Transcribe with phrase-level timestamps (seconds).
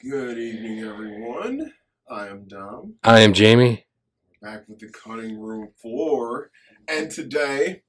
[0.00, 1.72] Good evening, everyone.
[2.08, 3.86] I am Dom, I am Jamie.
[4.40, 6.52] back with the cutting room floor,
[6.86, 7.82] and today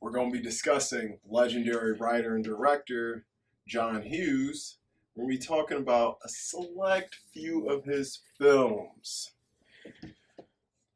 [0.00, 3.24] we're going to be discussing legendary writer and director
[3.68, 4.78] John Hughes.
[5.14, 9.30] We're going to be talking about a select few of his films.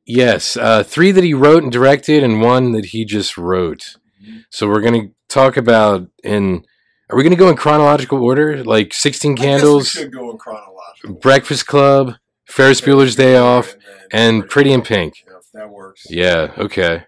[0.05, 3.95] Yes, uh, three that he wrote and directed, and one that he just wrote.
[4.51, 6.65] So we're gonna talk about in.
[7.13, 10.31] Are we gonna go in chronological order, like Sixteen I guess we Candles, should go
[10.31, 11.15] in chronological.
[11.21, 12.15] Breakfast Club,
[12.47, 13.75] Ferris Bueller's Day Off,
[14.11, 15.23] then and Pretty in Pink?
[15.27, 16.07] Yeah, that works.
[16.09, 17.05] Yeah, okay.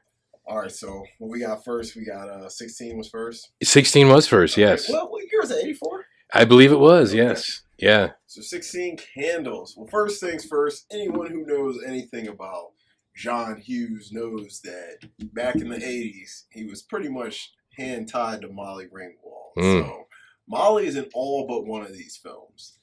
[0.47, 1.97] All right, so what we got first?
[1.97, 3.51] We got uh, 16 was first.
[3.63, 4.59] Sixteen was first.
[4.59, 5.65] Yes, Well, what year was it?
[5.65, 6.05] 84?
[6.35, 7.15] I believe it was.
[7.15, 7.23] Okay.
[7.23, 8.11] Yes, yeah.
[8.27, 9.75] So 16 candles.
[9.75, 12.73] Well, first things first, anyone who knows anything about
[13.17, 18.49] John Hughes knows that back in the 80s, he was pretty much hand tied to
[18.49, 19.57] Molly Ringwald.
[19.59, 19.87] Mm.
[19.87, 20.07] So
[20.49, 22.79] Molly is in all but one of these films.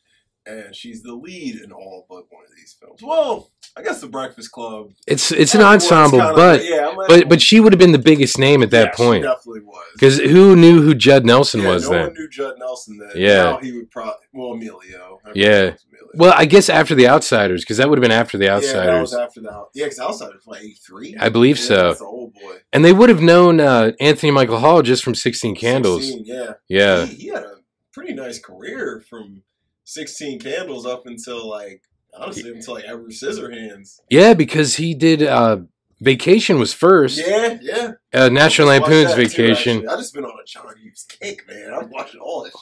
[0.48, 3.00] And she's the lead in all but one of these films.
[3.04, 4.90] Well, I guess the Breakfast Club.
[5.06, 7.80] It's it's an that was ensemble, kinda- but yeah, like- but but she would have
[7.80, 9.86] been the biggest name at that Yeah, she point definitely was.
[9.94, 12.02] because who knew who Judd Nelson yeah, was no then?
[12.08, 13.12] one knew Judd Nelson then.
[13.16, 13.44] Yeah.
[13.44, 15.20] Now he would probably, well, Emilio.
[15.36, 15.48] Yeah.
[15.52, 15.76] Emilio.
[16.16, 18.64] Well, I guess after the Outsiders, because that would have been after the Yeah, that
[18.66, 19.02] Outsiders.
[19.02, 21.16] was after the yeah, because Outsiders was like eighty three.
[21.20, 21.90] I believe so.
[21.90, 22.56] That's the old boy.
[22.74, 26.04] And they would have known uh, Anthony Michael Hall just from 16 Candles.
[26.08, 27.06] 16, yeah, Yeah.
[27.06, 27.58] He, he had a
[27.94, 29.44] pretty nice career from
[29.84, 31.82] sixteen candles up until like
[32.14, 34.00] honestly until like Edward Scissorhands.
[34.10, 35.58] Yeah, because he did uh,
[36.00, 37.20] Vacation was first.
[37.26, 37.92] Yeah, yeah.
[38.14, 39.88] Uh, National Lampoon's that too, Vacation.
[39.88, 41.74] I just been on a John Hughes kick, man.
[41.74, 42.54] I'm watching all this.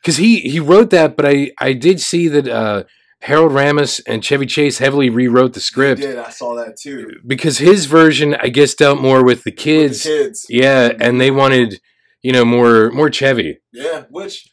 [0.00, 2.84] Because he, he wrote that, but I, I did see that uh,
[3.22, 6.16] Harold Ramis and Chevy Chase heavily rewrote the He script did.
[6.16, 7.10] I saw that too.
[7.26, 10.04] because his version, I guess, dealt more with the With kids.
[10.04, 10.46] the kids.
[10.48, 11.80] Yeah, and they wanted,
[12.22, 13.58] you know, more more Chevy.
[13.72, 14.48] Yeah, which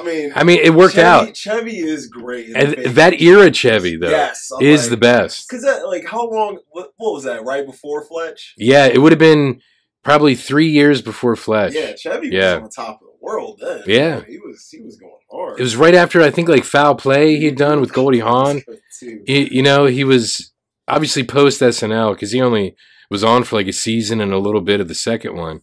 [0.00, 1.36] I mean, I mean, it worked Chevy, out.
[1.36, 2.54] Chevy is great.
[2.56, 5.48] And that era Chevy, though, yes, I'm is like- the best.
[5.48, 6.58] Cause like how long?
[6.70, 7.44] What, what was that?
[7.44, 8.54] Right before Fletch?
[8.56, 9.60] Yeah, it would have been
[10.02, 11.74] probably three years before Fletch.
[11.74, 12.56] Yeah, Chevy Yeah.
[12.58, 13.82] was on top of the world then.
[13.86, 14.22] Yeah.
[14.24, 14.68] he was.
[14.70, 15.58] He was going hard.
[15.58, 18.62] It was right after I think like Foul Play he had done with Goldie Hawn.
[19.00, 20.52] He, you know, he was
[20.88, 22.76] obviously post SNL because he only
[23.10, 25.62] was on for like a season and a little bit of the second one.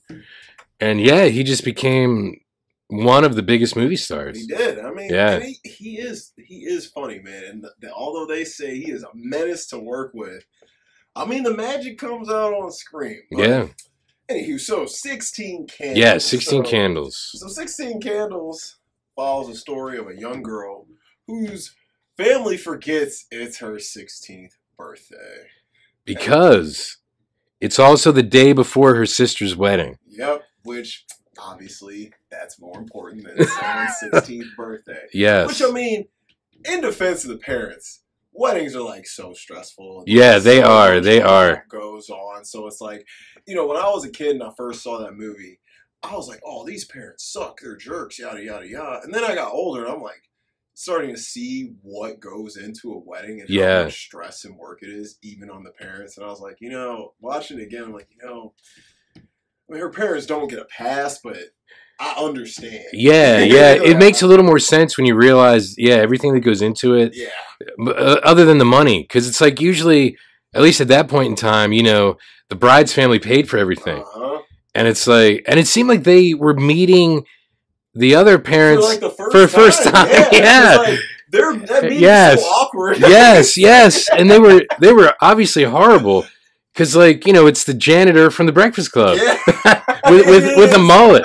[0.79, 2.41] And yeah, he just became
[2.87, 4.39] one of the biggest movie stars.
[4.39, 4.79] He did.
[4.79, 5.39] I mean, Yeah.
[5.39, 6.31] he, he is.
[6.37, 7.43] He is funny, man.
[7.45, 10.43] And the, the, although they say he is a menace to work with,
[11.15, 13.21] I mean, the magic comes out on screen.
[13.31, 13.67] Yeah.
[14.29, 15.97] Anywho, so sixteen candles.
[15.97, 17.29] Yeah, 16 So- candles.
[17.35, 18.77] So 16 Candles
[19.15, 20.87] follows the story of a young girl
[21.27, 21.75] whose
[22.17, 25.47] family forgets it's her 16th birthday.
[26.05, 26.97] Because
[27.61, 29.97] it's also the day before her sister's wedding.
[30.07, 31.05] Yep, which
[31.37, 33.95] obviously that's more important than someone's
[34.27, 35.03] 16th birthday.
[35.13, 35.47] Yes.
[35.47, 36.07] Which I mean,
[36.65, 38.01] in defense of the parents,
[38.31, 40.03] weddings are like so stressful.
[40.07, 41.65] Yeah, they So are, they are.
[41.69, 43.05] Goes on, so it's like,
[43.45, 45.59] you know, when I was a kid and I first saw that movie,
[46.01, 47.59] I was like, oh, these parents suck.
[47.61, 48.19] They're jerks.
[48.19, 49.01] Yada yada yada.
[49.03, 50.29] And then I got older, and I'm like,
[50.75, 53.77] starting to see what goes into a wedding and Yeah.
[53.79, 56.17] how much stress and work it is, even on the parents.
[56.17, 58.53] And I was like, you know, watching it again, I'm like, you know,
[59.15, 59.21] I
[59.73, 61.37] mean, her parents don't get a pass, but
[61.99, 62.79] I understand.
[62.91, 63.73] Yeah, yeah.
[63.73, 67.13] It makes a little more sense when you realize, yeah, everything that goes into it,
[67.15, 67.27] Yeah.
[67.87, 69.03] uh, other than the money.
[69.03, 70.17] Because it's like usually,
[70.53, 72.17] at least at that point in time, you know,
[72.49, 74.01] the bride's family paid for everything.
[74.01, 74.41] Uh-huh.
[74.75, 77.25] And it's like, and it seemed like they were meeting
[77.93, 78.85] the other For parents.
[78.87, 80.29] like the first for the first time, Yeah.
[80.33, 80.97] yeah.
[81.31, 82.41] they're that Yes.
[82.41, 82.99] so awkward.
[82.99, 84.09] yes, yes.
[84.09, 86.25] And they were, they were obviously horrible.
[86.73, 89.37] Because, like, you know, it's the janitor from the Breakfast Club Yeah.
[90.09, 91.23] with, with, with a mullet.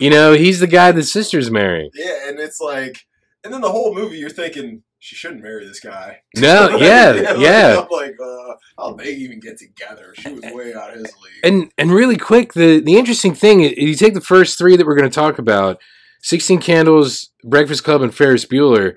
[0.00, 1.90] You know, he's the guy the sister's marrying.
[1.94, 2.98] Yeah, and it's like,
[3.44, 6.18] and then the whole movie, you're thinking she shouldn't marry this guy.
[6.36, 7.80] No, yeah, like, yeah.
[7.82, 10.12] I'm like, uh, how they even get together?
[10.16, 11.44] She was way out of his league.
[11.44, 14.96] And and really quick, the the interesting thing, you take the first three that we're
[14.96, 15.80] going to talk about,
[16.22, 18.96] Sixteen Candles, Breakfast Club, and Ferris Bueller.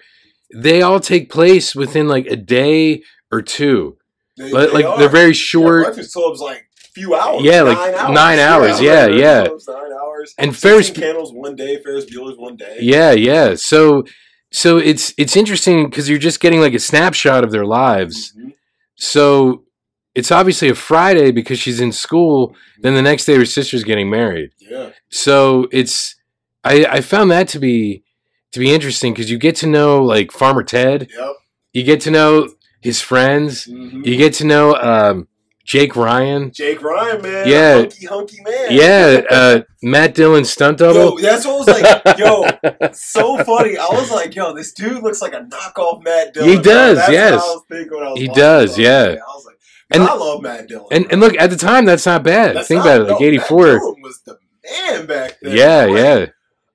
[0.55, 3.97] They all take place within like a day or two.
[4.37, 5.83] They- Like, they like they're very Yeah, short.
[5.85, 7.43] Breakfast Club's like few hours.
[7.43, 8.13] Yeah, like nine hours.
[8.15, 9.43] nine hours, yeah, yeah.
[9.43, 10.33] Nine hours.
[10.37, 12.77] And Ferris- Candles one day, Ferris Bueller's one day.
[12.81, 13.55] Yeah, yeah.
[13.55, 14.03] So
[14.51, 18.33] so it's it's interesting because you're just getting like a snapshot of their lives.
[18.37, 18.53] Mhm.
[18.95, 19.63] So
[20.15, 22.55] it's obviously a Friday because she's in school.
[22.81, 24.51] Then the next day her sister's getting married.
[24.59, 24.89] Yeah.
[25.09, 26.15] So it's
[26.63, 28.03] I I found that to be
[28.51, 31.07] to be interesting because you get to know like Farmer Ted.
[31.15, 31.31] Yep.
[31.73, 32.49] You get to know
[32.81, 33.65] his friends.
[33.67, 34.05] Mhm.
[34.05, 35.27] You get to know um,
[35.69, 36.51] Jake Ryan.
[36.51, 37.47] Jake Ryan, man.
[37.47, 37.75] Yeah.
[37.75, 38.67] Hunky, hunky man.
[38.71, 41.17] Yeah, uh, Matt Dillon stunt Yo, double.
[41.19, 42.17] that's what I was like.
[42.17, 43.77] Yo, so funny.
[43.77, 46.49] I was like, yo, this dude looks like a knockoff Matt Dillon.
[46.49, 46.63] He bro.
[46.63, 47.33] does, That's yes.
[47.33, 49.03] What I was thinking when I was He does, yeah.
[49.15, 49.57] I was like,
[49.91, 50.87] And- I love Matt Dillon.
[50.91, 52.55] And and look, at the time, that's not bad.
[52.55, 53.47] That's Think not- about it, like no, eighty Matt.
[53.49, 54.37] Dillon was the
[54.87, 55.55] man back then.
[55.55, 56.25] Yeah, Like, yeah.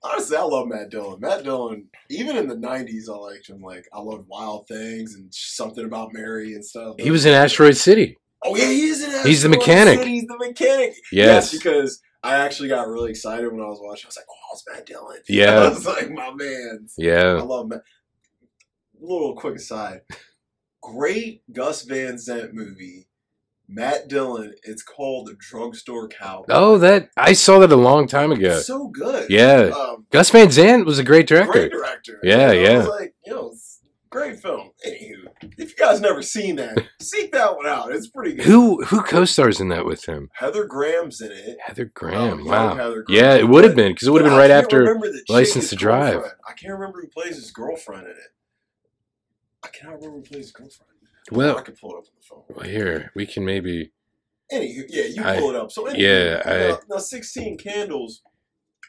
[0.05, 1.19] Honestly, I love Matt Dillon.
[1.19, 3.61] Matt Dillon, even in the '90s, I liked him.
[3.61, 6.95] Like, I loved Wild Things and something about Mary and stuff.
[7.01, 8.19] He was in Asteroid City.
[8.45, 9.27] Oh yeah, he is in.
[9.27, 10.01] He's the mechanic.
[10.05, 10.95] He's the mechanic.
[11.11, 11.51] Yes.
[11.53, 14.07] because I actually got really excited when I was watching.
[14.07, 15.61] I was like, "Oh, it's Matt Dillon." Yeah.
[15.63, 17.83] I was like, "My man." Yeah, I love Matt.
[19.01, 20.03] Little quick aside.
[20.83, 23.07] Great Gus Van Sant movie.
[23.67, 24.55] Matt Dillon.
[24.63, 26.45] It's called The Drugstore Cowboy.
[26.51, 28.61] Oh, that I saw that a long time ago.
[28.61, 29.31] so good.
[29.31, 29.71] Yeah.
[29.75, 31.53] Um, Gus Van Sant was a great director.
[31.53, 32.21] great director.
[32.23, 32.79] Yeah, You know, yeah.
[32.81, 33.64] It's like you know, it's
[34.15, 34.71] great film.
[34.87, 35.27] Anywho,
[35.59, 37.93] if you guys never seen that, seek that one out.
[37.93, 38.47] It's pretty good.
[38.47, 40.31] Who who co-stars in that with him?
[40.35, 41.59] Heather Graham's in it.
[41.61, 42.45] Heather Um, Graham.
[42.45, 42.75] Wow.
[42.77, 43.25] Heather Graham.
[43.25, 44.79] Yeah, it would have been because it would have been right after.
[44.81, 46.15] remember the chick, License to Drive.
[46.15, 46.35] girlfriend.
[46.49, 48.33] I can't remember who plays his girlfriend in it.
[49.65, 50.91] I cannot remember who plays his girlfriend.
[51.33, 52.43] Well- I can pull it up on the phone.
[52.51, 53.93] Well, here we can maybe.
[54.53, 55.73] Anywho, yeah, you I- pull it up.
[55.73, 58.23] So anywho, yeah, I- now, now, Sixteen Candles.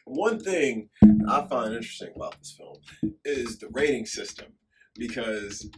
[0.04, 0.90] One thing
[1.28, 2.76] I find interesting about this film
[3.24, 4.52] is the rating system
[4.98, 5.68] because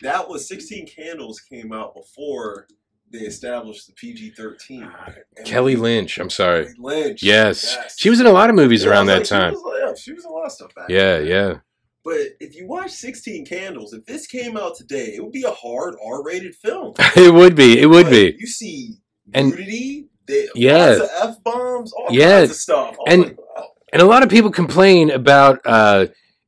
[0.00, 2.66] that was Sixteen Candles came out before
[3.12, 4.90] they established the PG thirteen.
[5.44, 6.18] Kelly Lynch.
[6.18, 6.68] I'm sorry.
[6.78, 7.22] Lynch.
[7.22, 7.76] Yes.
[7.96, 9.52] she was in a lot of movies Yeah, around that was time.
[9.52, 11.26] She was, yeah, she was in a lot of stuff back Yeah, then.
[11.26, 11.54] yeah.
[12.04, 15.50] But if you watch 16 Candles, if this came out today, it would be a
[15.50, 16.92] hard R-rated film.
[17.16, 17.80] it would be.
[17.80, 18.36] It would Like, be.
[18.38, 18.96] You see
[19.32, 20.98] And- nudity, they, Yeah.
[21.22, 22.40] f bombs, all Yeah.
[22.40, 22.96] kinds of stuff.
[23.06, 23.36] And- like.
[23.92, 26.06] And a lot of people complain about uh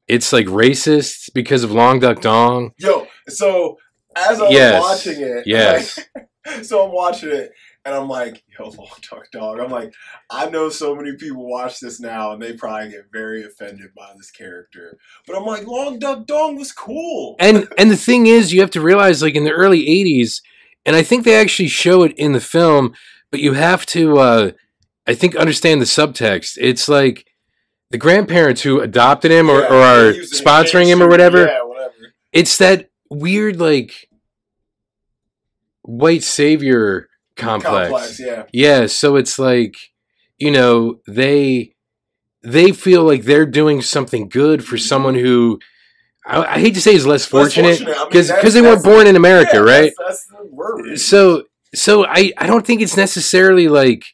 [0.08, 2.72] it's like racist because of Long Duck Dong.
[2.78, 3.76] yo, so
[4.16, 4.82] as I was Yes.
[4.82, 5.98] watching it, Yes.
[6.14, 7.52] like, so I'm watching it.
[7.84, 9.60] And I'm like, yo, Long Duck Dong.
[9.60, 9.92] I'm like,
[10.28, 14.12] I know so many people watch this now and they probably get very offended by
[14.16, 14.96] this character.
[15.26, 17.36] But I'm like, Long Duck Dong was cool.
[17.38, 20.40] And and the thing is you have to realize like in the early 80s
[20.84, 22.92] and I think they actually show it in the film,
[23.30, 24.50] but you have to uh
[25.06, 26.58] I think understand the subtext.
[26.60, 27.24] It's like
[27.90, 31.08] the grandparents who adopted him or, Yeah, or are he was an sponsoring him or
[31.08, 31.46] whatever.
[31.46, 31.92] Yeah, whatever.
[32.32, 34.08] It's that weird like
[35.82, 37.90] white savior complex.
[37.90, 38.44] Complex, yeah.
[38.52, 39.76] Yeah, so it's like,
[40.38, 41.74] you know, they
[42.42, 44.86] they feel like they're doing something good for mm-hmm.
[44.86, 45.60] someone who
[46.24, 49.16] I, I hate to say is less fortunate I mean, because they weren't born in
[49.16, 49.92] America, yeah, right?
[49.98, 50.98] That's, that's the word.
[50.98, 51.44] So
[51.74, 54.04] so I I don't think it's necessarily like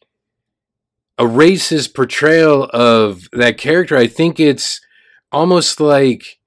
[1.18, 3.96] a racist portrayal of that character.
[3.96, 4.80] I think it's
[5.30, 6.38] almost like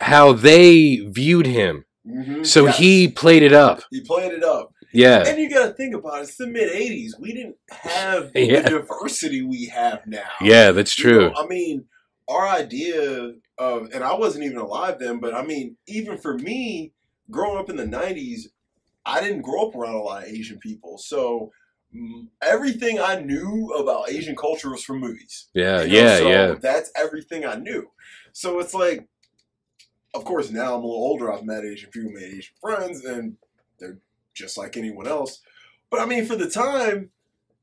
[0.00, 1.84] how they viewed him.
[2.06, 2.78] Mhm, So yes.
[2.78, 3.82] he played it up.
[3.90, 4.72] he played it up.
[4.92, 5.24] Yeah.
[5.26, 6.22] And you got to think about it.
[6.22, 7.18] It's the mid '80s.
[7.18, 8.60] We didn't have Yeah.
[8.62, 10.28] the diversity we have now.
[10.40, 11.20] Yeah, that's You true.
[11.30, 11.84] know, I mean,
[12.28, 16.92] our idea of, and I wasn't even alive then, but I mean, even for me,
[17.30, 18.42] growing up in the '90s,
[19.04, 21.50] I didn't grow up around a lot of Asian people, so.
[22.42, 25.48] Everything I knew about Asian culture was from movies.
[25.54, 26.54] Yeah, You know, yeah, so yeah.
[26.60, 27.90] That's everything I knew.
[28.32, 29.08] So it's like,
[30.14, 31.32] of course, now I'm a little older.
[31.32, 33.36] I've met Asian people, made Asian friends, and
[33.78, 33.98] they're
[34.34, 35.40] just like anyone else.
[35.90, 37.10] But I mean, for the time,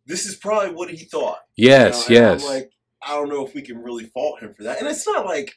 [0.05, 1.39] this is probably what he thought.
[1.55, 2.45] you Yes, know, and I'm yes.
[2.45, 2.71] like,
[3.05, 4.79] I don't know if we can really fault him for that.
[4.79, 5.55] And it's not like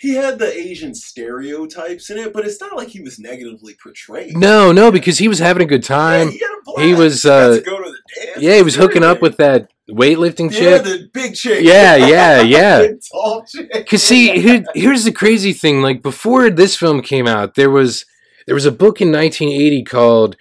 [0.00, 4.36] he had the Asian stereotypes in it, but it's not like he was negatively portrayed.
[4.36, 6.28] No, no, because he was having a good Yeah, time.
[6.30, 6.80] he, had a blast.
[6.86, 8.38] He was, uh, to go to the dance.
[8.42, 10.82] Yeah, he was hooking up with that weightlifting yeah, chick.
[10.84, 11.62] the big chick.
[11.62, 12.86] Yeah, yeah, yeah.
[13.12, 13.86] Tall chick.
[13.88, 15.82] Cause see, here, here's the crazy thing.
[15.82, 18.06] Like before this film came out, there was
[18.46, 20.36] there was a book in 1980 called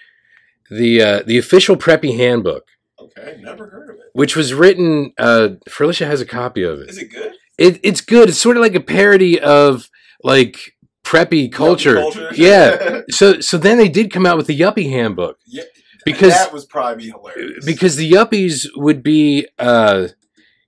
[0.72, 2.64] the uh, the official Preppy Handbook,
[3.00, 4.12] Okay, never heard of it.
[4.14, 5.14] which was written.
[5.18, 6.90] Uh, Felicia has a copy of it.
[6.90, 7.34] Is it good?
[7.60, 7.80] It.
[7.84, 8.30] It's good.
[8.30, 9.90] It's sort of like a parody of
[10.24, 11.96] like preppy culture.
[11.96, 12.30] Culture?
[12.34, 13.02] Yeah.
[13.12, 15.64] So so then they did come out with the Yuppie Handbook yeah.
[16.06, 17.66] because that was probably hilarious.
[17.66, 20.10] because the yuppies would be uh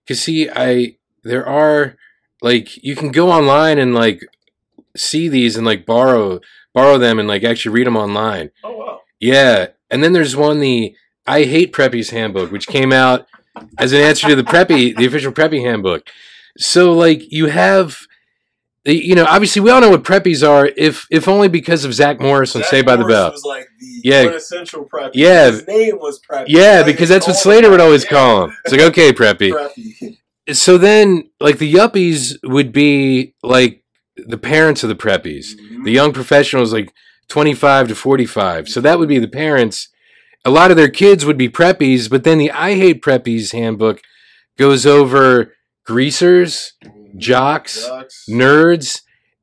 [0.07, 1.97] cause see i there are
[2.41, 4.21] like you can go online and like
[4.97, 6.39] see these and like borrow
[6.73, 8.99] borrow them and like actually read them online oh wow.
[9.19, 10.95] yeah and then there's one the
[11.27, 13.27] i hate preppies handbook which came out
[13.77, 16.07] as an answer to the preppy the official preppy handbook
[16.57, 17.97] so like you have
[18.85, 22.19] you know obviously we all know what preppies are if if only because of zach
[22.19, 24.23] morris on Saved by the Bell Was like the Yeah.
[24.23, 25.11] quintessential preppy.
[25.13, 25.51] Yeah.
[25.51, 26.45] His name was preppy.
[26.47, 30.17] yeah Like, because that's what slater would always call him it's like okay preppy Preppy.
[30.55, 33.83] so then like the yuppies would be like
[34.17, 35.83] the parents of the preppies Mhm.
[35.85, 36.91] the young professionals like
[37.29, 39.89] 25 to 45 so that would be the parents
[40.43, 44.01] a lot of their kids would be preppies, but then the I Hate Preppies handbook
[44.57, 45.53] goes over
[45.91, 46.73] greasers,
[47.17, 48.25] jocks, Jocks.
[48.29, 49.01] nerds,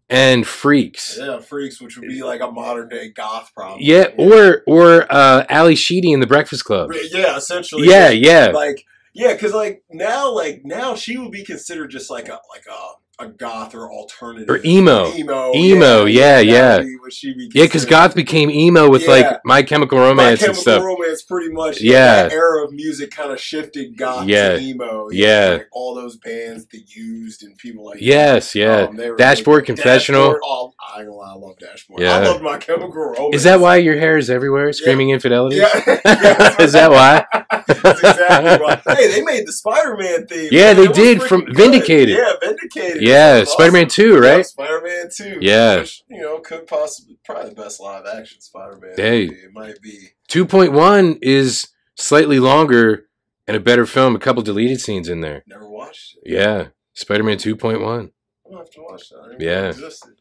[0.09, 1.19] and freaks.
[1.21, 3.81] Yeah, freaks, which would be like a modern day goth problem.
[3.83, 6.91] Yeah, or or uh, Ally Sheedy in the Breakfast Club.
[7.13, 7.89] yeah, essentially.
[7.89, 12.29] Yeah, yeah, like yeah, because like now, like now, she would be considered just like
[12.29, 12.79] a like a
[13.21, 15.13] a goth or alternative or emo.
[15.13, 16.79] emo, Emo, yeah, that yeah.
[16.79, 19.11] be what she'd be Yeah, because goth became emo with Yeah.
[19.11, 20.83] like My Chemical My Romance and Chemical stuff.
[20.85, 22.25] Romance pretty much Yeah.
[22.29, 24.51] that era of music kind of shifted goth Yeah.
[24.57, 25.09] to emo.
[25.11, 25.49] Yeah.
[25.55, 28.83] like all those bands that used and people like Yes, yeah.
[28.91, 30.23] um, Dashboard like- Confessional.
[30.35, 32.01] Dashboard, oh, I I love Dashboard.
[32.03, 32.19] Yeah.
[32.19, 33.35] I love My Chemical Romance.
[33.35, 35.57] Is that why your hair is everywhere, screaming infidelity?
[35.57, 35.69] Yeah,
[36.05, 37.25] Yeah, is that why?
[37.51, 38.81] Exactly why.
[38.95, 40.49] Hey, they made the Spider-Man theme.
[40.53, 40.77] Yeah, man.
[40.77, 41.57] they It did from good.
[41.57, 42.17] Vindicated.
[42.17, 43.03] Yeah, Vindicated.
[43.03, 44.05] Yeah, Spider-Man awesome.
[44.05, 44.37] 2, right?
[44.37, 45.39] Yeah, Spider-Man 2.
[45.41, 45.77] Yeah.
[45.79, 48.93] Which, you know, could possibly, probably the best live action Spider-Man.
[48.97, 49.27] Hey.
[49.27, 49.39] movie.
[49.41, 50.11] It might be.
[50.29, 53.07] 2.1 is slightly longer
[53.47, 55.43] and a better film, a couple deleted scenes in there.
[55.47, 56.31] Never watched it.
[56.33, 57.77] Yeah, Spider-Man 2.1.
[57.77, 58.11] I'm
[58.51, 59.37] gonna have to watch that.
[59.41, 59.69] Yeah.
[59.69, 60.13] existed.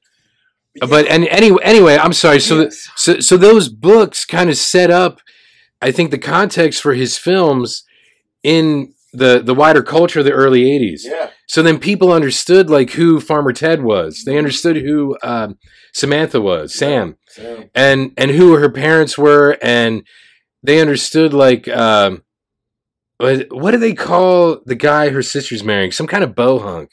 [0.81, 2.39] Uh, But and anyway, anyway, I'm sorry.
[2.39, 2.87] So, yes.
[2.95, 5.19] so, so those books kind of set up,
[5.81, 7.83] I think, the context for his films
[8.43, 11.01] in the the wider culture of the early '80s.
[11.05, 14.23] yeah, So then people understood like who Farmer Ted was.
[14.25, 15.57] They understood who um,
[15.93, 17.69] Samantha was, Sam, Sam.
[17.73, 20.03] and and who her parents were, and
[20.63, 22.23] they understood like um,
[23.19, 25.91] what do they call the guy her sister's marrying?
[25.91, 26.89] Some kind of bohunk.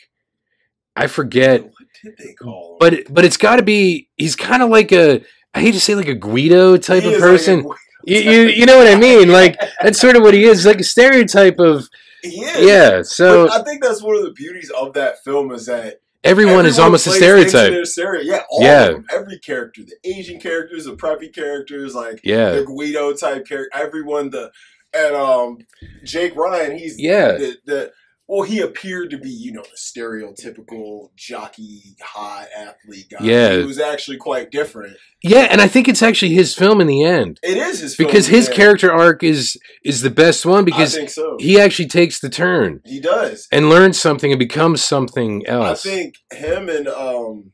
[0.97, 1.73] I forget, What
[2.03, 2.77] did they call him?
[2.81, 4.09] but but it's got to be.
[4.17, 5.23] He's kind of like a.
[5.53, 7.57] I hate to say like a Guido type He of like person.
[7.59, 7.75] w-
[8.07, 9.29] you, you you know what I mean?
[9.29, 10.65] Like that's sort of what he is.
[10.67, 11.89] Like a stereotype of
[12.23, 12.67] he is.
[12.67, 13.03] yeah.
[13.03, 16.65] So But I think that's one of the beauties of that film is that everyone,
[16.67, 17.85] is almost a stereotype.
[17.87, 18.87] stereo- Yeah, all Yeah.
[18.93, 19.07] them.
[19.13, 22.51] Every character, the Asian characters, the preppy characters, like Yeah.
[22.53, 24.31] the Guido type character, everyone.
[24.31, 24.51] The
[24.95, 25.59] and um,
[26.05, 27.33] Jake Ryan, he's Yeah.
[27.33, 27.93] the, the
[28.27, 33.19] well, he appeared to be you know the stereotypical jockey, hot athlete guy.
[33.25, 33.59] Yeah.
[33.59, 34.97] he was actually quite different.
[35.23, 38.07] Yeah, and I think it's actually his film in the end It is his film,
[38.09, 41.37] because his character arc is is the best one because so.
[41.39, 43.47] he actually takes the turn He does.
[43.53, 45.85] and learns something and becomes something else.
[45.87, 47.53] I think him and um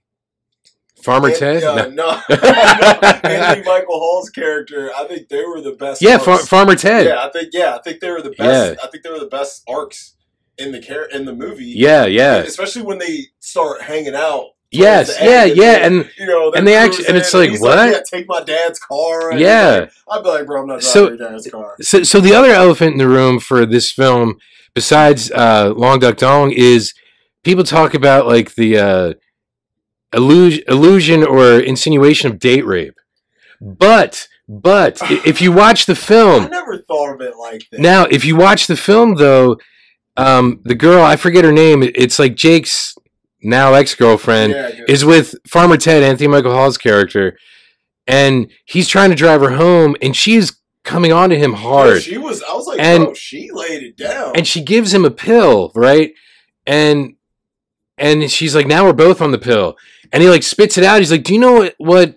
[1.03, 1.65] Farmer An- Ted.
[1.65, 1.89] uh, No.
[1.89, 4.91] no, Anthony Michael Hall's character.
[4.97, 6.03] I think they were the best.
[6.03, 6.19] Yeah.
[6.19, 7.07] Far- Farmer Ted.
[7.07, 8.79] Yeah, I think yeah, I think they were the best.
[8.79, 8.85] Yeah.
[8.85, 10.15] I think they were the best arcs
[10.61, 11.73] in the char- in the movie.
[11.77, 12.37] Yeah, yeah.
[12.39, 14.51] especially when they start hanging out.
[14.73, 17.91] Yes, yeah, end, yeah, they- and you know, and they actually- and it's like, what?
[17.91, 19.31] yeah, take my dad's car.
[19.33, 19.79] and Yeah.
[19.81, 21.75] like- I'd be like, bro, I'm not driving So- your dad's car.
[21.81, 24.39] so so the other elephant in the room for this film,
[24.75, 26.95] besides uh, Long Duck Dong, is
[27.43, 29.13] people talk about like the uh,
[30.13, 32.95] illusion, illusion or insinuation of date rape.
[33.61, 37.81] But but if you watch the film, I never thought of it like that.
[37.81, 39.59] Now, if you watch the film, though,
[40.21, 41.83] um, the girl I forget her name.
[41.83, 42.95] It's like Jake's
[43.43, 47.37] now ex girlfriend yeah, 'cause- is with Farmer Ted, Anthony Michael Hall's character,
[48.07, 52.03] and he's trying to drive her home, and she's coming on to him yeah, hard,
[52.03, 52.43] she was.
[52.43, 54.33] I was like, And- bro, she laid it down.
[54.35, 56.13] and she gives him a pill, right?
[56.67, 57.15] And
[57.99, 59.77] and she's like, now we're both on the pill,
[60.13, 61.01] and he like spits it out.
[61.01, 62.17] He's like, do you know what what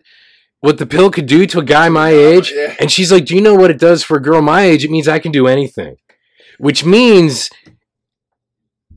[0.61, 2.53] what the pill could do to a guy my age?
[2.55, 2.73] Yeah.
[2.79, 4.85] And she's like, Do you know what it does for a girl my age?
[4.85, 5.97] It means I can do anything.
[6.57, 7.49] Which means,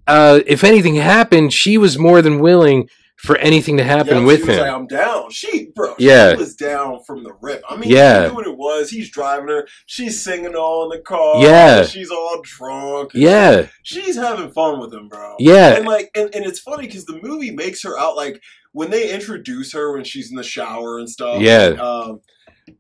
[0.07, 4.47] uh, if anything happened, she was more than willing for anything to happen Yeah, with
[4.47, 4.59] him.
[4.61, 5.31] Like, I'm down.
[5.31, 6.33] She, bro, Yeah.
[6.33, 7.63] she was down from the rip.
[7.69, 8.31] I mean, Yeah.
[8.31, 8.91] what it was.
[8.91, 9.67] He's driving her.
[9.87, 11.43] She's singing all in the car.
[11.43, 11.85] Yeah.
[11.85, 13.13] she's all drunk.
[13.15, 15.35] yeah, she's having fun with him, bro.
[15.39, 15.77] Yeah.
[15.77, 19.11] and like, and, and it's funny because the movie makes her out like when they
[19.11, 21.41] introduce her when she's in the shower and stuff.
[21.41, 21.69] Yeah.
[21.69, 22.21] and, um,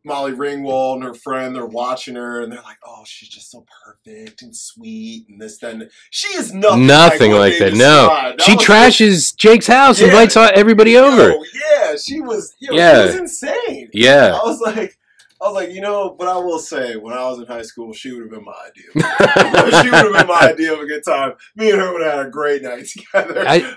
[0.04, 3.64] Molly Ringwald and her friend, they're watching her and they're like, "Oh, she's just so
[3.84, 7.74] perfect and sweet and this, then she is nothing, nothing what like that.
[7.74, 8.42] No, described.
[8.42, 10.06] she trashes Jake's house, Yeah.
[10.08, 11.34] invites everybody over.
[11.54, 12.54] Yeah, she was.
[12.60, 13.00] Yeah.
[13.02, 13.90] she was insane.
[13.92, 14.95] Yeah, I was like,
[15.40, 17.92] I was like, you know, but I will say, when I was in high school,
[17.92, 18.86] she would have been my idea.
[19.82, 21.34] she would have been my idea of a good time.
[21.56, 23.44] Me and her would have had a great night together.
[23.46, 23.74] I,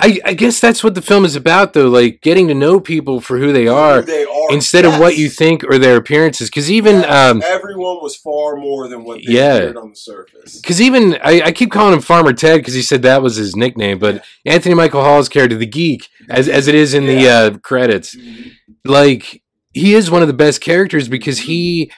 [0.00, 1.88] I, I guess that's what the film is about, though.
[1.88, 5.16] Like getting to know people for who they Who are they are instead of what
[5.16, 6.50] you think or their appearances.
[6.50, 7.30] Because even Yes.
[7.30, 9.54] um, everyone was far more than what they Yeah.
[9.54, 10.60] appeared on the surface.
[10.60, 13.54] Because even I, I keep calling him Farmer Ted because he said that was his
[13.54, 17.58] nickname, but Anthony Michael Hall's character, the geek, as as it is in the uh,
[17.58, 18.52] credits, Mhm.
[18.84, 19.42] like
[19.80, 21.90] he is one of the best characters because he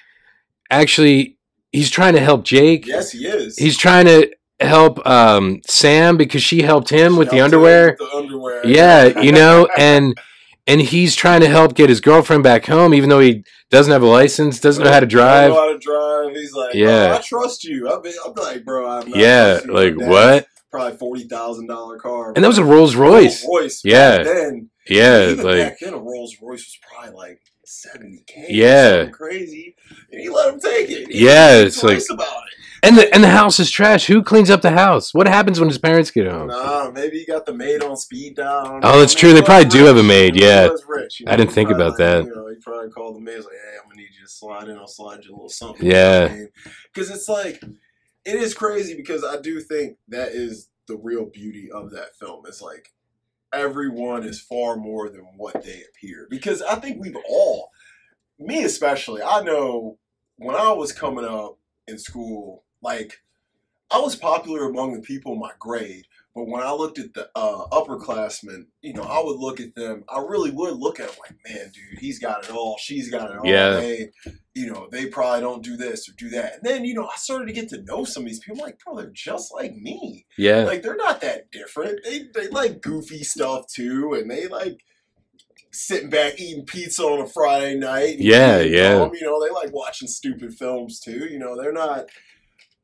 [0.71, 1.37] actually
[1.73, 2.87] he's trying to help Jake.
[2.87, 3.57] Yes, he is.
[3.59, 4.31] He's trying to
[4.61, 7.97] help um, Sam because she helped him with the Helped him underwear.
[7.99, 8.67] with the underwear.
[8.67, 10.17] Yeah, you know, and
[10.67, 14.03] and he's trying to help get his girlfriend back home, even though he doesn't have
[14.03, 15.51] a license, doesn't know how to drive.
[15.51, 16.35] know how to drive.
[16.37, 17.09] He's like, Yeah.
[17.09, 17.89] yeah, I trust you.
[17.91, 20.47] I'm, I'm like, bro, I'm not Yeah, like what?
[20.71, 23.43] Probably forty thousand dollar car, And that was a Rolls Royce.
[23.45, 23.81] Rolls Royce.
[23.85, 24.23] Yeah.
[24.23, 28.47] Then, Yeah, even like back then, a Rolls Royce was probably like seventy k.
[28.49, 29.07] Yeah.
[29.11, 29.77] crazy.
[30.11, 31.11] And he let him take it.
[31.13, 32.55] He Yeah, it's like- about it.
[32.83, 34.07] and the and the house is trash.
[34.07, 35.13] Who cleans up the house?
[35.13, 36.49] What happens when his parents get home?
[36.49, 38.81] Nah, maybe he got the maid on speed dial.
[38.83, 39.33] Oh, that's true.
[39.33, 40.69] They probably do have a maid, yeah.
[40.89, 42.25] rich, you I didn't think about that.
[42.25, 43.37] You know, he probably called the maid.
[43.37, 44.77] He's like, "Hey, I'm gonna need you to slide in.
[44.79, 46.35] I'll slide you a little something." Yeah.
[46.95, 47.63] Because it's like,
[48.25, 52.45] it is crazy because I do think that is the real beauty of that film.
[52.47, 52.93] It's like
[53.53, 56.27] everyone is far more than what they appear.
[56.31, 57.71] Because I think we've all,
[58.39, 59.99] me especially, I know
[60.37, 63.21] when I was coming up in school, like
[63.91, 66.07] I was popular among the people in my grade.
[66.39, 70.05] But when I looked at the uh, upperclassmen, you know, I would look at them.
[70.09, 72.77] I really would look at them like, man, dude, he's got it all.
[72.79, 73.45] She's got it all.
[73.45, 73.71] Yeah.
[73.73, 74.13] They,
[74.55, 76.55] you know, they probably don't do this or do that.
[76.55, 78.61] And then, you know, I started to get to know some of these people.
[78.61, 80.27] I'm like, bro, they're just like me.
[80.37, 82.05] Yeah, Like, they're not that different.
[82.05, 84.15] They, they like goofy stuff too.
[84.15, 84.79] And they like
[85.73, 88.19] sitting back eating pizza on a Friday night.
[88.21, 89.11] Yeah, yeah.
[89.13, 91.27] You know, they like watching stupid films too.
[91.29, 92.07] You know, they're not.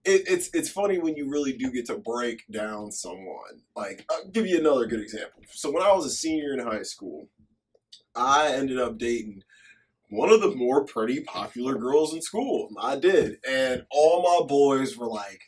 [0.04, 3.62] It, it's it's funny when you really do get to break down someone.
[3.74, 5.42] Like I'll give you another good example.
[5.50, 7.28] So when I was a senior in high school,
[8.14, 9.42] I ended up dating
[10.10, 12.68] one of the more pretty popular girls in school.
[12.78, 15.40] I did, and all my boys were like,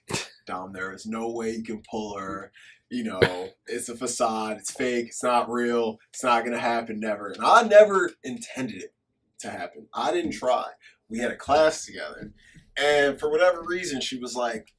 [0.47, 2.51] "Dom, there is no way you can pull her."
[2.89, 4.59] You know, it's a facade.
[4.59, 5.09] It's fake.
[5.09, 5.99] It's not real.
[6.13, 7.01] It's not gonna happen.
[7.01, 7.31] Never.
[7.31, 8.95] And I never intended it
[9.41, 9.89] to happen.
[9.93, 10.67] I didn't try.
[11.09, 12.33] We had a class together,
[12.76, 14.73] and for whatever reason, she was like,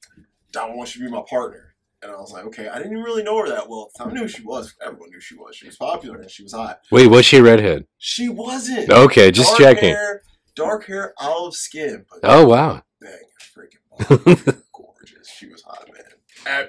[0.52, 3.02] "Don't want you to be my partner." And I was like, "Okay." I didn't even
[3.04, 3.88] really know her that well.
[3.88, 4.10] at the time.
[4.10, 4.74] I knew who she was.
[4.84, 5.56] Everyone knew she was.
[5.56, 6.80] She was popular and she was hot.
[6.92, 7.86] wait, was she a redhead?
[7.98, 8.90] She wasn't.
[8.90, 9.90] Okay, just dark checking.
[9.90, 10.22] Hair,
[10.54, 12.04] dark hair, olive skin.
[12.10, 13.12] But Oh wow, dang,
[13.56, 15.28] freaking gorgeous.
[15.28, 16.04] She was hot, man.
[16.46, 16.68] And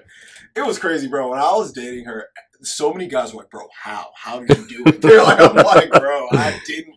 [0.56, 1.30] it was crazy, bro.
[1.30, 2.28] When I was dating her,
[2.62, 4.08] so many guys were like, "Bro, how?
[4.16, 6.96] How did you do it?" They're like, "I'm like, bro, I didn't."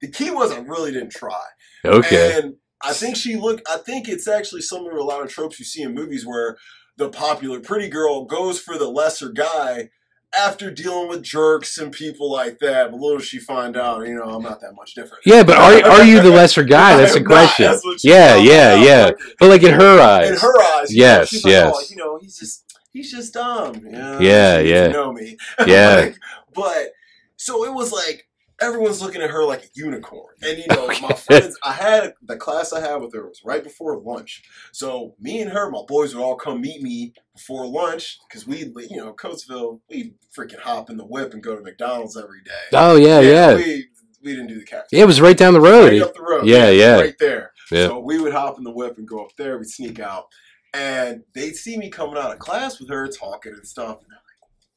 [0.00, 1.42] The key was I really didn't try.
[1.84, 3.66] okay, And I think she looked.
[3.68, 6.56] I think it's actually similar to a lot of tropes you see in movies where
[6.96, 9.90] the popular pretty girl goes for the lesser guy
[10.36, 12.90] after dealing with jerks and people like that.
[12.90, 15.22] But little does she find out, you know, I'm not that much different.
[15.24, 16.96] yeah, but are are you the lesser guy?
[16.98, 17.28] That's the not.
[17.28, 17.64] question.
[17.66, 18.84] That's Yeah, yeah, out.
[18.84, 19.10] yeah.
[19.38, 21.72] But like in her eyes, in her eyes, you know, Yes, like, oh, yes.
[21.74, 23.80] oh, you know, he's just he's just dumb.
[23.90, 24.86] Yeah, Yeah, she yeah.
[24.88, 25.36] to know me.
[25.66, 25.96] Yeah.
[25.96, 26.16] Like,
[26.54, 26.92] but
[27.36, 28.28] so it was like
[28.60, 31.56] everyone's looking at her like a unicorn, and you know, my friends.
[31.62, 34.42] I had the class I had with her was right before lunch,
[34.72, 38.58] so me and her, my boys would all come meet me before lunch because we,
[38.90, 42.52] you know, Coatesville, we freaking hop in the whip and go to McDonald's every day.
[42.74, 43.86] oh yeah, yeah, We,
[44.22, 44.86] we didn't do the cafeteria.
[44.92, 45.02] yeah.
[45.02, 46.02] It was right down the Right road.
[46.02, 46.46] up the road.
[46.46, 46.96] Yeah, yeah.
[47.00, 47.52] Right there.
[47.70, 47.86] Yeah.
[47.88, 49.58] So we would hop in the whip and go up there.
[49.58, 50.26] We'd sneak out.
[50.74, 53.98] And they'd see me coming out of class with her talking and stuff.
[54.02, 54.12] And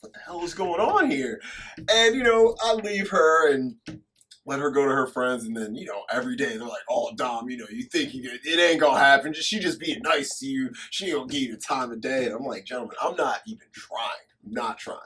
[0.01, 1.41] what the hell is going on here?
[1.91, 3.75] And, you know, I leave her and
[4.45, 5.43] let her go to her friends.
[5.43, 8.29] And then, you know, every day they're like, oh, Dom, you know, you think you
[8.43, 9.33] it ain't going to happen.
[9.33, 10.71] Just, she just being nice to you.
[10.89, 12.25] She to give you the time of day.
[12.25, 14.09] And I'm like, gentlemen, I'm not even trying.
[14.45, 14.99] I'm not trying.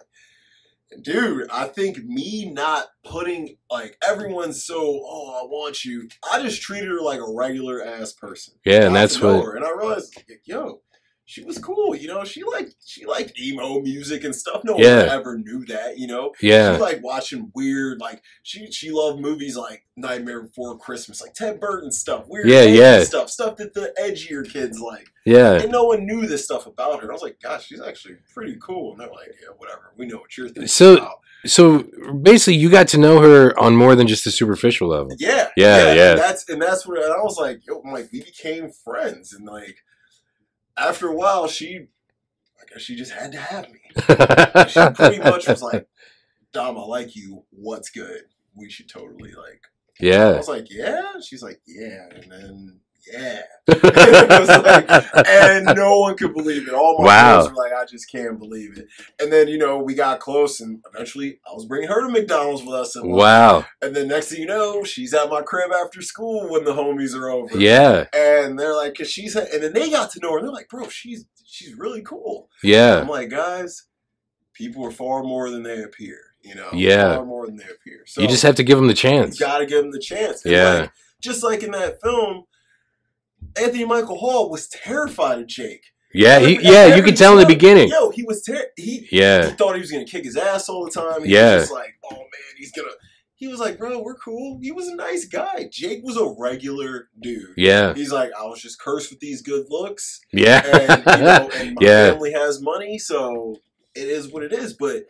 [0.91, 6.07] And dude, I think me not putting like everyone's so oh I want you.
[6.31, 8.53] I just treated her like a regular ass person.
[8.63, 9.43] Yeah, and that's what.
[9.43, 10.81] her, and I realized like, yo,
[11.25, 11.95] she was cool.
[11.95, 14.61] You know, she liked she liked emo music and stuff.
[14.63, 14.99] No Yeah.
[14.99, 15.97] one ever knew that.
[15.97, 20.77] You know, Yeah, she like watching weird like she she loved movies like Nightmare Before
[20.77, 23.03] Christmas, like Tim Burton stuff, weird Yeah, yeah.
[23.03, 25.07] stuff, stuff that the edgier kids like.
[25.25, 27.09] yeah, And no one knew this stuff about her.
[27.09, 28.91] I was like, gosh, she's actually pretty cool.
[28.91, 29.93] And they're like, yeah, whatever.
[29.97, 31.19] We know what you're thinking So- about.
[31.45, 31.83] So
[32.21, 35.13] basically, you got to know her on more than just a superficial level.
[35.19, 36.11] Yeah, Yeah, yeah.
[36.11, 39.45] And that's and that's where I was like, yo, I'm like, we became friends, and
[39.45, 39.75] like
[40.77, 41.87] after a while, she,
[42.59, 43.79] I guess she just had to have me.
[44.69, 45.87] She pretty much was like,
[46.51, 47.43] Dom, I like you.
[47.51, 48.23] What's good?
[48.55, 49.61] We should totally like.
[49.99, 50.29] Yeah.
[50.29, 51.19] I was like, yeah.
[51.21, 52.79] She's like, yeah, and then
[53.11, 53.41] yeah.
[53.67, 56.73] Like- and no one could believe it.
[56.73, 57.39] All my Wow.
[57.41, 58.87] friends were like, I just can't believe it.
[59.21, 62.63] And then you know we got close, and eventually I was bringing her to McDonald's
[62.63, 62.95] with us.
[62.95, 66.63] And wow, and then next thing you know, she's at my crib after school when
[66.65, 67.57] the homies are over.
[67.57, 70.37] yeah, And they're like, cause she's, and then they got to know her.
[70.39, 72.49] And they're like, bro, she's she's really cool.
[72.63, 73.83] yeah, I'm like, guys,
[74.53, 76.17] people are far more than they appear.
[76.41, 77.15] You know, Yeah.
[77.15, 78.03] far more than they appear.
[78.05, 79.39] So you just have to give them the chance.
[79.39, 80.43] you gotta give them the chance.
[80.43, 80.73] And Yeah.
[80.73, 82.43] like, just like in that film,
[83.59, 85.83] Anthony Michael Hall was terrified of Jake.
[86.13, 87.89] Yeah, he, Every- yeah, you could tell in the beginning.
[87.89, 90.85] Yo, he was ter- he he Yeah, thought he was gonna kick his ass all
[90.85, 91.23] the time.
[91.23, 91.55] He Yeah.
[91.57, 92.91] was like, oh man, he's gonna
[93.35, 94.59] he was like, bro, we're cool.
[94.61, 95.67] He was a nice guy.
[95.71, 97.53] Jake was a regular dude.
[97.57, 97.93] Yeah.
[97.93, 100.61] He's like, I was just cursed with these good looks, Yeah.
[100.65, 102.11] and, you know, and my Yeah.
[102.11, 103.57] family has money, so
[103.95, 104.73] it is what it is.
[104.73, 105.07] But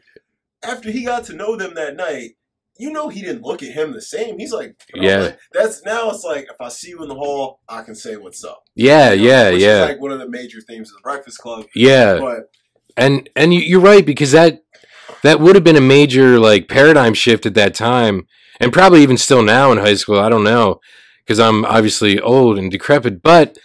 [0.63, 2.31] after he got to know them that night,
[2.77, 4.39] you know he didn't look at him the same.
[4.39, 5.17] He's like, Yeah.
[5.17, 8.15] like, that's now it's like if I see you in the hall, I can say
[8.17, 8.63] what's up.
[8.75, 9.83] yeah, You know, yeah, which yeah.
[9.83, 11.65] Is like one of the major themes of the Breakfast Club.
[11.75, 12.17] yeah.
[12.19, 12.49] But
[12.97, 14.61] and and you- you're right because that
[15.23, 18.27] that would have been a major like paradigm shift at that time
[18.59, 20.79] and probably even still now in high school i don't know
[21.25, 23.57] because i'm obviously old and decrepit but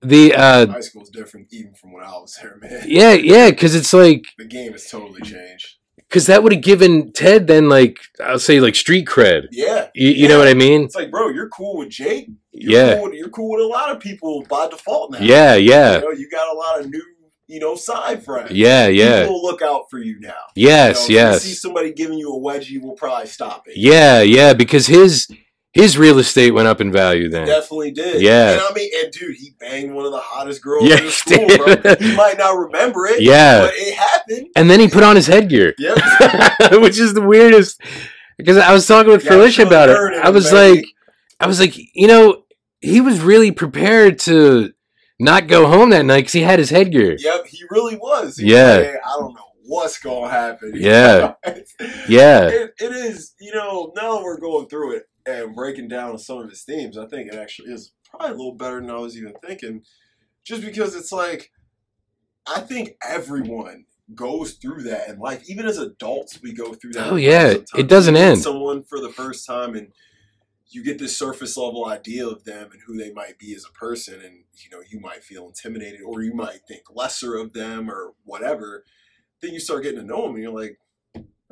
[0.00, 2.82] the uh high school's different even from when I was there, man.
[2.86, 5.76] yeah yeah because it's like The game has totally changed.
[6.12, 9.88] Because that would have given ted then like i'll say like street cred Yeah.
[9.94, 12.28] you, you know what i mean It's like, bro, you're cool with Jake.
[12.52, 15.18] You're yeah Cool with, you're cool with a lot of people by default now.
[15.20, 17.02] yeah yeah You know, you got a lot of new,
[17.46, 18.50] you know, side friends.
[18.50, 20.34] yeah yeah People will look out for you now.
[20.54, 23.66] yes You know, if yes You see somebody giving you a wedgie, we'll probably stop
[23.68, 23.76] it.
[23.78, 25.26] yeah yeah because his
[25.72, 28.20] his real estate went up in value then Definitely did.
[28.20, 28.52] Yeah.
[28.52, 31.04] And I mean, and dude, he banged one of the hottest girls Yeah, in the
[31.04, 31.82] he school, did.
[31.82, 31.94] bro.
[31.98, 33.22] He might not remember it.
[33.22, 33.60] Yeah.
[33.62, 34.48] But it happened.
[34.56, 35.96] and then he put on his headgear Yep.
[36.82, 37.80] which is the weirdest
[38.38, 39.96] because I was talking with Felicia about it.
[40.22, 40.76] I was baby.
[40.80, 40.86] like,
[41.40, 42.42] I was like, you know,
[42.80, 44.72] he was really prepared to
[45.20, 47.16] not go home that night because he had his headgear.
[47.18, 48.36] Yep, he really was.
[48.36, 48.72] He was Yeah.
[48.74, 50.72] like, "Hey, I don't know what's gonna happen.
[50.76, 51.34] Yeah.
[52.08, 53.34] Yeah, it, it is.
[53.40, 57.06] You know, now we're going through it and breaking down some of his themes, I
[57.06, 59.82] think it actually is probably a little better than I was even thinking.
[60.44, 61.50] Just because it's like,
[62.46, 65.42] I think everyone goes through that in life.
[65.48, 67.12] Even as adults, we go through that.
[67.12, 67.54] Oh, yeah.
[67.76, 68.40] It doesn't end.
[68.40, 69.92] Someone for the first time and.
[70.74, 73.78] You get this surface level idea of them and who they might be as a
[73.78, 77.90] person, and you know you might feel intimidated, or you might think lesser of them,
[77.90, 78.82] or whatever.
[79.42, 80.78] Then you start getting to know them, and you're like,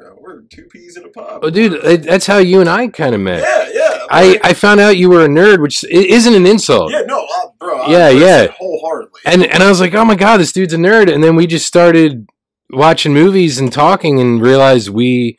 [0.01, 3.15] "Bro, we're two peas in a pod." oh, dude, that's how you and I kind
[3.15, 3.43] of met.
[3.43, 4.07] Yeah, yeah.
[4.11, 6.91] I like- I found out you were a nerd, which isn't an insult.
[6.93, 7.81] yeah, no, I, bro.
[7.83, 8.47] I Yeah, yeah.
[8.59, 9.21] wholeheartedly.
[9.27, 11.13] And and I was like, oh my god, this dude's a nerd.
[11.13, 12.27] And then we just started
[12.71, 15.37] watching movies and talking and realized we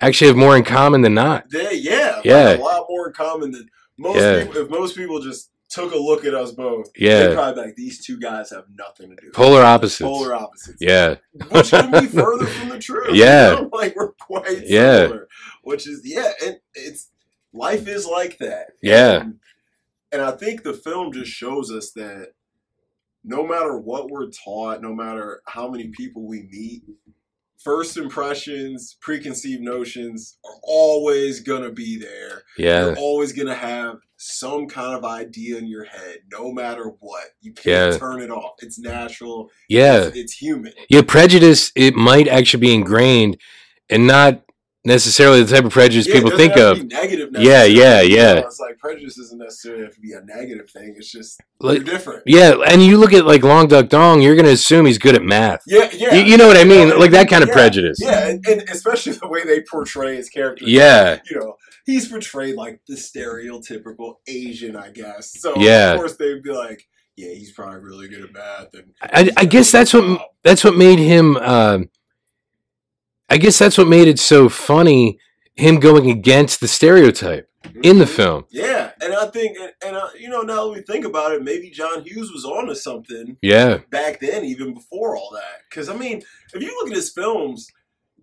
[0.00, 1.44] actually have more in common than not.
[1.52, 2.56] yeah, yeah, like, Yeah.
[2.56, 3.66] a lot more in common than
[3.98, 4.44] most Yeah.
[4.44, 4.62] people.
[4.62, 7.28] If most people just took a look at us both, Yeah.
[7.28, 10.00] they'd probably like, "These two guys have nothing to do." Polar opposites.
[10.00, 10.78] Polar opposites.
[10.80, 11.16] Yeah.
[11.50, 13.14] which couldn't be further from the truth.
[13.14, 13.50] Yeah.
[13.56, 13.70] you know?
[13.72, 15.02] like we're quite Yeah.
[15.02, 15.28] similar.
[15.62, 17.10] Which is yeah, and it's
[17.52, 18.68] life is like that.
[18.82, 19.20] Yeah.
[19.22, 19.38] and,
[20.12, 22.32] and I think the film just shows us that
[23.24, 26.82] no matter what we're taught, no matter how many people we meet,
[27.58, 32.42] first impressions, preconceived notions are always gonna be there.
[32.56, 32.86] Yeah.
[32.86, 37.24] You're always gonna have some kind of idea in your head, no matter what.
[37.40, 37.98] You can't Yeah.
[37.98, 38.54] turn it off.
[38.58, 39.48] It's natural.
[39.68, 40.06] Yeah.
[40.06, 40.72] It's, it's human.
[40.90, 43.38] Yeah, prejudice it might actually be ingrained
[43.88, 44.42] and not
[44.84, 46.78] necessarily the type of prejudice Yeah, people think of.
[46.78, 48.34] to negative Yeah, necessarily, yeah, you yeah.
[48.34, 48.40] know?
[48.40, 50.94] It's like prejudice doesn't necessarily have to be a negative thing.
[50.96, 52.22] It's just Like- different.
[52.26, 55.22] Yeah, and you look at like Long Duck Dong, you're gonna assume he's good at
[55.22, 55.60] math.
[55.66, 56.14] Yeah, yeah.
[56.14, 56.88] You, you know what I mean?
[56.88, 57.98] Yeah, Like that kind of yeah, prejudice.
[58.00, 60.64] Yeah, and, and especially the way they portray his character.
[60.66, 61.18] Yeah.
[61.30, 61.56] You know,
[61.88, 65.32] he's portrayed like the stereotypical Asian, I guess.
[65.40, 65.92] So Yeah.
[65.94, 68.74] of course they'd be like, yeah, he's probably really good at math.
[68.74, 70.20] And I, I guess that's what job.
[70.44, 71.36] that's what made him.
[71.38, 71.88] um
[73.30, 75.18] I guess that's what made it so funny.
[75.54, 77.48] Him going against the stereotype
[77.82, 78.08] in the Mhm.
[78.08, 78.44] film.
[78.50, 81.42] Yeah, and I think, and, and uh, you know, now that we think about it,
[81.42, 85.62] maybe John Hughes was onto something Yeah, back then, even before all that.
[85.68, 86.22] Because I mean,
[86.54, 87.66] if you look at his films,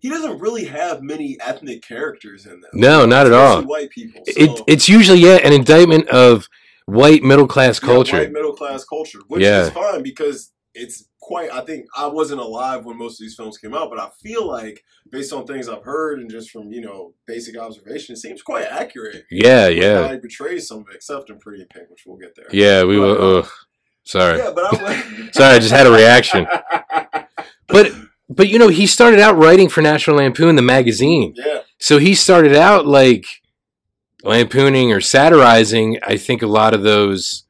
[0.05, 2.69] he doesn't really have many ethnic characters in them.
[2.73, 3.63] No, not at all.
[3.63, 4.21] White people.
[4.27, 6.47] So, it, it's usually yeah an indictment of
[6.85, 8.17] white middle class yeah, culture.
[8.17, 9.61] white middle class culture, which Yeah.
[9.63, 11.49] is fine because it's quite.
[11.51, 14.45] I think I wasn't alive when most of these films came out, but I feel
[14.47, 18.43] like based on things I've heard and just from you know basic observation, it seems
[18.43, 19.23] quite accurate.
[19.31, 22.35] yeah, yeah, he portrays some of it, except in Pretty in Pink, which we'll get
[22.35, 22.45] there.
[22.51, 22.83] yeah.
[22.83, 23.37] We But, will.
[23.39, 23.47] uh,
[24.03, 25.01] sorry, Yeah, but I
[25.33, 26.45] Sorry, I just had a reaction.
[27.67, 27.91] but
[28.29, 31.33] but you know he started out writing for National Lampoon the magazine.
[31.35, 33.25] yeah, So he started out like
[34.23, 35.99] lampooning or satirizing.
[36.03, 37.43] I think a lot of those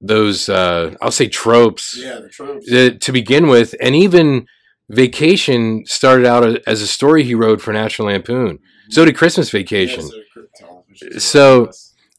[0.00, 2.66] those uh, I'll say tropes yeah, the tropes.
[3.06, 4.46] to begin with, and even
[4.90, 8.58] Vacation started out as a story he wrote for National Lampoon.
[8.90, 10.04] So did Christmas Vacation.
[11.02, 11.18] Yeah, so
[11.66, 11.70] So-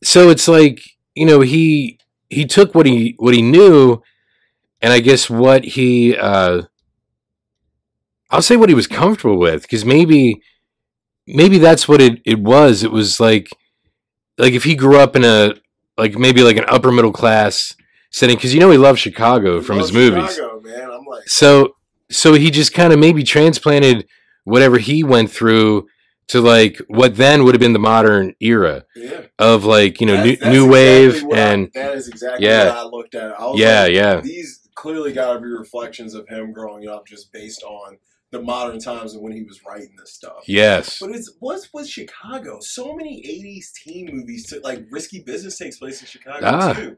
[0.03, 0.81] So it's like
[1.13, 4.01] you know he he took what he what he knew,
[4.81, 6.63] and I guess what he uh,
[8.31, 10.41] I'll say what he was comfortable with because maybe
[11.27, 12.83] maybe that's what it, it was.
[12.83, 13.49] It was like
[14.37, 15.53] like if he grew up in a
[15.97, 17.75] like maybe like an upper middle class
[18.11, 20.35] setting because you know he loved Chicago from Love his movies.
[20.35, 20.91] Chicago, man.
[20.91, 21.75] I'm like, So
[22.09, 24.07] so he just kind of maybe transplanted
[24.43, 25.87] whatever he went through
[26.27, 29.21] to like what then would have been the modern era Yeah.
[29.39, 32.07] of like you know That's- new, that's new exactly wave what I- and that is
[32.07, 32.65] exactly Yeah.
[32.69, 33.39] what I looked at.
[33.39, 37.31] I yeah like, yeah these clearly got to be reflections of him growing up just
[37.31, 37.97] based on
[38.35, 40.43] the modern times and when he was writing this stuff.
[40.47, 42.57] yes But it's what's with Chicago?
[42.61, 44.47] So many '80s teen movies.
[44.47, 46.73] To, like Risky Business takes place in Chicago Ah.
[46.73, 46.97] too.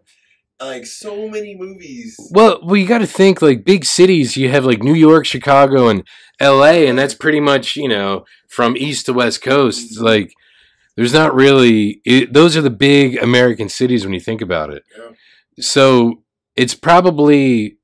[0.59, 2.15] Like so many movies.
[2.31, 5.87] well well you got to think like big cities you have like new york chicago
[5.87, 6.03] and
[6.41, 10.01] la and that's pretty much you know from east to west coast Mhm.
[10.01, 10.33] like
[10.95, 14.81] there's not really it, those are the big american cities when you think about it
[14.97, 15.09] Yeah.
[15.59, 16.23] so
[16.55, 17.76] it's probably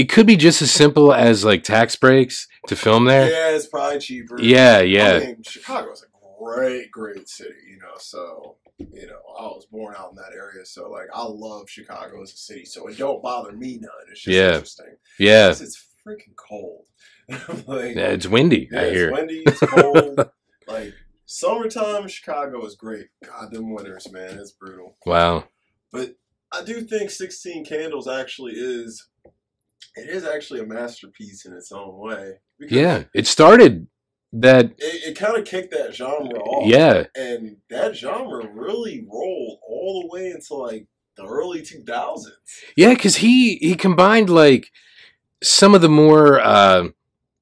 [0.00, 3.66] it could be just as simple as like tax breaks to film there Yeah, it's
[3.66, 4.40] probably cheaper.
[4.40, 6.06] yeah yeah I mean, Chicago's a
[6.42, 7.54] great, great city.
[7.70, 11.22] You know, so you know, I was born out in that area, so like I
[11.24, 12.64] love Chicago as a city.
[12.64, 13.90] So it don't bother me none.
[14.10, 14.52] It's just Yeah.
[14.54, 14.96] interesting.
[15.18, 16.86] yeah Plus, It's freaking cold.
[17.66, 19.42] like, Yeah, it's windy yeah, i it's windy.
[19.46, 20.18] It's cold.
[20.66, 20.94] like
[21.26, 23.08] summertime, Chicago is great.
[23.24, 24.96] God, them winters, man, it's brutal.
[25.04, 25.44] wow
[25.92, 26.14] But
[26.52, 29.06] I do think Sixteen Candles actually is.
[29.96, 32.34] It is actually a masterpiece in its own way.
[32.60, 33.86] yeah it started
[34.32, 36.68] that It, it kind of kicked that genre off.
[36.68, 42.26] yeah And that genre really rolled all the way into like the early 2000s.
[42.76, 44.70] Yeah, because he he combined like
[45.42, 46.88] some of the more uh,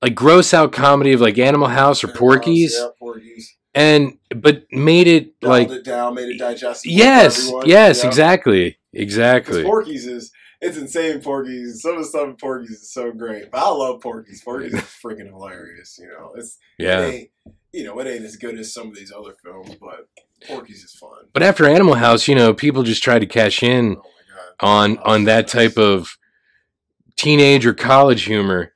[0.03, 3.57] like gross out comedy of like Animal House or Porky's, Yeah, Porky's.
[3.75, 6.95] and but made it Dialed like it down, made it digestible.
[6.97, 8.09] yes, yes, Yeah.
[8.09, 9.63] exactly, exactly.
[9.63, 11.21] Porky's is it's insane.
[11.21, 13.51] Porky's some of the stuff in Porky's is so great.
[13.51, 14.43] But I love Porky's.
[14.43, 15.99] Porky's is freaking hilarious.
[16.01, 17.31] You know, it's Yeah, ain't,
[17.73, 20.09] you know it ain't as good as some of these other films, but
[20.47, 21.27] Porky's is fun.
[21.33, 24.03] but after Animal House, you know, people just tried to cash Oh in god.
[24.61, 26.17] on on that type of
[27.17, 28.73] teenage or college humor.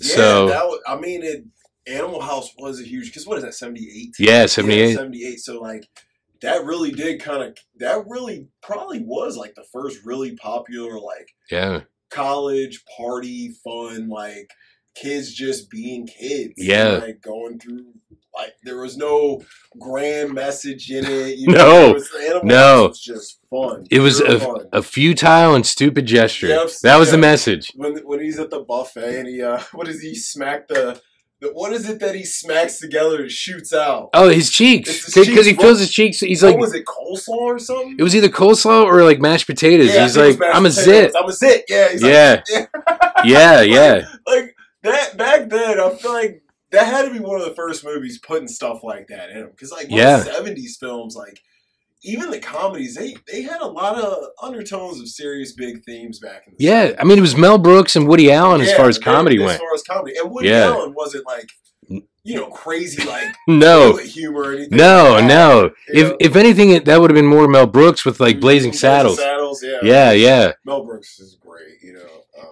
[0.00, 1.44] Yeah, So that was, I mean, it
[1.86, 4.14] Animal House was a huge because what is that seventy eight?
[4.18, 4.94] yeah, seventy eight.
[4.96, 5.40] 78.
[5.40, 5.88] So like
[6.42, 11.30] that really did kind of that really probably was like the first really popular like
[11.50, 14.50] Yeah, college party fun like
[14.94, 16.54] kids just being kids.
[16.58, 16.88] and, Yeah.
[17.02, 17.86] like going through
[18.34, 19.42] like there was no
[19.78, 21.38] grand message in it.
[21.38, 21.90] You No.
[21.90, 22.10] it was,
[22.44, 22.88] No.
[22.88, 23.86] Was just fun.
[23.90, 24.66] it was a, fun.
[24.72, 26.48] a futile and stupid gesture.
[26.48, 27.72] Yep, that was the message.
[27.76, 31.00] when when he's at the buffet and he uh what does he smack the
[31.54, 34.10] what is it that he smacks together and shoots out?
[34.14, 36.20] Oh, his cheeks because he feels his cheeks.
[36.20, 37.96] He's what like was it coleslaw or something?
[37.98, 39.92] It was either coleslaw or like mashed potatoes.
[39.92, 40.84] Yeah, he's think it was like, I'm a potatoes.
[40.84, 41.12] zit.
[41.20, 41.64] I'm a zit.
[41.68, 41.88] Yeah.
[41.90, 42.42] He's Yeah.
[42.54, 42.68] Like,
[43.24, 44.04] Yeah, yeah.
[44.26, 45.80] like that back then.
[45.80, 49.08] I feel like that had to be one of the first movies putting stuff like
[49.08, 50.22] that in them because like Yeah.
[50.24, 51.40] '70s films, like
[52.02, 56.44] even the comedies, they they had a lot of undertones of serious big themes back
[56.46, 56.86] in the Yeah.
[56.88, 56.96] 70s.
[57.00, 59.58] I mean, it was Mel Brooks and Woody Allen as far as comedy as went.
[59.60, 60.66] far as comedy, and Woody Yeah.
[60.66, 61.50] Allen wasn't like
[62.24, 64.76] you know crazy like No, humor or anything.
[64.78, 65.62] no, like no.
[65.64, 65.70] you
[66.04, 66.16] If know?
[66.20, 69.18] if anything, it, that would have been more Mel Brooks with like Blazing Blazing Saddles.
[69.18, 69.78] Saddles, yeah.
[69.82, 71.82] Yeah, yeah, Mel Brooks is great.
[71.82, 72.08] You know,
[72.40, 72.48] um,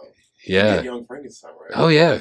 [0.46, 0.80] yeah.
[0.82, 1.70] Young Frankenstein, right?
[1.74, 2.20] Oh, yeah.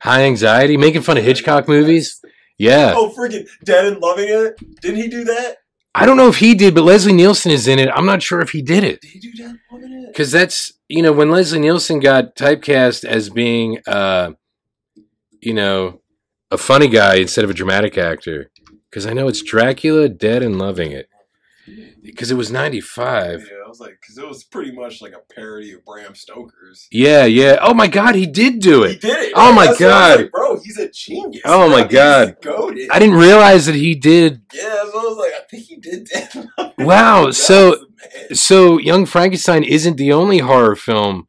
[0.00, 2.20] High anxiety, making fun of Hitchcock movies.
[2.58, 2.92] Yeah.
[2.96, 4.80] Oh, freaking Dead and Loving It.
[4.80, 5.56] Didn't he do that?
[5.96, 7.88] I don't know if he did, but Leslie Nielsen is in it.
[7.88, 10.06] I'm not sure if he did it Did he do Dead and Loving It?
[10.08, 14.32] because that's you know when Leslie Nielsen got typecast as being uh,
[15.46, 16.00] you know,
[16.50, 18.50] a funny guy instead of a dramatic actor.
[18.90, 21.08] Because I know it's Dracula, Dead and Loving It.
[22.02, 23.42] Because it was '95.
[23.50, 26.86] Yeah, I was like, because it was pretty much like a parody of Bram Stoker's.
[26.92, 27.58] Yeah, yeah.
[27.60, 29.32] Oh my God, he did do it He did it.
[29.34, 30.20] Oh my That's what I was God.
[30.22, 31.42] like, bro, he's a genius.
[31.44, 32.36] Oh my God.
[32.40, 32.86] goated.
[32.90, 34.42] I didn't realize that he did.
[34.54, 35.32] Yeah, what I was like.
[35.32, 36.84] I think he did Dead and Loving It.
[36.86, 37.86] Wow, so- was the
[38.28, 38.34] man.
[38.36, 41.26] So, Young Frankenstein isn't the only horror film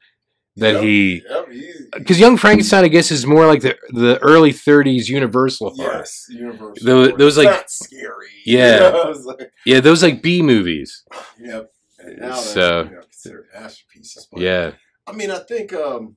[0.57, 1.23] that Yep, he.
[1.29, 1.47] Yep.
[1.93, 5.97] Because Young Frankenstein, I guess, is more like the the early '30s Universal horror.
[5.99, 6.85] Yes, Universal.
[6.85, 8.25] Those- those, like- not scary.
[8.45, 8.75] Yeah.
[8.75, 11.03] You know, like, Yeah, those like B movies.
[11.39, 11.69] yep.
[11.99, 14.27] And now that's So- you know, considered masterpieces.
[14.31, 14.71] But, Yeah,
[15.07, 16.15] I mean, I think, um,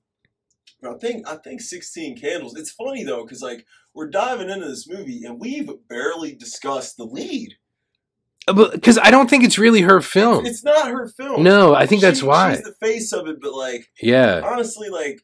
[0.84, 2.56] I think, I think Sixteen Candles.
[2.56, 7.04] It's funny though, because like we're diving into this movie and we've barely discussed the
[7.04, 7.54] lead.
[8.48, 10.46] Uh, because I don't think it's really her film.
[10.46, 11.42] It's not her film.
[11.42, 12.54] No, I think that's She- why.
[12.56, 13.40] she's the face of it.
[13.40, 15.20] But like, Yeah, honestly, like,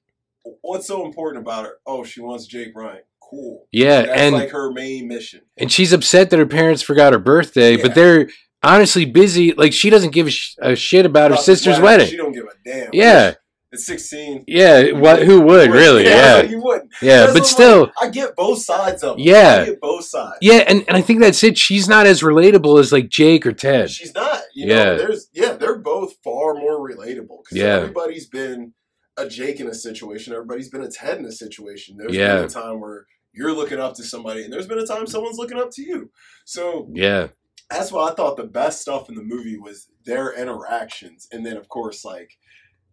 [0.60, 1.78] what's so important about her?
[1.86, 3.00] Oh, she wants Jake Ryan.
[3.20, 3.66] Cool.
[3.72, 5.40] yeah, That's and like her main mission.
[5.56, 7.82] and she's upset that her parents forgot her birthday, Yeah.
[7.82, 8.28] but they're
[8.62, 9.52] honestly busy.
[9.52, 12.06] Like she doesn't give a, sh- a shit about her About the sister's wedding.
[12.06, 12.90] She don't give a damn.
[12.92, 13.34] Yeah,
[13.76, 14.44] At sixteen.
[14.46, 14.92] yeah.
[14.92, 15.22] What?
[15.22, 16.04] Who would really?
[16.04, 16.92] Yeah, you wouldn't.
[17.02, 17.26] yeah.
[17.32, 19.22] But still, like, I get both sides of it.
[19.24, 19.60] Yeah.
[19.62, 20.38] I get both sides.
[20.40, 21.58] yeah, and and I think that's it.
[21.58, 23.90] She's not as relatable as like Jake or Ted.
[23.90, 24.42] She's not.
[24.54, 24.84] You Yeah.
[24.84, 27.76] know, there's yeah, they're both far more relatable because Yeah.
[27.76, 28.72] everybody's been
[29.18, 30.32] a Jake in a situation.
[30.32, 31.96] Everybody's been a Ted in a situation.
[31.98, 32.36] There's Yeah.
[32.36, 35.38] been a time where you're looking up to somebody, and there's been a time someone's
[35.38, 36.10] looking up to you.
[36.46, 37.28] So Yeah.
[37.70, 41.56] that's why I thought the best stuff in the movie was their interactions, and then
[41.56, 42.30] of course like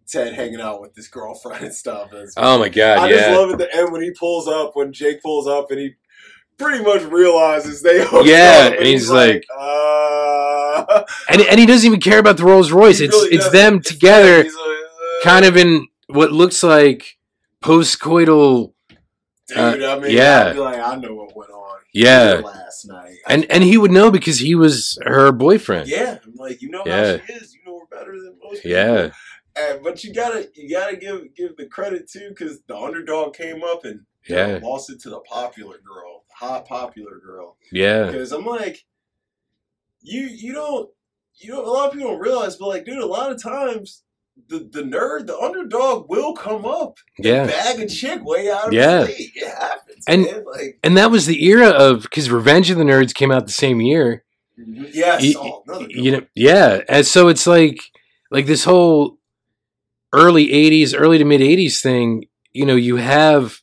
[0.08, 2.12] Ted hanging out with his girlfriend and stuff.
[2.13, 3.36] And Oh my god, I just yeah.
[3.36, 5.92] love at the end when he pulls up, when Jake pulls up, and he
[6.58, 12.00] pretty much realizes they Yeah, up, and he's like- uh, And and he doesn't even
[12.00, 13.00] care about the Rolls Royce.
[13.00, 13.54] It's really it's doesn't.
[13.60, 17.18] them It's together like, uh, kind of in what looks like
[17.62, 18.74] post-coital
[19.48, 19.58] dude.
[19.58, 20.48] uh, I mean, yeah.
[20.48, 21.80] I'd be like, I know what went on.
[21.94, 22.42] Yeah.
[22.44, 23.16] last night.
[23.28, 25.88] and and he would know because he was her boyfriend.
[25.88, 27.18] yeah, I'm like, you know Yeah.
[27.18, 27.54] how she is.
[27.54, 28.63] You know her better than most.
[28.63, 28.72] people.
[29.56, 29.74] Yeah.
[29.74, 33.63] And, but you gotta you gotta give give the credit too because the underdog came
[33.63, 34.60] up and you know, Yeah.
[34.63, 37.58] lost it to the popular girl, hot popular girl.
[37.72, 38.08] Yeah.
[38.08, 38.86] Because I'm like,
[40.02, 40.89] you you don't
[41.36, 44.04] you know a lot of people don't realize, but like, dude, a lot of times
[44.50, 47.46] the the nerd, the underdog will come up, Yeah.
[47.46, 49.04] bag a chick way out of Yeah.
[49.04, 49.32] league.
[49.36, 50.44] It happens, And- man.
[50.46, 53.52] Like, And that was the era of because Revenge of the Nerds came out the
[53.52, 54.24] same year.
[54.60, 54.86] Mm-hmm.
[54.94, 56.82] yes, Y- oh, You know, yeah.
[56.89, 57.80] And so it's like
[58.32, 59.18] like this whole
[60.13, 63.60] early 80s, early to mid 80s thing, you know, you have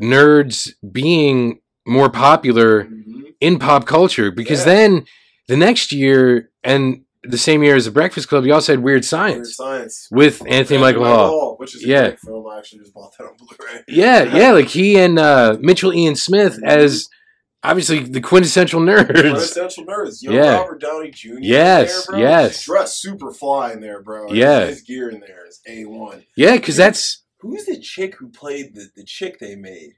[0.00, 3.32] nerds being more popular Mhm.
[3.40, 4.74] in pop culture because Yeah.
[4.74, 5.04] then
[5.48, 8.84] the next year and the same year as the Breakfast Club, you also had Weird
[8.84, 10.08] Weird Science science.
[10.10, 11.56] with Anthony Michael Hall.
[11.58, 12.02] which is a Yeah.
[12.08, 12.46] great film.
[12.46, 13.82] I actually just bought that on Blu-ray.
[13.88, 17.08] Yeah, yeah, like he and uh, Mitchell Ian Smith as
[17.62, 19.08] obviously the quintessential nerds.
[19.10, 20.22] Quintessential nerds.
[20.22, 20.58] Young Yeah.
[20.58, 21.38] Robert Downey Jr.
[21.40, 22.64] Yes, there, yes.
[22.64, 24.32] Dressed super fly in there, bro.
[24.32, 24.66] Yeah.
[24.66, 26.24] His gear in there is A1.
[26.36, 29.92] Yeah, because that's Who's the chick who played the, the chick they made?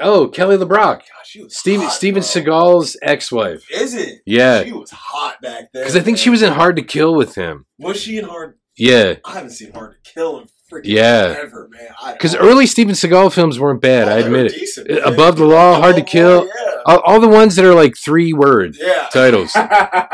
[0.00, 2.22] oh Kelly LeBrock, Gosh, she was Steven hot, Steven.
[2.22, 3.64] Seagal's ex-wife.
[3.70, 4.22] Is it?
[4.26, 5.82] Yeah, She was hot back then.
[5.82, 7.66] because I think she was in Hard to Kill with him.
[7.78, 8.58] Was she in Hard?
[8.76, 10.46] Yeah, I haven't seen Hard to Kill in
[10.82, 11.36] Yeah.
[11.42, 12.12] ever, man.
[12.12, 14.08] Because early Steven Seagal films weren't bad.
[14.08, 14.52] oh, I admit it.
[14.54, 14.90] decent.
[15.04, 16.48] Above the Law, Hard to Law, Kill.
[16.86, 19.08] All, all the ones that are like three word Yeah.
[19.12, 19.52] titles,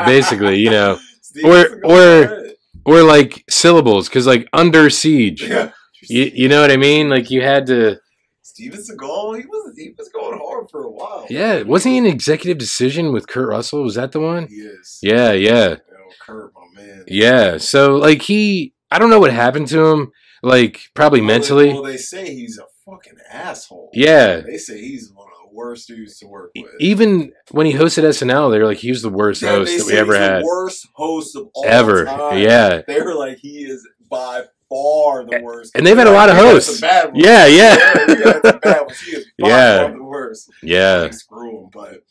[0.05, 2.37] basically, you know, Steven Or- Seagal, or-
[2.83, 5.43] or like syllables, because like Under Siege.
[5.43, 5.71] Yeah.
[6.09, 7.09] You, you know what I mean?
[7.09, 7.99] Like you had to.
[8.41, 11.25] Steven Seagal, he was he was going hard for a while.
[11.29, 13.83] Yeah, wasn't he an executive decision with Kurt Russell?
[13.83, 14.47] Was that the one?
[14.47, 14.97] He is.
[15.03, 15.77] Yeah, yeah, You
[16.25, 17.03] Kurt, my man.
[17.07, 17.57] yeah.
[17.59, 20.11] So like he, I don't know what happened to him.
[20.41, 21.67] Like probably Well, mentally.
[21.67, 23.91] They, well, they say he's a fucking asshole.
[23.93, 24.37] Yeah.
[24.41, 26.65] They say he's one of the worst dudes to work with.
[26.79, 29.85] Even when he hosted SNL, they were like, he was the worst Yeah, host that
[29.87, 32.05] we ever had, The worst host of all ever.
[32.05, 32.39] time.
[32.39, 35.75] Yeah, They were like, he is by far the worst.
[35.75, 36.79] and they've had a lot of hosts.
[36.79, 37.23] some bad ones.
[37.25, 37.75] Yeah, yeah.
[38.07, 38.99] we had some bad ones.
[39.01, 39.77] He is by Yeah.
[39.87, 40.49] far the worst.
[40.63, 41.69] yeah, Like, screw him.
[41.73, 42.03] But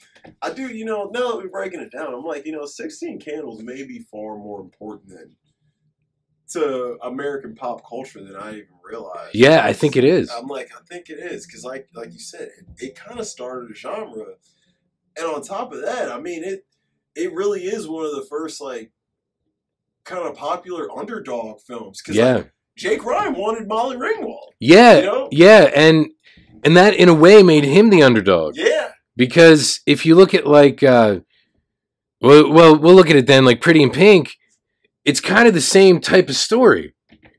[0.43, 3.19] I do, you know, now that we're breaking it down, I'm like, you know, 16
[3.21, 5.35] Candles may be far more important than
[6.53, 9.35] to American pop culture than I even realized.
[9.35, 9.65] yeah.
[9.65, 10.31] I think it is.
[10.31, 13.27] I'm like, I think it is because, like, like you said, it, it kind of
[13.27, 14.25] started a genre,
[15.17, 16.65] and on top of that, I mean, it
[17.17, 18.93] it really is one of the first like
[20.05, 22.01] kind of popular underdog films.
[22.03, 24.51] Because Yeah, like, Jake Ryan wanted Molly Ringwald.
[24.59, 25.29] yeah, You know?
[25.31, 26.09] yeah, and
[26.65, 28.57] and that in a way made him the underdog.
[28.57, 31.21] Yeah, because if you look at like uh
[32.21, 34.37] well well we'll look at it then like pretty in pink
[35.05, 36.95] it's kind of the same type of story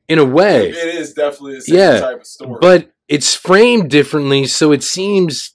[0.08, 3.90] in a way it is definitely the same Yeah, type of story, but it's framed
[3.90, 5.54] differently so it seems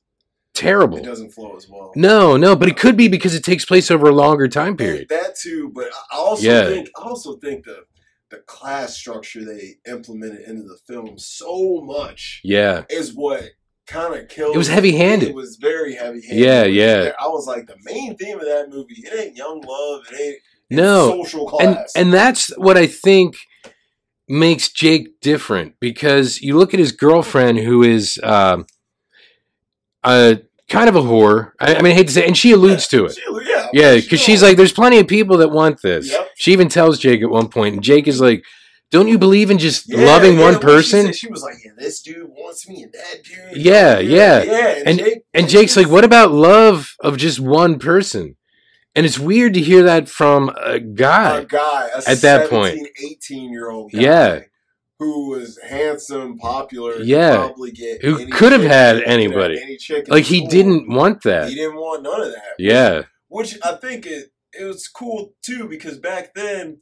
[0.53, 1.91] terrible it doesn't flow as well.
[1.95, 5.07] no no but it could be because it takes place over a longer time period
[5.09, 6.67] That too, but I also Yeah.
[6.67, 7.83] think I also think the
[8.29, 13.51] the class structure they implemented into the film so much yeah is what
[13.87, 14.53] kind of killed.
[14.53, 15.29] It was heavy-handed.
[15.29, 16.43] It was very heavy handed.
[16.43, 17.11] Yeah, yeah.
[17.19, 20.37] I was like, the main theme of that movie, it ain't young love, it ain't
[20.69, 21.23] No.
[21.23, 21.93] social and class.
[21.95, 23.35] and that's what i think
[24.27, 28.65] makes jake different because you look at his girlfriend who is um
[30.03, 32.87] a kind of a whore I, I mean i hate to say and she alludes
[32.89, 35.81] to it She- yeah, Yeah, she because she's like, there's plenty of people that want
[35.81, 36.09] this.
[36.11, 36.29] Yep.
[36.35, 38.43] She even tells Jake at one point, and Jake is like,
[38.91, 41.05] don't you believe in just Yeah, loving yeah, one she person?
[41.07, 43.57] said- She, was like, yeah, this dude wants me and that dude.
[43.65, 44.43] Yeah, yeah.
[44.43, 44.83] yeah.
[44.85, 48.35] And- Jake, And Jake's like, what about love of just one person?
[48.97, 51.43] And it's weird to hear that from a a guy.
[51.43, 52.79] guy a At that point.
[53.01, 54.39] 18 year old guy Yeah.
[54.99, 57.35] who was handsome popular Yeah.
[57.37, 59.61] probably get Who could have had anybody.
[59.61, 61.47] any Like, he didn't want that.
[61.49, 63.03] he didn't want none of that Yeah.
[63.29, 66.79] which I think it it was cool too because back then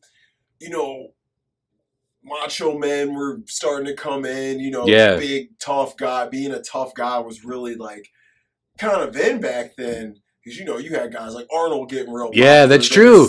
[0.61, 1.11] you know
[2.23, 5.17] macho men were starting to come in you know Yeah.
[5.17, 8.09] big tough guy being a tough guy was really like
[8.77, 12.29] kind of in back then Because you know you had guys like Arnold getting real.
[12.31, 13.27] Yeah, that's true.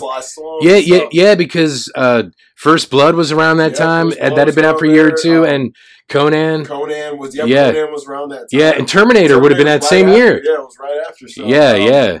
[0.61, 1.09] Yeah, yeah, stuff.
[1.13, 1.33] yeah.
[1.35, 2.23] Because uh,
[2.55, 5.07] First Blood was around that Yeah, time, and that had been out for a year
[5.07, 5.75] or two, uh, and
[6.09, 6.63] Conan.
[6.65, 7.71] Conan was yeah, Yeah.
[7.71, 8.59] Conan was around that time.
[8.59, 10.41] Yeah, and Terminator would have been that was same right year.
[10.43, 11.27] Yeah, it was right after.
[11.27, 12.19] So, Yeah, um, yeah,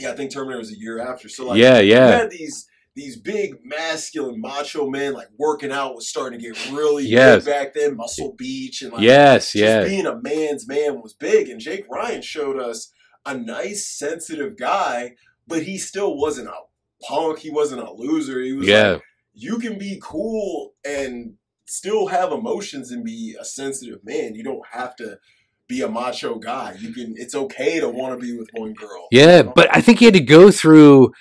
[0.00, 0.10] yeah.
[0.10, 1.28] I think Terminator was a year after.
[1.28, 2.66] So like, yeah, you yeah, had these
[2.96, 7.44] these big masculine macho men like working out was starting to get really Yes.
[7.44, 7.96] big back then.
[7.96, 11.48] Muscle Beach and like yes, just yeah, being a man's man was big.
[11.48, 12.92] And Jake Ryan showed us
[13.26, 15.14] a nice, sensitive guy,
[15.46, 17.38] but he still wasn't a punk.
[17.38, 18.40] He wasn't a loser.
[18.40, 18.92] He was yeah.
[18.92, 19.02] like,
[19.32, 21.34] you can be cool and
[21.66, 24.34] still have emotions and be a sensitive man.
[24.34, 25.18] You don't have to
[25.66, 26.76] be a macho guy.
[26.78, 27.14] You can.
[27.16, 29.08] It's okay to want to be with one girl.
[29.10, 31.12] Yeah, but I think he had to go through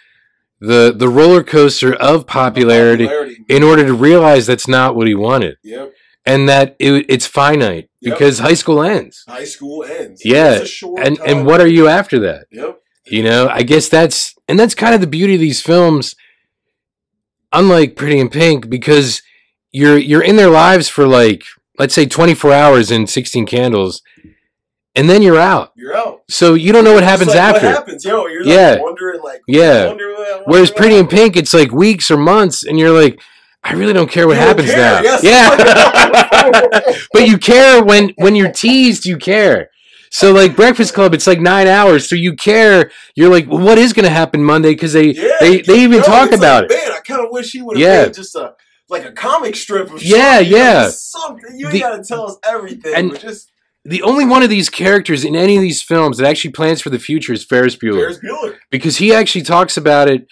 [0.60, 3.10] the the roller coaster of popularity
[3.49, 5.93] in order to realize that's not what he wanted, Yep.
[6.26, 8.13] And that it, it's finite Yep.
[8.15, 9.24] because high school ends.
[9.28, 10.21] High school ends.
[10.26, 11.28] Yeah, It's a short And time.
[11.30, 12.47] and what are you after that?
[12.51, 12.80] Yep.
[13.05, 16.15] You know, I guess that's and that's kind of the beauty of these films.
[17.51, 19.21] Unlike Pretty in Pink, because
[19.71, 21.43] you're you're in their lives for like
[21.78, 24.01] let's say 24 hours in 16 Candles,
[24.95, 25.71] and then you're out.
[25.76, 26.21] You're out.
[26.30, 27.67] So you don't know what happens like, after.
[27.67, 28.05] What happens?
[28.05, 28.71] Yo, you're Yeah.
[28.71, 29.88] like wondering, like, Yeah.
[29.88, 31.07] wonder what- wonder Whereas Pretty in.
[31.07, 33.19] Pink, it's like weeks or months, and you're like,
[33.64, 35.01] I really don't care what don't happens care, now.
[35.01, 35.24] yes.
[35.24, 39.05] Yeah, but you care when when you're teased.
[39.05, 39.70] You care.
[40.11, 42.07] So like Breakfast Club, it's like nine hours.
[42.07, 42.91] So you care.
[43.16, 44.74] You're like, well, what is going to happen Monday?
[44.74, 46.84] Because they Yeah, they they even yo, talk about like, it.
[46.88, 48.09] Man, I kind of wish he would have Yeah.
[48.09, 48.53] just a
[48.89, 50.89] like a comic strip of Yeah, know, yeah.
[50.91, 51.57] something.
[51.57, 53.49] You The- gotta tell us everything, and- just
[53.86, 56.89] The only one of these characters in any of these films that actually plans for
[56.91, 57.99] the future is Ferris Bueller.
[57.99, 58.55] Ferris Bueller.
[58.72, 60.28] because he actually talks about it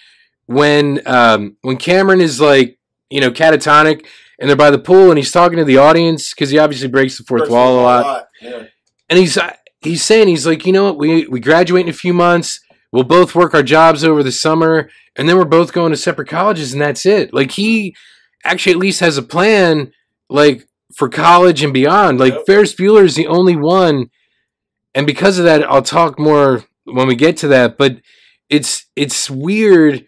[0.46, 2.78] when um, when Cameron is like
[3.12, 4.06] you know catatonic
[4.38, 7.18] and they're by the pool and he's talking to the audience because he obviously breaks
[7.18, 8.28] the fourth wall a all, lot.
[8.40, 8.64] Yeah.
[9.08, 10.98] and he's uh, he's saying he's like you know what?
[10.98, 12.60] We we graduate in a few months.
[12.90, 16.28] We'll both work our jobs over the summer and then we're both going to separate
[16.28, 17.32] colleges and that's it.
[17.32, 17.94] Like he
[18.44, 19.92] actually at least has a plan
[20.28, 22.18] like for college and beyond.
[22.18, 22.46] Like Yep.
[22.46, 24.10] Ferris Bueller is the only one
[24.94, 27.98] and because of that I'll talk more when we get to that but
[28.48, 30.04] it's it's weird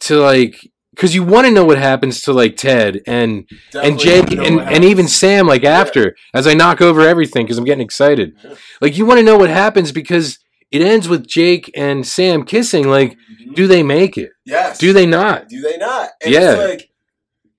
[0.00, 4.32] to like because you want to know what happens to like Ted and and Jake
[4.32, 5.06] and, and even.
[5.06, 8.34] Sam like after as I knock over everything because I'm getting excited.
[8.44, 8.54] Yeah.
[8.80, 10.38] Like you want to know what happens because
[10.70, 12.88] it ends with Jake and Sam kissing.
[12.88, 13.54] Like, Mhm.
[13.54, 14.30] do they make it?
[14.44, 14.78] yes.
[14.78, 15.48] Do they not?
[15.48, 16.10] Do they not?
[16.22, 16.52] And Yeah.
[16.54, 16.90] It's like,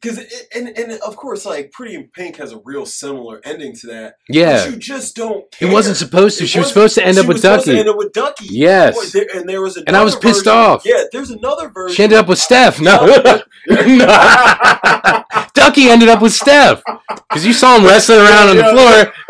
[0.02, 0.20] because
[0.56, 4.16] and and of course, like Pretty in Pink has a real similar ending to that.
[4.30, 5.46] Yeah, But you just don't.
[5.60, 6.44] it wasn't supposed to.
[6.46, 7.80] It She was supposed to end up with was supposed to Ducky.
[7.80, 8.48] End up with Ducky.
[8.50, 8.96] Yes.
[8.96, 10.86] Boy, there- and there was And I was pissed version- off.
[10.86, 11.96] Yeah, there's another version.
[11.96, 12.80] She ended up with Steph.
[12.80, 13.06] No,
[13.70, 15.24] Yeah.
[15.54, 16.82] Ducky ended up with Steph
[17.30, 19.14] because you saw him wrestling around on the floor.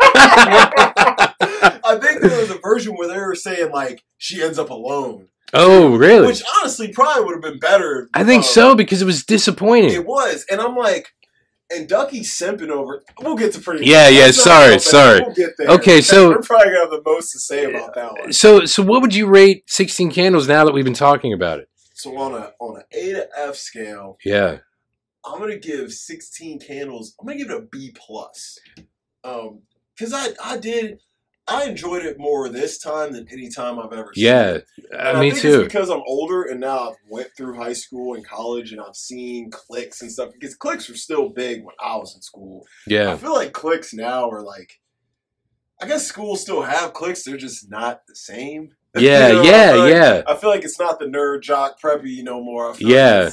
[1.84, 5.28] I think there was a version where they were saying like she ends up alone,
[5.52, 6.26] Oh, really?
[6.26, 8.08] which honestly probably would have been better.
[8.14, 9.90] I think um, so because it was disappointing.
[9.92, 11.08] It was, and I'm like,
[11.70, 13.02] and Ducky's simping over.
[13.20, 13.86] We'll get to pretty.
[13.86, 15.20] Yeah, yeah, sorry, sorry.
[15.20, 15.68] We'll get there.
[15.70, 18.32] Okay, so- we're probably gonna have the most to say about that one.
[18.32, 21.68] So, so what would you rate Sixteen Candles now that we've been talking about it?
[21.94, 24.58] So on a on an A to F scale, Yeah,
[25.24, 27.14] I'm gonna give 16 candles.
[27.20, 28.58] I'm gonna give it a B plus.
[29.22, 29.60] Um,
[29.96, 30.98] because I I did
[31.50, 34.66] I enjoyed it more this time than any time I've ever seen yeah, it.
[34.94, 35.64] uh, I me too.
[35.64, 39.50] Because I'm older and now I've went through high school and college and I've seen
[39.50, 40.30] clicks and stuff.
[40.32, 42.64] Because clicks were still big when I was in school.
[42.86, 44.80] Yeah, I feel like clicks now are like,
[45.82, 47.24] I guess schools still have clicks.
[47.24, 48.70] They're just not the same.
[48.96, 50.22] yeah, You know, yeah, feel like- yeah.
[50.26, 52.70] I feel like it's not the nerd jock preppy no more.
[52.70, 53.20] I feel Yeah.
[53.24, 53.32] Like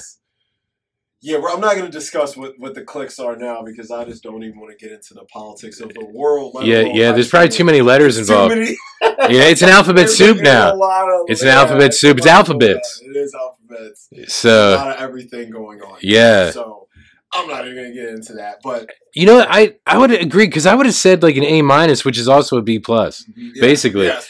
[1.22, 4.22] yeah, I'm not going to discuss what, what the clicks are now because I just
[4.24, 6.56] don't even want to get into the politics of the world.
[6.64, 7.12] Yeah, yeah.
[7.12, 8.56] There's probably too many letters Too involved.
[8.56, 10.74] many- Yeah, it's an alphabet soup a now.
[10.74, 12.18] of- It's an yeah, alphabet soup.
[12.18, 13.02] It's a alphabets.
[13.04, 14.08] It is alphabets.
[14.14, 15.98] a So lot of everything going on.
[16.02, 16.52] Yeah.
[16.52, 16.88] So
[17.34, 18.58] I'm not even going to get into that.
[18.64, 21.62] But you know, I I would agree because I would have said like an A
[21.64, 23.24] minus, which is also a B plus.
[23.24, 23.50] Mm-hmm.
[23.56, 24.06] yeah, Basically.
[24.08, 24.22] yeah,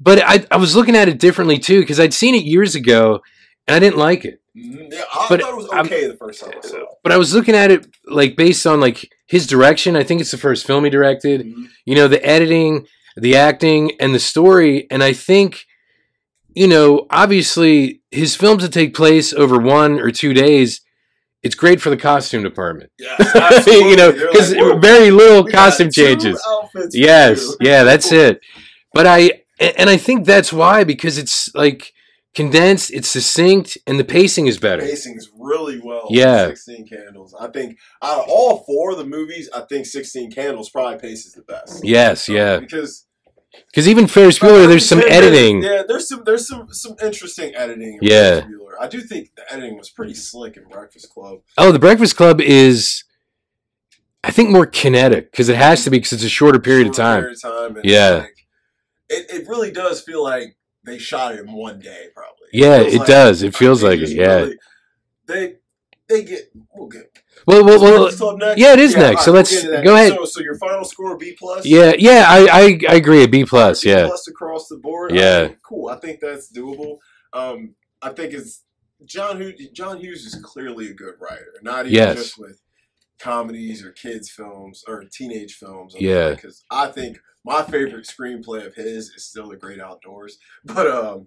[0.00, 3.20] But I I was looking at it differently too because I'd seen it years ago
[3.68, 4.39] and I didn't like it.
[4.56, 6.84] Mhm, yeah, I But thought it was I'm- okay the first time I saw it.
[7.02, 9.94] But I was looking at it like based on like his direction.
[9.96, 11.42] I think it's the first film he directed.
[11.42, 11.68] Mhm.
[11.86, 12.86] you know the editing
[13.16, 15.64] the acting and the story and i think
[16.54, 20.80] you know obviously his films that take place over one or two days
[21.42, 26.40] it's great for the costume department Yes, you know because like, very little costume changes
[26.92, 28.40] yes yeah that's it
[28.92, 31.92] but i and i think that's why because it's like
[32.34, 36.06] condensed it's succinct and the pacing is better Pacing is really well.
[36.10, 36.46] Yeah.
[36.46, 37.34] 16 Candles.
[37.38, 41.32] I think out of all four of the movies, I think 16 Candles probably paces
[41.32, 41.84] the best.
[41.84, 43.06] yes Um, yeah Because
[43.66, 45.60] Because even Ferris Bueller, there's some editing.
[45.62, 47.94] Yeah, there's some there's some some interesting editing.
[47.94, 48.46] in Yeah.
[48.80, 51.40] I do think the editing was pretty slick in Breakfast Club.
[51.58, 53.02] Oh, The Breakfast Club is,
[54.22, 56.94] I think, more kinetic because it has to be because it's a shorter period of
[56.94, 57.22] time.
[57.22, 58.10] period of time Yeah.
[58.20, 58.36] like,
[59.08, 62.48] it it really does feel like they shot it in one day, probably.
[62.52, 63.42] Yeah, feels it does.
[63.42, 64.34] It feels like it, yeah.
[64.34, 64.58] really-
[65.26, 65.54] they
[66.08, 67.16] they get we'll get.
[67.46, 68.60] Well, well, well, Breakfast Club next?
[68.60, 69.84] yeah, it is next, alright, so let's- that.
[69.84, 70.12] go ahead.
[70.14, 71.64] So, so your final score B plus.
[71.64, 73.22] yeah, yeah, I, I, I agree.
[73.24, 75.12] A B plus, B yeah, plus across the board.
[75.14, 75.48] Yeah.
[75.50, 75.88] I cool.
[75.88, 76.98] I think that's doable.
[77.32, 78.64] Um, I think it's
[79.04, 79.68] John Hughes.
[79.72, 82.16] John Hughes is clearly a good writer, not even Yes.
[82.16, 82.60] just with
[83.18, 85.94] comedies or kids films or teenage films.
[85.98, 86.30] Yeah.
[86.30, 90.38] because I think my favorite screenplay of his is still The Great Outdoors.
[90.64, 91.26] But um,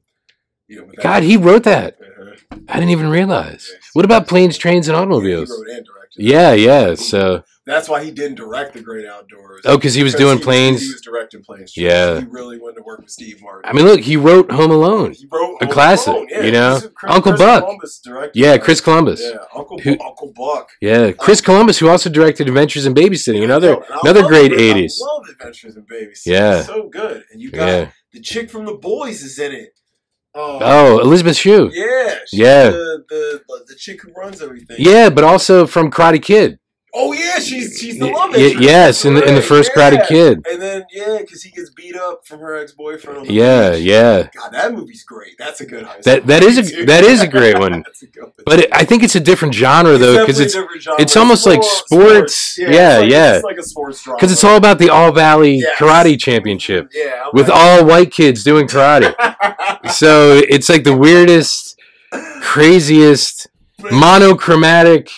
[0.68, 1.98] you know, God, he wrote that.
[2.02, 2.58] Uh-huh.
[2.70, 3.70] I didn't even realize.
[3.72, 3.80] Yeah.
[3.94, 5.50] What about planes, trains, and automobiles?
[5.50, 6.24] wrote and directed.
[6.24, 6.96] Yeah, yeah.
[6.96, 9.62] So, That's why he didn't direct The Great Outdoors.
[9.66, 10.82] oh, because he was doing he planes.
[10.82, 11.78] He was directing planes.
[11.78, 12.20] Yeah.
[12.20, 13.70] He really wanted to work with Steve Martin.
[13.70, 15.14] I mean, look, he wrote Home Alone.
[15.14, 16.80] He wrote Home A classic, Alone, you know?
[16.94, 18.32] Chris- Uncle Chris Buck.
[18.34, 18.58] Yeah.
[18.58, 19.22] Chris Columbus.
[19.22, 20.72] Yeah, Uncle Who- Uncle Buck.
[20.82, 24.96] Yeah, Chris Columbus, who also directed Adventures in Babysitting, another I another great '80s.
[25.02, 26.26] I love Adventures in Babysitting.
[26.26, 26.58] Yeah.
[26.58, 27.24] It's so good.
[27.32, 27.90] And you got Yeah.
[28.12, 29.70] the chick from The Boys is in it.
[30.36, 31.70] Um, Oh, Elizabeth Shue.
[31.74, 32.70] yeah, Yeah.
[32.72, 34.78] The the the chick who runs everything.
[34.80, 36.60] Yeah, but also from Karate Kid.
[36.96, 38.62] Oh yeah, she's she's the love interest.
[38.64, 39.90] yes, in the in the first yeah.
[39.90, 40.46] Karate Kid.
[40.50, 43.32] And then yeah, because he gets beat up from her ex boyfriend.
[43.32, 43.84] Yeah, beach.
[43.84, 44.30] yeah.
[44.36, 45.36] God, that movie's great.
[45.40, 46.86] That's a good high That that is movie, a too.
[46.86, 47.74] that is a great one.
[47.84, 47.84] A.
[48.46, 51.02] But it, I think it's a different genre though, because it's genre.
[51.02, 52.58] it's almost like more sports.
[52.60, 53.34] Yeah, it's like, yeah.
[53.36, 54.18] It's like a sports drama.
[54.18, 55.80] because it's all about the All Valley Yes.
[55.80, 59.16] Karate Championship Yeah, with all white kids doing karate.
[59.92, 61.78] So it's like the weirdest,
[62.42, 63.48] craziest,
[63.92, 65.10] monochromatic.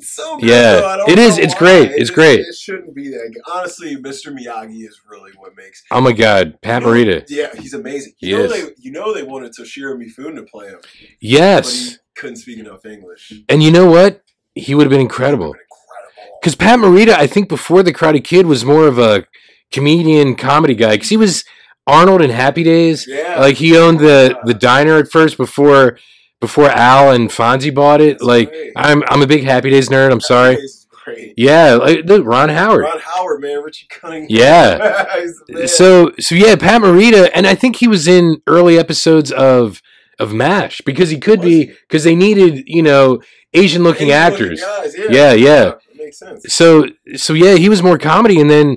[0.00, 0.72] So good, Yeah.
[0.80, 0.86] though.
[0.86, 1.36] I don't It is.
[1.36, 1.58] know It's why.
[1.58, 1.90] great.
[1.92, 2.40] It It's great.
[2.40, 3.30] It shouldn't be that.
[3.32, 3.42] good.
[3.52, 4.32] Honestly, Mr.
[4.36, 5.82] Miyagi is really what makes.
[5.90, 7.24] Oh my God, Pat Morita.
[7.28, 8.14] Yeah, he's amazing.
[8.18, 8.52] He You know is.
[8.52, 10.90] they, you know they wanted Toshiro Mifune to play him, but
[11.20, 13.32] Yes, he couldn't speak enough English.
[13.48, 14.22] and you know what?
[14.54, 15.46] He would have been incredible.
[15.54, 16.38] Incredible.
[16.40, 19.26] Because Pat Morita, I think before the Karate Kid was more of a
[19.72, 20.92] comedian comedy guy.
[20.92, 21.44] Because he was
[21.86, 23.06] Arnold in Happy Days.
[23.06, 25.98] Yeah, Like he owned the the diner at first before
[26.40, 28.14] before Al and Fonzie bought it.
[28.14, 28.72] That's Like great.
[28.76, 30.12] I'm I'm a big Happy Days nerd.
[30.12, 30.58] I'm sorry.
[31.04, 31.34] Great.
[31.36, 32.82] Yeah, like look, Ron Howard.
[32.84, 34.26] Ron Howard, man, Richie Cunningham.
[34.28, 35.04] Yeah.
[35.20, 35.68] He's the man.
[35.68, 39.80] So so yeah, Pat Morita, and I think he was in early episodes of
[40.18, 43.20] of MASH because he could be because they needed you know
[43.54, 44.60] Asian looking actors.
[44.60, 45.64] guys, Yeah, yeah.
[45.64, 46.44] That makes sense.
[46.52, 48.76] So so yeah, he was more comedy, and then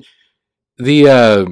[0.78, 1.46] the uh,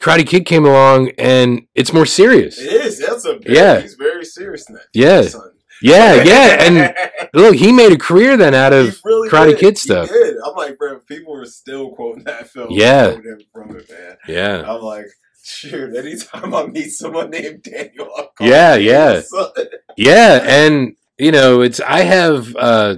[0.00, 2.58] Karate Kid came along, and it's more serious.
[2.58, 2.98] It is.
[2.98, 3.80] That's a Yeah.
[3.80, 4.86] He's very serious that.
[4.94, 5.22] Yeah.
[5.22, 5.52] son.
[5.82, 6.94] Yeah, yeah, and
[7.32, 9.58] look, he made a career then out of really Karate did.
[9.60, 10.10] Kid stuff.
[10.10, 12.68] I'm like, bro, people are still quoting that film.
[12.70, 13.16] Yeah.
[13.52, 14.16] from it, man.
[14.28, 14.70] yeah.
[14.70, 15.06] I'm like,
[15.42, 15.96] shoot.
[15.96, 19.20] Anytime I meet someone named Daniel, I'll call Yeah, him yeah.
[19.20, 19.50] Son.
[19.96, 22.96] Yeah, and you know, it's I have uh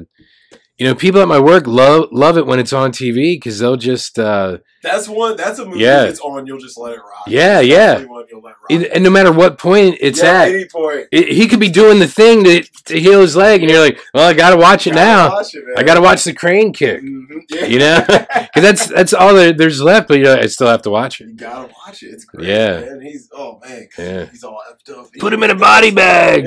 [0.77, 3.77] you know, people at my work love love it when it's on TV because they'll
[3.77, 5.37] just uh That's one.
[5.37, 5.81] That's a movie.
[5.81, 6.05] Yeah.
[6.05, 7.25] It's on, you'll just let it rock.
[7.29, 8.05] Yeah, It's yeah.
[8.05, 8.55] one rock.
[8.69, 11.07] and and no matter what point it's yeah, at, any point.
[11.13, 14.01] it, he could be doing the thing to to heal his leg, and you're like,
[14.13, 15.37] well, I gotta watch it Gotta now.
[15.37, 15.65] watch it.
[15.77, 17.43] I gotta watch the crane kick Mhm.
[17.49, 17.65] Yeah.
[17.67, 18.05] You know?
[18.09, 21.21] because that's that's all there, there's left, but you know, I still have to watch
[21.21, 21.29] it.
[21.29, 22.09] You gotta watch it.
[22.09, 22.49] It's great.
[22.49, 22.81] Yeah.
[22.81, 23.01] man.
[23.03, 24.25] He's oh man, Yeah.
[24.27, 25.07] he's all effed up.
[25.21, 26.47] Put him in a body bag.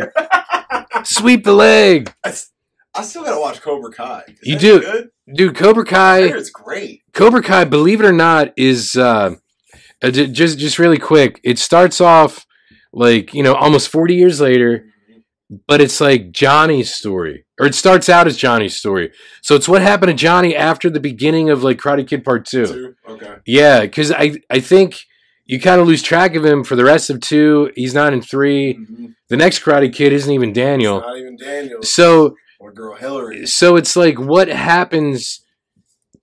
[1.03, 4.23] Sweep the leg, I still gotta watch Cobra Kai.
[4.27, 4.79] Is You do.
[4.81, 5.09] Good?
[5.33, 5.55] Dude.
[5.55, 6.19] Cobra Kai.
[6.23, 7.01] it's great.
[7.13, 9.35] Cobra Kai, believe it or not, is uh,
[10.03, 11.39] uh, just just really quick.
[11.43, 12.45] It starts off
[12.93, 14.85] like you know almost forty years later,
[15.67, 19.11] but it's like Johnny's story, or it starts out as Johnny's story.
[19.41, 22.65] So it's what happened to Johnny after the beginning of like Karate Kid Part Two.
[22.65, 22.95] Two?
[23.07, 23.35] Okay.
[23.45, 24.97] Yeah, because I I think
[25.47, 27.71] you kind of lose track of him for the rest of two.
[27.75, 29.13] He's not in 3 Mhm.
[29.29, 31.01] The next Karate Kid isn't even It's Daniel.
[31.01, 33.45] not even Daniel So or girl Hillary.
[33.45, 35.45] so it's like what happens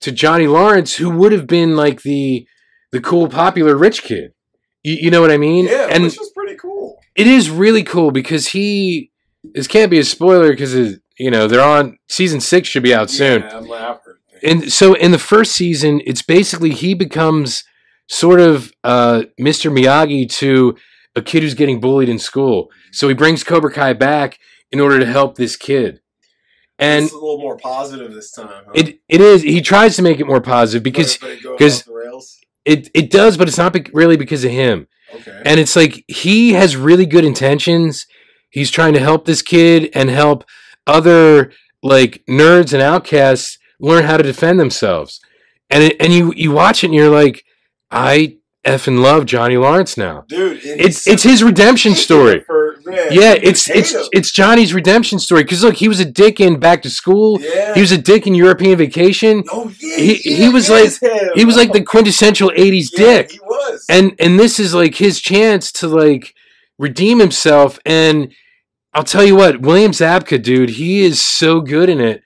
[0.03, 2.45] to Johnny Lawrence, who would have been like the
[2.91, 4.33] the cool, popular rich kid.
[4.83, 5.65] You, you know what I mean?
[5.65, 6.99] Yeah, and which was pretty cool.
[7.15, 9.11] it is really cool because he.
[9.43, 13.09] This can't be a spoiler because you know they're on season six should be out
[13.09, 13.41] soon.
[13.41, 14.13] Yeah, I'm laughing.
[14.41, 17.63] And so in the first season, it's basically he becomes
[18.07, 19.71] sort of uh, Mr.
[19.71, 20.75] Miyagi to
[21.15, 22.69] a kid who's getting bullied in school.
[22.91, 24.37] So he brings Cobra Kai back
[24.71, 26.01] in order to help this kid.
[26.79, 28.47] And it's a little more positive this time.
[28.65, 28.71] Huh?
[28.75, 31.79] it it is he tries to make it more positive because But it goes 'cause-
[31.81, 32.37] off the rails.
[32.65, 34.87] it does, but it's not bec really because of him.
[35.13, 35.41] Okay.
[35.45, 38.07] And it's like he has really good intentions.
[38.49, 40.43] He's trying to help this kid and help
[40.87, 41.51] other
[41.83, 45.19] like nerds and outcasts learn how to defend themselves.
[45.69, 47.43] And it, and you you watch it and you're like,
[47.91, 50.23] I effing love Johnny Lawrence now.
[50.27, 50.59] dude.
[50.63, 52.39] It's it's his redemption story.
[52.47, 54.03] For, man, Yeah, it's it's him.
[54.11, 55.43] it's Johnny's redemption story.
[55.43, 57.39] Because look, he was a dick in Back to School.
[57.41, 57.73] yeah.
[57.73, 59.43] He was a dick in European Vacation.
[59.51, 61.29] oh yeah, he- yeah, he was like- him.
[61.35, 61.85] He was like the oh.
[61.85, 63.31] quintessential '80s Yeah, dick.
[63.31, 63.85] He was.
[63.89, 66.33] and and this is like his chance to like
[66.79, 68.33] redeem himself and
[68.95, 72.23] i'll tell you what william zabka dude he is so good in it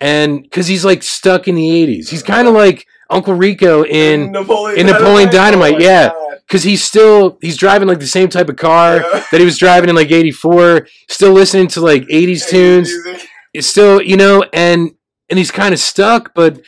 [0.00, 4.32] and because he's like stuck in the 80s he's kind of like uncle rico in
[4.32, 6.10] Napoleon in Napoleon Dynamite, Oh my yeah.
[6.52, 9.24] Because he's still he's driving like the same type of car Yeah.
[9.30, 13.26] that he was driving in like 84 still listening to like 80s tunes Music.
[13.54, 14.90] it's still you know and
[15.30, 16.60] and he's kind of stuck but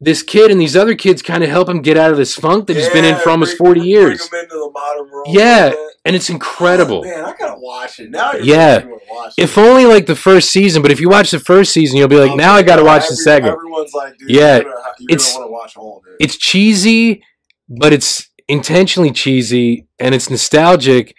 [0.00, 2.68] this kid and these other kids kind of help him get out of this funk
[2.68, 5.26] that he's been in for almost bring- 40 bring years him into the modern world.
[5.30, 5.88] Yeah, man.
[6.04, 8.32] and it's incredible Oh, man, I gotta watch it now.
[8.34, 8.84] You're Yeah.
[9.10, 9.42] watch it.
[9.42, 12.16] if only like the first season but if you watch the first season you'll be
[12.20, 14.74] like Oh, now i gotta watch the second Everyone's like, dude, Yeah, you're gonna,
[15.10, 16.22] it's- gonna want to watch all of it.
[16.24, 17.22] it's cheesy
[17.68, 21.14] but it's intentionally cheesy and it's nostalgic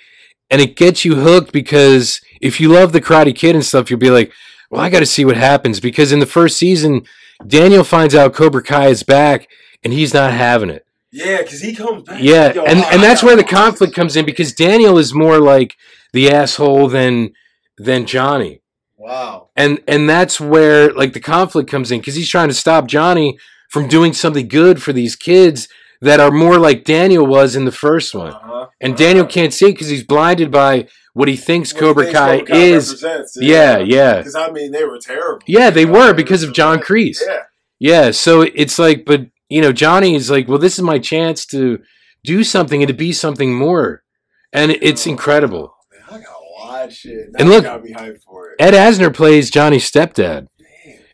[0.50, 4.00] and it gets you hooked because if you love the karate kid and stuff you'll
[4.00, 4.32] be like
[4.70, 7.04] well i gotta see what happens because in the first season
[7.46, 9.48] daniel finds out cobra kai is back
[9.84, 12.22] and he's not having it yeah, because he comes back.
[12.22, 15.40] Yeah, Yo, and I- and that's where the conflict comes in because Daniel is more
[15.40, 15.76] like
[16.12, 17.32] the asshole than
[17.78, 18.62] than Johnny.
[18.98, 19.50] Wow.
[19.56, 23.38] And and that's where like the conflict comes in because he's trying to stop Johnny
[23.70, 25.70] from doing something good for these kids
[26.02, 28.34] that are more like Daniel was in the first one.
[28.34, 28.68] Uh-huh.
[28.82, 32.20] And Daniel can't see because he's blinded by what he thinks What he Cobra thinks
[32.20, 33.06] Kai Cobra Kai is.
[33.38, 34.18] Yeah, yeah.
[34.18, 35.42] Because I mean, they were terrible.
[35.48, 37.22] Yeah, they were because of John Kreese.
[37.26, 37.44] Yeah.
[37.80, 41.46] Yeah, so it's like, but you know, Johnny is like, well, this is my chance
[41.48, 41.80] to
[42.24, 44.04] do something and to be something more,
[44.52, 45.76] and it's incredible.
[46.10, 47.30] Oh, man, I gotta watch it.
[47.32, 48.56] Now And look- gotta hyped for it.
[48.60, 50.48] Ed Asner plays Johnny's stepdad.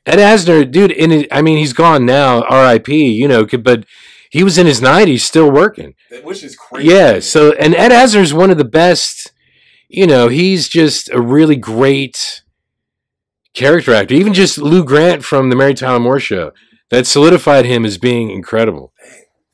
[0.05, 3.11] Ed Asner, dude, in it, I mean, he's gone now, R.I.P.
[3.11, 3.85] You know, but
[4.33, 5.93] he was in his nineties, still working.
[6.23, 6.89] Which is crazy.
[6.89, 7.19] Yeah.
[7.19, 9.31] So, and Ed Asner's one of the best.
[9.87, 12.41] You know, he's just a really great
[13.53, 14.15] character actor.
[14.15, 16.51] Even just Lou Grant from the Mary Tyler Moore Show,
[16.89, 18.91] that solidified him as being incredible.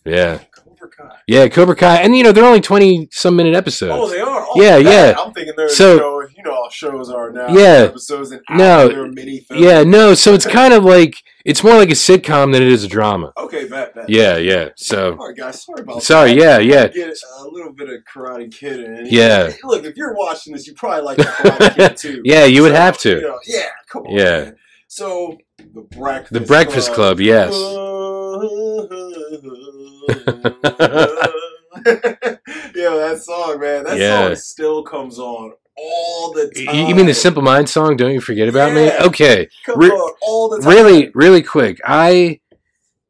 [0.06, 0.40] Yeah.
[0.56, 1.16] Cobra Kai.
[1.28, 3.92] Yeah, Cobra Kai, and you know they're only twenty some minute episodes.
[3.94, 4.46] Oh, they are.
[4.48, 5.16] Oh, Yeah, yeah.
[5.20, 7.50] I'm thinking they're So- show, you know how shows are now.
[7.50, 7.88] Yeah.
[7.90, 9.08] episodes and No.
[9.14, 9.62] mini films.
[9.62, 11.16] yeah, no, so it's kind of like
[11.46, 13.32] it's more like a sitcom than it is a drama.
[13.38, 14.10] Okay, bet, bet.
[14.10, 14.70] Yeah, yeah.
[14.76, 15.64] So right, guys.
[15.64, 16.64] Sorry about sorry, that.
[16.66, 16.88] yeah, yeah.
[16.88, 19.08] Get a little bit of Karate Kid in.
[19.10, 19.52] Yeah.
[19.64, 22.22] Look, if you're watching this, you probably like Karate Kid too.
[22.26, 23.10] Yeah, you would have to.
[23.16, 24.16] you know, yeah, come on.
[24.16, 24.44] Yeah.
[24.46, 24.56] man.
[24.88, 25.38] So
[25.74, 26.34] the breakfast.
[26.34, 27.54] The Breakfast Club, yes.
[32.76, 33.84] yeah, that song, man.
[33.84, 34.28] That Yeah.
[34.28, 36.88] song still comes on all the time.
[36.88, 37.96] You mean the Simple Mind song?
[37.98, 38.92] Don't you forget about me?
[38.92, 40.70] Okay, re- all the time.
[40.70, 41.80] really, really quick.
[41.86, 42.40] I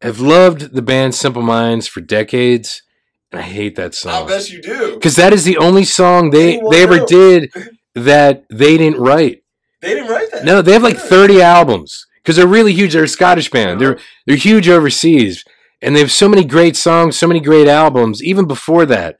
[0.01, 2.82] have loved the band Simple Minds for decades,
[3.32, 4.24] and I hate that song.
[4.24, 4.93] I bet you do.
[4.95, 7.51] because that is the only song they Anyone they ever did
[7.95, 9.43] that they didn't write.
[9.82, 10.43] They didn't write that.
[10.45, 12.93] No, they have like 30 albums because they're really huge.
[12.93, 13.72] They're a Scottish band.
[13.72, 13.80] Uh-huh.
[13.80, 15.43] They're they're huge overseas,
[15.82, 19.18] and they have so many great songs, so many great albums, even before that.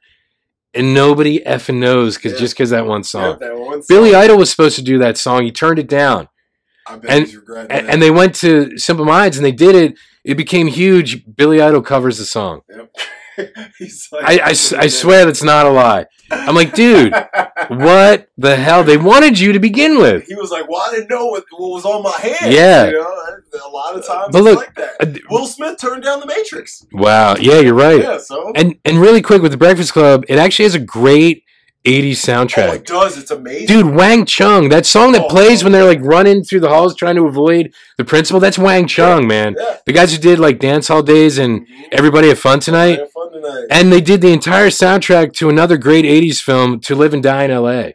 [0.72, 2.38] And nobody effing knows because Yeah.
[2.38, 3.38] just because that one Yeah, song.
[3.40, 4.14] that one Billy.
[4.14, 5.42] Idol was supposed to do that song.
[5.44, 6.28] He turned it down,
[6.86, 9.74] I bet and- he's regretting and, and they went to Simple Minds and they did
[9.74, 9.94] it.
[10.24, 11.24] It became huge.
[11.36, 12.60] Billy Idol covers the song.
[12.68, 12.90] Yep.
[13.78, 16.06] he's like, I, I I swear that's not a lie.
[16.30, 17.12] I'm like, dude,
[17.68, 18.84] what the hell?
[18.84, 20.26] They wanted you to begin with.
[20.26, 22.86] He was like, "Well, I didn't know what, what was on my hands." Yeah.
[22.86, 23.20] you know,
[23.64, 24.94] a lot of times But look, like that.
[25.00, 26.86] Uh, Will Smith turned down The Matrix.
[26.92, 27.36] Wow.
[27.36, 28.00] Yeah, you're right.
[28.00, 31.44] Yeah, so And and really quick with the Breakfast Club, it actually has a great
[31.84, 32.68] 80s soundtrack.
[32.68, 33.16] oh, it does.
[33.16, 36.60] It's amazing, Dude, Wang Chung, that song that Oh, plays when they're like running through
[36.60, 39.56] the halls trying to avoid the principal, that's Wang Chung, man.
[39.58, 39.76] Yeah.
[39.86, 41.66] The guys who did like Dance Hall Days and Mhm.
[41.92, 42.98] Everybody Have Fun Tonight.
[42.98, 43.66] Have fun tonight.
[43.70, 47.44] And they did the entire soundtrack to another great 80s film, To Live and Die
[47.44, 47.92] in LA.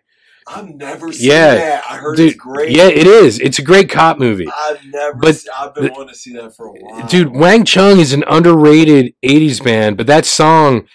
[0.48, 1.56] I've never seen Yeah.
[1.56, 1.84] that.
[1.90, 2.72] I heard Dude, it's great.
[2.72, 3.40] yeah, it is.
[3.40, 4.48] It's a great cop movie.
[4.68, 5.14] I've never.
[5.16, 7.08] But se- I've been wanting to see that for a while.
[7.08, 10.86] Dude, Wang Chung is an underrated 80s band, but that song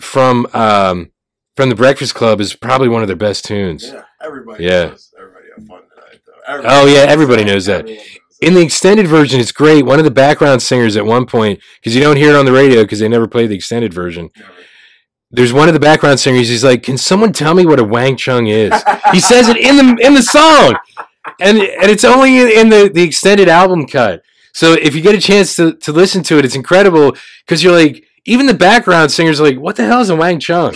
[0.00, 1.10] from um,
[1.56, 3.86] from the Breakfast Club is probably one of their best tunes.
[3.86, 4.64] Yeah, everybody.
[4.64, 4.88] Yeah.
[4.88, 5.12] knows.
[5.18, 6.62] Everybody have fun tonight, though.
[6.64, 7.86] Oh, yeah, everybody knows that.
[7.86, 9.84] Knows In the extended version, it's great.
[9.84, 12.52] One of the background singers at one point, because you don't hear it on the
[12.52, 14.30] radio because they never play the extended version.
[14.36, 14.52] Never.
[15.32, 16.48] There's one of the background singers.
[16.48, 18.72] He's like, "Can someone tell me what a Wang Chung is?"
[19.12, 20.76] He says it in the in the song,
[21.40, 24.22] and and it's only in the the extended album cut.
[24.52, 27.72] So if you get a chance to to listen to it, it's incredible because you're
[27.72, 30.74] like, even the background singers are like, "What the hell is a Wang Chung?"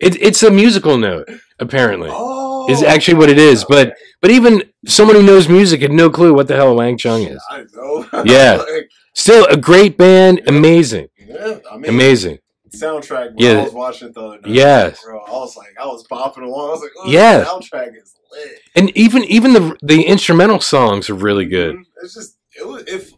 [0.00, 1.28] It, it's a musical note,
[1.58, 2.10] apparently.
[2.12, 3.96] Oh, Is actually what it is, but- okay.
[4.22, 7.40] But even someone who knows music had no clue what the hell Wang Chung is.
[7.50, 8.06] I know.
[8.24, 8.54] Yeah.
[8.56, 12.38] Like, Still a great band, amazing, yeah, I mean, amazing.
[12.74, 13.60] soundtrack Yeah.
[13.60, 14.50] I was watching it the other night.
[14.50, 15.02] Yes.
[15.02, 16.68] Bro, I was like, I was bopping along.
[16.68, 17.38] I was like, oh, Yeah.
[17.38, 18.58] the soundtrack is lit.
[18.74, 21.76] And even even the the instrumental songs are really good.
[21.76, 21.82] Mhm.
[22.02, 23.10] It's just it was, if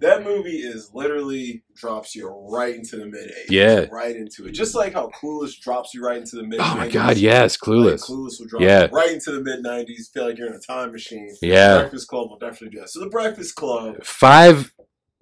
[0.00, 3.50] that movie is literally drops you right into the mid '80s.
[3.50, 3.86] Yeah.
[3.92, 4.52] right into it.
[4.52, 6.60] Just like how Clueless drops you right into the mid.
[6.60, 8.02] Oh my god, yes, Clueless.
[8.08, 8.82] Clueless will drop Yeah.
[8.84, 10.10] you right into the mid '90s.
[10.12, 11.34] Feel like you're in a time machine.
[11.42, 11.78] Yeah.
[11.80, 12.90] Breakfast Club will definitely do that.
[12.90, 14.04] So the Breakfast Club.
[14.04, 14.72] Five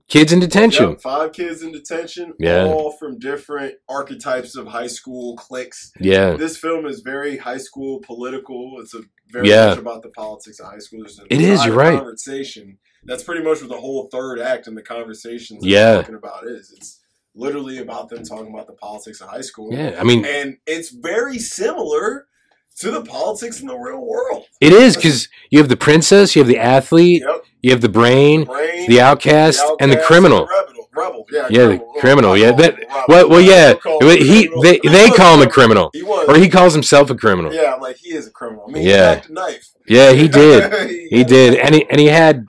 [0.08, 0.88] kids in detention.
[0.90, 2.64] Yep, five kids in detention, Yeah.
[2.64, 5.92] all from different archetypes of high school cliques.
[6.00, 6.34] Yeah.
[6.34, 8.76] This film is very high school political.
[8.80, 9.00] It's a
[9.30, 9.66] very Yeah.
[9.70, 11.00] much about the politics of high school.
[11.00, 11.98] There's a It is, you're right.
[11.98, 12.78] Conversation.
[13.04, 15.96] That's pretty much what the whole third act in the conversations Yeah.
[15.96, 16.72] talking about is.
[16.76, 17.00] It's
[17.34, 19.72] literally about them talking about the politics of high school.
[19.72, 19.96] Yeah.
[19.98, 22.26] I mean And it's very similar
[22.80, 24.44] to the politics in the real world.
[24.60, 27.44] it is because you have the princess, you have the athlete, Yep.
[27.62, 30.46] you have the brain, Brain, the outcast, and the outcast, criminal.
[30.46, 30.74] Rebel.
[30.94, 31.26] Rebel.
[31.30, 31.94] Yeah, Yeah, the criminal.
[32.00, 33.04] criminal, yeah, that- him a rebel.
[33.08, 33.68] Well, well, yeah.
[33.68, 34.62] I'll call him a He criminal.
[34.62, 36.28] they they call him a criminal, He was.
[36.28, 37.52] or he calls himself a criminal.
[37.54, 38.64] Yeah, I'm like, he is a criminal.
[38.68, 39.20] I mean, Yeah.
[39.20, 39.68] he knife.
[39.86, 40.90] Yeah, he did.
[41.10, 42.47] He did, and he and he had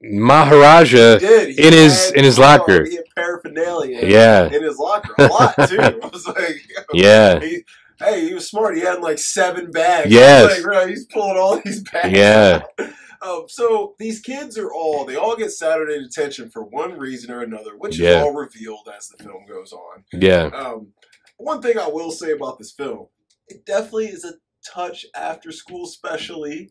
[0.00, 1.18] Maharaja.
[1.18, 1.52] He.
[1.54, 2.84] He in his- in his locker.
[2.84, 4.00] He had paraphernalia.
[4.06, 4.46] Yeah.
[4.46, 5.14] In his locker.
[5.18, 5.78] A lot, too.
[5.80, 6.56] I was like,
[6.92, 7.64] Yeah, he,
[7.98, 8.76] hey, he was smart.
[8.76, 10.10] He had like seven bags.
[10.12, 10.50] Yes.
[10.52, 12.16] Like, bro, he's pulling all these bags.
[12.16, 12.62] Yeah.
[13.24, 17.42] Um, so these kids are all, they all get Saturday detention for one reason or
[17.42, 18.16] another, which Yeah.
[18.18, 20.02] is all revealed as the film goes on.
[20.12, 20.88] yeah, Um,
[21.36, 23.06] one thing I will say about this film,
[23.46, 24.32] it definitely is a
[24.68, 26.68] touch after school, especially.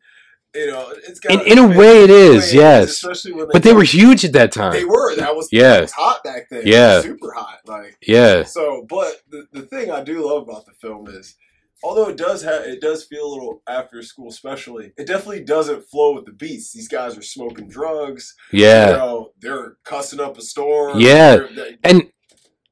[0.54, 2.90] You know, it's got in in a way it is, yes.
[2.92, 4.74] Especially when they But they were huge at that time.
[4.74, 5.16] They were.
[5.16, 5.82] That was Yeah.
[5.82, 6.64] Was hot back then.
[6.66, 7.02] Yeah.
[7.02, 7.60] Super hot.
[7.66, 8.86] Like Yeah, so.
[8.90, 11.36] But the, the thing I do love about the film is,
[11.84, 15.84] although it does have it does feel a little after school, especially it definitely doesn't
[15.86, 16.74] flow with the beats.
[16.74, 18.36] These guys are smoking drugs.
[18.52, 21.00] You yeah, know, they're cussing up a storm.
[21.00, 21.38] Yeah.
[21.38, 22.04] They're- They, and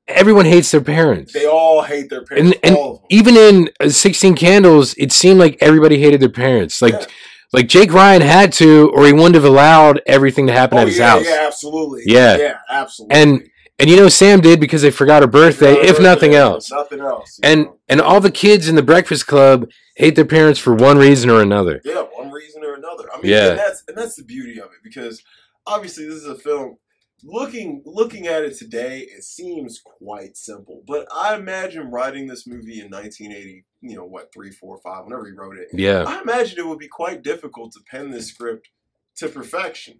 [0.07, 1.31] everyone hates their parents.
[1.31, 2.55] they all hate their parents.
[2.55, 3.07] And- and all of them.
[3.09, 6.81] Even in uh, Sixteen Candles, it seemed like everybody hated their parents.
[6.81, 7.05] Like Yeah.
[7.53, 10.87] Like Jake Ryan had to, or he wouldn't have allowed everything to happen Oh, at
[10.87, 11.25] his yeah, house.
[11.25, 12.03] Yeah, absolutely.
[12.05, 12.37] Yeah.
[12.37, 13.15] yeah, absolutely.
[13.21, 16.37] And And you know Sam did because they forgot her birthday, if no, nothing no,
[16.53, 16.69] else.
[16.71, 17.39] Nothing else.
[17.41, 17.77] And know.
[17.87, 21.41] and all the kids in the Breakfast Club hate their parents for one reason or
[21.41, 21.81] another.
[21.85, 23.05] Yeah, one reason or another.
[23.13, 23.49] I mean, Yeah.
[23.51, 25.23] and that's and that's the beauty of it because
[25.65, 26.77] obviously this is a film.
[27.23, 30.83] Looking looking at it today, it seems quite simple.
[30.87, 35.25] But I imagine writing this movie in 1980, you know what, three, four, five, whenever
[35.25, 35.69] he wrote it.
[35.73, 36.03] Yeah.
[36.05, 38.69] I imagine it would be quite difficult to pen this script
[39.17, 39.99] to perfection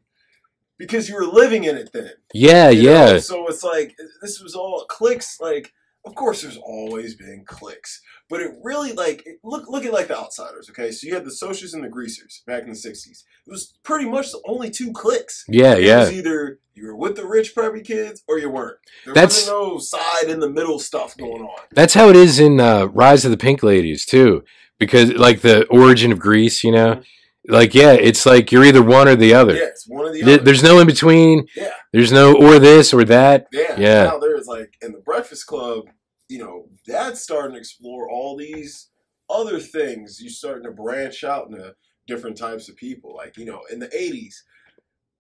[0.78, 2.12] because you were living in it then.
[2.34, 2.92] Yeah, you know?
[3.14, 3.20] yeah.
[3.20, 5.40] So it's like this was all clicks.
[5.40, 5.74] Like,
[6.06, 10.08] of course, there's always been clicks, but it really like it- look look at like
[10.08, 10.70] the outsiders.
[10.70, 13.24] Okay, so you had the socials and the greasers back in the '60s.
[13.48, 15.44] It was pretty much the only two clicks.
[15.48, 16.00] Yeah, It yeah.
[16.02, 18.78] was either you were with the rich preppy kids or you weren't.
[19.06, 21.60] There That's- wasn't no side in the middle stuff going on.
[21.72, 24.44] That's how it is in uh, Rise of the Pink Ladies too,
[24.78, 27.02] because like the origin of Grease, you know,
[27.48, 29.56] like yeah, it's like you're either one or the other.
[29.56, 30.38] Yeah, it's one of the other.
[30.38, 31.48] There's no in between.
[31.56, 31.74] Yeah.
[31.92, 33.48] There's no or this or that.
[33.52, 33.76] Yeah.
[33.80, 34.04] Yeah.
[34.04, 35.86] Now there's like in the Breakfast Club,
[36.30, 38.90] you know, that's starting to explore all these
[39.30, 40.22] other things.
[40.22, 41.76] You're starting to branch out into
[42.08, 43.16] different types of people.
[43.16, 44.36] Like, you know, in the 80s,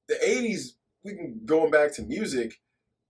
[0.07, 2.53] the 80s, we can going back to music,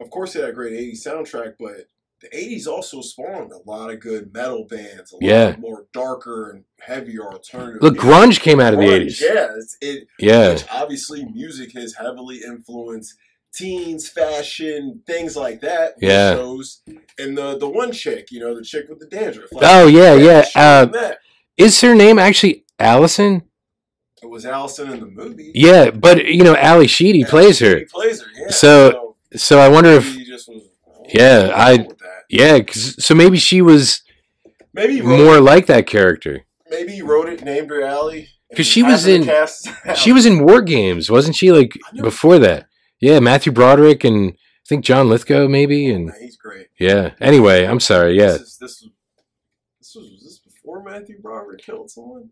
[0.01, 1.87] of course, they had a great 80s soundtrack, but
[2.21, 5.55] the 80s also spawned a lot of good metal bands, a lot Yeah.
[5.57, 7.81] more darker and heavier alternative.
[7.81, 9.21] Look, grunge came out of the '80s.
[9.21, 13.15] Yeah, it's, it, Yeah, which obviously music has heavily influenced
[13.53, 15.93] teens, fashion, things like that.
[16.01, 16.35] Yeah.
[16.35, 16.81] Shows
[17.19, 19.51] and the the one chick, you know, the chick with the dandruff.
[19.51, 21.11] like, Oh, yeah, yeah, uh,
[21.57, 23.43] is her name actually Allison?
[24.21, 25.51] It was Allison in the movie.
[25.55, 27.81] Yeah, but you know, Ally Sheedy And plays her.
[27.91, 28.27] Plays her.
[28.35, 28.49] Yeah.
[28.49, 30.63] So- So I wonder if he just was.
[31.13, 31.87] Yeah, I-
[32.29, 34.01] Yeah, so maybe she was
[34.73, 36.45] maybe more It, like that character.
[36.69, 38.27] maybe he wrote it, named her Allie.
[38.55, 39.29] 'Cause she was in-
[39.95, 41.51] She was in War Games, wasn't she?
[41.51, 42.65] Like before that.
[42.99, 44.33] Yeah, Matthew Broderick and
[44.69, 46.67] think John Lithgow maybe oh, and He's great.
[46.79, 47.11] yeah.
[47.19, 48.17] Anyway, I'm sorry.
[48.17, 48.33] Yeah.
[48.33, 48.91] This, is, this was.
[49.79, 52.29] This was, was this before Matthew Broderick killed someone?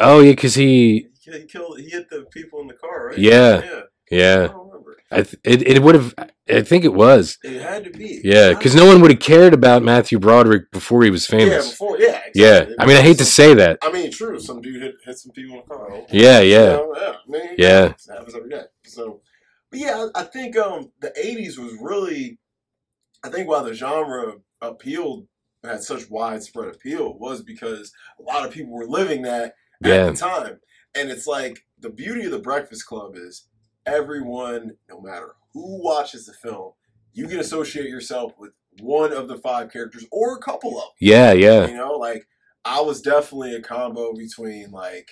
[0.00, 1.78] Oh yeah, because he He, killed.
[1.78, 3.18] He hit the people in the car, right?
[3.18, 3.62] Yeah.
[3.64, 3.80] Yeah.
[4.10, 4.48] Yeah.
[5.10, 6.14] I th- it it would have.
[6.50, 7.38] I think it was.
[7.42, 8.20] It had to be.
[8.22, 11.64] Yeah, because no one would have cared about Matthew Broderick before he was famous.
[11.66, 11.98] Yeah, before.
[11.98, 12.20] Yeah.
[12.34, 12.66] Yeah.
[12.78, 13.78] I mean, I hate to say that.
[13.82, 14.38] I mean, true.
[14.38, 15.88] Some dude hit, hit some people in the car.
[16.10, 16.94] Yeah, You yeah, know,
[17.26, 17.54] yeah.
[17.56, 17.92] Yeah.
[18.14, 18.62] Happens every day.
[18.84, 19.20] So,
[19.70, 22.38] but yeah, I I think um the '80s was really.
[23.24, 25.26] I think why the genre appealed
[25.64, 30.10] had such widespread appeal was because a lot of people were living that at Yeah.
[30.10, 30.60] the time,
[30.94, 33.48] and it's like the beauty of the Breakfast Club is
[33.86, 36.72] everyone, no matter who watches the film,
[37.12, 40.90] you can associate yourself with one of the five characters or a couple of them.
[41.00, 41.66] Yeah, yeah.
[41.66, 42.24] You know, like
[42.64, 45.08] I was definitely a combo between like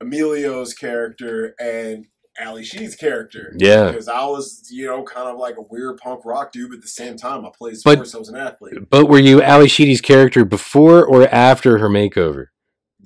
[0.00, 2.06] Emilio's character and
[2.38, 3.54] Ally Sheed's character.
[3.56, 3.88] Yeah.
[3.90, 6.82] Because I was, you know, kind of like a weird punk rock dude, but at
[6.82, 8.74] the same time I played But- sports, I was an athlete.
[8.90, 12.46] But were you Ally Sheedy's character before or after her makeover?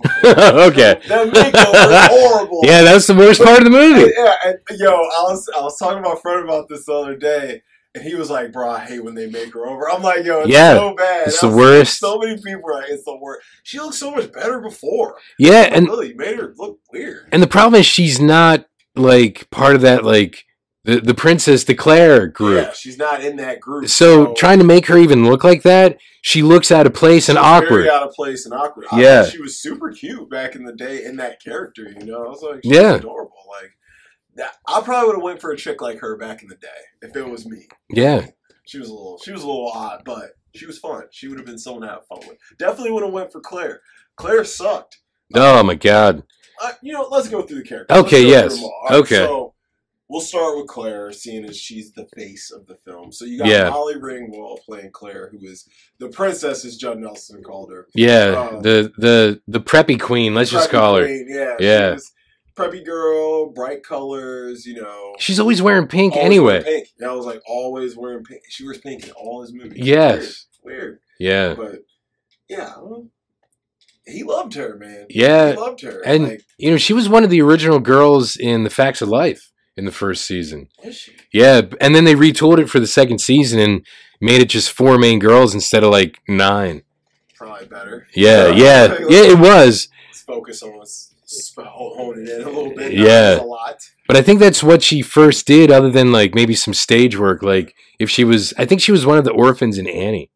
[0.25, 1.01] okay.
[1.09, 2.61] That makeover horrible.
[2.63, 4.13] Yeah, that's the worst part of the movie.
[4.17, 7.17] Yeah, and yo, I was I was talking to my friend about this the other
[7.17, 7.63] day,
[7.97, 10.41] and he was like, "Bro, I hate when they make her over." I'm like, "Yo,
[10.43, 11.27] it's Yeah, so bad.
[11.27, 11.99] it's the was like, worst.
[11.99, 15.17] So many people are like, "It's the worst." She looked so much better before.
[15.37, 17.27] Yeah, Like, and really made her look weird.
[17.33, 18.67] and the problem is she's not
[18.99, 20.45] like part of that like
[20.85, 22.67] the the Princess Declare group.
[22.67, 23.89] Yeah, she's not in that group.
[23.89, 27.37] So trying to make her even look like that, she looks out of place and
[27.39, 27.85] awkward.
[27.85, 28.87] very out of place and awkward.
[28.93, 29.25] Yeah.
[29.25, 31.91] she was super cute back in the day in that character.
[31.99, 32.95] You know, I was like, she's Yeah.
[32.95, 33.33] adorable.
[33.51, 33.71] Like,
[34.37, 36.69] that, I probably would have went for a chick like her back in the day
[37.03, 37.67] if it was me.
[37.91, 38.27] Yeah,
[38.67, 41.05] She was a little, she was a little odd, but she was fun.
[41.11, 42.39] She would have been someone to have fun with.
[42.59, 43.81] Definitely would have went for Claire.
[44.17, 44.99] Claire sucked.
[45.35, 46.23] Oh my god.
[46.63, 47.97] Uh, you know, let's go through the characters.
[47.97, 48.53] Okay, yes.
[48.53, 48.81] through them all.
[48.83, 49.17] All right, Okay.
[49.17, 49.55] So
[50.09, 53.13] we'll start with Claire, seeing as she's the face of the film.
[53.13, 53.69] So you got Yeah.
[53.71, 57.87] Molly Ringwald playing Claire, who is the princess, as Judd Nelson called her.
[57.95, 60.35] Yeah, Uh, the the the preppy queen.
[60.35, 61.05] Let's just call her.
[61.05, 61.27] queen,
[61.61, 61.97] Yeah.
[62.57, 64.67] Preppy girl, bright colors.
[64.67, 65.15] You know.
[65.21, 66.47] She's always wearing pink always anyway.
[66.63, 66.89] wearing Pink.
[66.99, 68.43] Yeah, I was like always wearing pink.
[68.49, 69.87] She wears pink in all his movies.
[69.87, 70.47] Yes.
[70.65, 70.77] Weird.
[70.77, 70.99] Weird.
[71.21, 71.85] Yeah, But
[72.49, 73.07] yeah, well,
[74.09, 75.07] he loved her, man.
[75.11, 76.01] Yeah, he loved her.
[76.05, 79.09] and- like, you know she was one of the original girls in the Facts of
[79.09, 80.69] Life in the first season.
[80.83, 81.13] is she?
[81.33, 83.87] Yeah, and then they retooled it for the second season and
[84.21, 86.83] made it just four main girls instead of like nine.
[87.37, 88.09] Probably better.
[88.15, 89.23] Yeah, yeah, Like, yeah.
[89.23, 92.93] It was, Let's focus on let's sp- ho- hone it in a little bit.
[92.93, 93.41] Yeah.
[93.41, 93.89] A lot.
[94.09, 97.43] but I think that's what she first did, other than like maybe some stage work.
[97.45, 100.31] Like if she was, I think she was one of the orphans in Annie.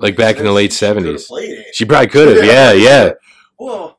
[0.00, 1.28] Like back in the late 70s.
[1.72, 2.44] She probably could have.
[2.44, 3.12] Yeah, yeah.
[3.58, 3.98] Well,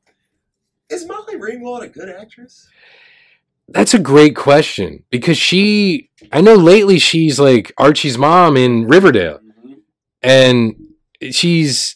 [0.90, 2.68] is Molly Ringwald a good actress?
[3.70, 9.40] That's a great question because she, I know lately she's like Archie's mom in Riverdale,
[9.66, 9.78] Mhm.
[10.22, 10.76] and
[11.32, 11.96] she's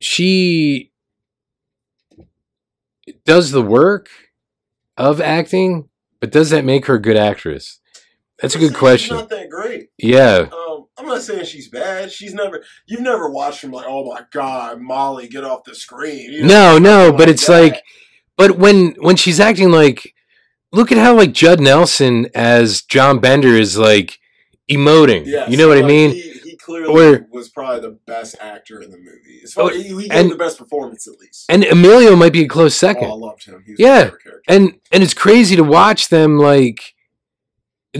[0.00, 0.92] she
[3.24, 4.08] does the work
[4.96, 5.88] of acting,
[6.20, 7.80] but does that make her a good actress?
[8.40, 9.16] That's a good She's question.
[9.16, 9.88] not that great.
[9.98, 10.65] Yeah, Um,
[10.98, 12.10] I'm not saying she's bad.
[12.10, 12.64] She's never.
[12.86, 16.32] You've never watched from like, oh my god, Molly, get off the screen.
[16.32, 17.60] You no, no, nothing but it's that.
[17.62, 17.82] like,
[18.36, 20.14] but when when she's acting like,
[20.72, 24.18] look at how like Judd Nelson as John Bender is like
[24.70, 25.24] emoting.
[25.26, 26.10] Yes, you know what I mean?
[26.12, 29.40] He, he clearly Or- was probably the best actor in the movie.
[29.44, 31.44] As far Oh, he, he gave and- the best performance at least.
[31.48, 33.10] And Emilio might be a close oh, I second.
[33.10, 33.64] loved him.
[33.78, 34.10] Yeah,
[34.48, 36.94] and and it's crazy to watch them like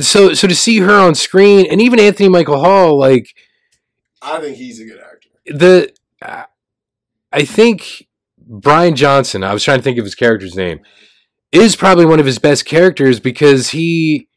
[0.00, 3.28] so so to see her on screen and even Anthony Michael Hall like
[4.22, 5.28] I think he's a good actor.
[5.46, 5.92] the
[6.22, 6.44] uh,
[7.32, 8.06] I think
[8.38, 10.80] Brian Johnson I was trying to think of his character's name
[11.52, 14.28] is probably one of his best characters because he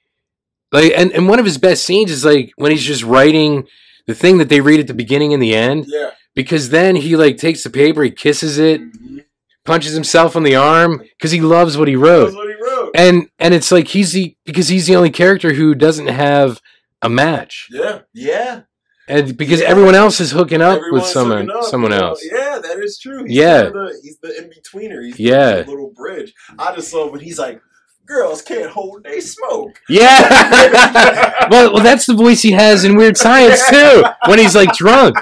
[0.72, 3.68] like and, and one of his best scenes is like when he's just writing
[4.08, 6.12] the thing that they read at the beginning and the end Yeah.
[6.36, 9.24] because then he like takes the paper he kisses it Mhm.
[9.66, 12.56] punches himself on the arm because he loves what he wrote he
[12.96, 16.62] and and it's like he's the because he's the only character who doesn't have
[17.02, 18.00] a match yeah.
[18.14, 18.62] Yeah.
[19.08, 19.68] and because Yeah.
[19.70, 22.08] everyone else is hooking up with someone up, someone you know?
[22.10, 23.24] else Yeah, that is true.
[23.26, 23.64] He's Yeah.
[23.64, 25.06] the, he's the in betweener.
[25.06, 25.62] He's Yeah.
[25.62, 26.34] the little bridge.
[26.58, 27.62] I just love when he's like,
[28.06, 33.18] "Girls can't hold they smoke." yeah well, well that's the voice he has in weird
[33.18, 35.16] science too when he's like drunk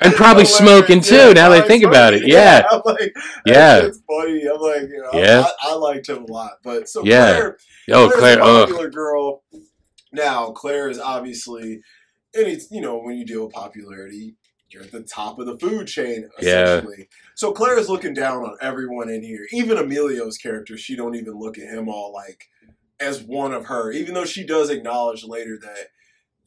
[0.00, 2.34] and probably smoking too yeah, now probably think about it smoking.
[2.34, 3.12] yeah I'm like,
[3.46, 3.78] Yeah.
[3.82, 4.42] it's funny.
[4.46, 5.44] I'm like, you know, Yeah.
[5.62, 6.52] I, I liked him a lot.
[6.62, 7.32] But so Yeah.
[7.34, 7.56] Claire,
[7.92, 9.42] oh claire a oh popular girl.
[10.12, 11.80] Now Claire is obviously,
[12.34, 14.36] and it's you know when you deal with popularity,
[14.70, 16.62] you're at the top of the food chain Yeah.
[16.78, 17.08] essentially.
[17.34, 20.76] So Claire is looking down on everyone in here, even Emilio's character.
[20.76, 22.48] She don't even look at him all like
[23.00, 25.88] as one of her, even though she does acknowledge later that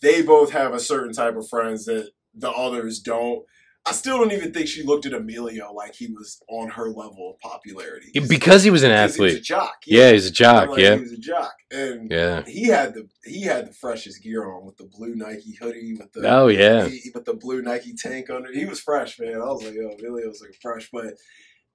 [0.02, 3.44] they both have a certain type of friends that the others don't.
[3.84, 7.32] I still don't even think she looked at Emilio like he was on her level
[7.34, 8.12] of popularity.
[8.30, 9.76] because he was an Because he was a athlete jock.
[9.88, 13.10] yeah he's a jock Like, yeah he was a jock, and yeah he had the
[13.26, 16.88] he had the freshest gear on with the blue Nike hoodie with the oh yeah
[16.90, 18.54] he- with the blue Nike tank under.
[18.54, 19.34] He was fresh, man.
[19.42, 21.16] I was like, yo, Emilio was like fresh, but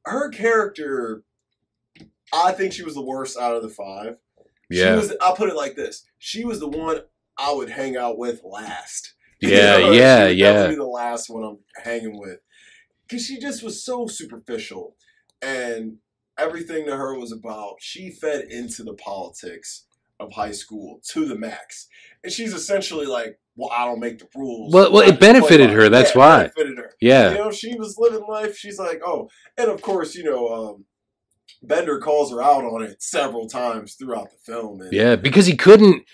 [0.05, 1.25] her character,
[2.33, 4.17] I think she was the worst out of the five.
[4.71, 5.13] She yeah was.
[5.21, 7.01] I'll put it like this: she was the one
[7.37, 9.15] I would hang out with last.
[9.41, 10.53] You Yeah, know, yeah, yeah.
[10.53, 12.39] definitely Be the last one I'm hanging with,
[13.07, 14.97] because she just was so superficial,
[15.43, 15.99] and
[16.39, 17.77] everything to her was about.
[17.81, 19.85] She fed into the politics
[20.19, 21.89] of high school to the max,
[22.25, 25.89] and she's essentially like, "Well, I don't make the rules." Well- well, it benefited her,
[25.91, 26.39] that's Yeah, it why.
[26.39, 26.91] benefited her.
[27.01, 27.31] Yeah.
[27.33, 28.57] You know, she was living life.
[28.57, 29.29] She's like, oh,
[29.59, 30.85] and of course, you know, um,
[31.63, 34.81] Bender calls her out on it several times throughout the film.
[34.81, 36.05] And Yeah, because he couldn't.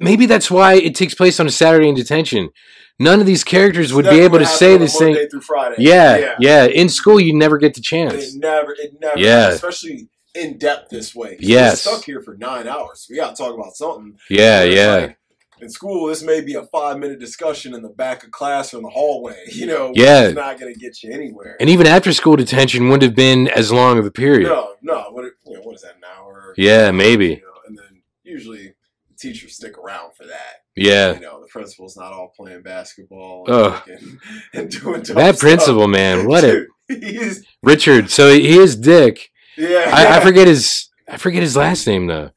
[0.00, 2.50] Maybe that's why it takes place on a Saturday in detention.
[2.98, 5.14] None of these characters would be able to say this thing.
[5.14, 5.76] Monday through Friday.
[5.78, 8.34] Yeah, yeah, In school, you never get the chance.
[8.34, 9.48] It never, it never, Yeah.
[9.48, 11.36] especially in depth this way.
[11.40, 11.80] Yes.
[11.82, 13.06] Stuck here for nine hours.
[13.10, 14.16] We got to talk about something.
[14.30, 15.18] Yeah, yeah, like,
[15.60, 18.78] in school, this may be a five minute discussion in the back of class or
[18.78, 19.38] in the hallway.
[19.52, 20.24] You know, Yeah.
[20.28, 21.56] is not going to get you anywhere.
[21.60, 24.48] and even after school detention wouldn't have been as long of a period.
[24.48, 25.04] No, no.
[25.10, 26.54] What, you know, what is that, an hour?
[26.56, 27.26] Yeah, maybe.
[27.28, 28.74] You know, and then usually
[29.08, 30.62] the teachers stick around for that.
[30.76, 33.44] Yeah, You know, the principal's not all playing basketball
[33.86, 34.18] and,
[34.54, 35.38] and doing that stuff.
[35.38, 38.10] principal man, what a Dude, he's Richard.
[38.10, 39.30] So he is Dick.
[39.56, 39.90] yeah.
[39.94, 40.88] I, I forget his.
[41.08, 42.30] I forget his last name though,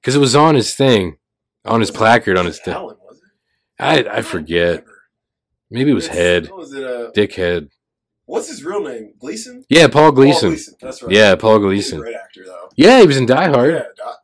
[0.00, 1.18] because it was on his thing,
[1.64, 2.58] on his placard on his.
[2.60, 3.24] Di- Allen, was it?
[4.10, 4.84] I I forget.
[5.70, 7.70] Maybe it was It's- Head, Was it uh, Dickhead.
[8.26, 9.12] What's his real name?
[9.18, 9.64] Gleason.
[9.68, 10.48] Yeah, Paul Paul Gleason.
[10.50, 10.74] Gleason.
[10.80, 11.12] That's right.
[11.12, 12.00] Yeah, Paul Gleason.
[12.00, 12.68] great actor though.
[12.76, 13.74] Yeah, he was in Die Hard.
[13.74, 14.20] Yeah, Doc-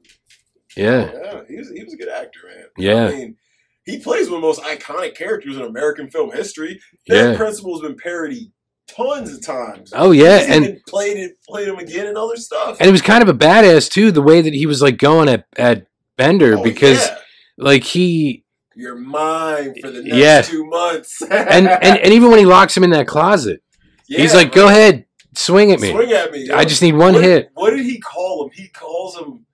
[0.77, 1.41] Yeah, yeah.
[1.49, 2.65] He was he was a good actor, man.
[2.79, 3.07] Yeah.
[3.07, 3.37] I mean,
[3.85, 6.81] he plays one of the most iconic characters in American film history.
[7.09, 7.37] That yeah.
[7.37, 8.53] principal's been parodied
[8.87, 9.93] tons of times.
[9.95, 12.77] Oh yeah, and played it, played him again in other stuff.
[12.79, 14.13] and he was kind of a badass too.
[14.13, 15.87] The way that he was like going at at
[16.17, 17.19] Bender Oh, because yeah.
[17.61, 18.45] Like he
[18.77, 20.43] you're mine for the next Yeah.
[20.43, 21.21] two months.
[21.23, 23.63] and, and and even when he locks him in that closet,
[24.07, 25.91] he's Yeah, like, "Go ahead, swing at me.
[25.91, 26.49] Swing at me.
[26.51, 28.51] I just need one what, hit." What did he call him?
[28.55, 29.47] He calls him.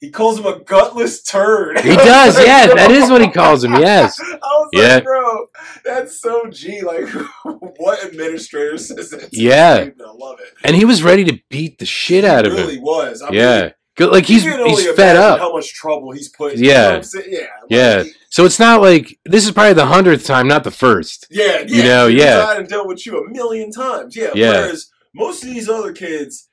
[0.00, 1.78] He calls him a gutless turd.
[1.78, 2.66] He does, yeah.
[2.74, 3.74] That is what he calls him.
[3.74, 4.18] Yes.
[4.20, 4.94] I was Yeah.
[4.96, 5.46] like, bro,
[5.84, 6.82] that's so G.
[6.82, 7.06] Like,
[7.78, 9.28] what administrator says that?
[9.32, 9.86] Yeah.
[10.04, 10.54] I love it.
[10.64, 12.66] And he was ready to beat the shit out of he him.
[12.66, 13.22] really was.
[13.22, 15.38] I Yeah, mean, like he's he's fed up.
[15.38, 16.56] How much trouble he's put.
[16.56, 17.00] Yeah.
[17.14, 17.38] You know Yeah.
[17.40, 18.04] like, Yeah.
[18.30, 21.26] So it's not like this is probably the hundredth time, not the first.
[21.30, 21.76] Yeah, yeah.
[21.76, 22.56] You know, yeah.
[22.56, 24.16] and dealt with you a million times.
[24.16, 24.30] Yeah.
[24.34, 24.50] Yeah.
[24.52, 26.48] Whereas most of these other kids,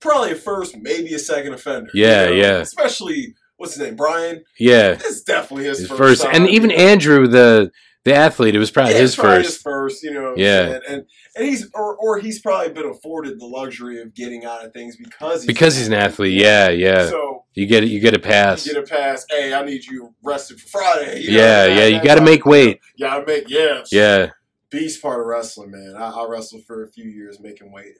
[0.00, 1.90] probably a first, maybe a second offender.
[1.92, 2.32] you Yeah, know?
[2.32, 2.56] yeah.
[2.58, 4.42] Especially what's his name, Brian.
[4.58, 6.22] Yeah, This is definitely his, his first.
[6.22, 6.70] first, and even?
[6.70, 7.70] Andrew, the
[8.08, 9.48] the athlete, it was probably Yeah, his probably first.
[9.54, 10.34] His first, you know.
[10.36, 10.78] Yeah.
[10.88, 11.04] and
[11.36, 14.96] and he's or or he's probably been afforded the luxury of getting out of things
[14.96, 16.34] because he's because he's an athlete.
[16.34, 17.08] Yeah, yeah.
[17.08, 17.90] So You get it.
[17.90, 18.66] You get a pass.
[18.66, 19.24] you get a pass.
[19.30, 21.20] Hey, I need you rested for Friday.
[21.22, 22.80] you know, Yeah, yeah, you gotta make of- weight.
[22.96, 23.82] You gotta make yeah.
[23.92, 24.30] Yeah,
[24.70, 25.94] beast part of wrestling, man.
[25.96, 27.94] I, I wrestled for a few years, making weight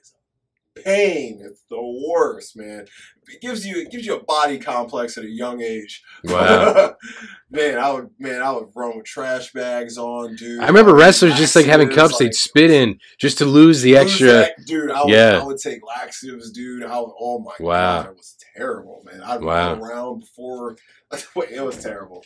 [0.83, 1.41] pain.
[1.43, 2.85] It's the worst, man.
[3.27, 6.01] It gives you it gives you a body complex at a young age.
[6.23, 6.95] wow.
[7.51, 10.61] man, I would man, I would run with trash bags on, dude.
[10.63, 14.27] I remember wrestlers just like having cups they'd spit in just to lose the extra.
[14.27, 14.91] that- dude.
[14.91, 15.39] I would, Yeah.
[15.41, 16.83] I would take laxatives, dude.
[16.83, 18.03] I would, oh my Wow.
[18.03, 19.21] god, it was terrible, man.
[19.21, 19.73] I'd Wow.
[19.73, 20.77] run around before.
[21.11, 22.23] it was terrible.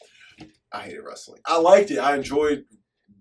[0.72, 1.42] I hated wrestling.
[1.46, 2.00] I liked it.
[2.00, 2.66] I enjoyed.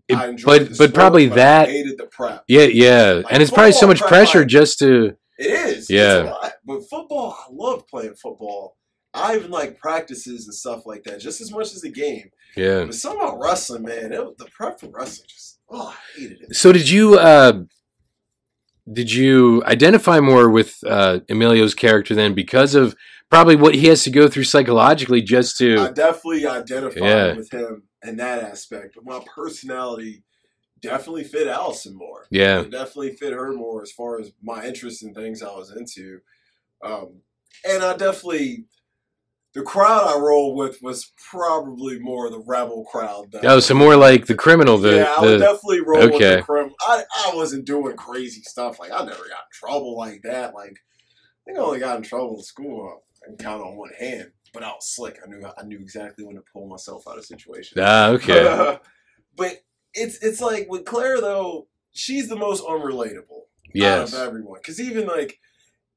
[0.09, 2.45] It- I but- but sport, probably but that- I hated the prep.
[2.49, 5.17] Yeah, yeah, Like and it's probably so much pressure like- just to.
[5.39, 5.91] It is.
[5.91, 6.21] Yeah.
[6.21, 6.53] It's a lot.
[6.65, 8.77] But football, I love playing football.
[9.15, 12.31] I even like practices and stuff like that just as much as the game.
[12.57, 12.85] Yeah.
[12.85, 16.43] But something about wrestling, man, it, was- the prep for wrestling just, oh, I hated
[16.43, 16.55] it.
[16.57, 17.19] So did you?
[17.19, 17.63] uh
[18.93, 22.95] Did you identify more with uh Emilio's character then because of
[23.31, 27.33] probably what he has to go through psychologically just to I definitely identified Yeah.
[27.35, 30.23] with him in that aspect, but my personality
[30.83, 32.27] definitely fit Allison more.
[32.31, 32.61] Yeah.
[32.61, 36.21] It definitely fit her more as far as my interest in things I was into.
[36.85, 37.21] Um,
[37.67, 38.65] and I definitely,
[39.55, 43.31] the crowd I rolled with was probably more the rebel crowd.
[43.33, 44.77] than- Oh, so more like the criminal.
[44.79, 46.37] The, yeah, I would the definitely roll with okay.
[46.37, 46.73] the crim.
[46.81, 48.79] I, I wasn't doing crazy stuff.
[48.81, 50.55] Like, I never got in trouble like that.
[50.55, 53.03] Like, I think I only got in trouble in school.
[53.23, 54.33] I can count on one hand.
[54.53, 55.19] But I was slick.
[55.25, 57.81] I knew I knew exactly when to pull myself out of situations.
[57.81, 58.79] ah okay.
[59.37, 59.63] but
[59.95, 63.43] it's it's like with Claire though, she's the most unrelatable
[63.75, 64.13] Yes.
[64.15, 64.59] out of everyone.
[64.61, 65.39] Because even like,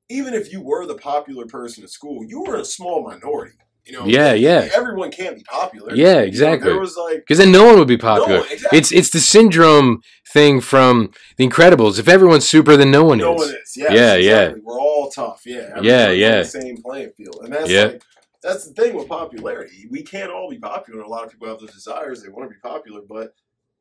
[0.09, 3.55] even if you were the popular person at school, you were a small minority.
[3.85, 4.05] You know.
[4.05, 4.67] Yeah, yeah.
[4.73, 5.93] Everyone can't be popular.
[5.93, 6.71] Yeah, You know, exactly.
[6.71, 8.39] there was like Because then no one would be popular.
[8.39, 8.77] no, exactly.
[8.79, 10.01] It's it's the syndrome
[10.33, 11.99] thing from The Incredibles.
[11.99, 13.39] If everyone's super, then no one no is.
[13.41, 13.73] one is.
[13.77, 14.53] Yes, Yeah, yeah.
[14.63, 15.43] We're all tough.
[15.45, 15.79] Yeah.
[15.81, 16.31] Yeah, Everyone's yeah.
[16.31, 17.83] On the same playing field, and that's Yeah.
[17.85, 18.01] like
[18.41, 19.85] that's the thing with popularity.
[19.91, 21.01] We can't all be popular.
[21.01, 22.21] A lot of people have those desires.
[22.23, 23.33] They want to be popular, but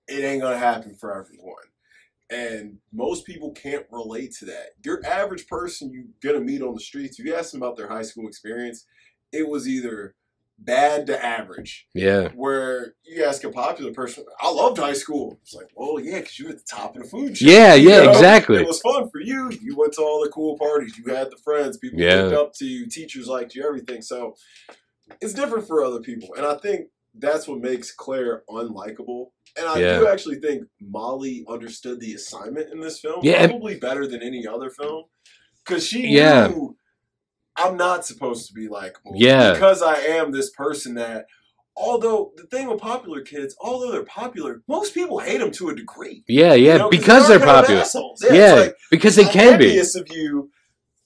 [0.09, 1.55] it ain't gonna happen for everyone.
[2.30, 4.70] And most people can't relate to that.
[4.84, 7.88] Your average person you're gonna meet on the streets, if you ask them about their
[7.88, 8.86] high school experience,
[9.32, 10.14] it was either
[10.59, 11.88] bad to average.
[11.94, 12.28] Yeah.
[12.34, 15.38] Where you ask a popular person, I loved high school.
[15.42, 17.48] It's like, well, yeah, because you were at the top of the food chain.
[17.48, 18.11] Yeah, you yeah, know?
[18.11, 18.59] exactly.
[18.59, 19.50] It was fun for you.
[19.61, 20.96] You went to all the cool parties.
[20.96, 21.76] You had the friends.
[21.76, 22.22] People Yeah.
[22.22, 22.86] looked up to you.
[22.86, 23.66] Teachers liked you.
[23.66, 24.02] Everything.
[24.02, 24.36] So
[25.20, 29.30] it's different for other people, and I think that's what makes Claire unlikable.
[29.57, 29.98] And I Yeah.
[29.98, 34.46] do actually think Molly understood the assignment in this film Yeah, probably better than any
[34.46, 35.05] other film
[35.64, 36.48] because she Yeah.
[36.48, 36.76] knew
[37.57, 39.12] I'm not supposed to be likable.
[39.14, 39.52] Yeah.
[39.52, 41.26] because I am this person that.
[41.76, 45.74] Although the thing with popular kids, although they're popular, most people hate them to a
[45.74, 46.22] degree.
[46.28, 47.84] Yeah, You yeah, know, because they're of popular.
[48.22, 49.78] Yeah, Yeah, like, because they I'm can be.
[49.78, 50.50] of you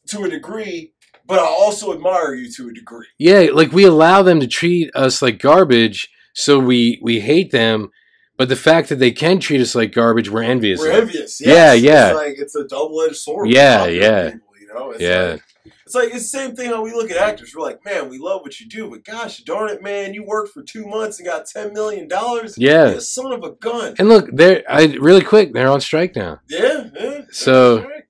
[0.09, 0.93] to a degree,
[1.27, 3.07] but I also admire you to a degree.
[3.19, 7.91] Yeah, like we allow them to treat us like garbage, so we we hate them.
[8.39, 10.81] But the fact that they can treat us like garbage, we're envious.
[10.81, 11.09] We're of.
[11.09, 11.41] envious.
[11.41, 11.83] Yeah, yes.
[11.83, 12.09] yeah.
[12.09, 13.51] It's like it's a double edged sword.
[13.51, 14.31] Yeah, yeah.
[14.31, 15.31] People, you know, it's Yeah.
[15.33, 15.43] Like,
[15.85, 17.53] it's like it's the same thing how we look at actors.
[17.57, 20.53] We're like, man, we love what you do, but gosh darn it, man, you worked
[20.53, 22.57] for two months and got ten million dollars.
[22.57, 22.93] Yeah.
[22.93, 23.97] You son of a gun.
[23.99, 25.53] And look, they're I really quick.
[25.53, 26.41] They're on strike now.
[26.49, 27.21] Yeah, yeah.
[27.31, 28.03] So- that's right.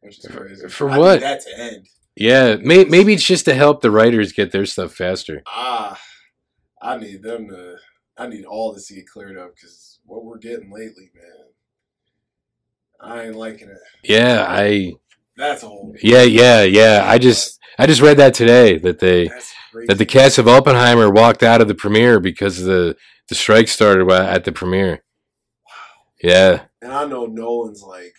[0.00, 0.68] which is crazy.
[0.68, 1.20] for what?
[1.20, 1.86] that to end.
[2.16, 5.42] Yeah, may, maybe it's just to help the writers get their stuff faster.
[5.46, 6.00] Ah,
[6.80, 7.76] I need them to.
[8.20, 11.46] I need all this to get cleared up because what we're getting lately, man,
[13.00, 13.78] I ain't liking it.
[14.04, 14.92] Yeah, I
[15.38, 15.94] That's a whole.
[16.02, 17.02] yeah yeah yeah.
[17.06, 19.28] I just I just read that today that they
[19.86, 22.94] that the cast of Oppenheimer walked out of the premiere because the
[23.30, 25.02] the strike started at the premiere.
[25.66, 25.72] Wow.
[26.22, 28.16] Yeah, and I know Nolan's like,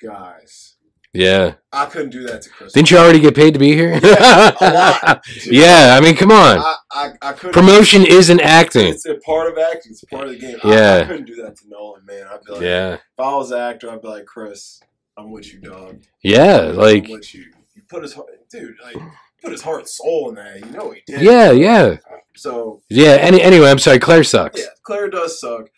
[0.00, 0.73] guys,
[1.14, 1.54] yeah.
[1.72, 2.72] I couldn't do that to Chris.
[2.72, 3.98] Didn't you already get paid to be here?
[4.02, 5.24] Yeah, a lot.
[5.46, 6.58] yeah, I mean, come on.
[6.58, 7.52] I, I, I couldn't.
[7.54, 8.88] Promotion isn't acting.
[8.92, 9.92] It's a part of acting.
[9.92, 10.58] It's a part of the game.
[10.64, 11.00] Yeah.
[11.02, 12.26] I couldn't do that to Nolan, man.
[12.30, 14.80] I'd be like, Yeah, if I was an actor, I'd be like, Chris,
[15.16, 16.02] I'm with you, dog.
[16.22, 16.56] yeah.
[16.74, 17.46] Like, I'm with you.
[17.74, 18.74] You put his heart, dude.
[18.84, 18.96] Like,
[19.42, 20.60] put his heart and soul in that.
[20.60, 21.20] You know he did.
[21.22, 21.96] yeah, yeah,
[22.34, 23.16] So yeah.
[23.20, 23.98] Any, anyway, I'm sorry.
[23.98, 24.60] Claire sucks.
[24.60, 25.68] yeah, Claire does suck,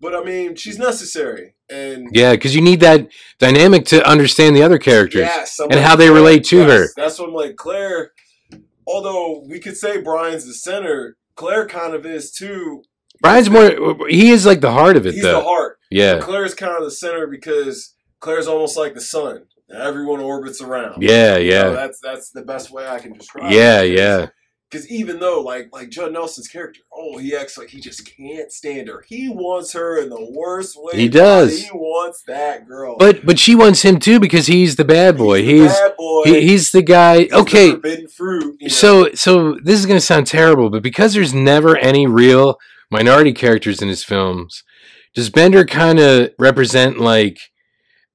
[0.00, 3.08] but I mean, she's necessary, and Yeah, because you need that
[3.38, 5.22] dynamic to understand the other characters.
[5.28, 6.86] yeah, and how they relate to yes, her.
[6.96, 7.56] That's what I'm like.
[7.56, 8.12] Claire,
[8.86, 12.82] although we could say Brian's the center, Claire kind of is too.
[13.22, 13.96] Brian's more.
[14.08, 15.40] He is like the heart of it, He's though.
[15.40, 15.78] the heart.
[15.90, 19.44] yeah, Claire's kind of the center because Claire's almost like the sun
[19.74, 21.02] everyone orbits around.
[21.02, 23.50] yeah, You know, yeah, that's that's the best way I can describe.
[23.50, 23.56] It.
[23.56, 24.26] Yeah, yeah.
[24.68, 28.50] Because even though, like, like Judd Nelson's character, oh, he acts like he just can't
[28.50, 29.04] stand her.
[29.06, 30.98] He wants her in the worst way.
[30.98, 31.62] He does.
[31.62, 32.96] He wants that girl.
[32.98, 35.42] But but she wants him too because he's the bad boy.
[35.42, 36.22] the He's bad boy.
[36.24, 37.20] he, he's the guy.
[37.20, 38.56] He's the okay, forbidden fruit.
[38.58, 38.74] you know?
[38.74, 42.58] so so this is gonna sound terrible, but because there's never any real
[42.90, 44.64] minority characters in his films,
[45.14, 47.38] does Bender kind of represent like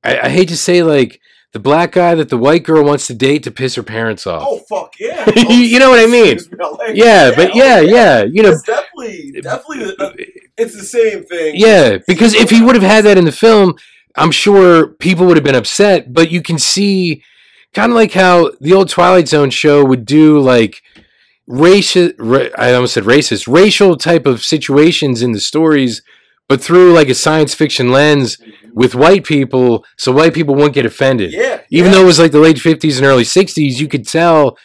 [0.03, 1.20] I, I hate to say like
[1.53, 4.43] the black guy that the white girl wants to date to piss her parents off?
[4.45, 5.29] oh fuck yeah.
[5.35, 6.37] You- you know what I mean?
[6.61, 10.27] Oh, like, yeah, but oh, yeah, yeah, you know, It's definitely, definitely,
[10.57, 11.55] it's the same thing.
[11.55, 13.75] Yeah, because if he would have had that in the film,
[14.15, 16.13] I'm sure people would have been upset.
[16.13, 17.23] But you can see,
[17.73, 20.81] kind of like how the old Twilight Zone show would do, like
[21.49, 22.13] racist.
[22.19, 26.01] Ra- I almost said racist, racial type of situations in the stories,
[26.47, 28.37] but through like a science fiction lens
[28.73, 31.31] with white people, so white people won't get offended.
[31.31, 31.61] Yeah.
[31.69, 31.97] Even yeah.
[31.97, 34.57] though it was like the late 50s and early 60s, you could tell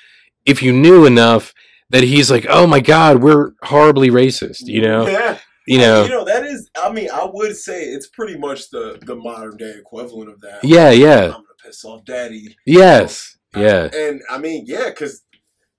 [0.44, 1.52] if you knew enough
[1.90, 4.62] that he's like, oh my god, we're horribly racist.
[4.66, 5.38] You know, Yeah.
[5.66, 6.04] you know.
[6.04, 9.57] You know, that is, I mean, I would say it's pretty much the, the modern
[9.57, 10.64] day equivalent of that.
[10.64, 11.24] Yeah, yeah.
[11.24, 12.57] I'm going to piss off daddy.
[12.66, 13.36] Yes.
[13.54, 13.88] Yeah.
[13.94, 15.22] And I mean, yeah, because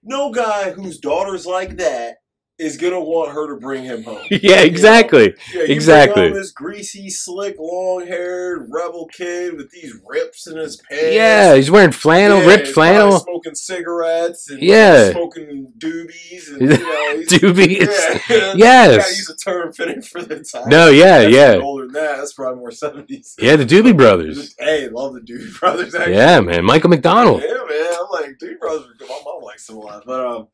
[0.03, 2.15] no guy whose daughter's like that
[2.59, 4.17] is gonna want her to bring him home.
[4.31, 5.35] Yeah, exactly.
[5.53, 6.21] Yeah, you Exactly.
[6.23, 11.13] Bring home this greasy, slick, long-haired rebel kid with these rips in his pants.
[11.13, 14.49] Yeah, he's wearing flannel, Yeah, ripped flannel, smoking cigarettes.
[14.49, 15.11] And Yeah.
[15.11, 16.51] smoking doobies.
[16.51, 18.29] And, you know, doobies.
[18.29, 19.17] Yeah, Yes.
[19.17, 20.69] Use a term fitting for the time.
[20.69, 21.53] No, yeah, That's yeah.
[21.61, 23.35] Older than that, that's probably more seventies.
[23.39, 24.55] Yeah, the Doobie Brothers.
[24.57, 25.93] Hey, love the Doobie Brothers.
[25.95, 26.15] Actually.
[26.15, 27.41] Yeah, man, Michael McDonald.
[27.41, 27.93] Yeah, man.
[27.99, 28.87] I'm like, Doobie Brothers.
[29.01, 30.47] My mom likes them a lot, but um,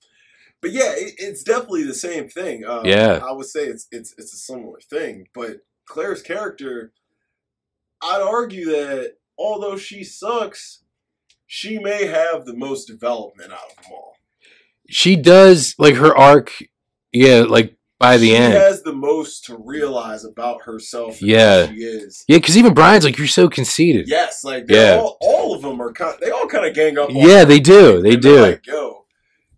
[0.64, 2.66] but yeah, it, it's definitely the same thing.
[2.66, 3.20] Um, Yeah.
[3.24, 5.28] I would say it's it's it's a similar thing.
[5.36, 6.92] But Claire's character,
[8.02, 10.82] I'd argue that although she sucks,
[11.46, 14.16] she may have the most development out of them all.
[14.90, 16.52] She does like her arc.
[17.12, 18.54] Yeah, like by the she end.
[18.54, 21.20] has the most to realize about herself.
[21.22, 21.66] And Yeah.
[21.68, 22.26] who she is.
[22.28, 24.10] Yeah, because even Brian's like, you're so conceited.
[24.10, 24.98] Yes, like Yeah.
[25.00, 26.18] all, all of them are kind.
[26.20, 27.10] They all kind of gang up.
[27.10, 28.02] on Yeah, they do.
[28.02, 28.42] They And do.
[28.42, 29.03] Like, Yo,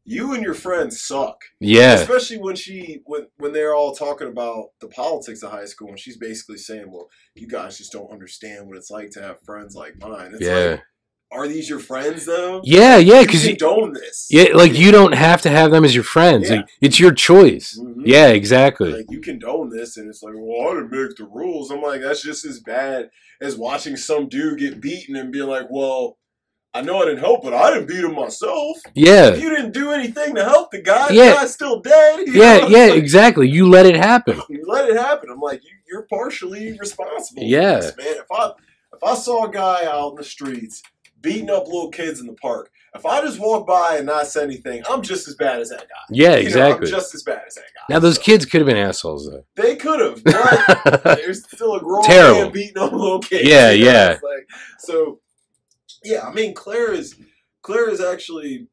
[0.06, 1.42] you and your friends suck.
[1.60, 5.90] Yeah, Especially when she when when they're all talking about the politics of high school,
[5.90, 9.42] and she's basically saying, "Well, you guys just don't understand what it's like to have
[9.42, 10.84] friends like mine." It's yeah, like,
[11.32, 12.62] are these your friends though?
[12.64, 13.22] yeah, yeah.
[13.24, 14.28] Because you don't this.
[14.30, 16.50] yeah, like you don't have to have them as your friends.
[16.50, 16.58] Yeah.
[16.58, 17.78] Like, it's your choice.
[17.82, 18.04] Mhm.
[18.06, 18.94] Yeah, exactly.
[18.94, 21.72] Like you condone this, and it's like, well, I didn't make the rules.
[21.72, 23.10] I'm like, that's just as bad
[23.42, 26.18] as watching some dude get beaten and being like, well,
[26.76, 28.78] I know I didn't help, but I didn't beat him myself.
[28.94, 29.30] Yeah.
[29.30, 31.30] If you didn't do anything to help the guy, Yeah.
[31.30, 32.28] the guy's still dead.
[32.28, 32.68] Yeah, know?
[32.68, 33.50] yeah, exactly.
[33.50, 34.42] You let it happen.
[34.50, 35.30] You let it happen.
[35.32, 37.44] I'm like, you, you're partially responsible.
[37.44, 37.76] Yeah.
[37.80, 38.08] this, man.
[38.08, 38.52] If I
[38.94, 40.84] if I saw a guy out in the streets
[41.22, 44.44] beating up little kids in the park, if I just walk by and not say
[44.44, 45.86] anything, I'm just as bad as that guy.
[46.10, 46.88] Yeah, You know, exactly.
[46.88, 47.94] I'm just as bad as that guy.
[47.94, 49.44] Now those So, kids could have been assholes though.
[49.56, 52.42] they could have, but there's still a grown Terrible.
[52.44, 53.48] man beating up little kids.
[53.50, 53.92] Yeah, you know?
[53.92, 54.08] yeah.
[54.24, 54.50] Like,
[54.80, 55.20] so,
[56.06, 57.16] yeah, I mean, Claire is
[57.62, 58.68] Claire is actually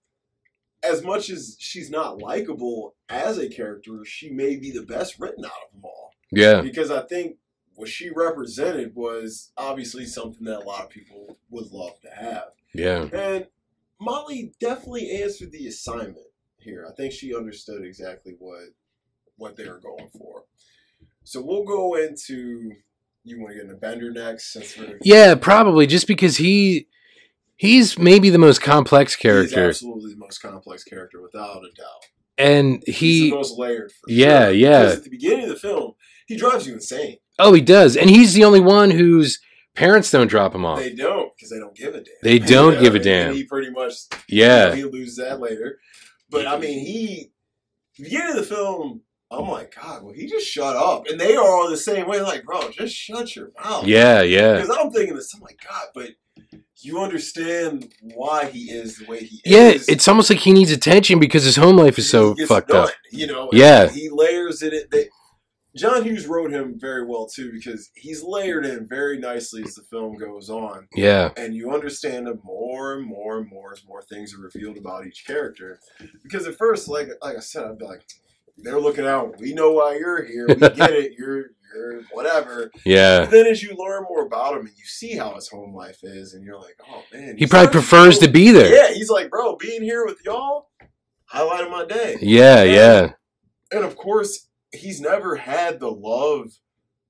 [0.82, 5.44] as much as she's not likable as a character, she may be the best written
[5.44, 6.60] out of them all yeah.
[6.60, 7.36] because I think
[7.74, 12.48] what she represented was obviously something that a lot of people would love to have,
[12.74, 13.09] Yeah.
[13.12, 13.46] and
[14.00, 16.26] Molly definitely answered the assignment
[16.59, 16.86] here.
[16.88, 18.64] I think she understood exactly what
[19.36, 20.44] what they were going for.
[21.24, 22.72] So we'll go into.
[23.24, 26.88] You want to get into Bender next, since we're Yeah, probably just because he
[27.62, 29.68] he's maybe the most complex He's character.
[29.68, 32.06] absolutely the most complex character without a doubt.
[32.36, 33.93] And He's he the most layered.
[34.09, 34.51] Yeah, sure.
[34.55, 34.80] yeah.
[34.80, 35.93] Because at the beginning of the film,
[36.26, 37.18] he drives you insane.
[37.39, 37.97] Oh, he does.
[37.97, 39.40] And he's the only one whose
[39.76, 40.80] parents don't drop him off.
[40.80, 42.14] They don't because they don't give a damn.
[42.24, 43.28] They don't You give a damn.
[43.28, 43.94] And he pretty much
[44.28, 44.74] yeah.
[44.74, 45.78] he loses that later.
[46.30, 47.30] But I mean, he
[47.97, 49.02] the beginning of the film.
[49.30, 52.20] I'm like, God, well, he just shut up, and they are all the same way.
[52.20, 53.86] Like, bro, just shut your mouth.
[53.86, 54.60] Yeah, yeah.
[54.60, 55.32] Because I'm thinking this.
[55.34, 56.10] I'm like, God, but
[56.81, 59.89] you understand why he is the way he Yeah, is.
[59.89, 62.89] Yeah, it's almost like he needs attention because his home life is so fucked done,
[62.89, 62.95] up.
[63.11, 63.49] You know.
[63.53, 63.89] Yeah.
[63.89, 64.73] He layers it.
[64.73, 65.09] in- They,
[65.74, 69.83] John Hughes wrote him very well too because he's layered in very nicely as the
[69.83, 71.31] film goes on, Yeah.
[71.39, 75.07] and you understand him more and more and more as more things are revealed about
[75.07, 75.81] each character.
[76.23, 78.03] Because at first, like like I said, I'd be like,
[78.59, 79.39] they're looking out.
[79.39, 80.47] We know why you're here.
[80.47, 81.12] We get it.
[81.19, 82.70] You're you're whatever.
[82.85, 83.20] Yeah.
[83.20, 85.99] But then as you learn more about him and you see how his home life
[86.03, 88.73] is, and you're like, oh man, He probably prefers go- to be there.
[88.74, 90.69] Yeah, he's like, bro, being here with y'all,
[91.27, 92.16] highlight of my day.
[92.20, 93.12] Yeah, yeah.
[93.70, 96.53] And of course, he's never had the love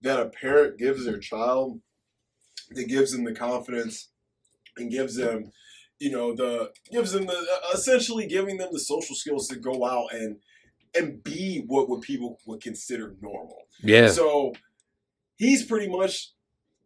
[0.02, 1.80] that a parent gives their child
[2.70, 4.09] that gives them the confidence
[4.76, 5.52] and gives them,
[5.98, 10.12] you know, the gives them the essentially giving them the social skills to go out
[10.12, 10.36] and
[10.97, 13.66] and be what what people would consider normal.
[13.82, 14.09] Yeah.
[14.09, 14.52] So
[15.36, 16.32] he's pretty much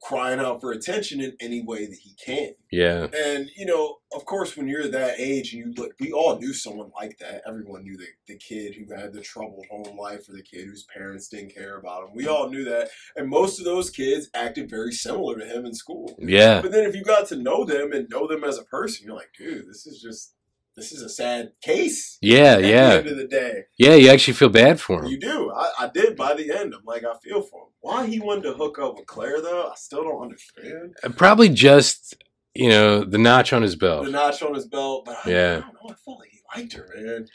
[0.02, 2.54] crying out for attention in any way that he can.
[2.70, 3.08] Yeah.
[3.16, 6.52] And you know, of course, when you're that age, and you look, we all knew
[6.52, 7.42] someone like that.
[7.46, 10.84] Everyone knew the, the kid who had the troubled home life, or the kid whose
[10.84, 12.14] parents didn't care about him.
[12.14, 12.32] We mm.
[12.32, 16.16] all knew that, and most of those kids acted very similar to him in school.
[16.18, 16.62] Yeah.
[16.62, 19.16] But then, if you got to know them and know them as a person, you're
[19.16, 20.35] like, dude, this is just
[20.76, 22.18] this is a sad case.
[22.20, 22.90] Yeah, At the yeah.
[22.94, 25.10] end of the day, Yeah, you actually feel bad for him.
[25.10, 25.50] you do.
[25.54, 26.74] I, I did by the end.
[26.74, 27.68] I'm like, I feel for him.
[27.80, 30.94] Why he wanted to hook up with Claire though, I still don't understand.
[31.02, 32.14] Uh, probably just,
[32.54, 34.04] you know, the notch on his belt.
[34.04, 35.56] The notch on his belt, but I, Yeah.
[35.56, 35.90] I don't know.
[35.90, 37.26] I felt like he liked her, man.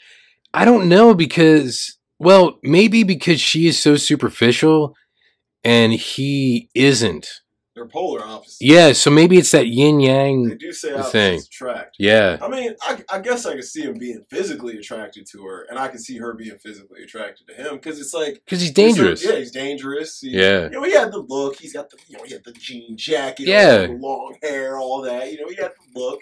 [0.54, 4.94] I don't know because, well, maybe because she is so superficial
[5.64, 7.28] and he isn't.
[7.74, 8.58] They're polar opposites.
[8.60, 10.46] Yeah, so maybe it's that yin yang.
[10.48, 11.38] They do say the opposites thing.
[11.40, 11.96] attract.
[11.98, 12.36] Yeah.
[12.42, 15.78] I mean, I, I guess I could see him being physically attracted to her, and
[15.78, 19.24] I could see her being physically attracted to him because it's like Because he's dangerous.
[19.24, 20.20] Yeah, he's dangerous.
[20.20, 20.64] He, Yeah.
[20.64, 21.56] You know, he had the look.
[21.56, 23.46] He's got the you know he had the jean jacket.
[23.46, 23.86] Yeah.
[23.90, 25.32] long hair, all that.
[25.32, 26.20] You know, he had the look.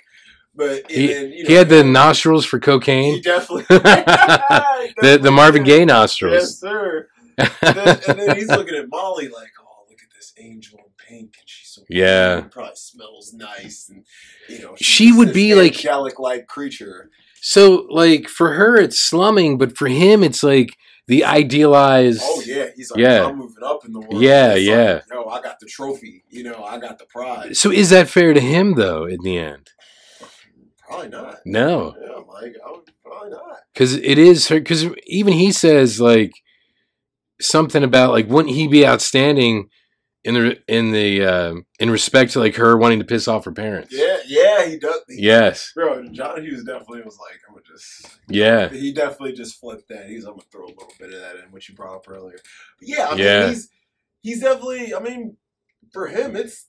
[0.54, 3.22] But and He- then, you know, He had the nostrils for He cocaine.
[3.22, 6.32] definitely The the Marvin Gaye nostrils.
[6.34, 7.08] Yes, sir.
[7.38, 10.79] And then, and then he's looking at Molly like, "Oh, look at this angel
[11.10, 12.42] pink, and she's so Yeah.
[12.50, 14.04] probably smells nice, and
[14.48, 17.10] you know, She would be like- angelic like creature."
[17.42, 20.76] So, like, for her, it's slumming, but for him, it's like
[21.06, 22.20] the idealized.
[22.22, 23.24] Oh yeah, he's like, Yeah.
[23.26, 24.92] "I'm moving up in the world." Yeah, yeah.
[24.94, 26.22] Like, Yo, I got the trophy.
[26.28, 27.58] You know, I got the prize.
[27.58, 29.70] So, is that fair to him, though, in the end?
[30.86, 31.38] Probably not.
[31.46, 31.94] No.
[32.00, 33.56] Yeah, Mike, I would probably not.
[33.72, 34.58] Because it is her.
[34.60, 36.32] Because even he says, like,
[37.40, 39.70] something about, like, wouldn't he be outstanding
[40.24, 43.52] in the, in the, um, in respect to, like, her wanting to piss off her
[43.52, 43.88] parents?
[43.92, 45.00] Yeah, yeah, he does.
[45.08, 45.72] He, Yes.
[45.74, 48.68] Bro, John Hughes definitely was like, I'm gonna just Yeah.
[48.68, 50.08] He definitely just flipped that.
[50.08, 52.38] He's I'm gonna throw a little bit of that in, which you brought up earlier.
[52.78, 53.40] But yeah, I Yeah.
[53.40, 53.68] mean he's
[54.22, 55.36] he's definitely I mean,
[55.92, 56.66] for him it's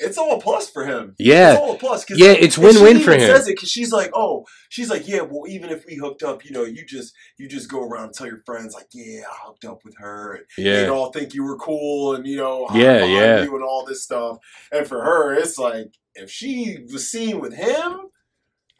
[0.00, 1.14] it's all a plus for him.
[1.18, 1.52] Yeah.
[1.52, 2.04] It's all a plus.
[2.10, 3.36] Yeah, it's win-win for even him.
[3.36, 5.20] Says it because she's like, oh, she's like, yeah.
[5.22, 8.14] Well, even if we hooked up, you know, you just you just go around and
[8.14, 10.82] tell your friends like, yeah, I hooked up with her, and Yeah.
[10.82, 13.42] they'd all think you were cool, and you know, Yeah, yeah.
[13.44, 14.38] you and all this stuff.
[14.72, 18.00] And for her, it's like if she was seen with him.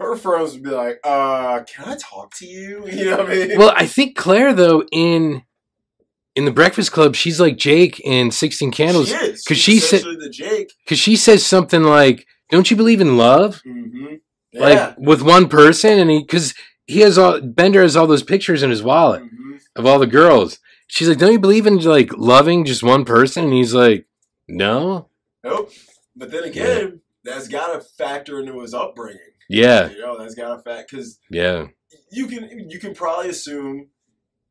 [0.00, 2.84] Her friends would be like, uh, can I talk to you?
[2.92, 3.56] You know what I mean?
[3.58, 5.44] Well, I think Claire, though, in
[6.36, 9.44] in the Breakfast Club, she's like Jake in Sixteen Candles She is.
[9.44, 10.72] 'cause She's she said- essentially the Jake.
[10.84, 14.14] because she says something like, "Don't you believe in love?" Mm-hmm.
[14.52, 14.60] Yeah.
[14.60, 16.54] like with one person, and he because
[16.86, 19.58] he has all Bender has all those pictures in his wallet Mhm.
[19.76, 20.58] of all the girls.
[20.86, 24.06] She's like, "Don't you believe in like loving just one person?" And he's like,
[24.48, 25.08] "No,
[25.42, 25.72] Nope.
[26.16, 29.20] But then again, that's got to factor into his upbringing.
[29.48, 31.66] yeah, You know, that's got to fact because yeah,
[32.12, 33.88] you can you can probably assume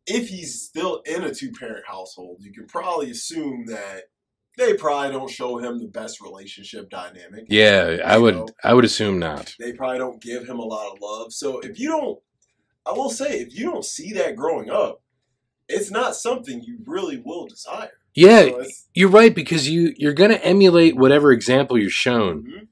[0.06, 4.04] if he's still in a two parent household, you can probably assume that
[4.58, 7.46] they probably don't show him the best relationship dynamic.
[7.50, 8.48] yeah." I would, know?
[8.64, 9.56] I would assume not.
[9.60, 11.34] They probably don't give him a lot of love.
[11.34, 12.20] So if you don't,
[12.86, 15.02] I will say, if you don't see that growing up,
[15.70, 17.92] it's not something you really will desire.
[18.14, 22.68] Yeah, So it's- you're right because you you're gonna emulate whatever example you're shown, Mhm,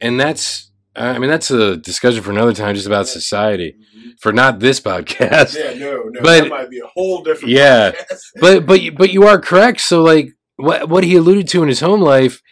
[0.00, 4.12] and that's I mean that's a discussion for another time, just about society mhm.
[4.20, 5.56] for not this podcast.
[5.56, 7.52] Yeah, no, no, But- that might be a whole different.
[7.54, 7.92] Yeah.
[7.92, 8.20] podcast.
[8.40, 9.80] But but you- but you are correct.
[9.80, 12.42] So like what what he alluded to in his home life,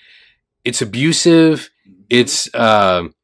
[0.64, 1.70] it's abusive.
[2.09, 3.14] It's um,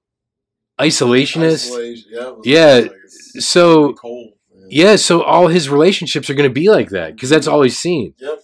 [0.80, 1.66] isolationist.
[1.68, 2.92] Isolation, yeah, Yeah, like
[3.38, 4.32] so- cold.
[4.68, 7.78] Yeah, so all his relationships are going to be like that because that's all he's
[7.78, 8.14] seen.
[8.18, 8.38] Yep.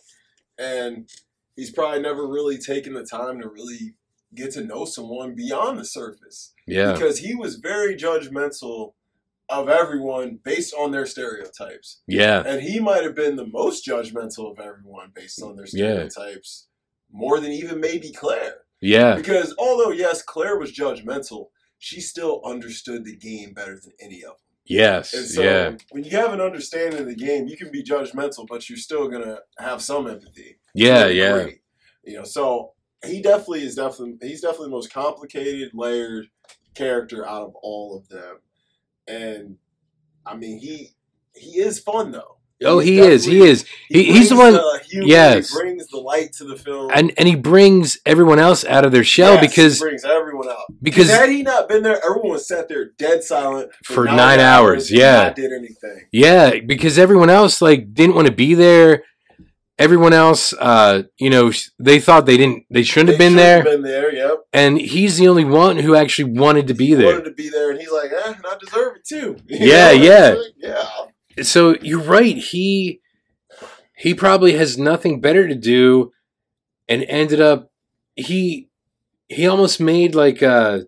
[0.59, 1.09] And
[1.57, 3.95] he's probably never really taken the time to really
[4.35, 8.93] get to know someone beyond the surface Yeah, because he was very judgmental
[9.49, 12.03] of everyone based on their stereotypes.
[12.07, 16.07] yeah, And he might have been the most judgmental of everyone based on their Yeah.
[16.09, 16.69] stereotypes,
[17.11, 18.65] more than even maybe Claire.
[18.83, 21.49] yeah, Because although, yes, Claire was judgmental,
[21.79, 24.57] she still understood the game better than any of them.
[24.67, 27.83] yes, And so yeah, when you have an understanding of the game, you can be
[27.83, 30.59] judgmental, but you're still gonna have some empathy.
[30.75, 31.47] yeah, yeah.
[32.05, 36.27] You know, so he definitely is definitely he's definitely the most complicated, layered
[36.75, 38.39] character out of all of them.
[39.07, 39.57] And
[40.27, 40.91] I mean he
[41.35, 42.37] he is fun though.
[42.65, 43.25] Oh, he is.
[43.25, 43.65] He is.
[43.89, 45.51] He- he's the one- humor, yes.
[45.51, 46.91] He brings the light to the film.
[46.93, 50.49] And and he brings everyone else out of their shell Yes, because he brings everyone
[50.49, 50.65] out.
[50.83, 54.91] because had he not been there, everyone would sat there dead silent For nine hours,
[54.91, 55.23] and yeah.
[55.25, 56.07] not did anything.
[56.11, 59.05] yeah, because everyone else like didn't want to be there.
[59.79, 63.83] Everyone else, uh, you know, they thought they didn't, they shouldn't have been there, Been
[63.83, 64.39] there, yep.
[64.53, 67.07] and he's the only one who actually wanted to be He there.
[67.07, 69.37] wanted to be there, and he's like, eh, and I deserve it too.
[69.47, 70.29] You Yeah, yeah.
[70.37, 70.47] like,
[71.37, 71.43] yeah.
[71.45, 72.37] so you're right.
[72.37, 73.01] He
[73.97, 76.11] he probably has nothing better to do,
[76.89, 77.71] and ended up
[78.17, 78.69] he
[79.29, 80.87] he almost made like a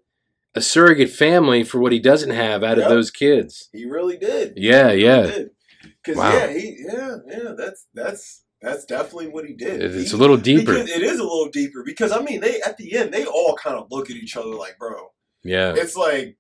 [0.56, 2.86] a surrogate family for what he doesn't have out Yep.
[2.86, 3.68] of those kids.
[3.72, 4.54] He really did.
[4.56, 5.44] Yeah, yeah.
[6.02, 6.32] Because Wow.
[6.32, 9.82] yeah, he yeah yeah that's that's that's definitely what he did.
[9.82, 10.72] It's He- a little deeper.
[10.74, 13.76] It is a little deeper because I mean they at the end they all kind
[13.76, 15.10] of look at each other like, bro,
[15.44, 16.36] Yeah, it's like.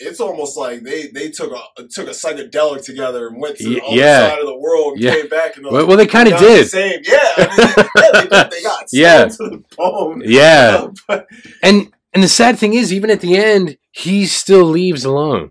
[0.00, 3.82] It's almost like they, they took a took a psychedelic together and went to the
[3.84, 4.28] other yeah.
[4.28, 5.14] side of the world and Yeah.
[5.16, 6.68] came back and well, well they kind of got the did.
[6.68, 7.00] same.
[7.02, 9.24] Yeah, I mean, yeah, they, they got Yeah.
[9.24, 10.22] to the bone.
[10.24, 11.26] Yeah, But
[11.64, 15.50] and and the sad thing is, even at the end, he still leaves alone.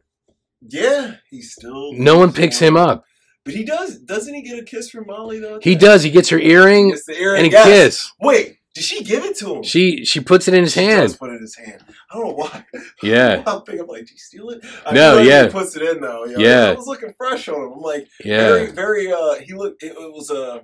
[0.61, 3.03] yeah, he still No one picks him up.
[3.48, 3.98] But he does.
[3.99, 5.60] Doesn't he get a kiss from Molly though?
[5.61, 6.03] He does.
[6.03, 7.65] He gets her earring Gets earring, and a yes.
[7.65, 8.11] kiss.
[8.22, 9.64] Wait, did she give it to him?
[9.64, 11.02] She she puts it in his She hand.
[11.02, 11.84] does put it in his hand.
[12.11, 12.65] I don't know why.
[13.03, 13.44] Yeah.
[13.48, 14.64] I'm I'm like, did you steal it?
[14.86, 15.44] I No, like yeah.
[15.45, 16.26] He puts it in though.
[16.26, 16.44] You know?
[16.44, 16.69] Yeah.
[16.69, 17.72] I was looking fresh on him.
[17.74, 19.11] I'm like, Yeah, very, very.
[19.11, 19.82] Uh, he looked.
[19.84, 20.61] It, it was a.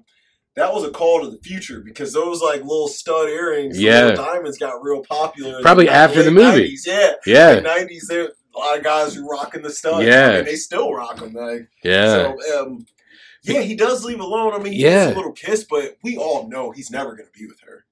[0.55, 4.05] that was a call to the future because those like little stud earrings, Yeah.
[4.05, 5.61] little diamonds got real popular.
[5.61, 6.73] Probably the after the movie.
[6.75, 6.85] 90s.
[6.85, 8.07] Yeah, yeah, nineties.
[8.09, 10.05] There a lot of guys who rocking the studs.
[10.05, 10.31] Yeah.
[10.37, 11.33] and they still rock them.
[11.33, 12.33] Like, yeah.
[12.39, 12.85] so, um,
[13.43, 14.53] yeah, he does leave alone.
[14.53, 15.05] I mean, he Yeah.
[15.05, 17.85] gets a little kiss, but we all know he's never going to be with her.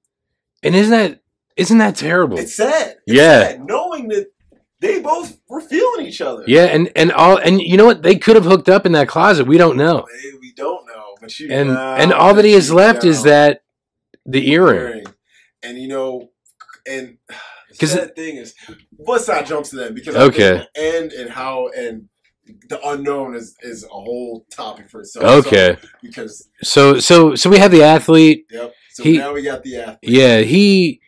[0.62, 1.20] And isn't that
[1.56, 2.38] isn't that terrible?
[2.38, 2.96] It's sad.
[3.06, 3.40] It's Yeah.
[3.48, 4.32] sad, knowing that
[4.80, 6.44] they both were feeling each other.
[6.46, 8.02] yeah, and and all and you know what?
[8.02, 9.46] They could have hooked up in that closet.
[9.46, 10.06] We don't know.
[10.40, 13.62] We don't know, but And nah, and all that he has left is that
[14.24, 15.04] the earring.
[15.62, 16.30] And you know,
[16.86, 17.18] and
[17.72, 18.54] the 'Cause sad thing is,
[18.98, 20.64] let's not jump to that because Okay.
[20.74, 22.08] The end and how and
[22.68, 25.24] the unknown is is a whole topic for itself.
[25.26, 25.76] So, Okay.
[26.02, 28.46] because So so so we have the athlete.
[28.50, 28.74] yep.
[28.92, 29.98] So He- now we got the athlete.
[30.02, 31.00] Yeah, he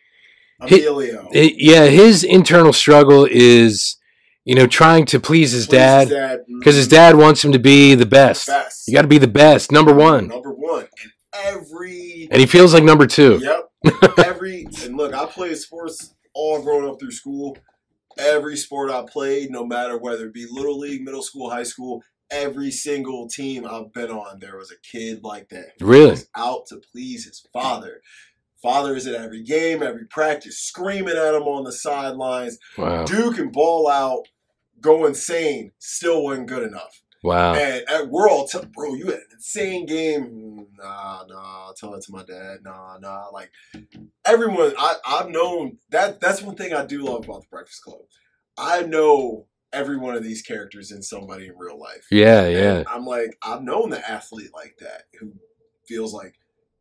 [0.61, 1.29] Emilio.
[1.33, 3.97] yeah, his internal struggle is
[4.45, 5.71] you know trying to please his Please
[6.09, 8.47] dad because his dad wants him to be the best.
[8.47, 8.87] best.
[8.87, 10.27] You got to be the best, number one.
[10.27, 10.87] Number one.
[11.33, 13.39] And every And he feels like number two.
[13.41, 13.69] Yep.
[14.25, 17.57] Every and look, I played sports all growing up through school.
[18.17, 22.03] Every sport I played, no matter whether it be little league, middle school, high school,
[22.29, 25.73] every single team I've been on, there was a kid like that.
[25.81, 26.11] Really?
[26.11, 28.01] was out to please his father.
[28.61, 32.57] Father is at every game, every practice, screaming at him on the sidelines.
[32.77, 33.05] Wow.
[33.05, 34.27] Duke can ball out,
[34.81, 37.01] go insane, still wasn't good enough.
[37.25, 37.55] Wow.
[37.55, 40.67] And, and we're all, t- bro, you had an insane game.
[40.77, 42.57] Nah, nah, tell it to my dad.
[42.63, 43.27] Nah, nah.
[43.33, 43.51] Like
[44.25, 46.19] everyone, I, I've known that.
[46.19, 48.01] That's one thing I do love about the Breakfast Club.
[48.57, 52.07] I know every one of these characters in somebody in real life.
[52.11, 52.83] Yeah, yeah.
[52.87, 55.33] I'm like, I've known the athlete like that who
[55.87, 56.35] feels like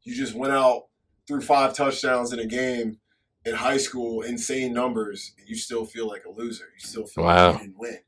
[0.05, 0.85] you just went out
[1.27, 2.99] threw five touchdowns in a game
[3.47, 6.65] in high school, insane numbers, and you still feel like a loser.
[6.79, 7.53] You still feel Wow.
[7.53, 7.99] like you didn't win.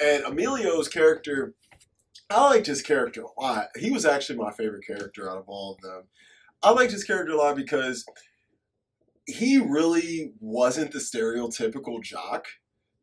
[0.00, 1.54] And Emilio's character,
[2.30, 3.68] I liked his character a lot.
[3.76, 6.04] He was actually my favorite character out of all of them.
[6.62, 8.04] I liked his character a lot because
[9.26, 12.46] he really wasn't the stereotypical jock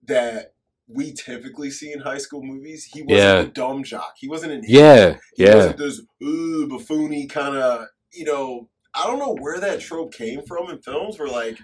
[0.08, 0.54] that
[0.88, 2.86] we typically see in high school movies.
[2.92, 3.40] He wasn't Yeah.
[3.42, 4.14] a dumb jock.
[4.18, 5.56] He wasn't an Yeah, he yeah.
[5.56, 8.68] wasn't this ooh buffoony kind of you know.
[8.94, 11.60] I don't know where that trope came from in films where like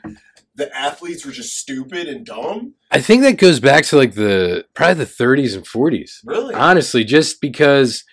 [0.56, 2.74] the athletes were just stupid and dumb.
[2.92, 6.20] I think that goes back to like the probably the 30s and 40s.
[6.26, 6.54] Really?
[6.54, 8.04] Honestly, just because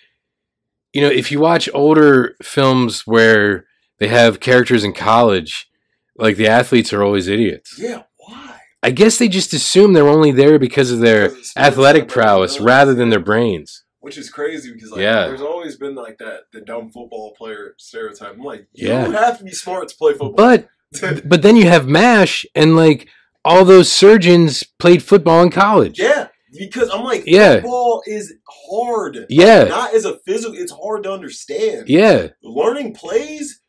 [0.93, 3.65] you know, if you watch older films where
[3.99, 5.69] they have characters in college,
[6.17, 7.75] like the athletes are always idiots.
[7.77, 8.03] yeah.
[8.17, 8.59] Why?
[8.83, 13.09] I guess they just assume they're only there because of their athletic prowess rather than
[13.09, 13.83] their brains.
[14.05, 15.25] Which is crazy because like Yeah.
[15.27, 18.33] there's always been like that the dumb football player stereotype.
[18.33, 19.11] I'm like, you Yeah.
[19.11, 20.33] have to be smart to play football.
[20.33, 20.67] But
[21.27, 23.07] but then you have MASH and like
[23.43, 25.99] all those surgeons played football in college.
[25.99, 26.27] yeah,
[26.57, 27.55] because I'm like, Yeah.
[27.55, 28.31] football is
[28.69, 29.25] hard.
[29.27, 29.63] Yeah.
[29.63, 31.89] Not as a physical, it's hard to understand.
[31.89, 32.27] Yeah.
[32.43, 33.59] learning plays,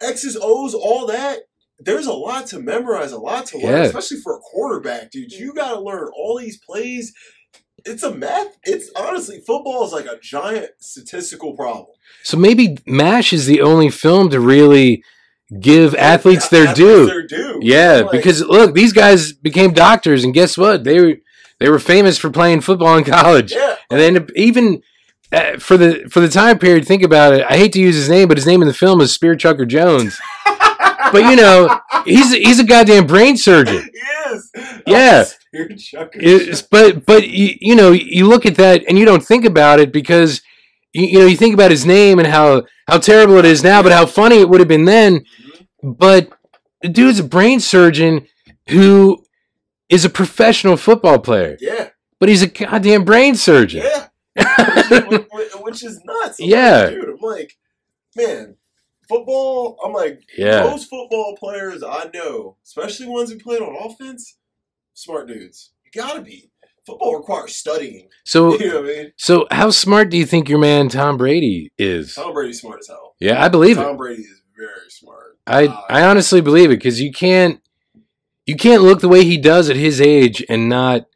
[0.00, 1.40] X's, O's, all that.
[1.80, 3.82] There's a lot to memorize, a lot to learn, Yeah.
[3.84, 5.32] especially for a quarterback, dude.
[5.32, 7.12] You got to learn all these plays.
[7.84, 8.56] It's a math.
[8.64, 11.88] It's honestly football is like a giant statistical problem.
[12.22, 15.02] So maybe MASH is the only film to really
[15.58, 17.06] give athletes their Athletes due.
[17.06, 17.60] Their due.
[17.62, 20.84] Yeah, Like, because look, these guys became doctors, and guess what?
[20.84, 21.14] They were
[21.58, 24.82] they were famous for playing football in college, yeah, and then even
[25.32, 27.44] uh, for the for the time period, think about it.
[27.48, 29.66] I hate to use his name, but his name in the film is Spear Chucker
[29.66, 30.18] Jones.
[31.12, 33.82] but you know, he's he's a goddamn brain surgeon.
[33.82, 34.00] he
[34.86, 35.24] Yeah.
[35.54, 39.44] Oh, It's, but but you, you know, you look at that and you don't think
[39.44, 40.42] about it because
[40.92, 43.82] you, you know you think about his name and how how terrible it is now,
[43.82, 45.24] but how funny it would have been then.
[45.84, 45.98] Mhm.
[45.98, 46.30] But
[46.82, 48.26] the dude's a brain surgeon
[48.68, 49.24] who
[49.88, 51.88] is a professional football player, Yeah,
[52.20, 53.82] but he's a goddamn brain surgeon.
[53.84, 54.06] yeah.
[55.08, 56.38] which, which- which is nuts.
[56.40, 56.82] I'm Yeah.
[56.84, 57.08] like, dude.
[57.08, 57.56] I'm like,
[58.16, 58.56] man,
[59.10, 59.78] football.
[59.84, 60.62] I'm like, Yeah.
[60.62, 64.38] Most football players I know, especially ones who played on offense,
[64.94, 65.72] smart dudes.
[65.84, 66.50] You gotta be.
[66.86, 68.08] Football requires studying.
[68.24, 69.12] So You know I mean?
[69.16, 72.14] so how smart do you think your man Tom Brady is?
[72.14, 73.14] Tom Brady's smart as hell.
[73.20, 73.82] Yeah, I believe it.
[73.82, 75.36] Tom Brady is very smart.
[75.46, 77.60] I Uh, I honestly believe it because you can't
[78.46, 81.06] you can't look the way he does at his age and not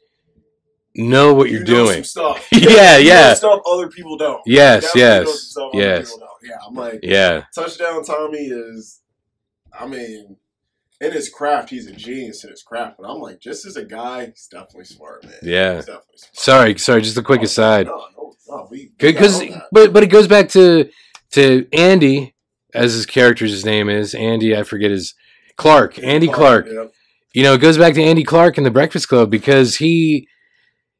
[0.95, 2.03] know what you you're know doing.
[2.03, 2.47] Stuff.
[2.51, 3.33] Yeah, You know yeah.
[3.33, 4.41] stuff other people don't.
[4.45, 6.17] Yes, yes, some stuff other yes.
[6.45, 8.03] Yeah, I'm like Yeah, touchdown.
[8.03, 9.01] Tommy is.
[9.77, 10.37] I mean,
[11.01, 12.97] in his craft, he's a genius in his craft.
[12.99, 15.33] But I'm like, just as a guy, he's definitely smart, man.
[15.43, 15.75] Yeah.
[15.75, 16.35] He's definitely smart.
[16.37, 17.01] sorry, sorry.
[17.01, 18.67] Just a quick Oh, aside, No, no, no.
[18.71, 19.67] We because we got all that.
[19.71, 20.89] but but it goes back to
[21.31, 22.33] to Andy
[22.73, 24.55] as his character's name is Andy.
[24.55, 25.13] I forget his
[25.57, 26.01] Clark.
[26.03, 26.67] Andy Clark.
[26.71, 26.93] Yep.
[27.33, 30.27] you know, it goes back to Andy Clark in the Breakfast Club because he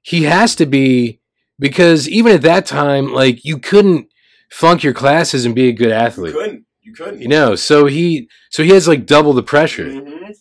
[0.02, 1.20] he has to be
[1.60, 4.08] because even at that time, like you couldn't
[4.52, 6.34] flunk your classes and be a good athlete.
[6.34, 6.66] You couldn't.
[6.82, 7.22] You couldn't.
[7.22, 9.92] You know, so he so he has like double the pressure.
[9.92, 10.32] hmm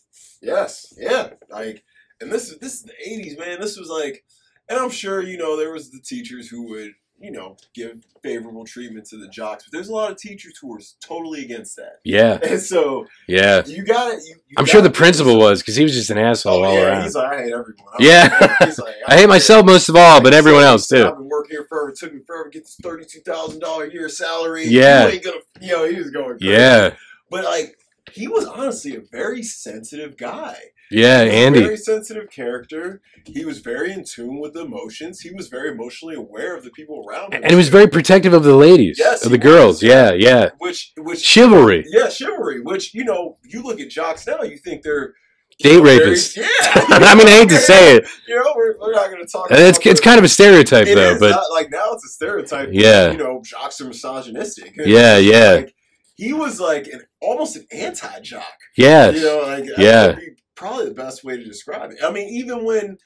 [0.42, 0.92] Yes.
[0.98, 1.30] Yeah.
[1.48, 1.82] Like,
[2.20, 3.60] and this is this is the '80s, man.
[3.60, 4.24] This was like,
[4.68, 6.92] and I'm sure you know there was the teachers who would
[7.24, 10.68] you know give favorable treatment to the jocks, but there's a lot of teachers who
[10.68, 12.00] were totally against that.
[12.04, 13.64] Yeah, And so yeah.
[13.66, 14.22] you got it.
[14.58, 17.02] I'm sure the principal was because he was just an asshole Oh all yeah, around.
[17.04, 17.86] he's like, I hate everyone.
[17.94, 18.56] I'm Yeah.
[18.60, 21.06] like, like, I hate myself most of all, but He's everyone else too.
[21.06, 21.90] I've been working here forever.
[21.90, 24.66] It took me forever to get this thirty-two thousand dollar a year salary.
[24.66, 25.06] Yeah.
[25.06, 25.36] you ain't gonna.
[25.60, 26.38] You know, he was going.
[26.38, 26.52] Crazy.
[26.52, 26.94] Yeah,
[27.30, 27.76] but like
[28.12, 30.58] he was honestly a very sensitive guy.
[30.90, 31.60] Yeah, He was a Andy.
[31.62, 33.00] very sensitive character.
[33.26, 35.20] He was very in tune with the emotions.
[35.20, 38.32] He was very emotionally aware of the people around him, And he was very protective
[38.34, 39.76] of the ladies, Yes, of he the girls.
[39.76, 39.82] was.
[39.82, 40.50] Yeah, yeah.
[40.58, 41.84] which which Chivalry.
[41.88, 42.60] yeah chivalry.
[42.60, 45.14] Which you know you look at jocks now, you think they're
[45.60, 46.36] Date you know, very- rapists.
[46.36, 48.08] Yeah, I mean, I hate to say it.
[48.28, 49.46] You know, we're, we're not going to talk.
[49.52, 52.08] It's it's kind of a stereotype It though, is, but not- like now it's a
[52.08, 52.70] stereotype.
[52.72, 53.12] Yeah.
[53.12, 54.74] you know, jocks are misogynistic.
[54.76, 55.74] yeah, yeah, Like,
[56.16, 58.44] he was like an almost an anti-jock.
[58.76, 59.10] Yeah.
[59.10, 60.12] You know, like Yeah.
[60.12, 61.98] be probably the best way to describe it.
[62.02, 62.98] I mean, even when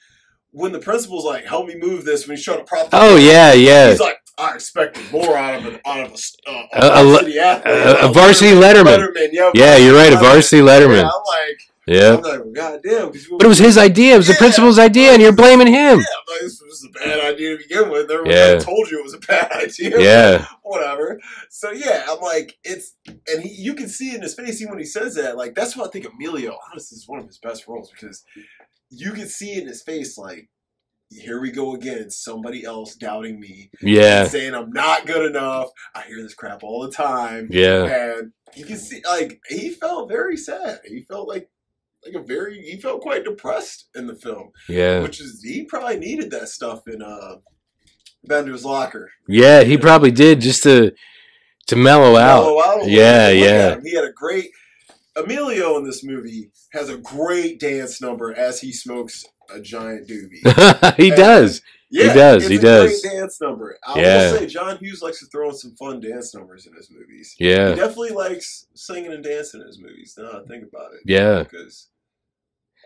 [0.51, 2.89] when the principal's like, "Help me move this," when he's trying to prop.
[2.93, 3.91] Oh ball, yeah, yeah.
[3.91, 6.13] He's like, I expected more out of an out of
[6.47, 9.31] a, uh, A- a a, le- varsity athlete, a- a varsity Letterman.
[9.33, 10.13] yeah, Yeah, you're right.
[10.13, 11.05] A varsity Yeah, Letterman.
[11.05, 12.17] I'm like, Yeah.
[12.17, 13.11] I'm like, well, God damn.
[13.11, 14.15] But it was his idea.
[14.15, 15.75] It was the principal's idea, and you're blaming him.
[15.75, 18.11] Yeah, I'm like, this was was a bad idea to begin with.
[18.11, 18.59] Everyone Yeah.
[18.59, 20.01] told you it was a bad idea.
[20.01, 20.47] Yeah.
[20.63, 21.19] Whatever.
[21.51, 22.95] So yeah, I'm like, it's
[23.27, 25.37] and he, you can see in his face even when he says that.
[25.37, 28.25] Like that's why I think Emilio, honestly, is one of his best roles because
[28.91, 30.49] you can see in his face like.
[31.11, 32.11] Here we go again.
[32.11, 34.25] Somebody else doubting me, Yeah.
[34.27, 35.71] saying I'm not good enough.
[35.95, 37.49] I hear this crap all the time.
[37.51, 37.85] Yeah.
[38.19, 40.81] And you can see, like, he felt very sad.
[40.85, 41.49] He felt like,
[42.05, 45.01] like a very, he felt quite depressed in the film, Yeah.
[45.01, 47.37] which is he probably needed that stuff in uh,
[48.25, 49.11] Bender's locker.
[49.29, 50.93] Yeah, he probably did just to
[51.69, 52.43] to mellow out.
[52.45, 53.39] Mellow out a Yeah, bit.
[53.43, 53.81] Yeah.
[53.83, 54.51] He had a great.
[55.17, 60.95] Emilio in this movie has a great dance number as he smokes a giant doobie.
[60.97, 61.61] he does.
[61.91, 63.01] Yeah, does, it's he a does.
[63.01, 63.79] Great dance number.
[63.87, 64.33] I Yeah.
[64.33, 67.35] will say, John Hughes likes to throw in some fun dance numbers in his movies.
[67.39, 70.15] Yeah, he definitely likes singing and dancing in his movies.
[70.19, 71.01] Now that I think about it.
[71.07, 71.45] Yeah.
[71.45, 71.89] Because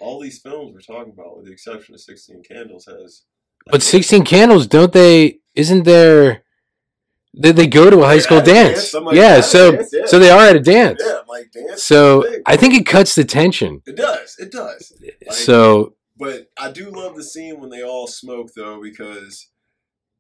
[0.01, 3.23] all these films we're talking about, with the exception of Sixteen Candles, has.
[3.67, 5.39] But 16 Candles, don't they?
[5.55, 6.43] Isn't there?
[7.35, 8.91] They, they go to a high school dance.
[8.93, 8.95] dance.
[8.95, 10.07] Like, yeah, so dance, yeah.
[10.07, 11.01] so they are at a dance.
[11.05, 11.83] Yeah, like dance.
[11.83, 12.41] So.
[12.45, 13.81] I think it cuts the tension.
[13.87, 14.37] it does.
[14.39, 14.93] It does.
[15.01, 19.51] Like- So But I do love the scene when they all smoke though, because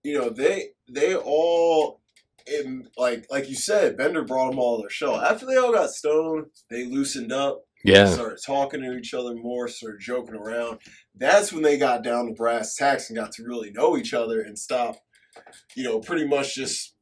[0.02, 2.00] you know they they all.
[2.44, 5.14] In, like like you said, Bender brought them all to their show.
[5.14, 7.62] After they all got stoned, they loosened up.
[7.84, 10.80] yeah, started talking to each other more, started joking around.
[11.14, 14.40] That's when they got down to brass tacks and got to really know each other
[14.40, 14.96] and stop,
[15.76, 16.96] you know, pretty much just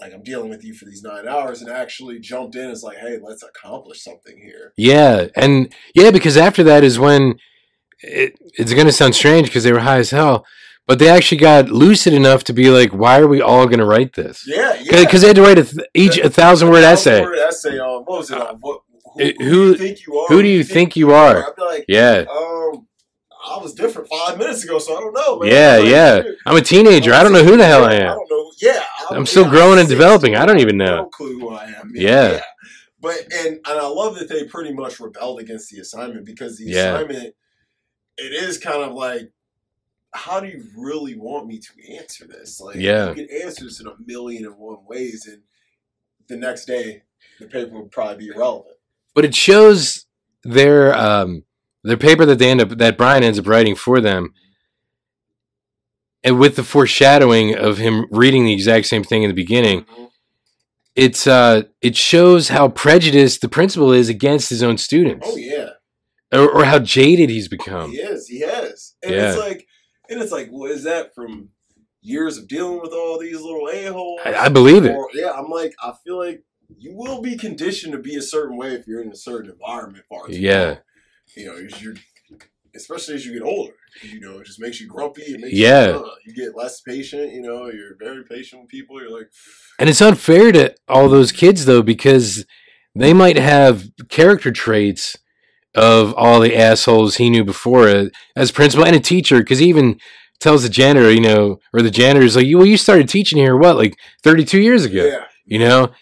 [0.00, 2.98] like I'm dealing with you for these nine hours and actually jumped in as like,
[2.98, 4.72] hey, let's accomplish something here.
[4.76, 7.38] yeah, and yeah, because after that is when
[8.02, 10.44] it, it's going to sound strange because they were high as hell,
[10.86, 13.84] but they actually got lucid enough to be like, why are we all going to
[13.86, 14.44] write this?
[14.46, 15.00] Yeah, yeah.
[15.04, 17.22] Because they had to write a th- each a thousand word essay.
[17.22, 18.56] Word essay on what was it on?
[18.60, 18.80] What,
[19.16, 20.26] who, who, who- do you think you are?
[20.28, 21.36] Who do you think you are?
[21.48, 22.86] I'd be like, Yeah, um,
[23.54, 25.50] I was different five minutes ago, so I don't know, man.
[25.52, 26.22] Yeah, Like, yeah.
[26.46, 27.12] I'm a teenager.
[27.12, 28.16] I don't know who the hell I I am.
[28.16, 28.50] don't know.
[28.60, 30.36] Yeah, I'm still growing and developing.
[30.36, 30.96] I don't even know.
[30.96, 31.90] No clue who I am.
[31.94, 32.40] Yeah.
[33.00, 36.66] But and and I love that they pretty much rebelled against the assignment because the
[36.66, 36.94] Yeah.
[36.98, 37.34] assignment
[38.18, 39.30] it is kind of like
[40.14, 42.60] how do you really want me to answer this?
[42.60, 43.08] Like Yeah.
[43.10, 45.42] you can answer this in a million and one ways and
[46.28, 47.02] the next day
[47.40, 48.76] the paper would probably be irrelevant.
[49.14, 50.06] but it shows
[50.44, 51.44] their um
[51.84, 54.32] their paper that they end up that Brian ends up writing for them,
[56.22, 59.84] and with the foreshadowing of him reading the exact same thing in the beginning,
[60.94, 65.70] it's uh it shows how prejudiced the principal is against his own students, Oh yeah.
[66.32, 67.90] Or, or how jaded he's become.
[67.90, 68.26] He is.
[68.28, 68.94] He has.
[69.02, 69.30] And Yeah.
[69.30, 69.66] it's like,
[70.08, 71.50] and it's like, what is that from
[72.00, 74.20] years of dealing with all these little a holes?
[74.24, 74.96] I, I believe it.
[75.14, 76.42] yeah, I'm like, I feel like
[76.78, 80.04] you will be conditioned to be a certain way if you're in a certain environment.
[80.08, 80.78] Far too Yeah.
[81.36, 81.94] You know, as you're,
[82.74, 83.74] especially as you get older.
[84.02, 85.22] You know, it just makes you grumpy.
[85.22, 85.88] It makes Yeah.
[85.88, 87.32] You, uh, you get less patient.
[87.32, 89.00] You know, you're very patient with people.
[89.00, 89.28] You're like,
[89.78, 92.46] And it's unfair to all those kids though because
[92.94, 95.16] they might have character traits
[95.74, 99.98] of all the assholes he knew before as principal and a teacher because he even
[100.40, 103.76] tells the janitor, you know, or the janitor's like, well, you started teaching here what,
[103.76, 105.24] like 32 years ago, yeah.
[105.44, 105.92] you know?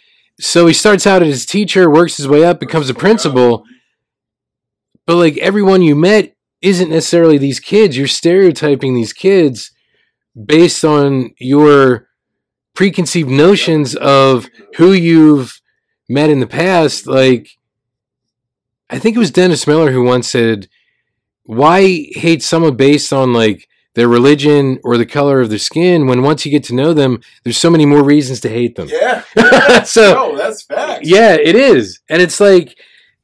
[0.40, 3.64] So he starts out as a teacher, works his way up, becomes a principal,
[5.06, 7.96] but like everyone you met isn't necessarily these kids.
[7.96, 9.72] You're stereotyping these kids
[10.46, 12.08] based on your
[12.74, 15.60] preconceived notions of who you've
[16.08, 17.06] met in the past.
[17.06, 17.48] Like,
[18.90, 20.68] I think it was Dennis Miller who once said,
[21.44, 26.22] Why hate someone based on like their religion or the color of their skin when
[26.22, 28.88] once you get to know them, there's so many more reasons to hate them?
[28.90, 29.24] Yeah.
[29.84, 31.08] So- no, that's facts.
[31.08, 32.00] Yeah, it is.
[32.08, 32.76] And it's like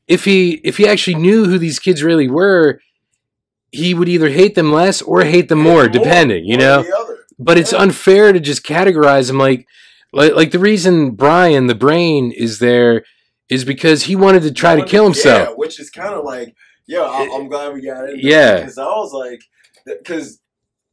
[0.08, 2.80] if he if he actually knew who these kids really were,
[3.72, 6.84] he would either hate them less or hate them more, depending, you know?
[7.38, 7.80] But it's Yeah.
[7.82, 9.66] unfair to just categorize them like
[10.12, 13.04] like like the reason Brian the brain is there
[13.48, 15.48] is because he wanted to try to kill himself.
[15.50, 16.54] Yeah, which is kind of like,
[16.86, 18.20] yeah, I, I'm glad we got it.
[18.22, 18.60] Yeah.
[18.60, 19.40] because I was like,
[19.86, 20.40] because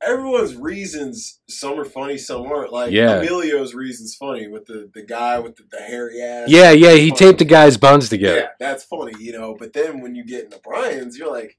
[0.05, 2.71] everyone's reasons, some are funny, some aren't.
[2.73, 3.17] Like Yeah.
[3.17, 6.49] Emilio's reasons funny with the the guy with the, the hairy ass.
[6.49, 7.19] Yeah, yeah, he Funny.
[7.19, 8.37] taped the guy's buns together.
[8.39, 9.55] Yeah, that's funny, you know.
[9.57, 11.57] But then when you get into Brian's, you're like,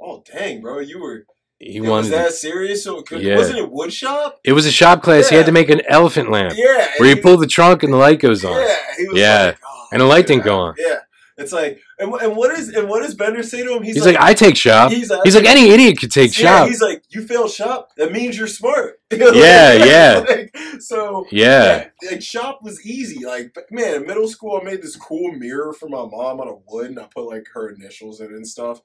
[0.00, 1.26] oh dang, bro, you were.
[1.58, 2.82] He it was that serious?
[2.82, 3.36] So it could, Yeah.
[3.36, 4.40] wasn't it a wood shop?
[4.42, 5.28] It was a shop class.
[5.28, 7.96] He had to make an elephant lamp Yeah, where he pulled the trunk and the
[7.98, 8.60] light goes on.
[8.60, 9.44] Yeah, he was Yeah.
[9.44, 9.58] like,
[9.92, 10.74] And the light didn't go on.
[10.78, 10.98] Yeah,
[11.36, 13.82] it's like, and, and what is and what does Bender say to him?
[13.82, 14.90] He's, like, I take shop.
[14.90, 16.68] he's He's like, any idiot could take yeah, shop.
[16.68, 17.90] He's like, you fail shop.
[17.96, 19.00] That means you're smart.
[19.12, 20.18] Yeah, yeah.
[20.28, 21.88] Like, so Yeah.
[22.02, 23.24] yeah, like shop was easy.
[23.24, 26.62] Like man, in middle school, I made this cool mirror for my mom out of
[26.66, 28.80] wood, and I put like her initials in it and stuff.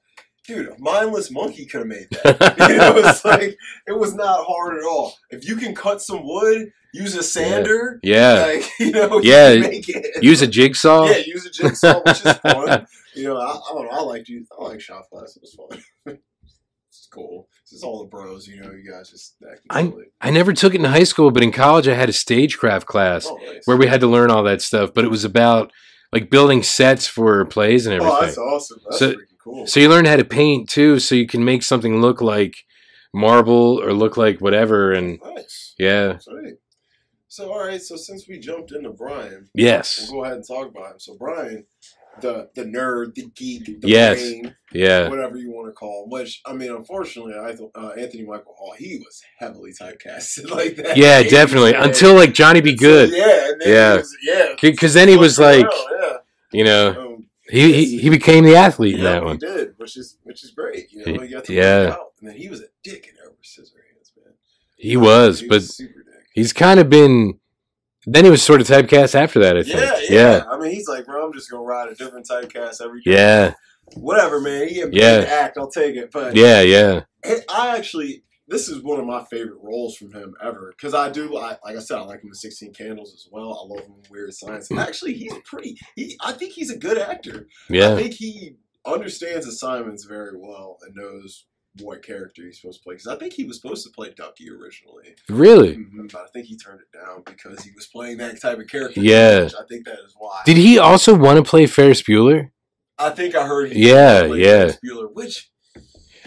[0.48, 2.56] Dude, a mindless monkey could have made that.
[2.70, 3.56] you know, it's like
[3.86, 5.14] it was not hard at all.
[5.30, 8.44] If you can cut some wood, use a sander, Yeah.
[8.46, 10.22] like you know, Yeah, it.
[10.24, 11.06] Use a jigsaw.
[11.06, 12.86] yeah, use a jigsaw, which is fun.
[13.14, 13.90] You know, I, I don't know.
[13.92, 14.44] I like you.
[14.58, 15.36] I like shop class.
[15.36, 16.18] It was fun.
[16.88, 17.48] it's cool.
[17.64, 18.46] This is all the bros.
[18.48, 19.36] You know, you guys just
[19.70, 19.92] I-.
[20.20, 23.26] I never took it in high school, but in college I had a stagecraft class
[23.28, 23.62] Oh, nice.
[23.66, 24.94] where we had to learn all that stuff.
[24.94, 25.72] But it was about
[26.12, 28.20] like building sets for plays and Oh, everything.
[28.26, 28.78] that's awesome.
[28.84, 29.66] That's So- freaking cool.
[29.66, 32.56] So you learn how to paint too, so you can make something look like
[33.14, 34.92] marble or look like whatever.
[34.92, 35.74] And nice.
[35.78, 36.56] yeah, Sweet.
[37.28, 37.80] So all right.
[37.82, 40.98] So since we jumped into Brian, yes, we'll go ahead and talk about him.
[40.98, 41.66] So Brian,
[42.20, 44.18] the the nerd, the geek, the Yes.
[44.20, 46.10] brain, yeah, whatever you want to call him.
[46.10, 50.76] Which I mean, unfortunately, I th- uh, Anthony Michael Hall, he was heavily typecasted like
[50.76, 50.96] that.
[50.96, 51.74] yeah, definitely.
[51.76, 53.96] Until like Johnny Be So, Good, yeah, and then Yeah.
[53.96, 54.46] was, yeah.
[54.60, 55.66] because then he was like,
[56.00, 56.16] yeah.
[56.52, 57.07] you know, Um,
[57.48, 59.38] he he, he became the athlete in yeah, that he one.
[59.38, 60.92] did, which is which is great.
[60.92, 61.90] You know, he got to Yeah.
[61.98, 64.34] out, and then he was a dick in Edward Scissorhands, man.
[64.76, 66.26] He was, He but super dick.
[66.34, 67.38] he's kind of been.
[68.06, 69.56] Then he was sort of typecast after that.
[69.58, 69.74] I think.
[69.76, 72.80] Yeah, yeah, yeah, I mean, he's like, bro, I'm just gonna ride a different typecast
[72.82, 73.12] every day.
[73.12, 73.54] yeah,
[73.94, 74.68] Whatever, man.
[74.68, 75.26] He Yeah.
[75.28, 75.58] act.
[75.58, 76.10] I'll take it.
[76.10, 77.02] But yeah, yeah.
[77.24, 81.10] it, I actually, this is one of my favorite roles from him ever because I
[81.10, 83.52] do, I, like I said, I like him in Sixteen Candles as well.
[83.62, 84.70] I love him in Weird Science.
[84.70, 85.76] And actually, he's pretty.
[85.96, 87.46] He, I think he's a good actor.
[87.68, 88.56] Yeah, I think he
[88.86, 91.44] understands assignments very well and knows
[91.82, 92.94] what character he's supposed to play.
[92.94, 95.76] Because I think he was supposed to play Ducky originally, really.
[95.76, 98.66] Mhm, but I think he turned it down because he was playing that type of
[98.66, 99.00] character.
[99.00, 99.48] Yeah.
[99.58, 100.40] I think that is why.
[100.46, 102.50] Did he also want to play Ferris Bueller?
[102.98, 103.70] I think I heard.
[103.72, 104.46] He Yeah, yeah.
[104.46, 105.50] Ferris Bueller, which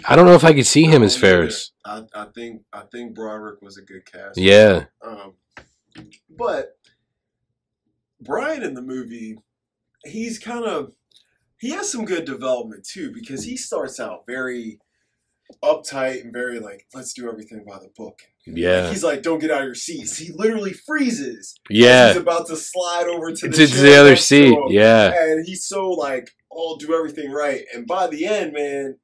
[0.05, 1.15] I don't know if I could see him as.
[1.17, 1.71] Ferris.
[1.85, 4.37] I, I think I think Broderick was a good cast.
[4.37, 5.33] Yeah, Um,
[6.29, 6.77] but
[8.21, 9.37] Brian in the movie,
[10.05, 10.93] he's kind of
[11.59, 14.79] he has some good development too because he starts out very
[15.63, 18.19] uptight and very like let's do everything by the book.
[18.47, 20.17] Like, yeah, he's like, don't get out of your seats.
[20.17, 21.59] He literally freezes.
[21.69, 22.07] yeah.
[22.07, 24.53] He's about to slide over to the, To, the other seat.
[24.53, 24.63] him.
[24.69, 27.65] Yeah, And he's so like, oh, do everything right.
[27.75, 28.97] And by the end, man,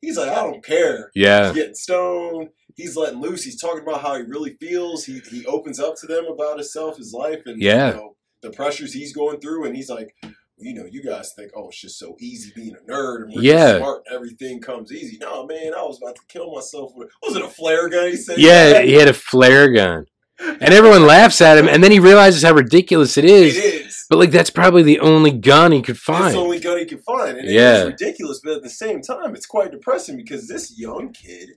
[0.00, 1.10] he's like, I don't care.
[1.14, 2.48] yeah, He's getting stoned.
[2.76, 3.42] He's letting loose.
[3.44, 5.04] He's talking about how he really feels.
[5.04, 7.88] He he opens up to them about himself, his life, and Yeah.
[7.90, 9.64] you know, the pressures he's going through.
[9.66, 10.14] And he's like,
[10.60, 13.78] you know, you guys think, oh, it's just so easy being a nerd and Yeah.
[13.78, 15.18] smart and everything comes easy.
[15.20, 18.08] No, man, I was about to kill myself with was it a flare gun?
[18.10, 18.80] He said, yeah.
[18.82, 20.06] He had a flare gun,
[20.40, 23.56] and everyone laughs at him, and then he realizes how ridiculous it it is.
[23.56, 24.06] is.
[24.10, 26.34] But like, that's probably the only gun he could It's find.
[26.34, 27.36] the only gun he can find.
[27.38, 27.78] And Yeah.
[27.82, 31.50] it's ridiculous, but at the same time, it's quite depressing because this young kid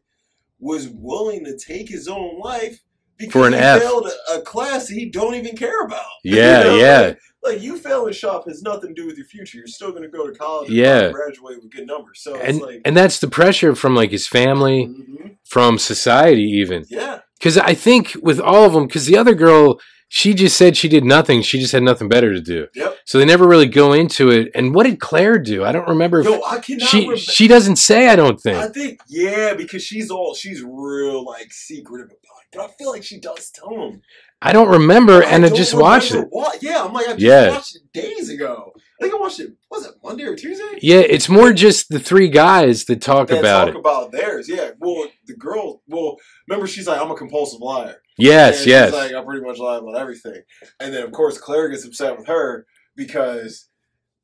[0.59, 2.79] was willing to take his own life
[3.17, 3.81] because For an he F.
[3.81, 6.05] failed a, class he don't even care about.
[6.23, 7.01] Yeah, You know, yeah.
[7.01, 9.57] Like, like, you failing a shop has nothing to do with your future.
[9.57, 11.11] You're still going to go to college and Yeah.
[11.11, 12.21] graduate with good numbers.
[12.21, 15.37] So and it's like, and that's the pressure from like his family, Mhm.
[15.47, 16.85] from society, even.
[16.89, 17.19] yeah.
[17.41, 20.87] Because I think with all of them, because the other girl, she just said she
[20.87, 21.41] did nothing.
[21.41, 22.67] She just had nothing better to do.
[22.75, 22.97] Yep.
[23.05, 24.51] So they never really go into it.
[24.53, 25.65] And what did Claire do?
[25.65, 26.19] I don't remember.
[26.19, 27.17] If Yo, I cannot she remember.
[27.17, 28.09] she doesn't say.
[28.09, 28.57] I don't think.
[28.57, 28.99] I think.
[29.07, 32.47] yeah, because she's all, she's real, like, secretive about it.
[32.51, 34.01] But I feel like she does tell him.
[34.39, 36.27] I don't remember, and I don't just watched it.
[36.29, 36.61] What?
[36.61, 37.49] Yeah, I'm like, I just Yeah.
[37.49, 38.73] watched it days ago.
[39.01, 39.53] I think I watched it.
[39.71, 40.77] Was it Monday or Tuesday?
[40.81, 43.79] Yeah, it's more just the three guys that talk That about talk it.
[43.79, 44.47] about theirs.
[44.47, 44.71] Yeah.
[44.79, 45.81] Well, the girl.
[45.87, 46.17] Well,
[46.47, 47.95] remember she's like, I'm a compulsive liar.
[48.19, 50.41] Yes, And yes, She's like, I pretty much lie about everything.
[50.79, 53.69] And then of course Claire gets upset with her because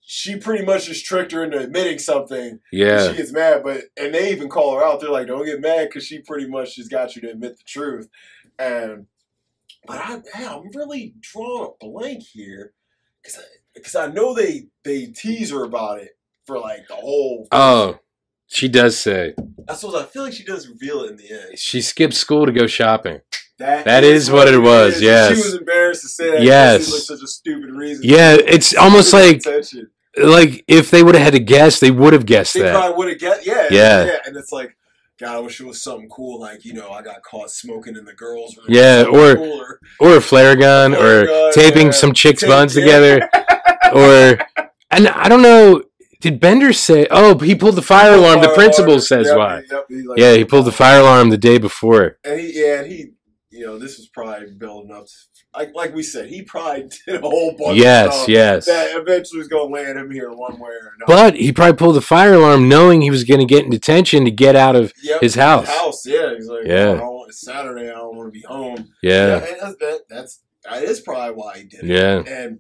[0.02, 2.50] she pretty much just tricked her into admitting something.
[2.52, 5.00] and yeah, She gets mad, but and they even call her out.
[5.02, 7.64] They're like, "Don't get mad," because she pretty much just got you to admit the
[7.66, 8.08] truth.
[8.60, 9.08] And
[9.88, 12.74] but I, I'm really drawing a blank here
[13.24, 13.42] because
[13.78, 17.48] because I, know they they tease her about it for like the whole.
[17.52, 18.00] Oh,
[18.48, 19.34] she does say
[19.70, 21.60] I suppose I feel like she does reveal it in the end.
[21.60, 23.20] she skipped school to go shopping.
[23.60, 25.02] That, That is what it was, is.
[25.02, 25.30] yes.
[25.36, 26.44] she was embarrassed to say that.
[26.44, 26.82] Yes.
[26.82, 28.04] it seemed like such a stupid reason.
[28.06, 29.90] Yeah, it's almost like attention.
[30.16, 32.74] like if they would have had to guess, they would have guessed They that.
[32.76, 34.06] probably would have get yeah, Yeah.
[34.06, 34.76] yeah, and it's like.
[35.20, 38.06] God, I wish it was something cool, like you know, I got caught smoking in
[38.06, 38.68] the girls' room.
[38.70, 39.80] Yeah, or- cooler.
[40.00, 41.92] or a flare gun, Flare or gun, taping yeah.
[41.92, 42.84] some chicks' buns yeah.
[42.84, 43.30] together,
[43.94, 44.38] or
[44.92, 45.84] and I don't know.
[46.20, 47.06] Did Bender say?
[47.12, 48.42] Oh, he pulled the fire alarm.
[48.42, 49.02] The Fire principal alarm.
[49.02, 49.62] says Yep, why.
[49.70, 52.18] Yep, like- Yeah, he pulled the uh, fire alarm the day before.
[52.24, 53.12] and he yeah, and he
[53.52, 55.06] you know this was probably building up.
[55.06, 55.12] To,
[55.56, 57.72] like like we said, he probably did a whole bunch.
[57.72, 58.66] of Yes, stuff yes.
[58.66, 61.06] That eventually was going to land him here one way or another.
[61.08, 64.26] But he probably pulled the fire alarm knowing he was going to get in detention
[64.26, 64.92] to get out of.
[65.04, 65.68] Yep, his house.
[65.68, 66.34] House, yeah.
[66.34, 66.94] He's like, Yeah.
[66.94, 67.02] yeah.
[67.02, 67.90] Want- it's Saturday.
[67.90, 68.90] I don't want to be home.
[69.04, 71.86] Yeah, and that's, that, that's that is probably why he did it.
[71.86, 72.60] yeah, And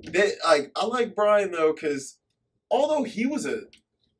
[0.00, 2.18] they, like I like Brian though because
[2.70, 3.60] although he was a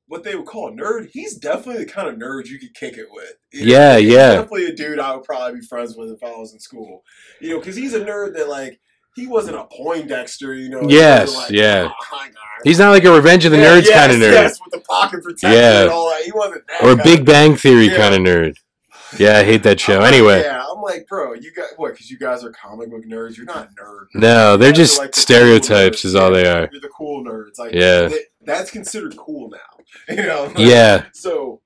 [0.09, 2.99] what they would call a nerd, he's definitely the kind of nerd you could kick
[2.99, 3.33] it with.
[3.53, 4.35] You Yeah, he's yeah.
[4.35, 7.03] Definitely a dude I would probably be friends with if I was in school.
[7.41, 8.79] You know, because he's a nerd that like
[9.15, 10.55] he wasn't a Poindexter.
[10.55, 10.83] You know.
[10.89, 11.89] Yes, like, yeah.
[11.91, 12.27] "Oh.
[12.65, 14.73] He's not like a Revenge of the Yeah, Nerds yes, kind of nerd, Yes, with
[14.73, 15.83] the pocket protector Yeah.
[15.83, 16.23] and all that.
[16.25, 16.83] He wasn't that.
[16.85, 17.03] or.
[17.03, 17.97] Big Bang Theory Yeah.
[17.97, 18.57] kind of nerd.
[19.19, 19.97] Yeah, I hate that show.
[19.97, 21.93] I'm like, Anyway, yeah, I'm like, bro, you got what?
[21.93, 23.37] Because you guys are comic book nerds.
[23.37, 24.09] You're not nerds.
[24.15, 26.05] no, they're just like, the stereotypes, nerds.
[26.05, 26.69] is all they are.
[26.71, 27.59] You're the cool nerds.
[27.59, 28.09] Like, Yeah.
[28.09, 29.59] th- that's considered cool now.
[30.15, 30.45] You know.
[30.45, 31.61] like, Yeah, So,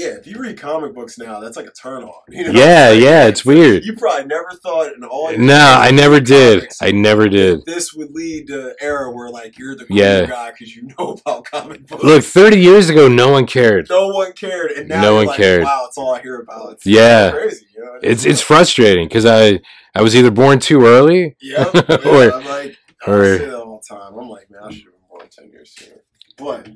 [0.00, 2.12] yeah, if you read comic books now, that's like a turn on.
[2.30, 2.58] You know?
[2.58, 3.26] yeah, yeah.
[3.26, 3.84] It's weird.
[3.84, 5.30] You probably never thought in all.
[5.30, 6.60] your No, I never did.
[6.60, 7.64] comics I never did.
[7.66, 10.26] This would lead to an era where like you're the cool Yeah.
[10.26, 12.02] guy because you know about comic books.
[12.04, 13.88] Look, 30 years ago, no one cared.
[13.90, 15.64] no one cared, and now No one like, cared.
[15.64, 16.72] Wow, it's all I hear about.
[16.74, 17.30] It's Yeah.
[17.32, 17.66] crazy.
[17.76, 17.98] You know?
[18.02, 19.60] It's it's frustrating because I
[19.94, 21.36] I was either born too early.
[21.42, 21.74] Yep.
[21.74, 24.14] Yeah, Or- I'm like, I or- say that all the time.
[24.18, 26.00] I'm like, man, I should have been born ten years sooner.
[26.38, 26.68] But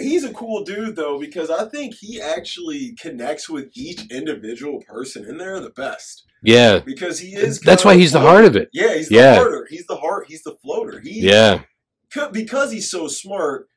[0.00, 5.24] he's a cool dude though because I think he actually connects with each individual person
[5.24, 7.60] in there the best Yeah, because he is.
[7.60, 8.68] that's why he's the heart of it.
[8.72, 9.34] Yeah, he's the Yeah.
[9.36, 9.66] hearter.
[9.70, 10.26] He's the heart.
[10.28, 11.00] He's the floater.
[11.00, 11.62] He Yeah,
[12.32, 13.68] because he's so smart.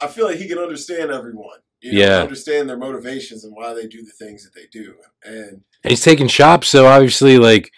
[0.00, 1.58] I feel like he can understand everyone.
[1.80, 2.22] You know, Yeah.
[2.22, 4.94] understand their motivations and why they do the things that they do.
[5.24, 7.70] And and he's taking shops, so obviously, like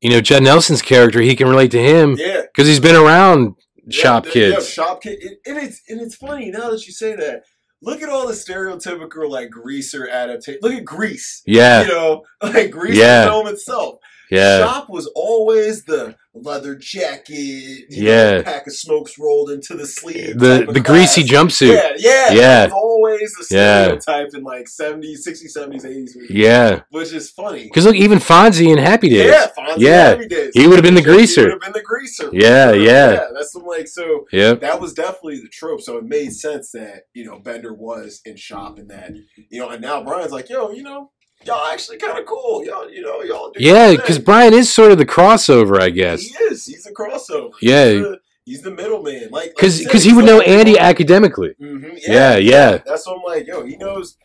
[0.00, 3.54] you know, Judd Nelson's character, he can relate to him yeah, because he's been around
[3.88, 4.54] Yeah, shop the- kids.
[4.76, 5.18] Yeah, shop kid.
[5.20, 7.42] It- and it's and it's funny now that you say that.
[7.80, 10.58] Look at all the stereotypical like greaser adaptation.
[10.62, 11.42] Look at Grease.
[11.46, 13.24] Yeah, You know, like Grease Yeah.
[13.26, 14.00] film itself.
[14.30, 17.86] Yeah, Shop was always the leather jacket.
[17.90, 18.30] Yeah.
[18.38, 20.38] know, pack of smokes rolled into the sleeve.
[20.38, 21.74] the the greasy jumpsuit.
[21.74, 22.68] Yeah, yeah, Yeah.
[22.72, 23.84] Always the Yeah.
[23.98, 27.64] stereotype in like 70s, 60s, 70s, 80s, movies, Yeah, which is funny.
[27.64, 29.30] because look, even Fonzie in Happy Days.
[29.30, 30.08] Yeah, Fonzie Yeah.
[30.10, 30.50] Happy Days.
[30.54, 31.42] He would've been the He greaser.
[31.42, 32.30] would have been the greaser.
[32.32, 32.80] Yeah, sure.
[32.80, 33.26] yeah.
[33.34, 34.26] That's some like so.
[34.32, 34.60] Yep.
[34.60, 35.80] that was definitely the trope.
[35.80, 39.12] So it made sense that you know Bender was in shop and that
[39.50, 41.10] you know, and now Brian's like, yo, you know,
[41.44, 42.64] y'all actually kind of cool.
[42.64, 43.50] Y'all, you know, y'all.
[43.50, 44.18] Do Yeah, because.
[44.18, 46.22] Brian is sort of the crossover, I guess.
[46.22, 46.66] he is.
[46.66, 47.50] He's a crossover.
[47.62, 47.90] Yeah.
[47.90, 49.28] he's the, he's the middleman.
[49.30, 51.54] Like Because like I he would know Andy one- academically.
[51.60, 52.78] Mhm, Yeah, yeah.
[52.86, 53.46] That's what I'm like.
[53.46, 54.16] Yo, he knows.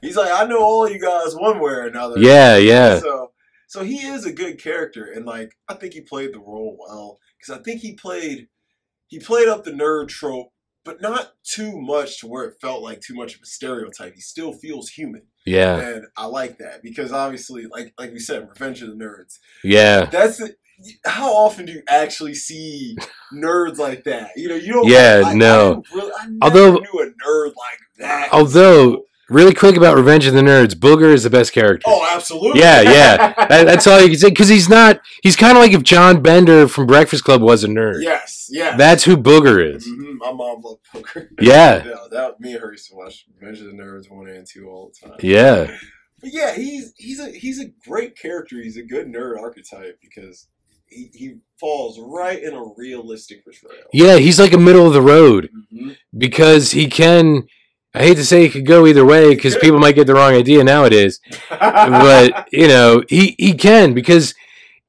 [0.00, 2.18] He's like, I know all you guys one way or another.
[2.18, 3.00] Yeah, yeah.
[3.00, 3.32] So,
[3.66, 7.18] so he is a good character, and like I think he played the role well
[7.38, 8.48] because I think he played
[9.08, 10.52] he played up the nerd trope,
[10.84, 14.14] but not too much to where it felt like too much of a stereotype.
[14.14, 18.48] He still feels human, Yeah, and I like that because obviously, like like we said,
[18.48, 19.38] Revenge of the Nerds.
[19.64, 20.04] yeah.
[20.04, 20.54] That's the,
[21.04, 22.96] how often do you actually see
[23.34, 24.30] nerds like that?
[24.36, 24.88] You know, you don't.
[24.88, 25.82] Yeah, no.
[25.92, 28.32] I really, I Although- knew a nerd like that.
[28.32, 31.84] Although- Really quick about Revenge of the Nerds, Booger is the best character.
[31.86, 32.60] oh, absolutely.
[32.60, 33.34] Yeah, yeah.
[33.50, 34.28] That, that's all you can say.
[34.28, 37.68] Because he's not, he's kind of like if John Bender from Breakfast Club was a
[37.68, 38.02] nerd.
[38.02, 38.76] Yes, yes.
[38.76, 39.86] That's who Booger is.
[39.88, 41.28] Mhm, My mom loved Booger.
[41.40, 41.84] Yeah.
[41.86, 44.68] yeah, that me and her used to watch Revenge of the Nerds one and two
[44.68, 45.16] all the time.
[45.22, 45.74] Yeah.
[46.20, 48.56] but yeah, he's he's a he's a great character.
[48.62, 50.46] He's a good nerd archetype because
[50.86, 53.84] he, he falls right in a realistic portrayal.
[53.92, 55.96] Yeah, he's like a middle of the road Mhm.
[56.18, 57.46] because he can,
[57.92, 60.32] I hate to say it could go either way because people might get the wrong
[60.34, 61.20] idea nowadays.
[61.50, 64.34] but you know he he can because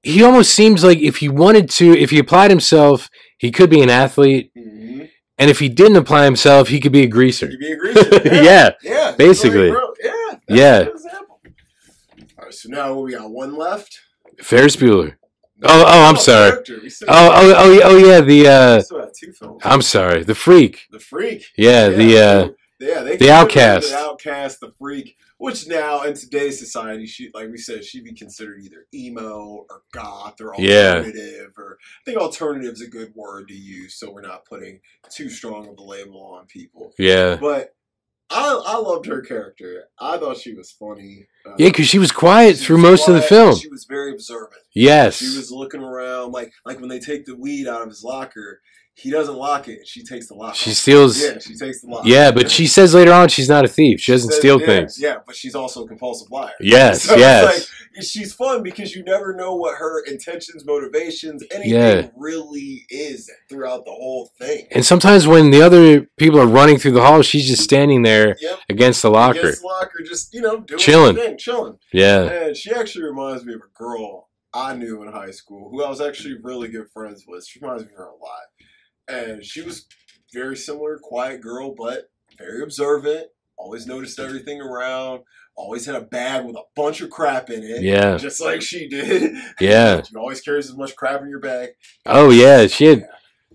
[0.04, 3.82] he almost seems like if he wanted to if he applied himself he could be
[3.82, 5.10] an athlete Mhm.
[5.40, 8.22] and if he didn't apply himself he could be a greaser be a greaser.
[8.44, 9.70] Yeah, yeah, basically.
[9.70, 10.80] Yeah, that's Yeah.
[10.82, 11.40] example.
[12.38, 14.00] All right, so now we got one left.
[14.42, 15.16] ferris bueller
[15.64, 16.58] Oh, oh, I'm sorry.
[16.82, 19.62] We still- oh oh oh, yeah- oh yeah the uh still have two films.
[19.64, 21.46] i'm sorry the freak The Freak.
[21.58, 22.48] yeah, the uh
[22.88, 23.90] yeah, they the Outcast.
[23.90, 28.14] the outcast, the freak, which now in today's society, she like we said, she'd be
[28.14, 30.96] considered either emo or goth or Yeah.
[30.98, 34.80] alternative, or I think alternative is a good word to use, so we're not putting
[35.10, 36.94] too strong of a label on people.
[36.98, 37.76] yeah But
[38.34, 39.90] I I loved her character.
[40.00, 41.28] I thought she was funny.
[41.46, 43.84] Uh, yeah because she was quiet she through was most of the film She was
[43.86, 44.62] very observant.
[44.74, 48.04] yes She was looking around, like like when they take the weed out of his
[48.04, 48.62] locker,
[48.94, 49.88] he doesn't lock it.
[49.88, 50.54] She takes the lock.
[50.54, 50.76] she off.
[50.76, 52.06] steals Yeah, she takes the lock.
[52.06, 54.66] yeah but she says later on she's not a thief she doesn't says- steal yeah,
[54.66, 56.52] things Yeah, but she's also a compulsive liar.
[56.60, 61.72] yes So yes like, she's fun because you never know what her intentions, motivations, anything
[61.74, 62.10] Yeah.
[62.18, 64.68] really is throughout the whole thing.
[64.72, 68.36] And sometimes when the other people are running through the hall, she's just standing there
[68.42, 68.60] Yep.
[68.70, 69.40] against the locker.
[69.40, 71.16] Against the locker, just you know, doing Chilling.
[71.16, 71.78] thing, chilling.
[71.94, 72.24] Yeah.
[72.24, 75.90] And she actually reminds me of a girl I knew in high school who I
[75.90, 77.46] was actually really good friends with.
[77.48, 78.48] She reminds me of her a lot.
[79.08, 79.88] And she was
[80.34, 83.28] very similar, quiet girl, but very observant.
[83.58, 85.22] Always noticed everything around.
[85.56, 87.84] Always had a bag with a bunch of crap in it.
[87.84, 88.18] Yeah.
[88.18, 89.36] Just like she did.
[89.60, 90.02] Yeah.
[90.02, 91.70] She always carries as much crap in your bag.
[92.06, 93.08] Oh yeah, she had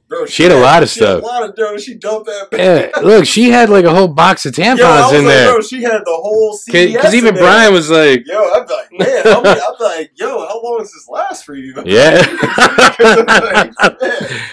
[0.08, 1.22] Bro, She had a lot of she had stuff.
[1.22, 1.76] A lot of dough.
[1.78, 2.48] She dumped that.
[2.52, 5.52] Yeah, look, she had like a whole box of tampons Yo, in like, there.
[5.52, 7.34] Bro, she had the whole Because even.
[7.34, 10.92] Brian was like, Yo, I'm like, man, I'm like, I'm like, yo, how long does
[10.92, 11.74] this last for you?
[11.84, 12.22] yeah.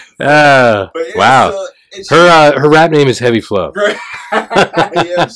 [0.20, 1.66] Ah, But yeah, wow.
[2.02, 3.72] so Her uh, her rap name is Heavy Flow.
[3.74, 3.96] Right.
[4.32, 5.26] yeah,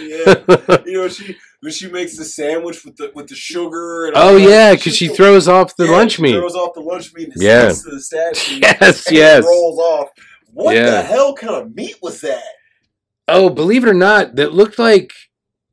[0.00, 0.78] yeah.
[0.86, 4.30] You know, she when she makes the sandwich with the with the sugar and all
[4.30, 6.32] Oh that, yeah, because she throws off the yeah, lunch she meat.
[6.32, 7.68] Throws off the lunch meat and Yeah.
[7.68, 8.58] to the statue.
[8.62, 9.44] Yes, and yes.
[9.44, 10.08] Rolls off.
[10.52, 10.90] What Yeah.
[10.90, 12.42] the hell kind of meat was that?
[13.28, 15.12] Oh, believe it or not, that looked like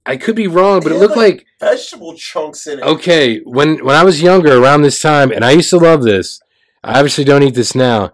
[0.06, 2.84] I could be wrong, but it Yeah, looked like- like Vegetable chunks in it.
[2.84, 3.40] okay.
[3.44, 6.40] When when I was younger, around this time, and I used to love this.
[6.84, 8.14] I obviously don't eat this now.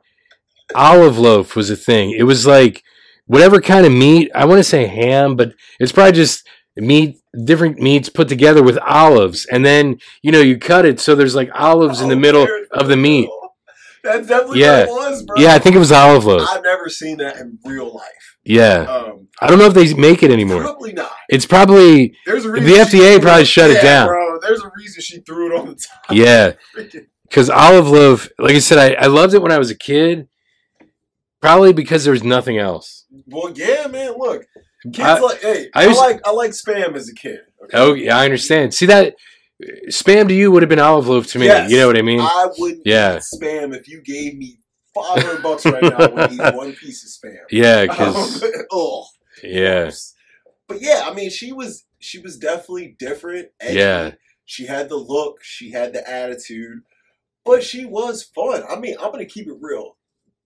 [0.74, 2.12] Olive loaf was a thing.
[2.18, 2.82] It was like
[3.28, 4.32] whatever kind of meat.
[4.34, 6.48] I want to say ham, but it's probably just
[6.82, 11.16] meat, different meats put together with olives, and then you know you cut it so
[11.16, 13.30] there's like olives in the Oh, middle of the meat.
[14.04, 14.86] That's definitely Yeah.
[14.86, 15.36] what it was, bro.
[15.38, 16.48] Yeah, I think it was olive loaf.
[16.50, 18.38] I've never seen that in real life.
[18.44, 20.62] Yeah, Um, I don't know if they make it anymore.
[20.62, 21.12] probably not.
[21.30, 24.08] It's probably There's a The reason she FDA probably shut it down.
[24.08, 24.38] bro.
[24.40, 26.12] There's a reason she threw it on the top.
[26.12, 26.52] yeah.
[27.28, 30.28] Because olive loaf, like I said, I, I loved it when I was a kid.
[31.42, 33.06] Probably because there was nothing else.
[33.26, 34.14] Well, yeah, man.
[34.18, 34.44] Look,
[34.92, 37.40] kids I- like, hey, I like, I like spam as a kid.
[37.64, 37.78] Okay?
[37.78, 38.74] Oh, yeah, I understand.
[38.74, 39.16] See that
[39.90, 41.46] spam to you would have been olive loaf to me.
[41.46, 41.72] Yes.
[41.72, 42.20] You know what I mean?
[42.20, 43.18] I wouldn't Yeah.
[43.18, 44.60] spam if you gave me
[44.94, 45.98] five hundred bucks right now.
[45.98, 47.38] I would eat one piece of spam.
[47.52, 49.06] yeah, because oh,
[49.44, 49.92] yeah,
[50.68, 53.50] But yeah, I mean, she was she was definitely different.
[53.60, 53.78] edgy.
[53.80, 54.12] Yeah.
[54.46, 56.82] she had the look, she had the attitude,
[57.44, 58.64] but she was fun.
[58.70, 59.98] I mean, I'm gonna keep it real.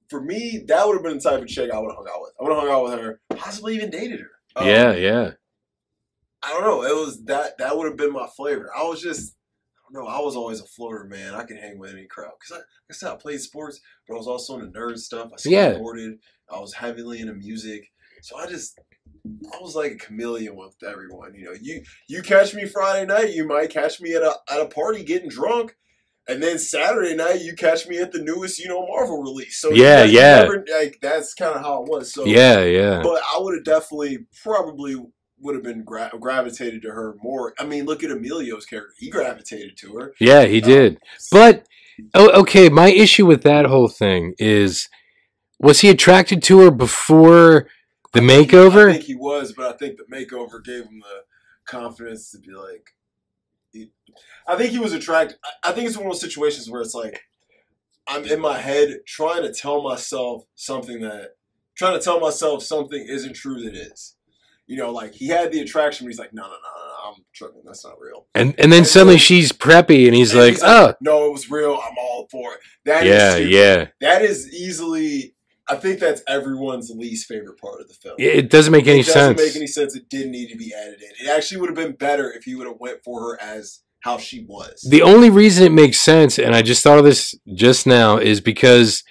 [0.10, 2.22] For me, that would have been the type of chick I would have hung out
[2.22, 2.34] with.
[2.40, 4.32] I would have hung out with her, possibly even dated her.
[4.56, 5.32] Um, yeah, yeah,
[6.42, 6.84] I don't know.
[6.84, 8.72] It was that that would have been my flavor.
[8.76, 9.36] I was just
[9.90, 10.10] I don't know.
[10.10, 11.34] I was always a floater, man.
[11.34, 14.16] I could hang with any crowd because I, like I said, I played sports, but
[14.16, 15.32] I was also into nerd stuff.
[15.32, 15.74] I Yeah.
[15.74, 16.20] skateboarded.
[16.50, 17.88] I was heavily into music,
[18.22, 18.80] so I just
[19.54, 21.34] I was like a chameleon with everyone.
[21.36, 24.62] You know, you you catch me Friday night, you might catch me at a at
[24.62, 25.76] a party getting drunk.
[26.30, 29.58] And then Saturday night, you catch me at the newest, you know, Marvel release.
[29.60, 30.42] So Yeah, yeah.
[30.42, 32.14] never- like that's kind of how it was.
[32.14, 33.02] So yeah, yeah.
[33.02, 34.96] but I would have definitely probably
[35.42, 37.56] would have been gra- gravitated to her more.
[37.58, 40.14] I mean, look at Emilio's character; he gravitated to her.
[40.20, 41.00] Yeah, he um, did.
[41.32, 41.66] But
[42.14, 44.88] oh, okay, my issue with that whole thing is
[45.60, 47.68] was he attracted to her before
[48.14, 48.90] the makeover?
[48.90, 51.24] I think he was, but I think the makeover gave him the
[51.66, 52.92] confidence to be like.
[53.72, 53.92] He-
[54.48, 55.38] I think he was attracted.
[55.64, 57.22] I- think it's one of those situations where it's like
[58.08, 61.32] I'm in my head trying to tell myself something that
[61.78, 64.16] trying to tell myself something isn't true that is.
[64.68, 66.94] You know, like he had the attraction, but he's like, no, no, no, no, no
[67.12, 67.62] I'm tripping.
[67.66, 68.28] That's not real.
[68.36, 71.26] And and then And suddenly so- she's preppy and he's And like, he's "Oh, no,
[71.26, 71.74] it was real.
[71.74, 72.60] I'm all for it.
[72.86, 73.88] That is yeah, yeah.
[74.02, 75.36] That is easily.
[75.70, 78.16] I think that's everyone's least favorite part of the film.
[78.18, 79.16] It doesn't make any sense.
[79.16, 79.96] it doesn't sense." make any sense.
[79.96, 81.26] It didn't need to be added in.
[81.26, 84.18] It actually would have been better if he would have went for her as how
[84.18, 84.86] she was.
[84.90, 88.40] The only reason it makes sense, and I just thought of this just now, is
[88.42, 89.04] because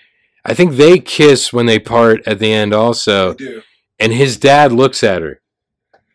[0.45, 3.63] I think they kiss when they part at the end, also, do.
[3.99, 5.41] and his dad looks at her.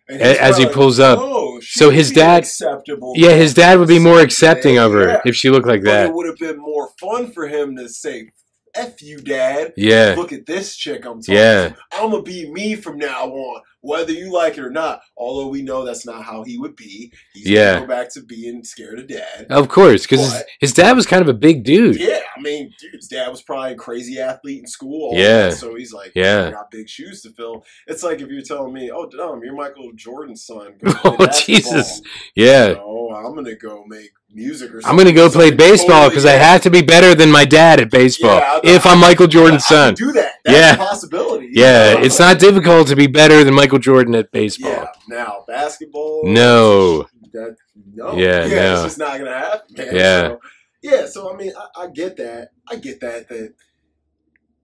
[0.10, 1.20] And as he pulls up.
[1.22, 3.14] Oh, So his dad- acceptable.
[3.16, 5.22] Yeah, his dad would be more accepting of her yeah.
[5.26, 6.06] if she looked like But that.
[6.08, 8.30] it would have been more fun for him to say,
[8.76, 11.78] "F you, dad." Yeah, Look at this chick I'm talking yeah, to.
[11.92, 15.02] I'm gonna be me from now on, whether you like it or not.
[15.18, 17.12] Although we know that's not how he would be.
[17.34, 17.74] He's Yeah.
[17.76, 19.46] gonna go back to being scared of dad.
[19.50, 22.00] of course, because his, his dad was kind of a big dude.
[22.00, 25.12] Yeah, I mean, dude, his dad was probably a crazy athlete in school.
[25.14, 25.50] Yeah.
[25.50, 26.48] that, so he's like, Yeah.
[26.48, 27.64] I got big shoes to fill.
[27.88, 30.76] It's like if you're telling me, oh, Dom, you're Michael Jordan's son.
[31.06, 31.28] Oh.
[31.46, 32.02] Jesus.
[32.36, 32.74] Yeah.
[32.74, 34.90] No, I'm gonna go make music or something.
[34.90, 37.92] I'm gonna go play baseball because I have to be better than my dad at
[37.92, 38.40] baseball.
[38.40, 40.32] Yeah, if I'm Michael Jordan's I son, can do that.
[40.46, 40.74] That's Yeah.
[40.74, 41.50] a possibility.
[41.52, 44.72] yeah, it's not difficult to be better than Michael Jordan at baseball.
[44.72, 44.88] Yeah.
[45.08, 46.22] Now basketball.
[46.26, 47.06] No.
[47.34, 47.56] That
[47.94, 48.16] no.
[48.16, 48.56] Yeah, Yeah.
[48.56, 48.74] no.
[48.74, 49.76] It's just not gonna happen.
[49.78, 49.96] Man.
[49.96, 50.28] Yeah.
[50.28, 50.40] So,
[50.82, 51.06] yeah.
[51.08, 52.50] So I mean, I, I get that.
[52.70, 53.30] I get that.
[53.30, 53.54] That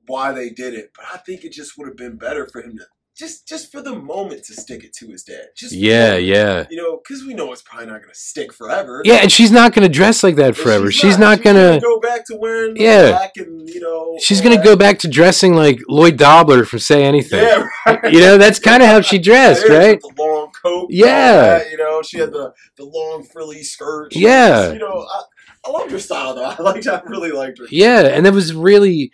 [0.08, 2.78] why they did it, but I think it just would have been better for him
[2.78, 2.86] to
[3.20, 5.48] just just for the moment to stick it to his dad.
[5.56, 9.02] Just Yeah, yeah, You know, because we know it's probably not gonna stick forever.
[9.04, 9.16] yeah.
[9.16, 10.90] And she's not gonna dress like that forever.
[10.90, 11.80] She's, not, gonna.
[11.82, 13.10] go back to wearing Yeah.
[13.12, 14.18] black and you know.
[14.22, 14.64] She's gonna that.
[14.64, 17.44] go back to dressing like Lloyd Dobler from Say Anything.
[17.44, 18.14] Yeah, right.
[18.14, 20.00] You know, that's kind of how she dressed, right?
[20.02, 20.88] The long coat.
[20.90, 21.60] Yeah.
[21.60, 24.14] that, you know, she had the the long frilly skirt.
[24.14, 24.60] She Yeah.
[24.68, 25.22] was, You know, I,
[25.66, 26.46] I love her style though.
[26.58, 26.88] I liked.
[26.88, 27.66] I really liked her.
[27.70, 29.12] Yeah, and it was really,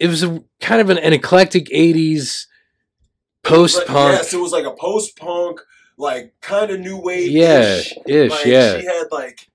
[0.00, 2.46] it was a kind of an, an eclectic '80s
[3.46, 4.16] post punk.
[4.16, 5.60] Yes, it was like a post punk,
[5.96, 7.30] like kind of new wave.
[7.30, 8.78] Yeah, ish, like, yeah.
[8.78, 9.48] She had like,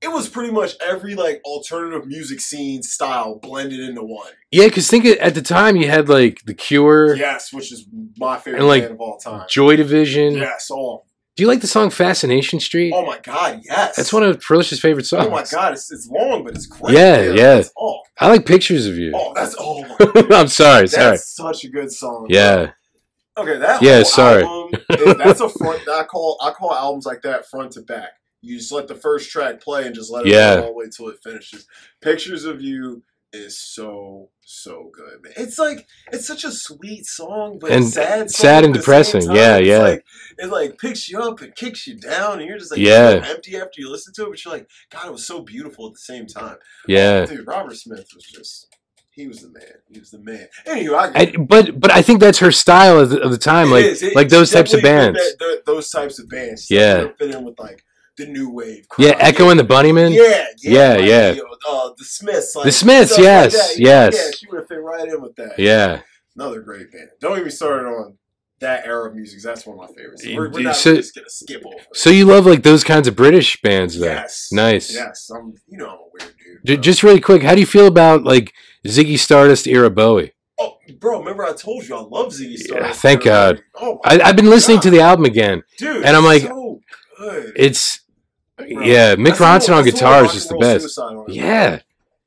[0.00, 4.30] it was pretty much every like alternative music scene style blended into one.
[4.50, 7.86] Yeah, because think at the time you had like The Cure, Yes, which is
[8.16, 9.46] my favorite And, like, band of all time.
[9.48, 10.34] Joy Division.
[10.34, 11.04] Yes, oh,
[11.36, 12.92] Do you like the song Fascination Street?
[12.94, 13.96] oh my god, yes.
[13.96, 15.26] That's one of Felicia's favorite songs.
[15.26, 16.94] Oh my god, it's, it's long, but it's great.
[16.94, 17.36] Yeah, man.
[17.36, 17.42] yeah.
[17.54, 19.12] That's- oh, I like pictures of you.
[19.14, 21.10] oh, that's oh, my, I'm sorry, sorry.
[21.10, 22.26] that's such a good song.
[22.28, 22.70] Yeah,
[23.38, 24.42] Okay, that Yeah, sorry.
[24.44, 24.80] album
[25.18, 25.88] that's a front.
[25.88, 28.10] I call I call albums like that front to back.
[28.42, 30.56] You just let the first track play and just let it Yeah.
[30.56, 31.66] go all the way till it finishes.
[32.00, 33.02] Pictures of you
[33.32, 35.32] is so so good, man.
[35.36, 39.20] It's like it's such a sweet song, but And sad, sad and at the same
[39.20, 39.32] depressing.
[39.34, 39.78] Yeah, It's yeah.
[39.78, 40.04] Like,
[40.38, 43.22] it like picks you up and kicks you down, and you're just like Yeah.
[43.26, 44.30] empty after you listen to it.
[44.30, 46.56] But you're like, God, it was so beautiful at the same time.
[46.86, 47.26] yeah.
[47.26, 48.66] dude, Robert Smith was just.
[49.18, 49.64] He was the man.
[49.92, 50.46] He was the man.
[50.64, 53.68] Anyway, I, I, but but I think that's her style of the, of the time,
[53.70, 53.84] like.
[53.84, 55.18] It- like those types of bands.
[55.38, 56.70] that- those types of bands.
[56.70, 57.08] Yeah.
[57.18, 57.84] Fit in with like
[58.16, 58.86] the new wave.
[58.96, 59.22] Yeah, crowd.
[59.28, 60.14] Echo and the Bunnymen.
[60.14, 61.30] Yeah, yeah, Yeah, like, yeah.
[61.32, 62.54] you know, uh, the Smiths.
[62.56, 64.14] Like, The Smiths, stuff like yes, yes.
[64.16, 65.58] Yeah, she would have fit right in with that.
[65.58, 66.00] Yeah.
[66.36, 67.08] another great band.
[67.20, 68.16] Don't even start on
[68.60, 69.40] that era of music.
[69.42, 70.24] That's one of my favorites.
[70.26, 71.76] We're, we're not So- just gonna skip over.
[71.92, 74.06] So you love like those kinds of British bands, though?
[74.06, 74.94] yes, Nice.
[74.94, 75.54] Yes, I'm.
[75.68, 76.34] You know, I'm a weird
[76.64, 76.82] dude.
[76.82, 78.52] Just really quick, how do you feel about like
[78.86, 80.32] Ziggy Stardust era Bowie?
[80.60, 81.20] oh, bro.
[81.20, 83.00] Remember I told you I love Ziggy Yeah, Stardust.
[83.00, 83.62] thank God.
[83.74, 84.82] Oh, I, I've been listening God.
[84.84, 85.62] to the album again.
[85.76, 86.80] dude, and I'm like, so
[87.18, 87.52] good.
[87.56, 88.00] It's
[88.56, 91.26] Bro, yeah, Mick Ronson on that's the one guitar is just the Rock and Roll
[91.26, 91.36] best.
[91.36, 91.78] Yeah,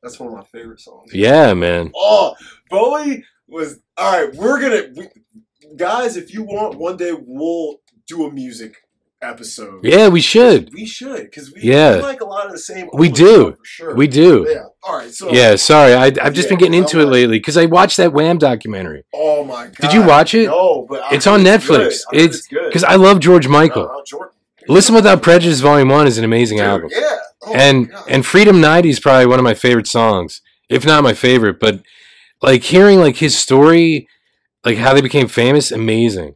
[0.02, 1.14] That's one of my favorite songs.
[1.14, 1.92] yeah, man.
[1.94, 2.36] Oh,
[2.70, 4.34] Bowie was all right.
[4.36, 5.08] We're gonna, we,
[5.76, 6.16] guys.
[6.16, 8.78] If you want, one day we'll do a music
[9.22, 9.80] episode.
[9.84, 10.72] Yeah, we should.
[10.74, 11.98] we should because we, Yeah.
[11.98, 12.90] we like a lot of the same.
[12.94, 13.56] We do.
[13.64, 13.94] sure.
[13.96, 14.46] We do.
[14.50, 14.64] Yeah.
[14.84, 15.12] All right.
[15.14, 17.66] So Yeah, sorry, I, I've just Yeah, been getting into it like- lately because I
[17.66, 19.04] watched that Wham documentary.
[19.14, 19.76] Oh my god.
[19.80, 20.48] Did you watch it?
[20.48, 21.60] No, but I It's on good.
[21.62, 22.00] Netflix.
[22.14, 22.66] It's- good.
[22.68, 23.88] Because I love George Michael.
[23.90, 24.34] Uh, Jordan.
[24.68, 27.18] Listen Without Prejudice Volume One is an amazing Dude, album, Yeah.
[27.44, 31.14] Oh and and Freedom ninety is probably one of my favorite songs, if not my
[31.14, 31.60] favorite.
[31.60, 31.82] But
[32.44, 34.08] like hearing like his story,
[34.64, 36.36] like how they became famous, amazing,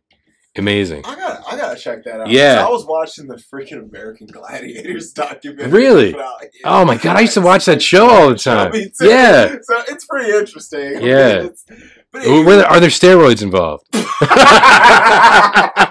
[0.58, 1.04] amazing.
[1.06, 2.30] I got I gotta check that out.
[2.30, 2.66] Yeah.
[2.66, 5.72] I was watching the freaking American Gladiators documentary.
[5.72, 6.16] Really?
[6.20, 8.72] Out- Oh my God, I used to watch that show all the time.
[9.02, 9.56] Yeah.
[9.62, 11.02] So it's pretty interesting.
[11.02, 11.44] Yeah.
[11.46, 11.66] It's-
[12.12, 13.86] but Were there- are there steroids involved?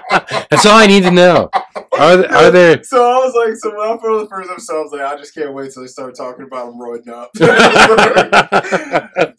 [0.09, 1.49] That's all I need to know.
[1.97, 2.83] Are are there?
[2.83, 5.01] So I was like, so when I put on the first episode, I was like,
[5.01, 7.31] I just can't wait till they start talking about them roiding up.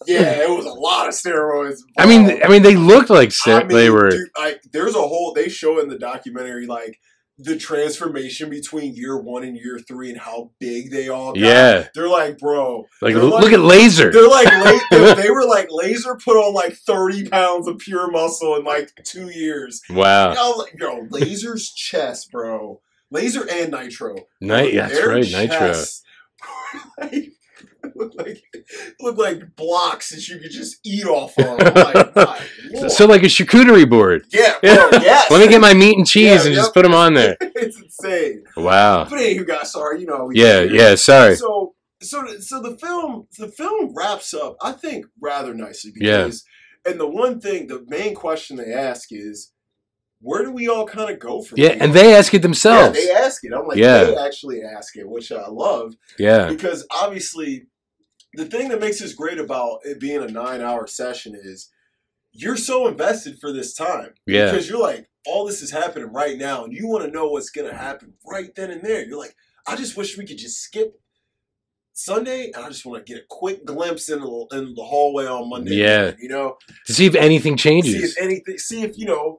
[0.07, 1.81] yeah, it was a lot of steroids.
[1.99, 2.43] I mean.
[2.43, 4.11] I mean, they looked like I mean, they were.
[4.11, 5.33] dude, like, there's a whole.
[5.33, 6.99] They show in the documentary like
[7.39, 11.41] the transformation between year one and year three and how big they all got.
[11.41, 12.87] Yeah, They're like, bro.
[13.03, 14.11] like look at Laser.
[14.11, 18.57] They're like la- they, were like laser put on like 30 pounds of pure muscle
[18.57, 19.83] in like two years.
[19.91, 22.81] Wow, like, yo, laser's chest, bro.
[23.11, 24.17] Laser and nitro.
[24.41, 24.73] Night.
[24.73, 25.75] Yeah, that's Their right, Nitro.
[26.99, 27.33] like,
[27.95, 28.43] look like
[29.01, 31.59] look like blocks that you could just eat off of.
[31.59, 32.17] Like,
[32.89, 34.27] So, like a charcuterie board.
[34.31, 35.31] yeah, bro, oh, yes.
[35.31, 36.55] Let me get my meat and cheese Yeah, and yep.
[36.55, 37.37] just put them on there.
[37.41, 38.45] it's insane.
[38.57, 39.05] Wow.
[39.05, 40.27] But anywho, guys, sorry, you know.
[40.27, 40.95] we Yeah, yeah.
[40.95, 41.37] Sorry.
[41.37, 46.25] So, so, so the film, the film wraps up, I think, rather nicely Yeah.
[46.25, 46.45] because,
[46.85, 49.53] and the one thing, the main question they ask is,
[50.21, 51.79] where do we all kind of go from Yeah, here?
[51.83, 52.99] and they ask it yeah, themselves.
[52.99, 53.53] they ask it.
[53.55, 54.05] I'm like, Yeah.
[54.05, 57.67] they actually ask it, which I love Yeah, because obviously,
[58.35, 61.71] the thing that makes this great about it being a nine-hour session is
[62.37, 66.37] you're so invested for this time yeah, because you're like, all this is happening right
[66.39, 69.05] now, and you want to know what's gonna happen right then and there.
[69.05, 69.35] You're like,
[69.67, 70.99] I just wish we could just skip
[71.93, 75.27] Sunday, and I just want to get a quick glimpse in the in the hallway
[75.27, 75.75] on Monday.
[75.77, 75.99] Yeah.
[76.03, 76.57] morning, you know,
[76.87, 77.95] to see if anything changes.
[77.95, 79.39] see if anything, see if you know.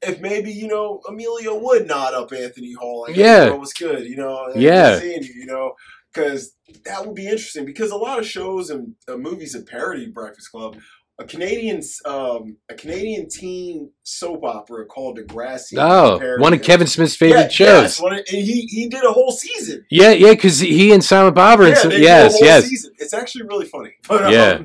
[0.00, 3.42] If maybe you know Emilio would nod up Anthony Hall, like, Yeah.
[3.44, 4.98] "Hey, bro, what's good, you know, Yeah.
[5.00, 5.74] seeing you, you know,
[6.14, 6.52] because
[6.84, 7.64] that would be interesting.
[7.64, 10.78] Because a lot of shows and uh, movies have parodied Breakfast Club.
[11.20, 15.74] A Canadian, um, a Canadian teen soap opera called Degrassi.
[15.76, 16.62] Oh, one of.
[16.62, 17.52] Kevin Smith's Yeah, favorite yes,
[17.96, 18.00] shows.
[18.00, 19.84] one of- and he he did a whole season.
[19.90, 21.90] Yeah, yeah, because he and Silent Bob are in Yeah, some.
[21.90, 22.64] they did a Yes, yes.
[22.66, 22.92] Season.
[23.00, 23.94] It's actually really funny.
[24.08, 24.62] But um, Yeah.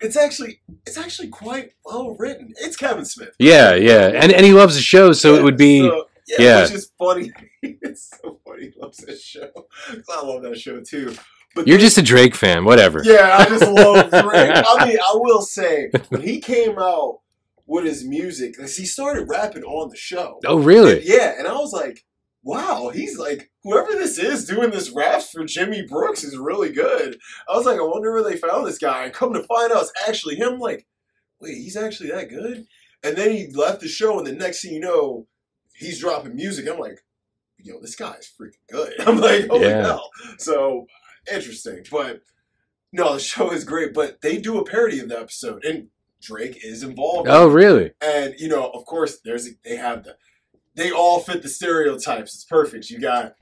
[0.00, 2.54] it's actually it's actually quite well written.
[2.58, 3.34] It's Kevin Smith.
[3.38, 5.80] Yeah, yeah, and and he loves the show, so it would be.
[5.80, 6.62] So, yeah, yeah.
[6.62, 7.30] which is funny.
[7.62, 8.70] it's so funny.
[8.72, 9.50] He loves this show.
[10.08, 11.14] I love that show too.
[11.54, 13.02] But You're just a Drake fan, whatever.
[13.04, 14.52] yeah, I just love Drake.
[14.66, 17.20] I mean, I will say when he came out
[17.66, 20.38] with his music, 'cause he started rapping on the show.
[20.46, 21.02] Oh, really?
[21.04, 22.04] Yeah, and I was like,
[22.42, 27.18] wow, he's like whoever this is doing this raps for Jimmy Brooks is really good.
[27.48, 29.04] I was like, I wonder where they found this guy.
[29.04, 30.58] And come to find out, it's actually him.
[30.58, 30.86] Like,
[31.40, 32.64] wait, he's actually that good?
[33.02, 35.26] And then he left the show, and the next thing you know,
[35.74, 36.68] he's dropping music.
[36.68, 37.00] I'm like,
[37.58, 38.94] yo, this guy is freaking good.
[39.06, 39.82] I'm like, oh Yeah.
[39.82, 40.10] hell.
[40.38, 40.86] So
[41.30, 41.84] interesting.
[41.90, 42.22] But
[42.92, 43.94] no, the show is great.
[43.94, 45.88] But they do a parody of the episode, and
[46.20, 47.28] Drake is involved.
[47.28, 47.92] Oh, really?
[48.00, 50.16] And you know, of course, there's they have the
[50.74, 52.34] they all fit the stereotypes.
[52.34, 52.90] It's perfect.
[52.90, 53.34] You got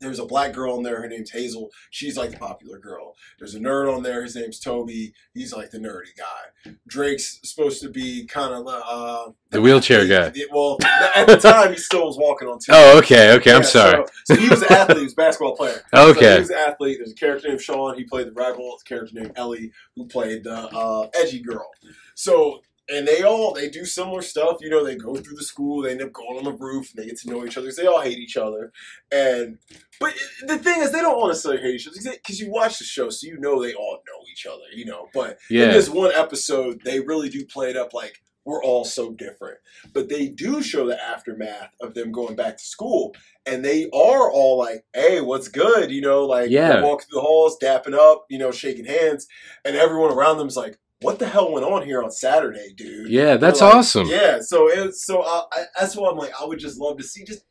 [0.00, 1.00] there's a black girl in there.
[1.02, 1.70] Her name's Hazel.
[1.90, 3.14] She's like the popular girl.
[3.38, 4.22] There's a nerd on there.
[4.22, 5.12] His name's Toby.
[5.34, 6.72] He's like the nerdy guy.
[6.86, 10.30] Drake's supposed to be kind of uh, The wheelchair guy.
[10.30, 10.78] he- well,
[11.16, 12.72] at the time, he still was walking on two.
[12.72, 13.52] Oh, okay, okay.
[13.52, 14.04] I'm sorry.
[14.24, 14.98] So, so he was an athlete.
[14.98, 15.82] He was a basketball player.
[15.94, 16.38] So he Okay.
[16.40, 16.98] was an athlete.
[16.98, 17.96] There's a character named Sean.
[17.96, 18.70] He played the rebel.
[18.70, 21.68] There's a character named Ellie who played the uh, edgy girl.
[22.14, 24.58] So and they all they do similar stuff.
[24.60, 25.82] You know, they go through the school.
[25.82, 26.90] They end up going on the roof.
[26.94, 27.70] And they get to know each other.
[27.70, 28.72] they all hate each other.
[29.12, 29.58] And
[30.00, 30.14] but
[30.46, 32.84] the thing is, they don't want to say hate each other because you watch the
[32.84, 34.64] show, so you know they all know each other.
[34.74, 38.62] You know, but in this one episode, they really do play it up like we're
[38.64, 39.58] all so different.
[39.92, 44.30] But they do show the aftermath of them going back to school, and they are
[44.30, 46.82] all like, "Hey, what's good?" You know, like Yeah.
[46.82, 49.26] walking through the halls, dapping up, you know, shaking hands,
[49.64, 53.36] and everyone around them's like, "What the hell went on here on Saturday, dude?" Yeah,
[53.36, 54.08] that's like, awesome.
[54.08, 57.04] Yeah, so it so uh, I, that's why I'm like, I would just love to
[57.04, 57.44] see just.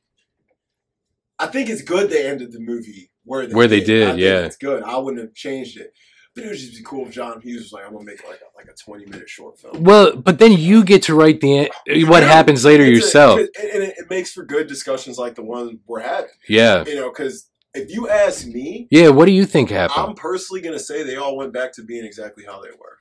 [1.40, 4.22] I think it's good they ended the movie where they Where they did, I think
[4.22, 4.40] yeah.
[4.40, 4.82] it's good.
[4.84, 5.94] I wouldn't have changed it,
[6.34, 8.40] but it would just be cool if John Hughes was like, "I'm gonna make like
[8.42, 11.70] a, like a 20 minute short film." Well, but then you get to write the
[12.08, 13.40] what happens later It's a- yourself.
[13.40, 13.50] and
[13.84, 16.32] it, it makes for good discussions like the one we're having.
[16.50, 16.84] Yeah.
[16.86, 20.08] You know, because if you ask me, Yeah, what do you think happened?
[20.08, 22.98] I'm personally gonna say they all went back to being exactly how they were.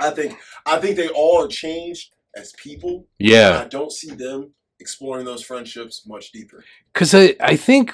[0.00, 3.06] I think I think they all are changed as people.
[3.18, 3.62] Yeah.
[3.64, 6.64] I don't see them exploring those friendships much deeper.
[6.94, 7.92] Cuz I I think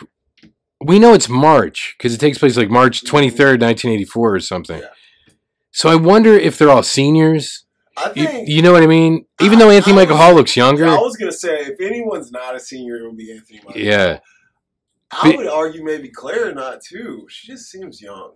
[0.85, 3.17] we know it's March cuz it takes place like March mm-hmm.
[3.17, 4.81] 23rd, 1984 or something.
[4.81, 4.89] Yeah.
[5.73, 7.65] So I wonder if they're all seniors.
[7.99, 9.27] I You, think you know what I mean?
[9.41, 10.87] Even though Anthony I Michael Hall looks younger.
[10.87, 13.61] I was gonna say if anyone's not a senior, it would be Anthony.
[13.65, 13.81] Michael.
[13.81, 14.19] Yeah.
[15.11, 17.27] I But- would argue maybe Claire not too.
[17.29, 18.33] She just seems young.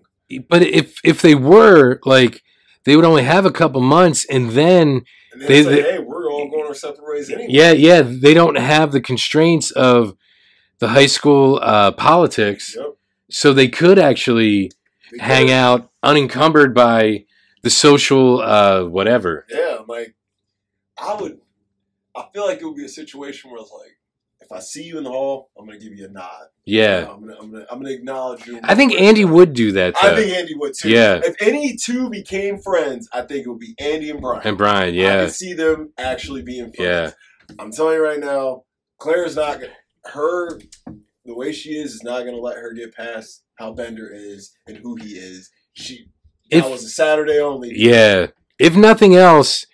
[0.49, 2.43] But if if they were like
[2.85, 5.03] they would only have a couple months and then
[5.33, 7.47] And then They- say, hey, we're all going our separate ways anyway.
[7.51, 10.17] yeah, yeah, they don't have the constraints of
[10.81, 12.75] the high school uh, politics.
[12.77, 12.87] Yep.
[13.31, 14.73] So they could actually
[15.13, 15.53] They hang could.
[15.53, 17.27] out unencumbered by
[17.63, 19.47] the social uh, whatever.
[19.51, 20.15] Yeah, like
[20.99, 21.39] I would.
[22.17, 23.97] I feel like it would be a situation where it's like,
[24.51, 26.47] if I see you in the hall, I'm gonna give you a nod.
[26.65, 27.07] Yeah.
[27.11, 28.59] I'm gonna, I'm gonna, I'm gonna acknowledge you.
[28.65, 30.91] I think Andy would do that I think Andy would too.
[30.91, 31.21] Yeah.
[31.23, 34.43] If any two became friends, I think it would be Andy and Brian.
[34.45, 37.15] and Brian, yeah, I can see them actually being friends.
[37.51, 37.55] Yeah.
[37.59, 38.65] I'm telling you right now,
[38.99, 39.73] Claire's not gonna.
[40.07, 40.59] Her,
[41.25, 44.77] the way she is, is not gonna let her get past how Bender is and
[44.77, 45.51] who he is.
[45.75, 46.07] She.
[46.51, 47.73] If- that was a Saturday only.
[47.75, 48.29] Yeah.
[48.59, 49.65] If nothing else,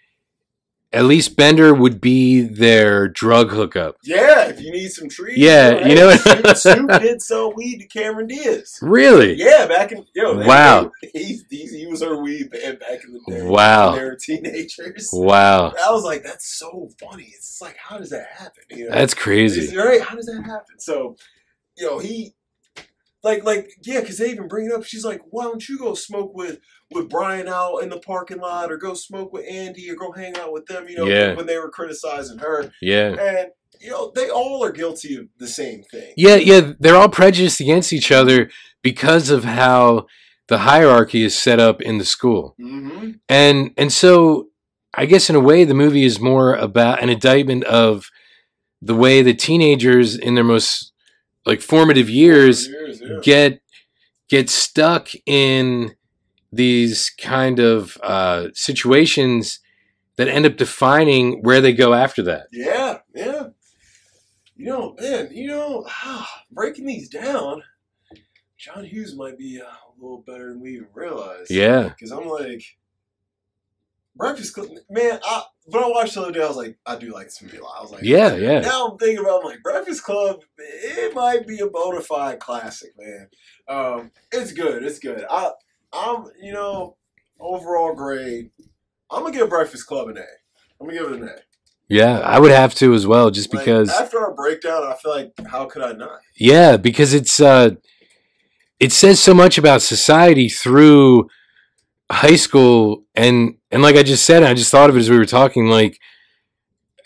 [0.92, 3.96] at least Bender would be their drug hookup.
[4.04, 5.36] Yeah, if you need some trees.
[5.36, 8.78] Yeah, you know- Snoop, Snoop did sell weed to Cameron Diaz.
[8.80, 9.34] Really?
[9.34, 10.92] Yeah, back in yo, Wow.
[11.12, 13.42] he's, he's, he was her weed man back in the day.
[13.42, 13.90] Wow.
[13.90, 15.10] when they were teenagers.
[15.12, 15.72] Wow.
[15.84, 17.32] I was like, that's so funny.
[17.34, 18.62] It's like, how does that happen?
[18.70, 19.76] You know, That's crazy.
[19.76, 20.00] Right?
[20.00, 20.78] How does that happen?
[20.78, 21.16] So,
[21.76, 22.32] you know, he,
[23.22, 24.84] like, like, yeah, because they even bring it up.
[24.84, 26.58] She's like, why don't you go smoke with
[26.92, 30.36] with Brian out in the parking lot, or go smoke with Andy, or go hang
[30.36, 30.88] out with them?
[30.88, 31.34] You know, Yeah.
[31.34, 33.14] when they were criticizing her, Yeah.
[33.18, 33.48] and
[33.80, 36.12] you know, they all are guilty of the same thing.
[36.16, 38.50] Yeah, yeah, they're all prejudiced against each other
[38.82, 40.06] because of how
[40.48, 42.54] the hierarchy is set up in the school.
[42.60, 43.10] Mm-hmm.
[43.28, 44.48] And and so
[44.94, 48.08] I guess in a way the movie is more about an indictment of
[48.80, 50.92] the way the teenagers in their most
[51.46, 53.18] like formative years Years, yeah.
[53.22, 53.60] get
[54.28, 55.94] get stuck in
[56.52, 59.60] these kind of uh, situations
[60.16, 62.48] that end up defining where they go after that.
[62.52, 63.48] Yeah, yeah.
[64.56, 65.86] You know, man, you know,
[66.50, 67.62] breaking these down,
[68.56, 69.68] John Hughes might be a
[70.00, 71.50] little better than we even realized.
[71.50, 71.90] Yeah.
[71.90, 72.62] Because I'm like,
[74.16, 77.12] Breakfast Club, man, I, when I watched the other day, I was like, I do
[77.12, 77.76] like this movie a lot.
[77.78, 78.60] I was like, Yeah, yeah.
[78.60, 82.92] Now I'm thinking about, I'm like, Breakfast Club, it might be a bona fide classic,
[82.98, 83.28] man.
[83.68, 85.24] Um, it's good, it's good.
[85.28, 85.50] I,
[85.92, 86.96] I'm, you know,
[87.40, 88.50] overall grade,
[89.10, 90.20] I'm going to give Breakfast Club an A.
[90.80, 91.36] I'm going to give it an A.
[91.88, 95.12] Yeah, I would have to as well just Like, because after our breakdown, I feel
[95.12, 96.18] like how could I not?
[96.34, 97.76] Yeah, because it's uh
[98.80, 101.28] it says so much about society through
[102.10, 105.18] high school and and like I just said, I just thought of it as we
[105.18, 106.00] were talking, like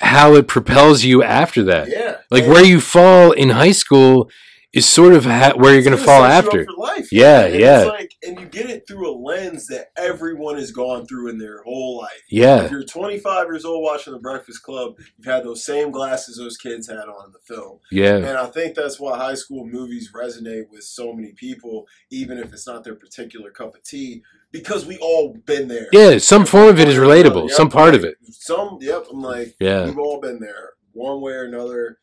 [0.00, 1.88] how it propels you after that.
[1.88, 4.30] Yeah, Like And- where you fall in high school
[4.72, 6.66] is sort of ha- where you're going to fall set you up after.
[6.78, 7.08] life.
[7.10, 7.80] Yeah, And yeah.
[7.80, 11.38] It's like, and you get it through a lens that everyone has gone through in
[11.38, 12.22] their whole life.
[12.30, 16.36] Yeah, If you're 25 years old watching The Breakfast Club, you've had those same glasses
[16.36, 17.80] those kids had on in the film.
[17.90, 22.38] yeah, And I think that's why high school movies resonate with so many people, even
[22.38, 24.22] if it's not their particular cup of tea,
[24.52, 25.88] because we all been there.
[25.92, 26.18] yeah.
[26.18, 27.48] Some form of it is relatable.
[27.48, 28.16] Yep, Some part of it.
[28.30, 29.06] Some, yep.
[29.10, 29.86] I'm like, Yeah.
[29.86, 31.98] we've all been there, one way or another.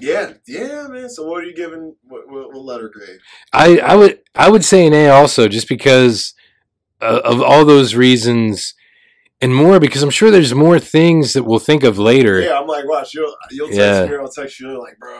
[0.00, 1.08] Yeah, yeah, man.
[1.08, 1.94] So, what are you giving?
[2.08, 3.18] What, what, what letter grade?
[3.52, 6.34] I, I would I would say an A also, just because
[7.00, 8.74] uh, of all those reasons
[9.42, 9.80] and more.
[9.80, 12.40] Because I'm sure there's more things that we'll think of later.
[12.40, 14.06] Yeah, I'm like, watch, you'll you'll text Yeah.
[14.06, 15.10] me I'll text you like, bro,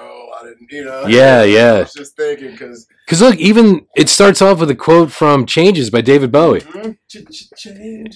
[0.41, 1.07] I didn't, you know.
[1.07, 1.79] Yeah, I yeah.
[1.81, 5.89] was just thinking because Because look, even it starts off with a quote from "Changes"
[5.91, 6.63] by David Bowie.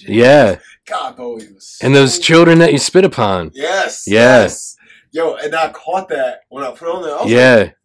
[0.07, 1.77] Yeah, God, Bowie was.
[1.81, 3.51] and those children that you spit upon.
[3.53, 4.03] Yes.
[4.07, 4.41] Yeah.
[4.43, 4.74] Yes.
[5.15, 7.15] Yo, and I caught that when I put on there.
[7.15, 7.75] I Yeah, Like,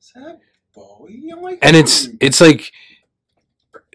[0.00, 0.38] Is that
[0.72, 1.32] Bowie?
[1.36, 2.70] Like, and it's it's like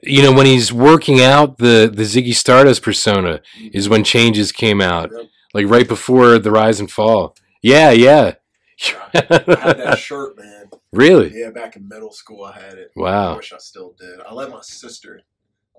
[0.04, 3.68] you know when he's working out the the Ziggy Stardust persona mm-hmm.
[3.72, 5.26] is when Changes came out, Yep.
[5.54, 7.34] like right before the Rise and Fall.
[7.62, 8.34] Yeah, yeah.
[9.14, 10.70] I had that shirt, man.
[10.92, 11.32] really?
[11.34, 12.92] Yeah, back in middle school, I had it.
[12.98, 13.36] Wow.
[13.36, 14.20] I wish I still did.
[14.20, 15.22] I let my sister.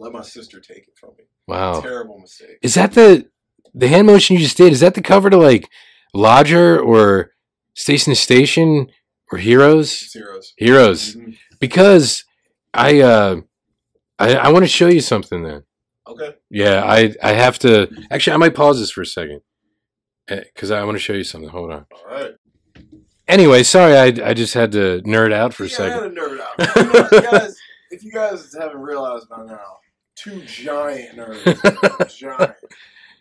[0.01, 1.24] I let my sister take it from me.
[1.47, 1.78] wow.
[1.82, 2.56] Terrible mistake.
[2.62, 3.28] Is that the
[3.74, 4.72] the hand motion you just did?
[4.72, 5.68] Is that the cover to like
[6.14, 7.30] Lodger or
[7.74, 8.89] Station to Station
[9.30, 10.10] or Heroes?
[10.10, 10.52] Zeros.
[10.56, 11.16] Heroes.
[11.16, 11.36] Mhm.
[11.59, 12.24] Because
[12.74, 13.40] I uh
[14.18, 15.64] I, I want to show you something then.
[16.06, 16.34] Okay.
[16.51, 19.40] Yeah, I I have to actually I might pause this for a second
[20.28, 21.51] because I want to show you something.
[21.51, 21.86] Hold on.
[21.93, 22.32] All right.
[23.28, 26.18] Anyway, sorry, I I just had to nerd out for a yeah, I second.
[26.18, 27.12] a nerd out.
[27.12, 27.56] You guys,
[27.90, 29.78] if you guys haven't realized by now,
[30.16, 32.55] two giant nerds, giant,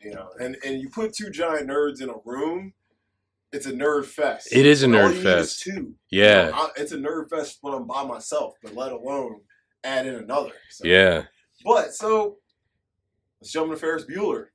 [0.03, 2.73] you know, and and you put two giant nerds in a room,
[3.51, 4.49] it's a nerd fest.
[4.51, 5.61] It is a nerd fest.
[5.61, 5.95] Two.
[6.09, 9.41] Yeah, You know, I- it's a nerd fest when I'm by myself, but let alone
[9.83, 10.53] add in another.
[10.69, 10.85] So.
[10.87, 11.25] yeah,
[11.65, 12.37] But so
[13.41, 14.47] let's jump into Ferris Bueller.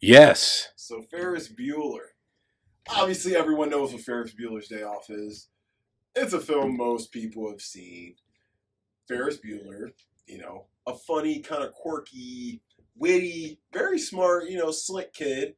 [0.00, 2.06] yes, So Ferris Bueller.
[2.88, 5.48] Obviously, everyone knows what Ferris Bueller's Day Off is.
[6.14, 8.16] It's a film most people have seen.
[9.08, 9.92] Ferris Bueller,
[10.26, 12.62] you know, a funny, kind of quirky,
[12.96, 15.54] witty, very smart, you know, slick kid.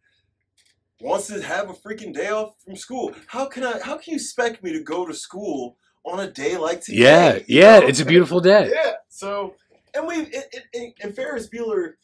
[1.01, 3.13] Wants to have a freaking day off from school.
[3.27, 3.81] How can I?
[3.81, 6.99] How can you expect me to go to school on a day like today?
[6.99, 7.81] yeah, yeah.
[7.83, 8.71] It's a beautiful day.
[8.73, 8.93] Yeah.
[9.09, 9.55] So,
[9.95, 10.45] and we and,
[10.75, 11.95] and, and Ferris Bueller.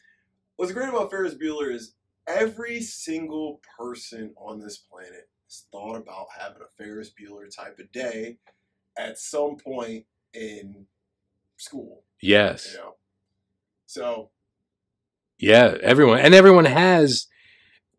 [0.56, 1.94] What's great about Ferris Bueller is
[2.26, 7.90] every single person on this planet has thought about having a Ferris Bueller type of
[7.92, 8.36] day
[8.98, 10.04] at some point
[10.34, 10.86] in
[11.56, 12.02] school.
[12.20, 12.94] Yes, You know.
[13.86, 14.30] So
[15.38, 15.76] yeah.
[15.82, 17.26] Everyone and everyone has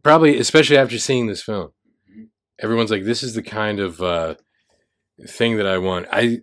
[0.03, 1.71] probably, especially after seeing this film.
[2.11, 2.27] Mhm.
[2.59, 4.35] Everyone's like, "This is the kind of uh
[5.27, 6.39] thing that I want." I,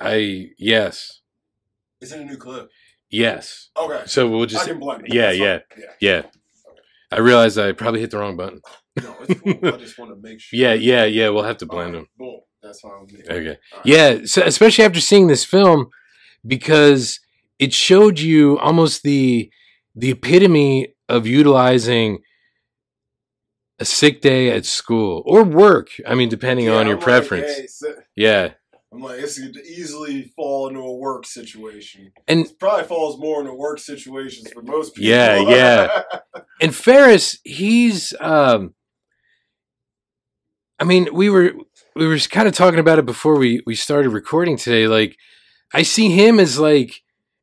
[0.00, 1.20] I yes,
[2.00, 2.68] is it a new clip?
[3.10, 3.70] yes.
[3.76, 4.02] Okay.
[4.06, 5.14] So we'll I just can blend it.
[5.14, 5.58] yeah, That's yeah.
[5.58, 5.84] fine.
[6.00, 6.22] yeah.
[6.22, 6.22] yeah.
[7.12, 8.60] I realized I probably hit the wrong button.
[9.02, 9.74] No, it's cool.
[9.74, 10.58] I just want to make sure.
[10.58, 11.28] Yeah, yeah, yeah.
[11.30, 12.26] We'll have to blend Alright, them.
[12.26, 12.40] Boom.
[12.62, 13.20] That's fine with me.
[13.24, 13.34] Okay.
[13.72, 13.84] Alright.
[13.84, 15.88] Yeah, so especially after seeing this film,
[16.46, 17.18] because
[17.58, 19.50] it showed you almost the
[19.96, 22.20] the epitome of utilizing
[23.80, 25.88] a sick day at school or work.
[26.06, 27.82] I mean, depending Yeah, on your I'm like, preference.
[27.84, 28.52] hey, Yeah,
[28.92, 32.12] I'm like, this could easily fall into a work situation.
[32.28, 35.10] and It probably falls more into work situations for most people.
[35.10, 36.02] Yeah, yeah.
[36.60, 38.74] and Ferris, he's um
[40.78, 41.52] I mean, we were
[41.94, 45.16] we were kind of talking about it before we we started recording today like
[45.72, 47.02] I see him as like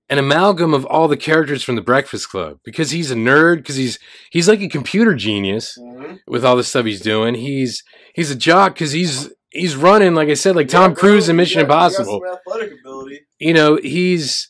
[0.09, 3.75] an amalgam of all the characters from the Breakfast Club because he's a nerd because
[3.75, 3.99] he's
[4.31, 6.19] he's like a computer genius Mhm.
[6.27, 7.35] with all the stuff he's doing.
[7.35, 11.27] He's he's a jock because he's he's running like I said like Tom Yeah, Cruise
[11.29, 12.21] in Mission got Impossible.
[12.25, 13.21] some athletic ability.
[13.39, 14.49] You know, he's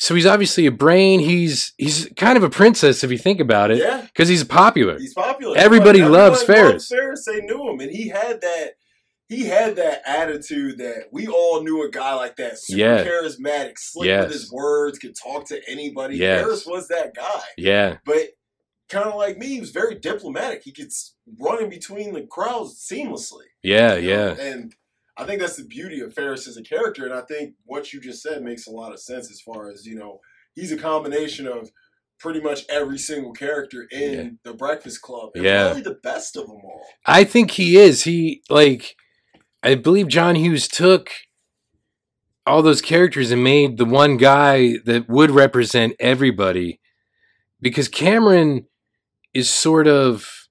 [0.00, 1.20] so he's obviously a brain.
[1.20, 4.98] He's he's kind of a princess if you think about it Yeah, because he's popular.
[4.98, 5.56] he's popular.
[5.58, 6.88] Everybody loves everybody Ferris.
[6.88, 8.70] Ferris, they knew him, and he had that.
[9.28, 13.04] He had that attitude that we all knew a guy like that, super Yeah.
[13.04, 14.24] charismatic, slick Yes.
[14.24, 16.16] with his words, could talk to anybody.
[16.16, 16.40] Yes.
[16.42, 18.30] Ferris was that guy, Yeah, but
[18.88, 20.62] kind of like me, he was very diplomatic.
[20.64, 20.90] He could
[21.38, 23.44] run in between the crowds seamlessly.
[23.62, 24.34] yeah, you know?
[24.38, 24.74] yeah, And
[25.18, 27.04] I think that's the beauty of Ferris as a character.
[27.04, 29.84] And I think what you just said makes a lot of sense as far as,
[29.84, 30.20] you know,
[30.54, 31.70] he's a combination of
[32.18, 34.28] pretty much every single character in Yeah.
[34.44, 35.32] the Breakfast Club.
[35.34, 35.64] And Yeah.
[35.66, 36.86] probably the best of them all.
[37.04, 38.04] I think he is.
[38.04, 38.96] He like
[39.62, 41.10] I believe John Hughes took
[42.46, 46.80] all those characters and made the one guy that would represent everybody
[47.60, 48.66] because Cameron
[49.34, 50.48] is sort of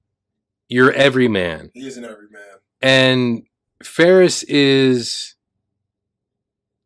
[0.70, 2.42] your everyman He is an everyman.
[2.82, 3.44] and
[3.84, 5.36] Ferris is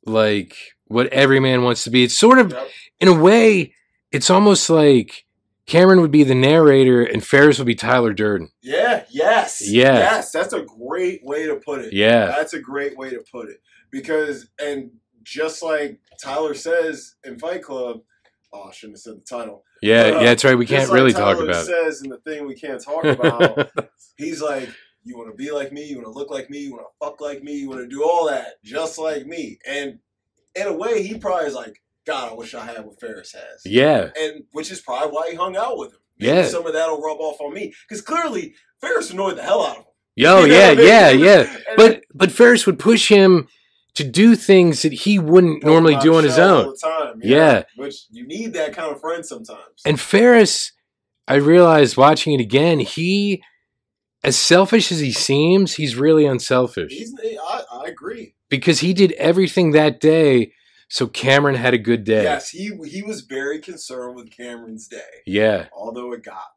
[0.05, 2.03] like what every man wants to be.
[2.03, 2.69] It's sort of Yep.
[3.01, 3.73] in a way,
[4.11, 5.25] it's almost like
[5.71, 8.49] Cameron would be the narrator and Ferris would be Tyler Durden.
[8.61, 9.61] Yeah, yes.
[9.65, 9.99] Yeah.
[9.99, 11.93] Yes, that's a great way to put it.
[11.93, 12.25] Yeah.
[12.25, 13.61] That's a great way to put it.
[13.89, 14.91] Because and
[15.23, 18.01] just like Tyler says in Fight Club,
[18.51, 19.63] oh I shouldn't have said the title.
[19.81, 20.57] Yeah, Uh, yeah, that's right.
[20.57, 23.71] We can't like really Tyler talk about says in the thing we can't talk about.
[24.17, 24.67] He's like,
[25.05, 27.05] you want to be like me, you want to look like me, you want to
[27.05, 29.57] fuck like me, you want to do all that just like me.
[29.65, 29.99] And
[30.53, 33.61] in a way, he probably is like, God, I wish I had what Ferris has.
[33.65, 34.09] yeah.
[34.19, 35.99] And which is probably why he hung out with him.
[36.19, 36.45] Maybe Yeah.
[36.47, 39.83] some of that'll rub off on me because clearly Ferris annoyed the hell out of
[39.83, 39.85] him.
[40.15, 40.87] Yo, You know yeah, I mean?
[40.87, 41.57] yeah, yeah.
[41.77, 43.47] But but Ferris would push him
[43.93, 46.75] to do things that he wouldn't normally do on his own.
[46.77, 47.19] time.
[47.23, 47.63] Yeah.
[47.75, 49.81] Which you need that kind of friend sometimes.
[49.85, 50.71] And Ferris,
[51.27, 53.43] I realized watching it again, he,
[54.23, 58.35] as selfish as he seems, he's really unselfish He's, I, I agree.
[58.49, 60.53] because he did everything that day
[60.91, 62.23] so Cameron had a good day.
[62.23, 65.21] Yes, he he was very concerned with Cameron's day.
[65.25, 66.51] Yeah, although it got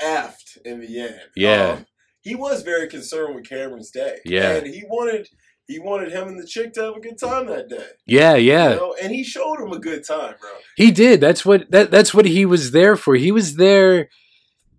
[0.00, 1.20] effed in the end.
[1.36, 1.70] Yeah.
[1.78, 1.86] Um,
[2.20, 4.18] he was very concerned with Cameron's day.
[4.24, 4.56] Yeah.
[4.56, 5.28] And he wanted
[5.66, 7.86] he wanted him and the chick to have a good time that day.
[8.06, 8.70] yeah, yeah.
[8.70, 8.96] You know?
[9.02, 10.50] And he showed him a good time, bro.
[10.76, 11.20] He did.
[11.20, 13.14] That's what that that's what he was there for.
[13.16, 14.08] He was there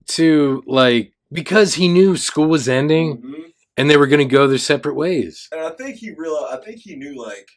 [0.10, 3.54] to like because he knew school was ending Mhm.
[3.78, 5.48] and they were going to go their separate ways.
[5.52, 7.50] And I think he realized I think he knew like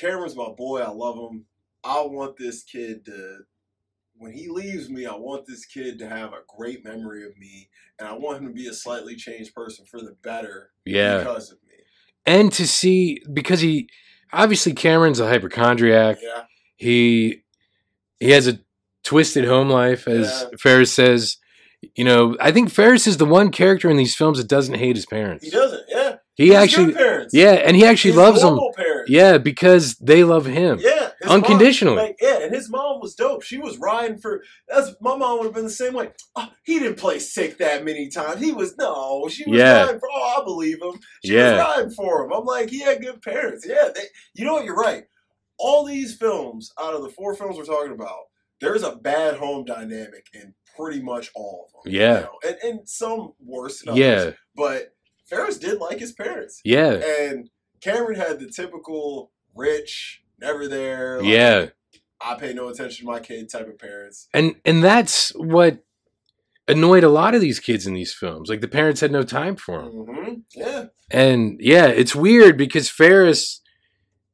[0.00, 1.44] Cameron's my boy, I love him.
[1.84, 3.38] I want this kid to
[4.16, 7.70] when he leaves me, I want this kid to have a great memory of me,
[7.98, 11.18] and I want him to be a slightly changed person for the better Yeah.
[11.18, 11.74] because of me.
[12.26, 13.88] And to see because he
[14.32, 16.18] obviously Cameron's a hypochondriac.
[16.22, 16.42] Yeah.
[16.76, 17.42] He
[18.20, 18.60] he has a
[19.02, 20.56] twisted home life as Yeah.
[20.58, 21.36] Ferris says.
[21.94, 24.96] You know, I think Ferris is the one character in these films that doesn't hate
[24.96, 25.46] his parents.
[25.46, 26.16] He doesn't, yeah.
[26.34, 26.94] He He's actually.
[27.32, 28.58] Yeah, and he actually He's loves them.
[28.76, 28.89] Parents.
[29.10, 30.78] Yeah, because they love him.
[30.80, 31.10] Yeah.
[31.26, 31.96] Unconditionally.
[31.96, 33.42] Mom, like, yeah, and his mom was dope.
[33.42, 36.10] She was riding for that's my mom would have been the same way.
[36.36, 38.40] Oh, he didn't play sick that many times.
[38.40, 39.82] He was no, she was Yeah.
[39.84, 40.98] riding for oh, I believe him.
[41.24, 41.52] She Yeah.
[41.52, 42.32] was riding for him.
[42.32, 43.66] I'm like, he had good parents.
[43.68, 44.02] Yeah, they,
[44.34, 45.04] you know what, you're right.
[45.58, 48.16] All these films, out of the four films we're talking about,
[48.62, 51.92] there's a bad home dynamic in pretty much all of them.
[51.92, 52.14] Yeah.
[52.14, 52.38] You know?
[52.46, 54.00] and, and some worse than others.
[54.00, 54.94] Yeah, But
[55.28, 56.60] Ferris did like his parents.
[56.64, 57.50] yeah, And
[57.80, 61.18] Cameron had the typical rich, never there.
[61.18, 61.66] like, yeah.
[62.20, 64.28] I pay no attention to my kid type of parents.
[64.34, 65.82] And and that's what
[66.68, 68.48] annoyed a lot of these kids in these films.
[68.50, 69.90] Like the parents had no time for them.
[70.06, 70.86] hmm Yeah.
[71.10, 73.60] And yeah, it's weird because Ferris,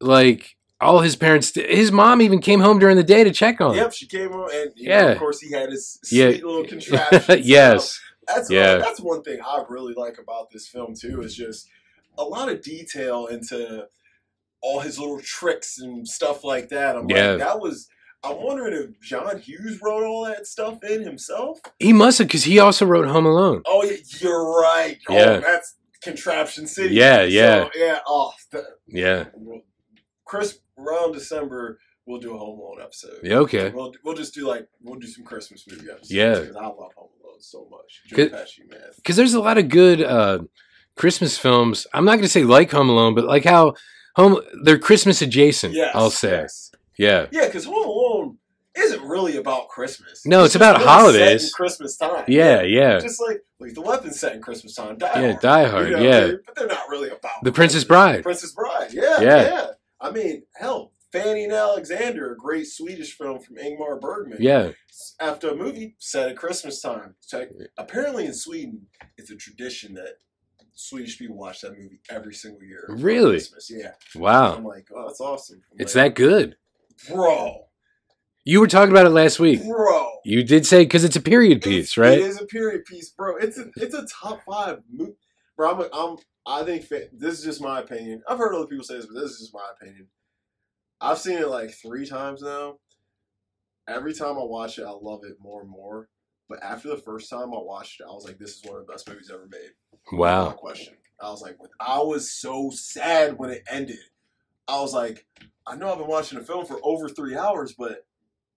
[0.01, 3.71] like all his parents, his mom even came home during the day to check on
[3.73, 3.77] him.
[3.85, 3.93] Yep.
[3.95, 5.07] She came on, and you know, Yeah.
[5.13, 6.27] of course he had his Yeah.
[6.29, 7.41] little contraption.
[7.43, 8.01] yes.
[8.27, 8.79] That's Yeah.
[8.79, 11.23] that's one thing I really like about this film too.
[11.23, 11.69] Is just
[12.19, 13.87] a lot of detail into
[14.63, 16.97] all his little tricks and stuff like that.
[16.97, 17.31] I'm Yeah.
[17.33, 17.89] like, that was.
[18.25, 21.61] I'm wondering if John Hughes wrote all that stuff in himself.
[21.79, 23.63] He must have because he also wrote Home Alone.
[23.67, 23.89] Oh,
[24.21, 24.99] you're right.
[25.09, 25.37] Yeah.
[25.37, 26.95] Oh, that's Contraption City.
[26.95, 27.65] Yeah, yeah.
[27.65, 27.99] So, yeah.
[28.07, 29.25] Oh, the, Yeah.
[30.25, 33.21] Chris, around December, we'll do a Home Alone episode.
[33.23, 33.37] Yeah.
[33.39, 33.71] Okay.
[33.71, 36.11] We'll, we'll just do like we'll do some Christmas movie episodes.
[36.11, 36.41] Yeah.
[36.41, 38.03] because I love Home Alone so much.
[38.13, 38.35] Good-
[38.97, 40.41] Because there's a lot of good uh,
[40.97, 41.87] Christmas films.
[41.93, 43.75] I'm not going to say like Home Alone, but like how
[44.17, 45.75] Home they're Christmas adjacent.
[45.75, 46.31] Yes, I'll say.
[46.31, 46.73] yes.
[46.99, 47.27] Yeah.
[47.31, 48.39] Yeah, because Home Alone
[48.75, 50.25] isn't really about Christmas.
[50.27, 51.53] No, it's just about really set in holidays.
[51.53, 52.25] Christmas time.
[52.29, 52.63] Yeah.
[52.63, 52.99] Yeah.
[52.99, 54.97] Just like like the weapons set in Christmas time.
[54.99, 55.31] Die Yeah.
[55.33, 55.91] Hard, Die you Hard.
[55.91, 56.31] know, Yeah.
[56.47, 57.89] but they're not really about The Princess Christmas.
[57.89, 58.23] Bride.
[58.23, 58.89] Princess Bride.
[58.93, 59.43] Yeah, Yeah.
[59.43, 59.67] yeah.
[60.01, 64.39] I mean, hell, Fanny and Alexander, a great Swedish film from Ingmar Bergman.
[64.41, 64.73] Yeah.
[65.21, 67.15] After a movie set at Christmas time.
[67.21, 67.47] So
[67.79, 68.87] apparently in Sweden,
[69.17, 70.17] it's a tradition that
[70.79, 72.85] Swedish people watch that movie every single year.
[72.89, 73.41] Really?
[73.71, 73.93] Yeah.
[74.15, 74.55] Wow.
[74.57, 75.63] I'm like, oh, that's awesome.
[75.73, 76.57] I'm It's like, that good.
[77.13, 77.65] bro,
[78.45, 79.65] You were talking about it last week.
[79.65, 80.11] bro.
[80.25, 82.19] You did say because it's a period piece, It's- right?
[82.19, 83.37] It is a period piece, bro.
[83.37, 85.15] It's a it's a top five movie,
[85.57, 85.71] bro.
[85.73, 86.17] I'm, a, I'm
[86.47, 88.23] I think this is just my opinion.
[88.29, 90.09] I've heard other people say this, but this is just my opinion.
[91.01, 92.77] I've seen it like three times now.
[93.89, 96.09] Every time I watch it, I love it more and more.
[96.49, 98.87] But after the first time I watched it, I was like, "This is one of
[98.87, 99.71] the best movies ever made."
[100.13, 100.51] No Wow.
[100.53, 100.95] question.
[101.21, 103.99] I was like, I was so sad when it ended.
[104.69, 105.27] I was like,
[105.67, 108.05] I know I've been watching a film for over three hours, but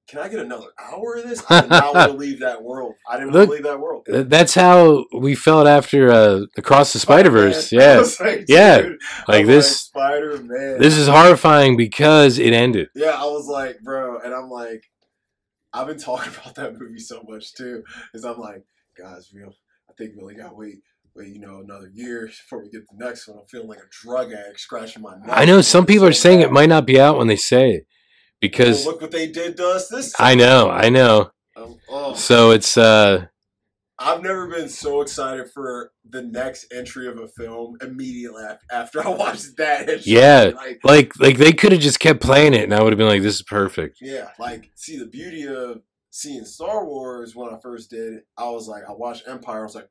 [0.08, 1.44] can I get another hour of this?
[1.50, 2.96] I did not want to leave that world.
[3.10, 4.06] I didn't want Look, to leave that world.
[4.08, 7.72] That's how we felt after uh, Across the Spider Verse.
[7.72, 8.04] Yeah.
[8.20, 8.82] like, Yeah.
[8.82, 9.80] dude, Like this.
[9.82, 10.80] Spider Man.
[10.80, 12.90] This is horrifying because it ended.
[12.96, 14.84] Yeah, I was like, bro, and I'm like,
[15.74, 17.84] I've been talking about that movie so much too,
[18.14, 18.64] is I'm like,
[18.98, 20.80] guys, we I think we only got to wait
[21.16, 23.90] but you know, another year before we get the next one, I'm feeling like a
[23.90, 25.30] drug addict scratching my neck.
[25.30, 27.88] I know some people are saying it might not be out when they say it
[28.40, 31.32] because Well, look what they did to us this I know, I know.
[31.58, 32.14] Um, oh.
[32.14, 33.26] So it's uh
[34.02, 39.10] I've never been so excited for the next entry of a film immediately after I
[39.10, 40.06] watched that.
[40.08, 40.52] Yeah.
[40.56, 43.08] like, like like they could have just kept playing it and I would have been
[43.08, 43.98] like this is perfect.
[44.02, 45.82] yeah, like see the beauty of
[46.12, 48.24] seeing Star Wars when I first did it.
[48.38, 49.60] I was like, I watched Empire.
[49.60, 49.90] I was like,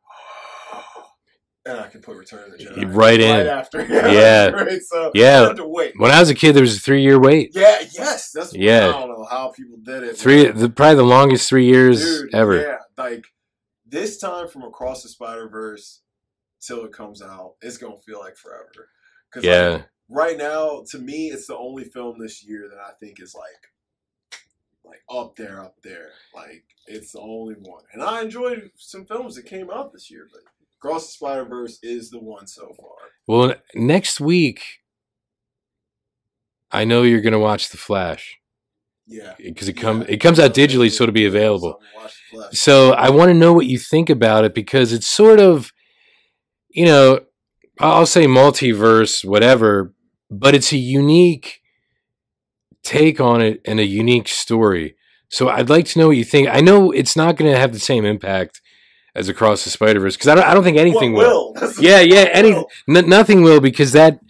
[1.67, 3.37] and I could put Return of the Jedi Right in.
[3.37, 3.83] Right after.
[3.89, 4.47] Yeah.
[4.49, 4.81] right.
[4.83, 5.43] So Yeah.
[5.43, 5.93] I have to wait.
[5.99, 7.51] When I was a kid there was a 3 year wait.
[7.55, 7.79] Yeah.
[7.93, 8.31] Yes.
[8.33, 8.55] That's.
[8.55, 8.89] Yeah.
[8.89, 10.17] I don't know how people did it.
[10.17, 12.57] 3 the probably the longest 3 years Dude, ever.
[12.61, 13.25] Yeah, like
[13.89, 16.03] this time from across the Spider Verse
[16.61, 18.91] till it comes out, it's gonna feel like forever.
[19.33, 19.83] Cause like, Yeah.
[20.09, 24.41] right now, to me, it's the only film this year that I think is like,
[24.85, 26.11] like up there, up there.
[26.35, 30.27] Like it's the only one, and I enjoyed some films that came out this year,
[30.33, 30.43] but
[30.81, 32.95] Across the Spider Verse is the one so far.
[33.27, 34.63] Well, next week
[36.71, 38.39] I know you're going to watch The Flash
[39.11, 41.81] Yeah, because it come it comes out digitally so it'll be available.
[41.81, 42.53] So watch the Flash.
[42.59, 45.73] So I want to know what you think about it because it's sort of,
[46.69, 47.21] you know,
[47.81, 49.95] I'll say multiverse, whatever,
[50.31, 51.61] but it's a unique
[52.83, 54.95] take on it and a unique story.
[55.31, 56.49] So I'd like to know what you think.
[56.49, 58.61] I know it's not going to have the same impact
[59.15, 61.55] as Across the Spider Verse because I don't, I don't think anything What will.
[61.55, 61.73] will?
[61.81, 62.53] Yeah, yeah, any-
[62.89, 64.21] N- nothing will because that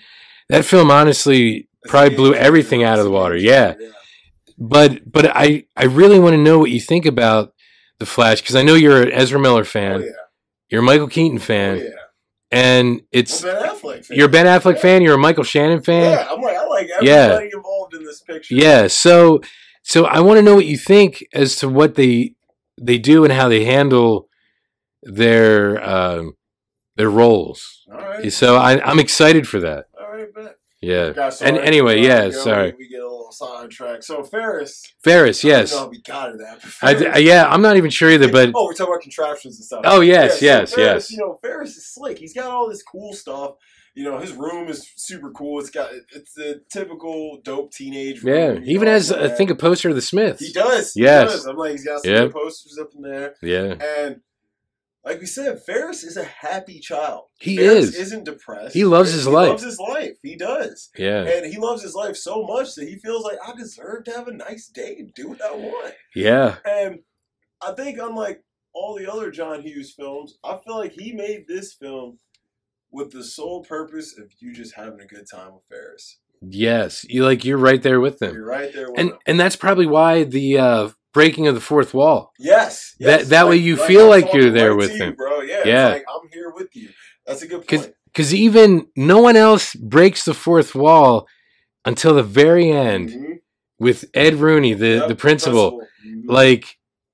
[0.48, 3.36] that film honestly probably blew everything out of the water.
[3.36, 3.74] Yeah,
[4.58, 7.54] but but I I really want to know what you think about
[7.98, 10.02] the Flash because I know you're an Ezra Miller Oh fan.
[10.02, 10.08] yeah.
[10.68, 11.88] You're a Michael Keaton Oh fan, yeah.
[12.50, 14.04] and it's Ben Affleck.
[14.04, 14.16] fan.
[14.16, 14.80] you're a Ben Affleck Yeah.
[14.80, 15.02] fan.
[15.02, 16.12] You're a Michael Shannon fan.
[16.12, 18.54] Yeah, I'm like I like everybody involved in this picture.
[18.54, 18.86] Yeah.
[18.88, 19.40] So
[19.82, 22.34] so I want to know what you think as to what they
[22.80, 24.28] they do and how they handle
[25.02, 26.34] their um,
[26.96, 27.86] their roles.
[27.90, 28.32] All right.
[28.32, 29.86] So I, I'm excited for that.
[29.98, 30.56] All right, bet.
[30.80, 31.30] Yeah.
[31.40, 32.72] And anyway, yeah, sorry.
[32.78, 34.04] We, get a little sidetracked.
[34.04, 34.82] So Ferris.
[35.02, 35.86] Ferris, I yes.
[35.90, 36.60] we got to that.
[36.80, 39.56] but I, I- yeah, I'm not even sure either, but oh, we're talking about contraptions
[39.58, 39.80] and stuff.
[39.84, 41.10] oh yes, Yeah, yes, so Ferris, yes.
[41.10, 42.18] You know, Ferris is slick.
[42.18, 43.54] He's got all this cool stuff.
[43.94, 45.58] You know, his room is super cool.
[45.58, 49.56] It's got it's the typical dope teenage Yeah, he even know, has, I think, a
[49.56, 50.40] poster of the Smiths.
[50.46, 50.92] he does.
[50.92, 51.32] he Yes.
[51.32, 51.46] does.
[51.46, 52.32] I'm like, he's got some Yep.
[52.32, 53.34] posters up in there.
[53.42, 53.74] Yeah,
[54.04, 54.20] And
[55.08, 57.24] like we said, Ferris is a happy child.
[57.40, 57.94] he Ferris is.
[57.96, 58.74] isn't depressed.
[58.74, 59.46] He loves his he life.
[59.46, 60.16] He loves his life.
[60.22, 60.90] He does.
[60.98, 64.12] Yeah, And he loves his life so much that he feels like I deserve to
[64.12, 65.94] have a nice day and do what I want.
[66.14, 67.00] yeah, And
[67.62, 68.42] I think unlike
[68.74, 72.18] all the other John Hughes films, I feel like he made this film
[72.90, 76.18] with the sole purpose of you just having a good time with Ferris.
[76.40, 77.04] yes.
[77.08, 79.18] You like you're right there with them, You're right there with and him.
[79.26, 80.88] and that's probably why the uh,
[81.18, 82.32] breaking of the fourth wall.
[82.38, 85.14] Yes, That- yes, that way you feel I'm like you're there right with you, him.
[85.14, 85.40] bro.
[85.40, 85.88] Yeah, Yeah.
[85.88, 86.88] Like I'm here with you.
[87.26, 87.92] That's a good point.
[88.06, 91.26] Because even no one else breaks the fourth wall
[91.84, 93.38] until the very end Mhm.
[93.78, 95.80] with Ed Rooney, the Yep, the principal.
[96.06, 96.22] Mhm.
[96.26, 96.64] Like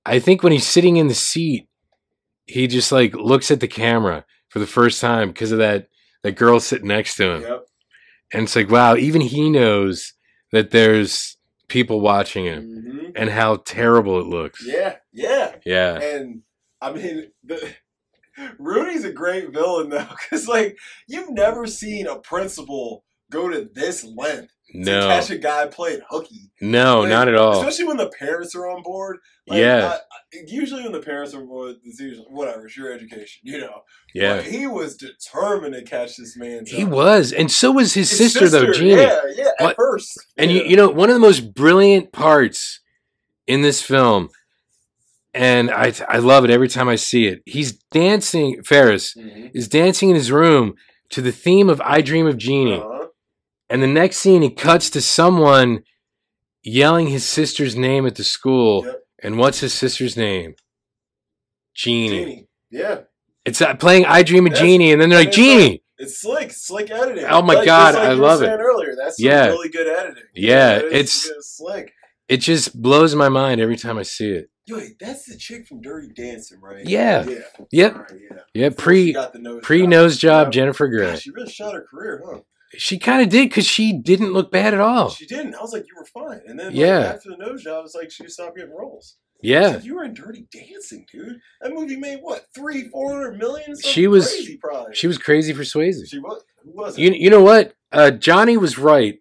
[0.06, 1.66] I think when he's sitting in the seat,
[2.46, 5.88] he just like looks at the camera for the first time because of that
[6.22, 7.42] that girl sitting next to him.
[7.42, 7.66] Yep.
[8.34, 10.12] And it's like, wow, even he knows
[10.52, 11.33] that there's
[11.68, 13.12] people watching him Mhm.
[13.16, 14.64] and how terrible it looks.
[14.66, 15.56] Yeah, yeah.
[15.64, 16.00] Yeah.
[16.00, 16.42] And
[16.80, 17.74] I mean, the,
[18.58, 24.04] Rooney's a great villain though, because like you've never seen a principal go to this
[24.04, 25.06] length to No.
[25.08, 26.50] catch a guy playing hooky.
[26.60, 27.58] No, Like, not at all.
[27.60, 29.18] Especially when the parents are on board.
[29.46, 29.98] Like, Yeah.
[30.10, 30.18] I-
[30.48, 32.66] usually when the parents are on board, it's usually whatever.
[32.66, 33.82] It's your education, you know.
[34.14, 34.36] Yeah.
[34.36, 36.64] But he was determined to catch this man.
[36.66, 37.32] He was.
[37.32, 39.02] And so was his, His sister, though, Jeannie.
[39.02, 39.44] Yeah, yeah.
[39.60, 40.62] At What- first, And yeah.
[40.62, 42.80] you, you know, one of the most brilliant parts
[43.46, 44.30] in this film,
[45.32, 47.42] and I I love it every time I see it.
[47.44, 48.62] He's dancing.
[48.62, 49.50] Ferris Mhm.
[49.54, 50.74] is dancing in his room
[51.10, 52.93] to the theme of "I Dream of Jeannie," Uh-huh.
[53.70, 55.82] And the next scene he cuts to someone
[56.62, 58.84] yelling his sister's name at the school.
[58.86, 59.00] Yep.
[59.22, 60.54] And what's his sister's name?
[61.74, 62.08] Jeannie.
[62.24, 62.48] Jeannie.
[62.70, 63.00] Yeah.
[63.44, 64.60] It's uh, playing "I Dream of Yes.
[64.60, 67.24] Jeannie," and then they're like, it's "Jeannie." It's slick, slick editing.
[67.28, 68.48] Oh my Like- God, like I love it.
[68.48, 69.46] Earlier, that's Yeah.
[69.46, 70.24] really good editing.
[70.34, 71.92] Yeah, it's- good, slick.
[72.28, 74.50] It just blows my mind every time I see it.
[74.66, 76.84] Yo, wait, that's the chick from Dirty Dancing, right?
[76.86, 77.24] Yeah.
[77.28, 77.38] yeah.
[77.70, 77.94] Yep.
[77.96, 78.38] Right, yeah.
[78.54, 79.88] Yeah, Before pre got the nose pre job.
[79.90, 80.52] nose job.
[80.52, 81.16] Jennifer Grey.
[81.16, 82.40] She really shot her career, huh?
[82.78, 85.10] She kind of did because she didn't look bad at all.
[85.10, 85.54] She didn't.
[85.54, 86.40] I was like, you were fine.
[86.46, 87.00] And then, like, Yeah.
[87.00, 89.16] after the nose job, it's like she stopped getting roles.
[89.42, 91.38] Yeah, like, you were in Dirty Dancing, dude.
[91.60, 93.76] That movie made what three, four hundred million?
[93.76, 94.94] Something She was- crazy, probably.
[94.94, 96.08] she was crazy for Swayze.
[96.08, 96.42] She was.
[96.62, 97.02] Who was it?
[97.02, 97.74] You you know what?
[97.92, 99.18] Uh, Johnny was right.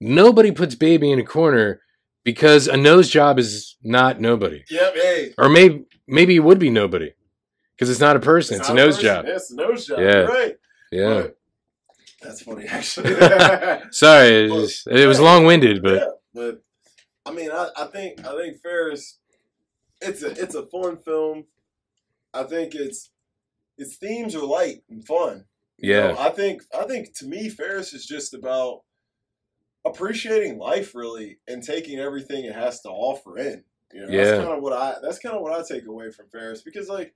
[0.00, 1.80] Nobody puts baby in a corner
[2.24, 4.94] because a nose job is not nobody, Yep.
[4.94, 5.34] Hey.
[5.38, 7.12] or maybe maybe it would be nobody.
[7.76, 9.04] because it's not a person; it's, a not nose person.
[9.08, 9.24] job.
[9.26, 9.98] Yeah, it's a nose job.
[9.98, 10.04] Yeah.
[10.12, 10.56] You're right.
[10.92, 11.14] Yeah.
[11.22, 11.36] But
[12.24, 13.10] that's funny, actually.
[13.90, 16.62] Sorry, it But- was, it was long winded, but yeah, but
[17.26, 19.18] I mean, I, I think I think Ferris,
[20.00, 21.44] it's a it's a fun film.
[22.32, 23.10] I think it's
[23.78, 25.44] its themes are light and fun.
[25.78, 28.80] You yeah, know, I think I think to me Ferris is just about
[29.84, 33.64] appreciating life really and taking everything it has to offer in.
[33.92, 34.24] You know, Yeah.
[34.24, 36.88] that's kind of what I that's kind of what I take away from Ferris because
[36.88, 37.14] like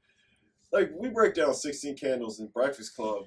[0.73, 3.25] like we break down Sixteen Candles in Breakfast Club,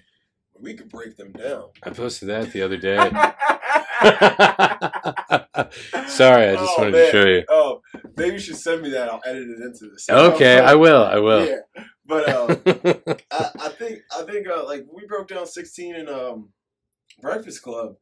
[0.62, 1.70] we could break them down.
[1.84, 2.98] I posted that the other day.
[6.08, 7.06] Sorry, I just Oh, wanted man.
[7.06, 7.44] to show you.
[7.50, 7.82] Oh,
[8.18, 9.10] maybe you should send me that.
[9.10, 10.10] I'll edit it into this.
[10.10, 11.04] Okay, I will.
[11.04, 11.46] I will.
[11.46, 12.62] Yeah, but um,
[13.32, 16.50] I, I think I think uh, like we broke down sixteen in um,
[17.22, 17.96] Breakfast Club.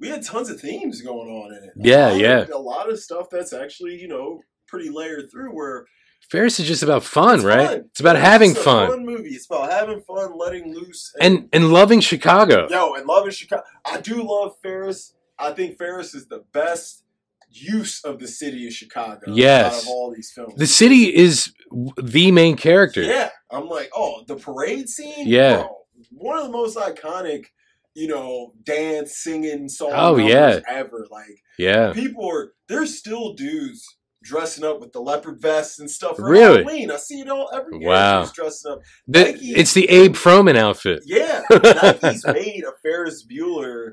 [0.00, 1.70] We had tons of themes going on in it.
[1.70, 2.46] A Yeah, of- yeah.
[2.54, 5.54] a lot of stuff that's actually you know pretty layered through.
[5.54, 5.86] Where
[6.30, 7.66] Ferris is just about fun, it's right?
[7.68, 7.84] fun.
[7.90, 9.30] It's about having It's a fun Fun movie.
[9.30, 12.66] It's about having fun, letting loose, and and loving Chicago.
[12.70, 13.62] Yo, and loving Chicago.
[13.84, 15.14] I do love Ferris.
[15.38, 17.02] I think Ferris is the best
[17.50, 19.32] use of the city of Chicago.
[19.32, 19.74] Yes.
[19.76, 20.54] Out of all these films.
[20.56, 21.52] The city is
[21.96, 23.02] the main character.
[23.02, 23.30] Yeah.
[23.50, 25.26] I'm like, oh, the parade scene?
[25.28, 25.56] Yeah.
[25.62, 25.76] Bro,
[26.10, 27.46] one of the most iconic,
[27.94, 30.60] you know, dance, singing song Oh, yeah.
[30.68, 31.06] ever.
[31.10, 31.92] Like, Yeah.
[31.92, 33.84] people are, there's still dudes
[34.24, 36.64] dressing up with the leopard vests and stuff for Really?
[36.64, 36.90] Halloween.
[36.90, 37.88] I see it all every year.
[37.88, 38.24] Wow.
[38.34, 38.80] Dressing up.
[39.06, 41.02] The- Nike- it's the Abe Froman outfit.
[41.06, 43.92] Yeah, Nike's made a Ferris Bueller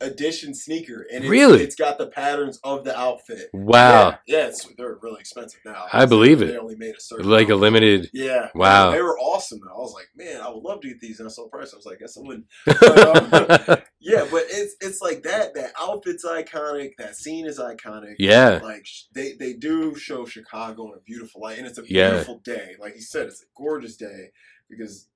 [0.00, 1.62] edition sneaker, and it's, Really?
[1.62, 3.50] it's got the patterns of the outfit.
[3.52, 4.10] Wow.
[4.26, 5.86] Yeah, yeah it's, they're really expensive now.
[5.92, 6.46] I believe it.
[6.46, 8.10] They only made a certain Like a limited.
[8.12, 8.48] Yeah.
[8.54, 8.90] Wow.
[8.90, 9.74] They were awesome though.
[9.74, 11.20] I was like, man, I would love to get these.
[11.20, 11.72] And I saw the price.
[11.72, 12.46] I was like, guess I wouldn't.
[12.66, 15.54] But, um, Yeah, but it's it's like that.
[15.54, 16.92] That outfit's iconic.
[16.98, 18.14] That scene is iconic.
[18.18, 18.58] yeah.
[18.62, 22.10] Like they they do show Chicago in a beautiful light, and it's a Yeah.
[22.10, 22.76] beautiful day.
[22.80, 24.30] Like he said, it's a gorgeous day
[24.70, 25.06] because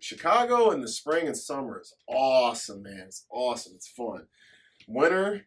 [0.00, 3.04] Chicago in the spring and summer is awesome, man.
[3.06, 3.72] It's awesome.
[3.76, 4.26] It's fun.
[4.86, 5.46] Winter,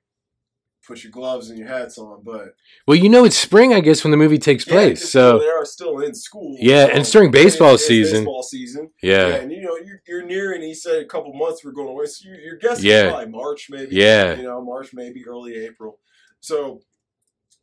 [0.86, 2.56] put your gloves and your hats on, but
[2.88, 5.10] Well, you know, it's spring, I guess, when the movie takes Yeah, place.
[5.12, 6.56] So, they are still in school.
[6.60, 8.22] Yeah, and it's during baseball season.
[8.22, 8.90] Baseball season.
[9.04, 9.36] Yeah, yeah.
[9.36, 12.06] and you know you're, you're near, and he said a couple months we're going away,
[12.06, 13.10] so you're, you're guessing Yeah.
[13.10, 13.96] probably March, maybe.
[13.96, 14.36] Yeah.
[14.36, 16.00] you know March, maybe early April.
[16.40, 16.80] So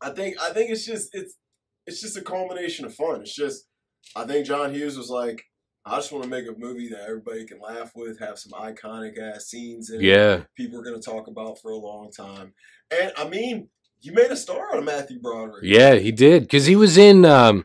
[0.00, 1.34] I think I think it's just it's
[1.86, 3.22] it's just a culmination of fun.
[3.22, 3.66] It's just
[4.14, 5.42] I think John Hughes was like,
[5.86, 9.18] I just want to make a movie that everybody can laugh with, have some iconic
[9.18, 10.40] ass scenes in it Yeah.
[10.56, 12.54] people are going to talk about for a long time.
[12.90, 13.68] And I mean,
[14.00, 15.62] you made a star out of Matthew Broderick.
[15.64, 16.44] Yeah, he did.
[16.44, 17.64] Because he was in, um,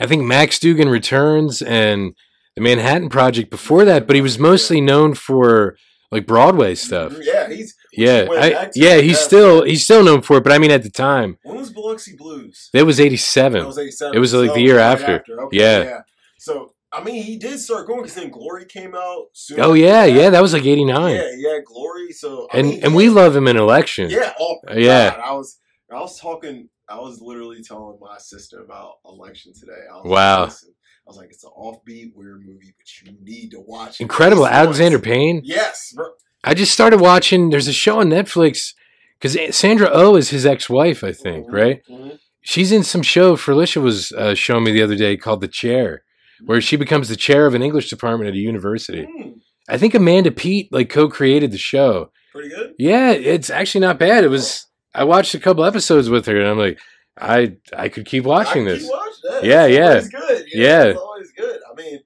[0.00, 2.14] I think, Max Dugan Returns and
[2.54, 5.76] the Manhattan Project before that, but he was mostly known for
[6.10, 7.12] like Broadway stuff.
[7.12, 10.44] Mhm, Yeah, he's Yeah, I, yeah, he's past- still he's still known for it.
[10.44, 12.68] But I mean, at the time, when was Biloxi Blues?
[12.72, 13.64] that was eighty seven.
[13.66, 14.16] was 87.
[14.16, 15.24] It was, like, so the year right after.
[15.44, 16.00] Okay, Yeah.
[16.38, 19.26] So I mean, he did start going because then Glory came out.
[19.32, 20.12] Soon Oh yeah, that.
[20.12, 21.14] yeah, that was like eighty nine.
[21.16, 22.12] Yeah, yeah, Glory.
[22.12, 24.10] So I and mean, and we love him in Election.
[24.10, 24.32] Yeah.
[24.40, 25.10] Oh my Yeah.
[25.10, 25.58] God, I was
[25.92, 26.68] I was talking.
[26.88, 29.72] I was literally telling my sister about election today.
[29.92, 30.40] I was Wow.
[30.42, 34.02] Like, I was like, it's an offbeat, weird movie, but you need to watch it.
[34.02, 34.98] Incredible, Alexander.
[34.98, 35.40] Payne.
[35.44, 36.06] Yes, bro.
[36.42, 37.50] I just started watching.
[37.50, 38.74] There's a show on Netflix
[39.20, 41.82] because Sandra Oh is his ex wife, I think, Mhm, right?
[41.88, 42.18] mhm.
[42.42, 46.02] She's in some show Felicia was uh, showing me the other day called The Chair,
[46.46, 49.06] where she becomes the chair of an English department at a university.
[49.06, 52.10] Mm, I think Amanda Peet like co-created the show.
[52.32, 52.74] pretty good.
[52.78, 54.24] Yeah, it's actually not bad.
[54.24, 54.66] It was.
[54.94, 56.78] I watched a couple episodes with her, and I'm like,
[57.18, 58.82] I I could keep watching this.
[58.82, 59.48] Keep watching.
[59.50, 60.20] Yeah, It's yeah.
[60.20, 60.46] good.
[60.52, 60.84] you know, Yeah.
[60.84, 61.60] it's always good.
[61.70, 62.00] I mean,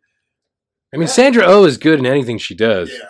[0.92, 2.90] I mean, Sandra Oh is good in anything she does.
[2.92, 3.08] yeah.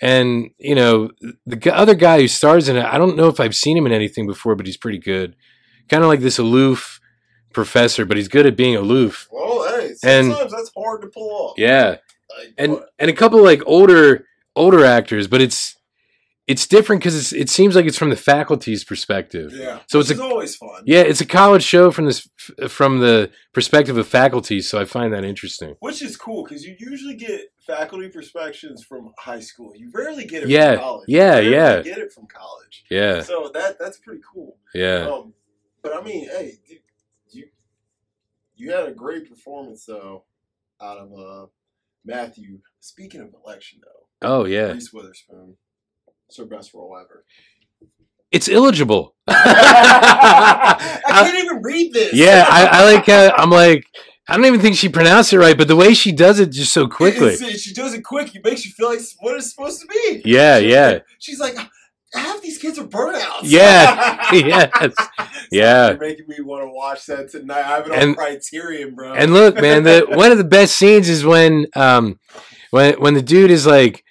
[0.00, 1.10] And you know,
[1.46, 3.92] the other guy who stars in it, I don't know if I've seen him in
[3.92, 5.36] anything before, but he's pretty good.
[5.88, 6.98] Kind of like this aloof
[7.52, 9.28] professor, but he's good at being aloof.
[9.30, 9.62] Well,
[10.04, 11.54] And- sometimes that's hard to pull off.
[11.58, 11.96] Yeah,
[12.38, 14.26] Like, and but- and a couple like older
[14.56, 15.76] older actors, but it's
[16.48, 19.52] it's different because it's it seems like it's from the faculty's perspective.
[19.54, 19.78] yeah.
[19.88, 20.82] So it's a- always fun.
[20.86, 22.28] Yeah, it's a college show from this
[22.68, 25.76] from the perspective of faculty, so I find that interesting.
[25.80, 29.72] Which is cool because you usually get faculty perspectives from high school.
[29.76, 31.04] You rarely get it Yeah, from college.
[31.08, 31.82] yeah, You yeah.
[31.82, 32.84] Get it from college.
[32.90, 34.56] Yeah, So that that's pretty cool.
[34.74, 35.06] yeah.
[35.08, 35.34] Um,
[35.80, 36.78] but I mean, hey, you
[38.56, 40.24] you had a great performance though
[40.80, 41.46] out of uh,
[42.04, 42.58] Matthew.
[42.80, 45.56] Speaking of election though, Oh yeah, Reese Witherspoon,
[46.28, 47.24] it's her best role ever.
[48.30, 49.14] it's illegible.
[49.28, 50.76] I
[51.24, 52.12] can't even read this.
[52.14, 53.08] Yeah, I, I like.
[53.08, 53.84] Uh, I'm like.
[54.28, 56.72] I don't even think she pronounced it right, but the way she does it just
[56.72, 57.34] so quickly.
[57.34, 58.34] It's- she does it quick.
[58.36, 60.22] It makes you feel like what it's supposed to be.
[60.24, 60.98] Yeah, She- yeah.
[61.18, 61.56] She's like,
[62.14, 63.40] half these kids are burnouts.
[63.42, 64.18] Yeah.
[64.32, 64.94] yes.
[65.50, 65.88] Yeah.
[65.90, 67.58] You're making me want to watch that tonight.
[67.64, 69.12] I have it on And- Criterion, bro.
[69.14, 72.18] And look, man, the one of the best scenes is when um
[72.70, 74.04] when when the dude is like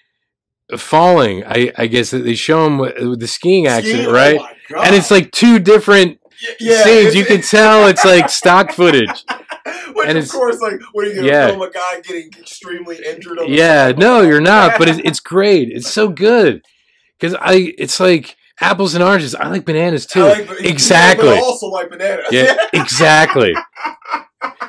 [0.78, 1.44] falling.
[1.46, 4.14] I I guess that they show him the skiing accident, Skiing?
[4.14, 4.40] right?
[4.40, 4.88] Oh my God.
[4.88, 7.16] and it's like two different Y- yeah, scenes.
[7.16, 9.24] You can tell it's like stock footage.
[9.94, 11.48] Which and of course, like, what are you gonna Yeah.
[11.48, 13.38] film a guy getting extremely injured?
[13.48, 14.80] Yeah, no, you're not.
[14.80, 15.70] But it's, it's great.
[15.70, 16.64] It's so good
[17.22, 17.74] because I.
[17.78, 19.36] It's like apples and oranges.
[19.36, 20.24] I like bananas too.
[20.24, 21.30] I like- yeah, exactly.
[21.30, 22.26] I also like bananas.
[22.32, 23.54] yeah, exactly.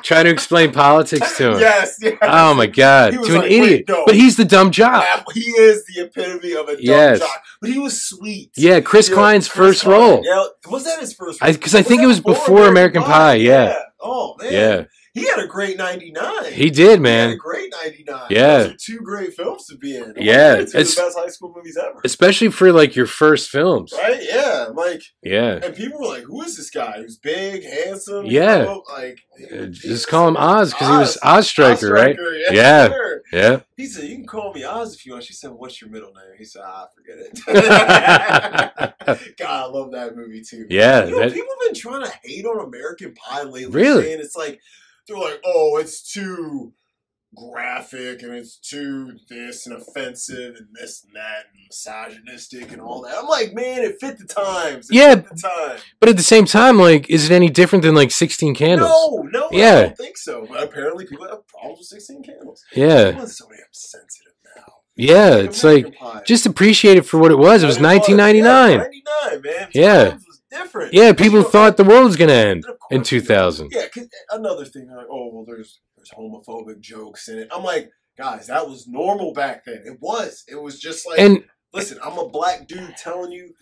[0.03, 1.59] Try to explain politics to him.
[1.59, 1.97] yes.
[2.01, 2.17] yes.
[2.21, 3.85] Oh my god, to an like, wait, idiot.
[3.87, 4.03] no.
[4.05, 5.03] But he's the dumb jock.
[5.03, 7.19] Yeah, He is the epitome of a dumb Yes.
[7.19, 8.51] jock, but he was sweet.
[8.57, 9.99] Yeah, Chris Yeah, Klein's Chris first Klein.
[9.99, 10.21] role.
[10.25, 11.41] Yeah, was that his first?
[11.41, 13.75] I- I think it was before American Pie, yeah.
[14.01, 14.51] Oh man.
[14.53, 16.53] Yeah, He had a great '99.
[16.53, 17.37] he did, He had a man.
[17.37, 18.27] great '99.
[18.31, 18.57] Yeah.
[18.63, 20.13] Those are two great films to be in.
[20.17, 22.01] Yeah, two of the it's- best high school movies ever.
[22.03, 23.93] Especially for like your first films.
[23.95, 24.19] Right?
[24.23, 24.69] Yeah.
[24.73, 25.59] Like, Yeah.
[25.63, 26.93] and people were like, "Who is this guy?
[26.97, 28.59] Who's big, handsome?" Yeah.
[28.59, 29.19] you know, like,
[29.51, 32.15] Uh, Just call him Oz because he was Ostreicher, right?
[32.15, 32.87] Striker, Yeah.
[32.87, 33.21] sure.
[33.31, 33.59] Yeah.
[33.77, 36.09] He said, "You can call me Oz if you want." She said, "What's your middle
[36.13, 37.39] name?" He said, "Ah, forget it."
[39.37, 40.65] God, I love that movie too.
[40.69, 41.05] Yeah.
[41.05, 43.67] You know, that- people have been trying to hate on American Pie lately.
[43.67, 44.13] Really?
[44.13, 44.59] And it's like
[45.07, 46.73] they're like, oh, it's too
[47.35, 53.01] graphic and it's too this and offensive and this and that and misogynistic and all
[53.01, 53.15] that.
[53.17, 54.89] I'm like, man, it fit the times.
[54.89, 55.15] It Yeah.
[55.15, 55.79] the time.
[55.99, 58.89] but at the same time, like, is it any different than like 16 Candles?
[58.91, 59.81] No, no, I Yeah.
[59.83, 60.45] don't think so.
[60.47, 62.63] But apparently, people have problems with 16 candles.
[62.75, 62.85] Yeah.
[62.85, 64.73] Everyone's so damn sensitive now.
[64.95, 65.35] Yeah.
[65.37, 66.21] It's like, Pie.
[66.27, 67.63] just appreciate it for what it was.
[67.63, 68.71] It was And was, 1999.
[68.71, 68.77] Yeah,
[69.33, 69.69] 99, man.
[69.73, 70.17] Yeah.
[70.53, 70.93] Different.
[70.93, 71.13] Yeah.
[71.13, 73.71] People You know, thought the world was going to end in 2000.
[73.71, 73.85] Yeah,
[74.31, 77.47] another thing, like, oh well, there's there's homophobic jokes in it.
[77.51, 79.81] I'm like, guys, that was normal back then.
[79.85, 80.43] It was.
[80.47, 81.43] It was just like, And
[81.73, 83.53] listen, I'm a black dude telling you,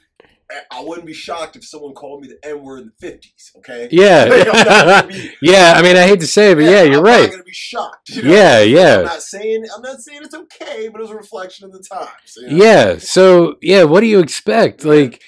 [0.49, 3.55] I- I wouldn't be shocked if someone called me the N word in the 50s.
[3.57, 3.84] Okay.
[3.89, 4.43] I'm yeah.
[4.43, 5.73] gonna be- yeah.
[5.77, 7.22] I mean, I hate to say it, but yeah, you're I'm right.
[7.23, 8.09] not gonna be shocked.
[8.09, 8.31] you know?
[8.34, 8.57] Yeah.
[8.59, 9.01] I'm Yeah.
[9.03, 12.35] not saying I'm not saying it's okay, but it was a reflection of the times.
[12.35, 12.65] you know?
[12.65, 12.97] Yeah.
[12.97, 14.84] So, yeah, what do you expect?
[14.84, 15.22] Like,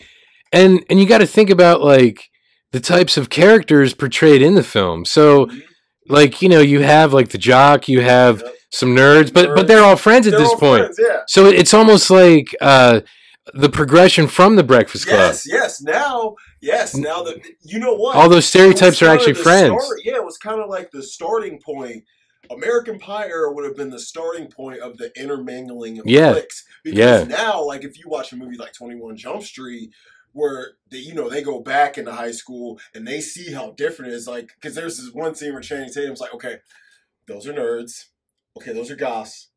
[0.54, 2.30] and, and you got to think about like
[2.72, 5.04] the types of characters portrayed in the film.
[5.06, 5.62] So, Mhm.
[6.08, 8.56] like, you know, you have like the jock, you have Yep.
[8.72, 10.84] some nerds, but, but they're all friends at They're this point.
[10.86, 11.20] friends, yeah.
[11.28, 13.02] So it's almost like uh,
[13.54, 15.20] the progression from the Breakfast Club.
[15.20, 15.82] Yes, yes.
[15.82, 16.96] Now, yes.
[16.96, 19.84] Now that you know what, All those stereotypes are actually friends.
[19.84, 22.04] start- yeah, it was kind of like the starting point.
[22.52, 26.34] American Pie era would have been the starting point of the intermingling of Yeah.
[26.34, 26.64] cliques.
[26.84, 27.24] Because Yeah.
[27.24, 29.90] now, like if you watch a movie like Twenty One Jump Street,
[30.34, 34.12] where they, you know they go back into high school and they see how different
[34.12, 36.58] it is, like because there's this one scene where Channing Tatum's like, okay,
[37.28, 38.06] those are nerds.
[38.58, 39.50] Okay, those are goths.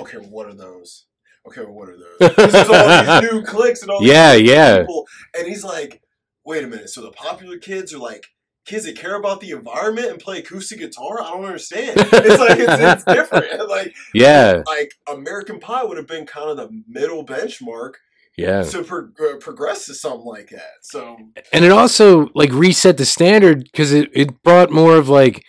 [0.00, 1.06] Okay, what are those?
[1.46, 2.68] Okay, what are those?
[2.68, 4.78] all these new cliques and all these Yeah, yeah.
[4.80, 6.02] people, and he's like,
[6.44, 6.90] wait a minute.
[6.90, 8.26] So the popular kids are like
[8.66, 11.20] kids that care about the environment and play acoustic guitar.
[11.22, 11.94] I don't understand.
[11.96, 13.46] It's like it's, it's different.
[13.68, 17.94] Like Yeah, like American Pie would have been kind of the middle benchmark
[18.40, 18.62] yeah.
[18.62, 20.70] to pro- uh, progress to something like that.
[20.82, 21.16] So
[21.52, 25.44] And it also like reset the standard because it, it brought more of like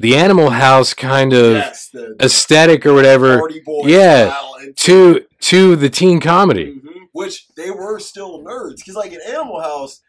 [0.00, 5.24] the Animal House kind of yes, the, the aesthetic or whatever boy Yeah, style to
[5.40, 6.66] to the teen comedy.
[6.66, 6.92] Mhm.
[7.12, 10.00] which they were still nerds because like in Animal House,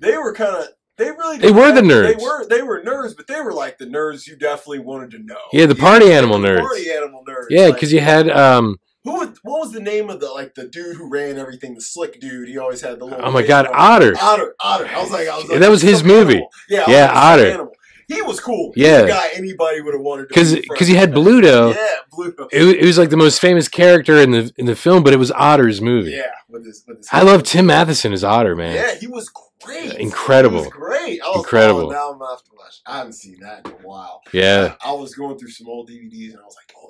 [0.00, 0.68] they were kind of.
[0.98, 2.16] They really They were the nerds.
[2.16, 5.18] They were they were nerds, but they were like the nerds you definitely wanted to
[5.18, 5.36] know.
[5.52, 6.60] Yeah, the You party know, animal the nerds.
[6.60, 7.46] Party animal nerds.
[7.50, 10.54] Yeah, like- because you had um Who was, what was the name of the like
[10.54, 11.74] the dude who ran everything?
[11.74, 12.48] The slick dude.
[12.48, 13.24] He always had the little.
[13.24, 13.68] oh my god.
[13.72, 14.14] Otter.
[14.20, 14.86] Otter, Otter.
[14.88, 16.34] I was like, I was like, That was his movie.
[16.34, 16.50] animal.
[16.68, 17.46] Yeah, I Yeah, Otter.
[17.46, 17.72] animal.
[18.08, 18.72] He was cool.
[18.76, 19.00] Yeah.
[19.00, 20.28] A guy anybody would have wanted.
[20.28, 21.12] Because be because you had.
[21.12, 21.74] Bluto.
[21.74, 22.48] Yeah, Bluto.
[22.52, 25.18] It, it was like the most famous character in the in the film, but it
[25.18, 26.12] was Otter's movie.
[26.12, 28.74] Yeah, with his, with his I love Tim Matheson as Otter, man.
[28.74, 29.28] Yeah, he was
[29.60, 29.94] great.
[29.94, 30.58] Incredible.
[30.58, 31.20] He was great.
[31.22, 31.90] I was, Incredible.
[31.90, 32.40] Now I'm gonna have.
[32.86, 34.20] I haven't seen that in a while.
[34.32, 34.74] Yeah.
[34.84, 36.85] I, I was going through some old DVDs and I was like, oh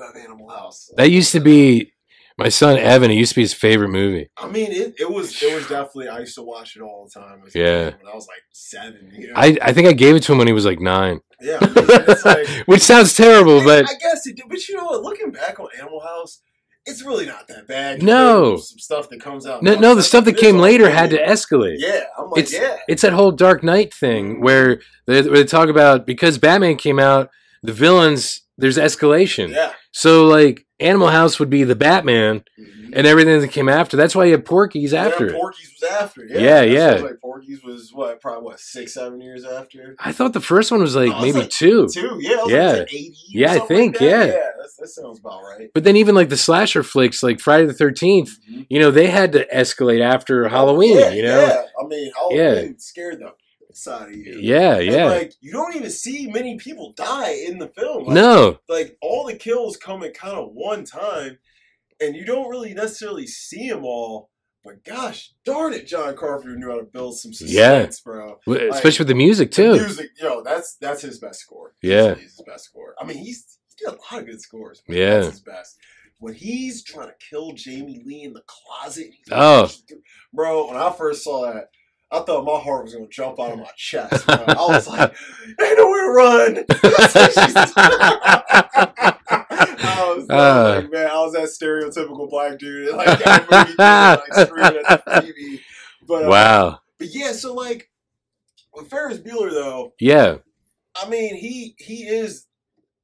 [0.00, 0.90] I do have Animal House.
[0.96, 1.92] That used to be
[2.38, 3.10] my son Evan.
[3.10, 4.28] It used to be his favorite movie.
[4.36, 6.08] I mean, it, it was it was definitely.
[6.08, 7.42] I used to watch it all the time.
[7.46, 7.90] as Yeah.
[7.90, 9.12] kid When I was like seven.
[9.16, 9.34] You know?
[9.36, 11.58] I, I think I gave it to him when he was like nine, yeah.
[11.62, 14.46] I mean, like, which sounds terrible, but I guess it did.
[14.48, 15.02] But you know what?
[15.02, 16.40] Looking back on Animal House,
[16.84, 18.02] it's really not that bad.
[18.02, 18.56] No.
[18.58, 19.62] Some stuff that comes out.
[19.62, 21.76] no, no, the stuff that came later had to escalate.
[21.78, 22.76] Yeah, I'm like, It's- yeah.
[22.88, 26.98] It's that whole Dark Knight thing where they, where they talk about because Batman came
[27.00, 27.30] out,
[27.62, 29.50] the villains there's escalation.
[29.50, 29.72] Yeah.
[29.92, 32.90] So like Animal House would be the Batman Mhm.
[32.92, 33.96] and everything that came after.
[33.96, 35.26] That's why you have Porky's after.
[35.26, 35.32] Yeah.
[35.32, 36.24] Porky's was after.
[36.28, 36.90] Yeah, Yeah, yeah.
[37.02, 39.96] Like Porky's was what, probably what, six, seven years after.
[39.98, 41.88] I thought the first one was like No, maybe like two.
[41.88, 42.72] Two, yeah, Yeah.
[42.72, 44.26] like 80 Yeah, I think, like that.
[44.28, 44.34] yeah.
[44.34, 45.70] yeah, that sounds about right.
[45.72, 48.66] But then even like the slasher flicks, like Friday the Thirteenth, Mhm.
[48.68, 50.98] you know, they had to escalate after Halloween.
[50.98, 51.62] yeah, you know, yeah.
[51.82, 53.30] I mean, Halloween scared the
[53.76, 54.38] side of you.
[54.40, 55.04] yeah, And, yeah.
[55.06, 58.04] like you don't even see many people die in the film.
[58.04, 61.38] Like, no, like all the kills come at kind of one time,
[62.00, 64.30] and you don't really necessarily see them all.
[64.64, 67.82] But gosh darn it, John Carpenter knew how to build some Yeah.
[67.86, 68.40] suspense, bro.
[68.48, 69.72] W- especially with the music The too.
[69.74, 71.74] music, yo, that's that's his best score.
[71.82, 72.14] Yeah.
[72.16, 72.96] he's his best score.
[73.00, 74.82] I mean, he's he's got a lot of good scores.
[74.88, 75.20] Yeah.
[75.20, 75.76] that's his best.
[76.18, 79.70] When he's trying to kill Jamie Lee in the closet, Oh.
[80.32, 80.66] bro.
[80.66, 81.68] When I first saw that,
[82.12, 84.26] I thought my heart was gonna jump out of my chest.
[84.26, 84.36] Bro.
[84.48, 85.14] I was like,
[85.60, 86.64] "Ain't nowhere to run."
[88.88, 90.80] I was Uh.
[90.82, 93.18] like, man, I was that stereotypical black dude, like
[93.50, 95.60] movie, like screaming at the TV.
[96.06, 96.78] But uh, wow.
[96.98, 97.90] but yeah, so like
[98.74, 100.36] with Ferris Bueller though, Yeah,
[101.00, 102.46] I mean, he he is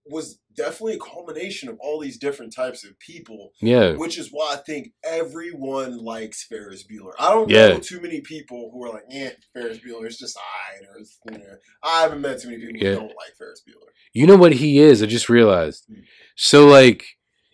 [0.07, 4.55] was definitely a culmination of all these different types of people, yeah, which is why
[4.55, 7.13] I think everyone likes Ferris Bueller.
[7.19, 7.69] I don't Yeah.
[7.69, 10.99] know too many people who are like, "Yeah, Ferris Bueller is just I or
[11.33, 12.91] you know, I haven't met too many people Yeah.
[12.95, 13.89] who don't like Ferris Bueller.
[14.13, 15.03] You know what he is?
[15.03, 15.85] I just realized.
[15.89, 16.01] Hmm.
[16.37, 17.05] So like,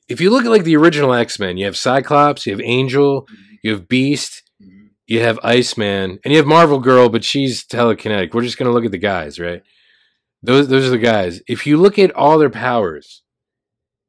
[0.09, 3.27] if you look at like the original X Men, you have Cyclops, you have Angel,
[3.63, 4.89] you have Beast, Mhm.
[5.07, 8.33] you have Iceman, and you have Marvel Girl, but she's telekinetic.
[8.35, 9.63] We're just gonna look at the guys, right?
[10.43, 11.41] Those those are the guys.
[11.49, 13.23] If you look at all their powers,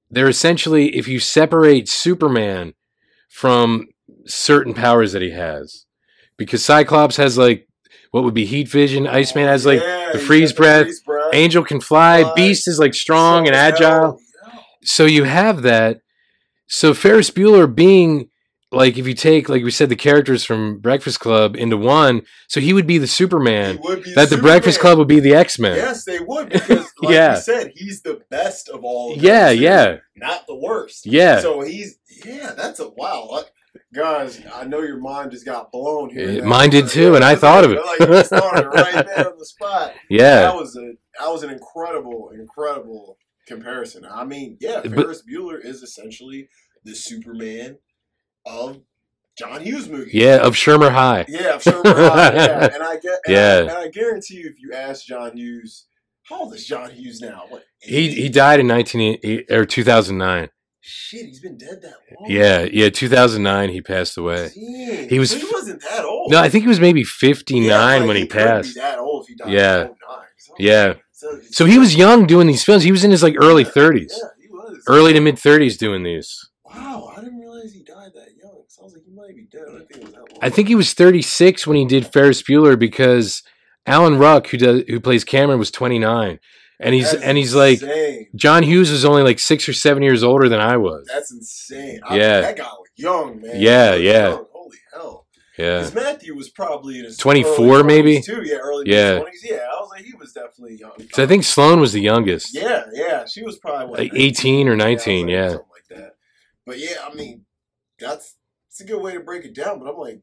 [0.10, 2.74] they're essentially if you separate Superman
[3.30, 3.88] from
[4.26, 5.86] certain powers that he has,
[6.38, 7.68] because Cyclops has like
[8.12, 11.02] what would be heat vision, oh, Iceman has like Yeah, the freeze the breath, freeze
[11.02, 11.34] breath.
[11.34, 12.34] Angel can fly, Fly.
[12.36, 14.20] Beast is like strong and agile.
[14.46, 14.60] Yeah.
[14.84, 16.02] So you have that.
[16.68, 18.30] So Ferris Bueller being
[18.72, 22.60] like if you take like we said the characters from Breakfast Club into one, so
[22.60, 23.78] he would be the He Superman.
[23.78, 25.76] be That the Breakfast Club would be the X Men.
[25.76, 27.36] Yes, they would because, like Yeah.
[27.36, 29.14] you said, he's the best of all.
[29.16, 31.06] Of Yeah, yeah, not the worst.
[31.06, 31.40] yeah.
[31.42, 33.44] So he's yeah, that's a wow.
[33.94, 36.42] Guys, I know your mind just got blown here.
[36.42, 36.48] Now.
[36.48, 37.84] mine did too, and I thought of it.
[37.84, 39.94] Like you just thought of it right there on the spot.
[40.10, 40.42] yeah.
[40.42, 43.18] That was a that was an incredible, incredible
[43.48, 44.06] comparison.
[44.06, 46.50] I mean, yeah, But- Ferris Bueller is essentially
[46.84, 47.78] the Superman
[48.46, 48.82] of
[49.38, 50.14] John Hughes movies.
[50.14, 51.26] Yeah, of Shermer High.
[51.28, 53.56] Yeah, I'm high, yeah, and I get, and Yeah.
[53.56, 55.88] I, and I guarantee you, if you ask John Hughes,
[56.24, 57.44] how old is John Hughes now?
[57.50, 57.64] What?
[57.82, 60.50] He he died in 19 or 2009.
[60.82, 62.30] Shit, he's been dead that long.
[62.30, 64.50] Yeah, yeah, 2009 he passed away.
[64.56, 65.10] Dang.
[65.10, 66.32] He was he wasn't that old.
[66.32, 68.76] No, I think he was maybe 59 Yeah, like, when he couldn't passed.
[68.76, 69.82] That old if he died Yeah.
[69.82, 69.96] in 09.
[70.38, 70.94] So, Yeah.
[71.12, 72.84] So, So he was young doing these films.
[72.84, 74.12] He was in his like early 30s.
[74.12, 74.84] Yeah, he was.
[74.88, 76.50] Early to mid 30s doing these.
[76.64, 78.64] Wow, I didn't realize he died that young.
[78.70, 79.64] Sounds like he might be dead.
[79.68, 80.28] I didn't think it was that long.
[80.42, 83.44] I think he was 36 when he did Ferris Bueller because
[83.86, 86.40] Alan Ruck, who does who plays Cameron, was 29,
[86.80, 87.80] and he's That's and he's like.
[88.36, 91.08] John Hughes was only like six or seven years older than I was.
[91.12, 92.00] That's insane.
[92.08, 92.42] I, Yeah.
[92.42, 93.60] that guy was young, man.
[93.60, 94.30] Yeah, yeah.
[94.30, 94.46] young.
[94.52, 95.26] Holy hell.
[95.58, 98.22] Yeah, Because Matthew was probably in his 24 early 20s maybe?
[98.22, 98.42] too.
[98.46, 99.18] Yeah, early Yeah.
[99.20, 99.42] twenties.
[99.44, 100.92] Yeah, I was like, he was definitely young.
[101.14, 104.68] so I think Sloane was the youngest, Yeah, yeah, she was probably what, like 18
[104.70, 105.26] or Yeah, 19.
[105.26, 106.16] like, Yeah, something like that.
[106.66, 107.46] But yeah, I mean,
[108.00, 108.36] that's
[108.70, 109.80] it's a good way to break it down.
[109.80, 110.22] But I'm like,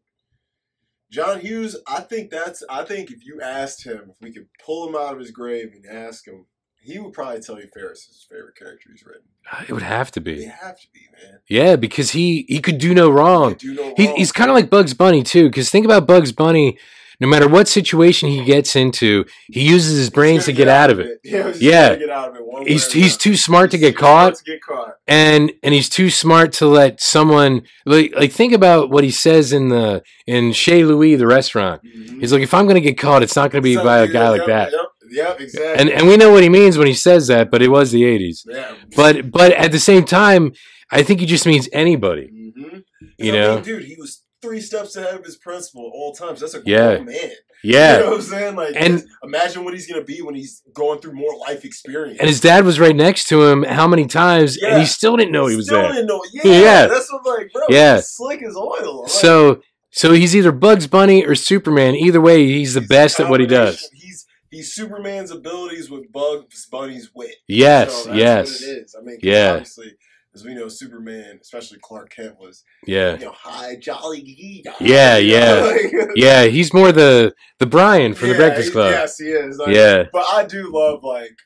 [1.11, 1.77] John Hughes.
[1.87, 2.63] I think that's.
[2.69, 5.73] I think if you asked him, if we could pull him out of his grave
[5.75, 6.47] and ask him,
[6.81, 9.23] he would probably tell you Ferris is his favorite character he's written.
[9.51, 10.45] Uh, it would have to be.
[10.45, 11.39] have to be, man.
[11.49, 13.55] Yeah, because he he could do no wrong.
[13.55, 14.17] Do no He, wrong.
[14.17, 15.49] he's kind of like Bugs Bunny too.
[15.49, 16.79] Because think about Bugs Bunny.
[17.21, 20.91] No matter what situation he gets into, he uses his brains to gonna get out
[20.91, 21.19] of it.
[21.25, 21.95] Yeah, he's Yeah.
[21.97, 22.43] get of it.
[22.69, 24.35] He's he's too smart to get too caught.
[24.37, 24.95] To get caught.
[25.07, 29.53] and and he's too smart to let someone like like think about what he says
[29.53, 31.81] in the in Chez Louis the restaurant.
[31.85, 32.21] Mhm.
[32.21, 34.47] He's like, if I'm gonna get caught, it's not gonna be by a guy like
[34.47, 34.73] that.
[34.73, 34.81] Yep,
[35.11, 35.81] yep, exactly.
[35.81, 38.03] And and we know what he means when he says that, but it was the
[38.05, 38.43] '80s.
[38.51, 38.73] yeah.
[38.97, 40.53] But but at the same time,
[40.91, 42.29] I think he just means anybody.
[42.59, 42.83] Mhm.
[43.19, 43.55] You I know?
[43.57, 46.41] mean, dude, he was three steps ahead of his principal at all times.
[46.41, 46.97] That's a Yeah.
[46.97, 47.31] grown man.
[47.65, 47.95] Yeah.
[47.97, 48.57] You know what I'm saying?
[48.57, 52.19] Like, And- imagine what he's gonna be when he's going through more life experience.
[52.21, 53.63] And his dad was right next to him.
[53.65, 54.57] How many times?
[54.59, 55.93] And he still didn't know he was Still there.
[55.93, 56.23] Didn't know.
[56.33, 56.87] Yeah, Yeah.
[56.87, 57.63] that's what I'm like, bro.
[57.71, 57.97] Yeah.
[57.97, 59.03] he's slick as oil.
[59.03, 61.95] Like, So so he's either Bugs Bunny or Superman.
[61.95, 63.89] Either way, he's the he's best at what he does.
[63.95, 67.35] He's he's Superman's abilities with Bugs Bunny's wit.
[67.49, 67.93] Yes.
[68.05, 68.61] So that's yes.
[68.61, 68.95] what it is.
[68.99, 69.53] I mean, Yeah.
[69.53, 69.95] obviously,
[70.37, 73.15] as we know, Superman, especially Clark Kent, was Yeah.
[73.15, 74.65] you know high, jolly, gee.
[74.81, 75.77] Yeah, yeah.
[76.15, 76.45] Yeah.
[76.45, 78.91] He's more the the Brian from the Yeah, Breakfast he- Club.
[78.93, 79.61] Yes, he is.
[79.67, 80.05] Yeah.
[80.13, 81.37] But I do love like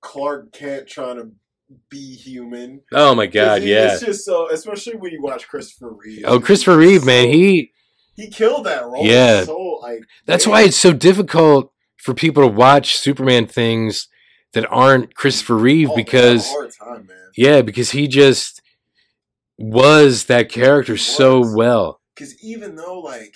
[0.00, 1.30] Clark Kent trying to
[1.88, 2.82] be human.
[2.92, 3.92] Oh my god, he- yeah.
[3.94, 6.24] It's just so, especially when you watch Christopher Reeve.
[6.26, 7.70] Oh, Christopher Reeve, man, he
[8.14, 9.06] he killed that role.
[9.06, 9.44] Yeah.
[9.44, 14.08] So like that's man, why it's so difficult for people to watch Superman things
[14.52, 18.60] that aren't Christopher Reeve oh, because time, yeah, because he just
[19.58, 22.00] was that character He so well.
[22.14, 23.34] Because even though like,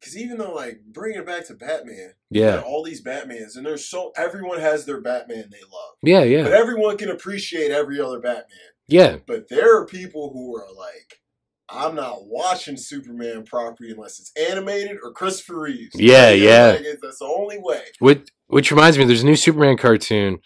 [0.00, 2.60] because even though like bringing it back to Batman, Yeah.
[2.60, 6.42] all these Batmans, and there's so everyone has their Batman they love, Yeah, yeah.
[6.42, 8.46] but everyone can appreciate every other Batman.
[8.88, 9.18] Yeah.
[9.26, 11.20] But there are people who are like,
[11.68, 15.98] I'm not watching Superman properly unless it's animated or Christopher Reeves.
[15.98, 16.66] Yeah, Like, yeah.
[16.72, 17.82] Like, that's the only way.
[18.00, 20.38] Which which reminds me, there's a new Superman cartoon.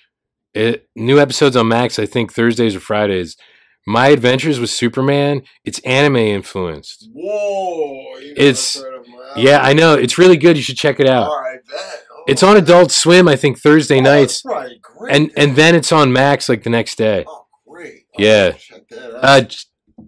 [0.55, 3.36] It, new episodes on Max, I think Thursdays or Fridays.
[3.86, 5.43] My Adventures with Superman.
[5.65, 7.09] It's anime influenced.
[7.12, 8.18] Whoa.
[8.18, 9.60] You know, It's- that's right up my Yeah.
[9.62, 9.94] I know.
[9.94, 10.57] It's really good.
[10.57, 11.28] You should check it out.
[11.28, 12.02] All right, bet.
[12.12, 14.81] Oh, It's on Adult Swim, I think Thursday oh, nights, great.
[15.15, 17.25] and and then it's on Max like the next day.
[17.28, 18.07] Oh, great.
[18.18, 18.52] Yeah.
[18.91, 19.25] That out.
[19.25, 19.43] Uh,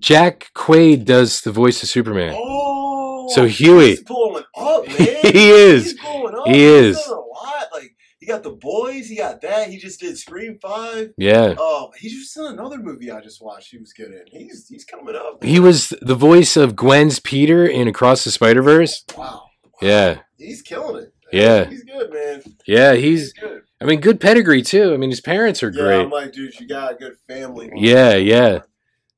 [0.01, 2.35] Jack Quaid does the voice of Superman.
[2.37, 3.29] oh.
[3.35, 5.33] so Huey- He's blowing up, man.
[5.33, 5.93] He is.
[5.93, 6.47] He's blowing up.
[6.47, 6.97] He is.
[6.99, 7.67] done a lot.
[7.73, 9.09] Like, he got the boys.
[9.09, 9.69] He got that.
[9.71, 11.15] He just did Scream 5.
[11.17, 13.71] Yeah, Oh, he's just in another movie I just watched.
[13.71, 14.23] He was good in.
[14.31, 15.43] He's he's coming up.
[15.43, 19.05] he was the voice of Gwen's Peter in Across the Spider Verse.
[19.17, 19.25] Wow.
[19.25, 19.43] wow.
[19.81, 21.15] Yeah, He's killing it.
[21.33, 21.65] Yeah.
[21.67, 22.43] He's good, man.
[22.67, 22.95] yeah.
[22.95, 23.33] He's He's.
[23.35, 23.63] good.
[23.81, 24.93] I mean, good pedigree too.
[24.93, 26.01] I mean, his parents are Yeah, great.
[26.01, 27.71] I'm like, dude, you got a good family.
[27.77, 28.61] Yeah, yeah.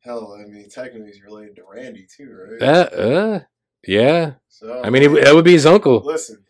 [0.01, 2.63] Hell, I mean, technically he's related to Randy too, right?
[2.63, 3.41] Uh, uh,
[3.87, 4.33] yeah.
[4.49, 6.01] so I mean, it, that would be his uncle.
[6.05, 6.45] listen.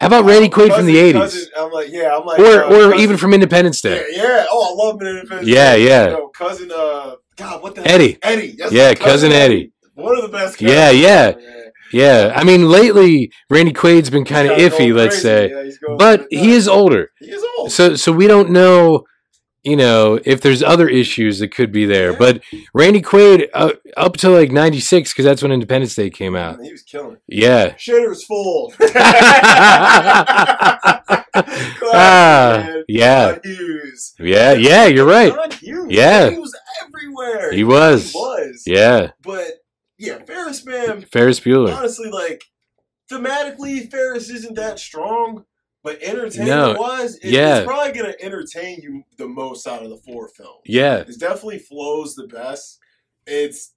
[0.00, 2.66] How about Randy Quaid from the '80s, cousin- I'm like, yeah, I'm like, or uh,
[2.68, 4.04] or cousin- even from Independence Day?
[4.12, 4.22] yeah.
[4.22, 4.46] yeah.
[4.50, 5.48] Oh, I love Independence.
[5.48, 5.86] Yeah, Day.
[5.88, 6.04] yeah.
[6.06, 8.18] You know, cousin, uh, God, what the Eddie.
[8.22, 8.32] Hell?
[8.32, 8.54] Eddie.
[8.58, 9.72] That's Yeah, right, cousin Eddie.
[9.94, 10.60] One of the best.
[10.60, 11.02] Yeah, cousins.
[11.02, 11.32] yeah.
[11.90, 15.22] Yeah, I mean, lately Randy Quaid's been kind of iffy, let's crazy.
[15.22, 17.72] say, Yeah, but he is older, He is old.
[17.72, 19.04] so so we don't know,
[19.68, 22.12] you know, if there's other issues that could be there.
[22.12, 26.60] But Randy Quaid uh, up to like '96 because that's when Independence Day came out.
[26.62, 27.16] he was killing.
[27.16, 27.22] it.
[27.28, 28.72] Yeah, Shitter's full.
[28.78, 29.04] Classic,
[31.94, 33.32] Ah, yeah.
[33.32, 34.14] John Hughes.
[34.18, 34.86] yeah, yeah.
[34.86, 35.32] You're right.
[35.32, 35.86] John Hughes.
[35.90, 36.30] Yeah.
[36.30, 37.52] He was everywhere.
[37.52, 38.12] He was.
[38.12, 38.62] He was.
[38.66, 39.44] Yeah, But
[39.98, 41.02] yeah, Ferris, man.
[41.02, 41.74] Ferris Bueller.
[41.76, 42.44] honestly, like
[43.10, 45.44] thematically, Ferris isn't that strong,
[45.82, 47.58] but entertainment No, wise, it, yeah.
[47.58, 50.60] it's probably gonna entertain you the most out of the four films.
[50.66, 52.78] Yeah, It definitely flows the best.
[53.26, 53.74] It's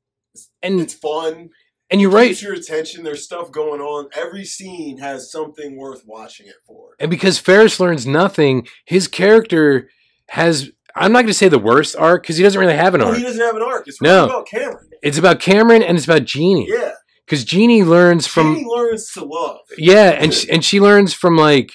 [0.61, 1.49] and it's fun.
[1.89, 2.29] and you're right.
[2.29, 3.03] Keeps your attention.
[3.03, 4.07] There's stuff going on.
[4.15, 6.91] Every scene has something worth watching it for.
[6.99, 9.89] And because Ferris learns nothing, his character
[10.29, 10.69] has.
[10.95, 13.07] I'm not going to say the worst arc because he doesn't really have an No,
[13.07, 13.17] arc.
[13.17, 13.87] he doesn't have an arc.
[13.87, 14.13] It's No.
[14.25, 14.89] really about Cameron.
[15.01, 16.67] It's about Cameron and it's about Jeannie.
[16.69, 16.91] Yeah,
[17.25, 19.59] Because Jeannie learns from Jeannie learns to love.
[19.77, 21.71] yeah, and she, and she learns from like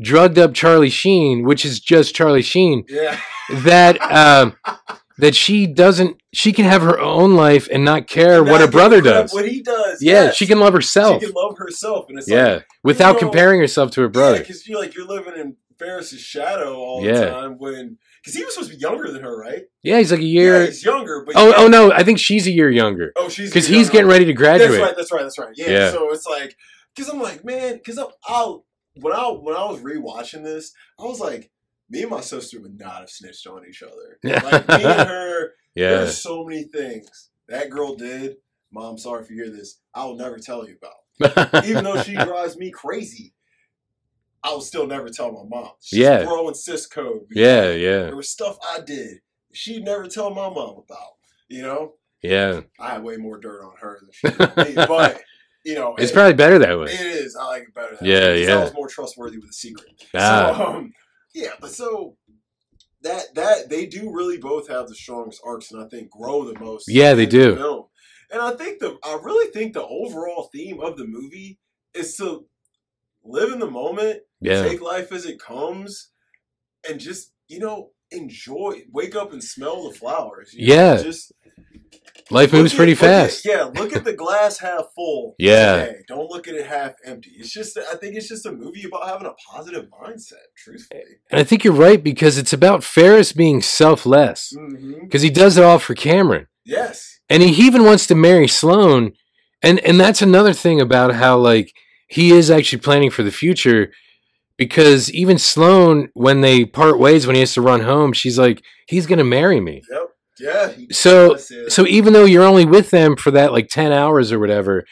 [0.00, 2.84] drugged up Charlie Sheen, which is just Charlie Sheen.
[2.88, 3.18] Yeah,
[3.50, 4.56] That um,
[5.18, 6.16] that she doesn't.
[6.32, 9.22] She can have her own life and not care what her brother give a crap
[9.24, 9.32] does.
[9.34, 10.02] What he does.
[10.02, 10.36] Yeah, yes.
[10.36, 11.20] she can love herself.
[11.20, 14.36] She can love herself, and it's like, Yeah, without know, comparing herself to her brother.
[14.36, 17.12] Yeah, because you're like you're living in Ferris's shadow all Yeah.
[17.12, 19.64] the time when because he was supposed to be younger than her, right?
[19.82, 22.46] Yeah, he's like a year Yeah, he's younger, but oh, oh no, I think she's
[22.46, 23.78] a year younger oh, she's because younger.
[23.78, 24.70] he's getting ready to graduate.
[24.70, 24.96] That's right.
[24.96, 25.22] That's right.
[25.22, 25.54] That's right.
[25.56, 25.70] Yeah.
[25.70, 25.90] Yeah.
[25.90, 26.56] So it's like
[26.94, 28.54] because I'm like man, because I, I
[28.96, 31.50] when I when I was rewatching this, I was like.
[31.92, 34.16] Me and my sister would not have snitched on each other.
[34.22, 38.36] Like me and her, Yeah, there's so many things that girl did.
[38.70, 39.80] Mom, sorry if you hear this.
[39.92, 41.64] I will never tell you about.
[41.66, 43.34] even though she drives me crazy,
[44.44, 45.70] I will still never tell my mom.
[45.80, 46.22] She's Yeah.
[46.22, 47.22] throwing cis code.
[47.32, 49.18] yeah, yeah, There was stuff I did
[49.52, 51.14] she'd never tell my mom about.
[51.48, 52.60] You know, yeah.
[52.78, 55.20] I had way more dirt on her than she did on me, but
[55.64, 56.86] you know, It's it- probably better that way.
[56.86, 57.36] it is.
[57.36, 57.96] I like it better.
[57.96, 58.56] That Yeah, way, yeah.
[58.58, 59.90] I was more trustworthy with a secret.
[60.14, 60.54] Ah.
[60.56, 60.92] So, um,
[61.34, 62.16] yeah, but so
[63.02, 66.58] that that they do really both have the strongest arcs, and I think grow the
[66.58, 66.86] most.
[66.88, 67.56] Yeah, they the do.
[67.56, 67.84] Film.
[68.32, 71.58] And I think the I really think the overall theme of the movie
[71.94, 72.46] is to
[73.24, 76.10] live in the moment, Yeah, take life as it comes,
[76.88, 78.82] and just you know enjoy.
[78.92, 80.52] Wake up and smell the flowers.
[80.54, 81.02] you know, Yeah.
[81.02, 81.32] just
[82.30, 83.44] life moves at- pretty look at- fast.
[83.44, 85.34] yeah, look at the glass half full.
[85.38, 85.84] Yeah.
[85.86, 85.98] today.
[86.08, 87.30] Don't look at it half empty.
[87.38, 90.34] It's just, I think it's just a movie about having a positive mindset.
[90.56, 91.02] Truthfully.
[91.30, 95.00] And I think you're right because it's about Ferris being selfless Mm-hmm.
[95.04, 96.46] because he does it all for Cameron.
[96.64, 97.18] Yes.
[97.28, 99.12] and he even wants to marry Sloane,
[99.62, 101.72] and and that's another thing about how like
[102.06, 103.90] he is actually planning for the future,
[104.56, 108.62] because even Sloane, when they part ways, when he has to run home, she's like,
[108.86, 109.82] he's gonna marry me.
[109.90, 110.02] Yep.
[110.38, 110.72] Yeah.
[110.90, 111.72] So does say that.
[111.72, 114.84] so even though you're only with them for that like ten hours or whatever,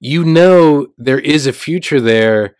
[0.00, 2.56] you know there is a future there,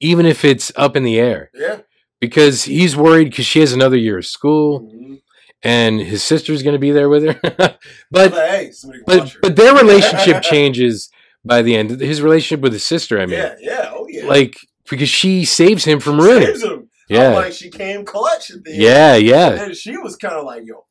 [0.00, 1.78] even if it's up in the air, yeah.
[2.20, 4.80] because he's worried because she has another year of school.
[4.80, 5.20] Mhm.
[5.64, 7.38] and his sister's going to be there with her.
[8.10, 9.38] But but hey, somebody but her.
[9.42, 11.08] but their relationship changes
[11.44, 11.90] by the end.
[12.00, 14.26] His relationship with his sister, I mean, yeah, yeah, oh yeah.
[14.26, 14.56] like
[14.90, 16.46] because she saves him from She ruining.
[16.48, 16.72] saves him.
[17.10, 18.82] I'm Yeah, like she came clutch at the end.
[18.82, 20.84] yeah, yeah, And she was kind of like, yo,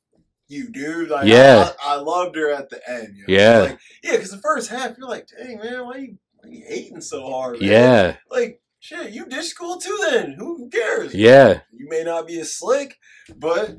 [0.51, 1.09] you dude.
[1.09, 1.71] Like, Yeah.
[1.83, 3.15] I, I loved her at the end.
[3.17, 3.41] You know?
[3.41, 3.59] Yeah.
[3.59, 7.01] Like, yeah, because the first half, you're like, dang, man, why you, why you hating
[7.01, 7.59] so hard?
[7.59, 7.69] Man?
[7.69, 10.33] yeah, Like, shit, you ditch school too then.
[10.37, 11.13] Who, cares?
[11.13, 12.95] yeah, You may not be as slick,
[13.37, 13.75] but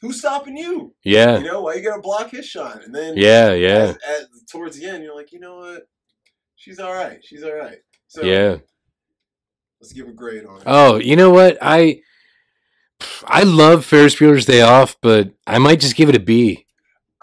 [0.00, 0.94] who's stopping you?
[1.04, 2.84] yeah, You know, why you gotta block his shot?
[2.84, 5.82] And then, yeah, yeah, as- as- towards the end, you're like, you know what?
[6.56, 7.18] She's all right.
[7.24, 7.78] She's all right.
[8.08, 8.56] So, yeah.
[9.80, 10.62] let's give a grade on it.
[10.66, 11.58] Oh, you know what?
[11.60, 12.00] I
[13.26, 16.66] I love Ferris Bueller's Day Off, but I might just give it a B.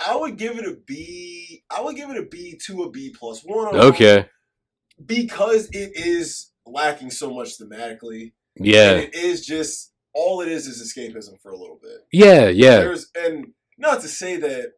[0.05, 1.63] I would give it a B.
[1.69, 3.75] I would give it a B to a B plus one.
[3.75, 4.25] Okay.
[5.05, 8.33] because it is lacking so much thematically.
[8.55, 8.91] Yeah.
[8.93, 12.05] It is just all it is is escapism for a little bit.
[12.11, 12.77] Yeah, yeah.
[12.77, 14.73] There's and not to say that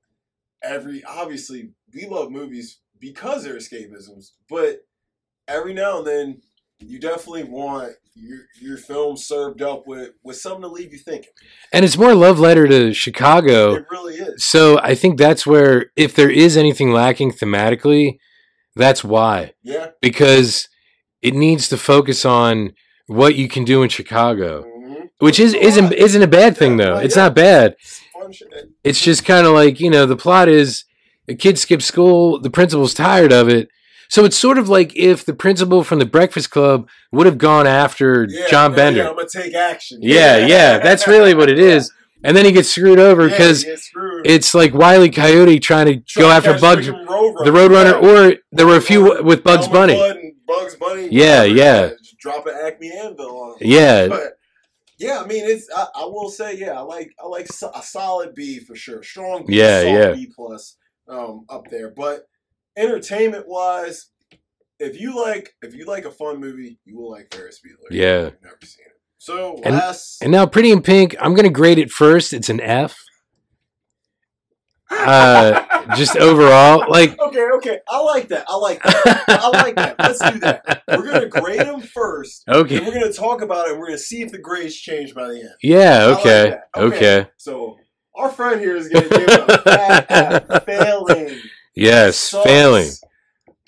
[0.63, 4.85] every obviously we love movies because they're escapisms, but
[5.47, 6.41] every now and then
[6.79, 11.31] you definitely want your your film served up with with something to leave you thinking.
[11.71, 13.75] And it's more a love letter to Chicago.
[13.75, 14.45] It really is.
[14.45, 18.19] So I think that's where if there is anything lacking thematically,
[18.75, 19.53] that's why.
[19.63, 19.87] Yeah.
[20.01, 20.69] Because
[21.21, 22.73] it needs to focus on
[23.07, 24.63] what you can do in Chicago.
[24.63, 25.09] Mhm.
[25.19, 26.97] Which is isn't isn't a bad thing though.
[26.97, 27.75] It's not bad.
[27.79, 28.01] It's.
[28.83, 30.85] It's just kind of like, you know, the plot is
[31.27, 33.67] a kid skips school, the principal's tired of it.
[34.13, 37.65] So it's sort of like if the principal from the Breakfast Club would have gone
[37.65, 38.99] after Yeah, John yeah, Bender.
[38.99, 39.97] Yeah, I'm gonna take action.
[40.03, 41.91] Yeah, yeah, that's really what it is.
[42.25, 43.65] And then he gets screwed over because
[44.23, 45.09] it's like Wile E.
[45.09, 49.67] Coyote trying to go after Bugs, the Roadrunner, or there were a few with Bugs
[49.67, 49.95] Bunny.
[50.47, 51.09] Bugs Bunny.
[51.11, 51.89] Yeah, yeah.
[52.21, 53.51] Drop an Acme Anvil on.
[53.53, 53.57] 'em.
[53.59, 54.37] Yeah, But
[54.97, 55.67] yeah, I mean, it's.
[55.75, 59.03] I, I will say, yeah, I like I like a solid B for sure.
[59.03, 60.11] Strong B, Yeah, yeah.
[60.13, 60.77] B plus
[61.09, 61.89] um, up there.
[61.89, 62.25] But
[62.77, 64.09] entertainment wise,
[64.79, 67.87] if you like if you like a fun movie, you will like Ferris Bueller.
[67.91, 68.23] Yeah.
[68.25, 68.93] You've never seen it.
[69.17, 70.21] So And- last.
[70.21, 72.33] and now Pretty in Pink, I'm gonna grade it first.
[72.33, 72.97] It's an F.
[74.95, 78.45] Uh, just overall, like okay, okay, I like that.
[78.47, 79.23] I like that.
[79.27, 79.95] I like that.
[79.99, 80.83] Let's do that.
[80.87, 82.43] We're gonna grade them first.
[82.47, 83.77] okay, And we're gonna talk about it.
[83.77, 85.49] We're gonna see if the grades change by the end.
[85.63, 87.77] yeah, I like okay, okay, So
[88.15, 91.39] our friend here is gonna give a fat F, failing.
[91.75, 92.45] Yes, Sucks.
[92.45, 92.89] failing.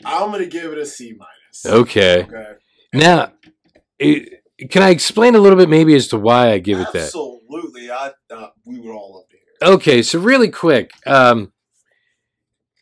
[0.04, 1.66] I'm gonna give it a C minus.
[1.82, 2.54] Okay, Okay.
[2.94, 3.32] now,
[4.00, 7.04] it, can I explain a little bit maybe as to why I give it that?
[7.06, 7.90] Absolutely.
[7.92, 9.70] I thought we were all up here.
[9.74, 11.52] Okay, so really quick, um,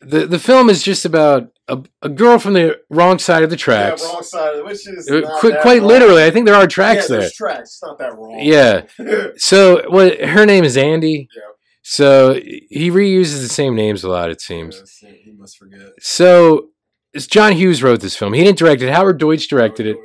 [0.00, 3.56] the the film is just about a, a girl from the wrong side of the
[3.56, 4.02] tracks.
[4.02, 5.88] Yeah, wrong side of it, which is Uh, qu- quite wrong.
[5.88, 7.30] literally, I think there are tracks yeah, there.
[7.34, 7.70] tracks.
[7.70, 8.38] It's not that wrong.
[8.40, 8.82] Yeah.
[9.36, 11.28] So, what her name is Andy.
[11.34, 11.42] Yeah.
[11.86, 14.30] So he reuses the same names a lot.
[14.30, 14.80] It seems.
[15.00, 15.90] He must forget.
[16.00, 16.70] So,
[17.12, 18.32] it's John Hughes wrote this film.
[18.32, 18.90] He didn't direct it.
[18.90, 19.96] Howard Deutsch directed it,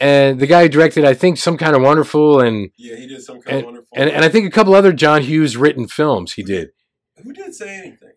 [0.00, 3.22] and the guy who directed, I think, some kind of wonderful, and Yeah, he did
[3.22, 3.88] some kind of wonderful.
[3.94, 6.70] and, and I think a couple other John Hughes written films he did.
[7.22, 8.11] who did say anything?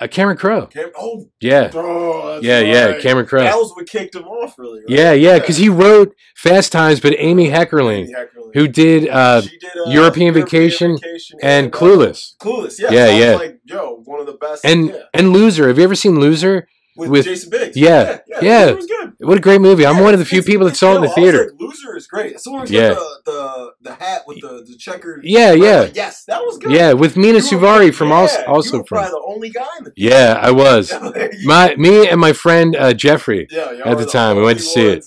[0.00, 0.66] Uh, Cameron Crowe.
[0.66, 3.00] Cam- oh, Yeah, oh, yeah, yeah.
[3.00, 3.42] Cameron Crowe.
[3.42, 4.80] That was what kicked him off, really.
[4.80, 4.88] Right?
[4.88, 8.54] Yeah, yeah, because he wrote Fast Times, but Amy Heckerling, Amy Heckerling.
[8.54, 10.98] who did uh, did, uh, European Vacation
[11.42, 13.36] and uh, Clueless, Clueless, yeah, Yeah, so yeah.
[13.36, 14.64] Like, yo, one of the best.
[14.64, 15.02] and yeah.
[15.14, 15.66] and Loser.
[15.66, 16.68] Have you ever seen Loser?
[16.98, 17.76] With, with- Jason Biggs.
[17.76, 18.58] yeah, yeah, yeah.
[18.66, 19.12] Loser was good.
[19.20, 19.84] What a great movie!
[19.86, 21.18] I'm Yeah, one of the few people that saw it in the dope.
[21.18, 21.50] I was theater.
[21.52, 22.34] like, Loser is great.
[22.36, 22.90] As soon as Yeah.
[22.90, 25.20] the, the the hat with the the checkered.
[25.24, 26.70] Yeah, yeah, like, yes, that was good.
[26.72, 26.92] yeah.
[26.92, 28.84] With Mina You were- Suvari from yeah, also also from.
[28.84, 29.92] probably the only guy the.
[29.96, 30.92] Yeah, I was.
[31.44, 33.46] My me and my friend uh, Jeffrey.
[33.50, 35.04] yeah, at the time, we went to see it.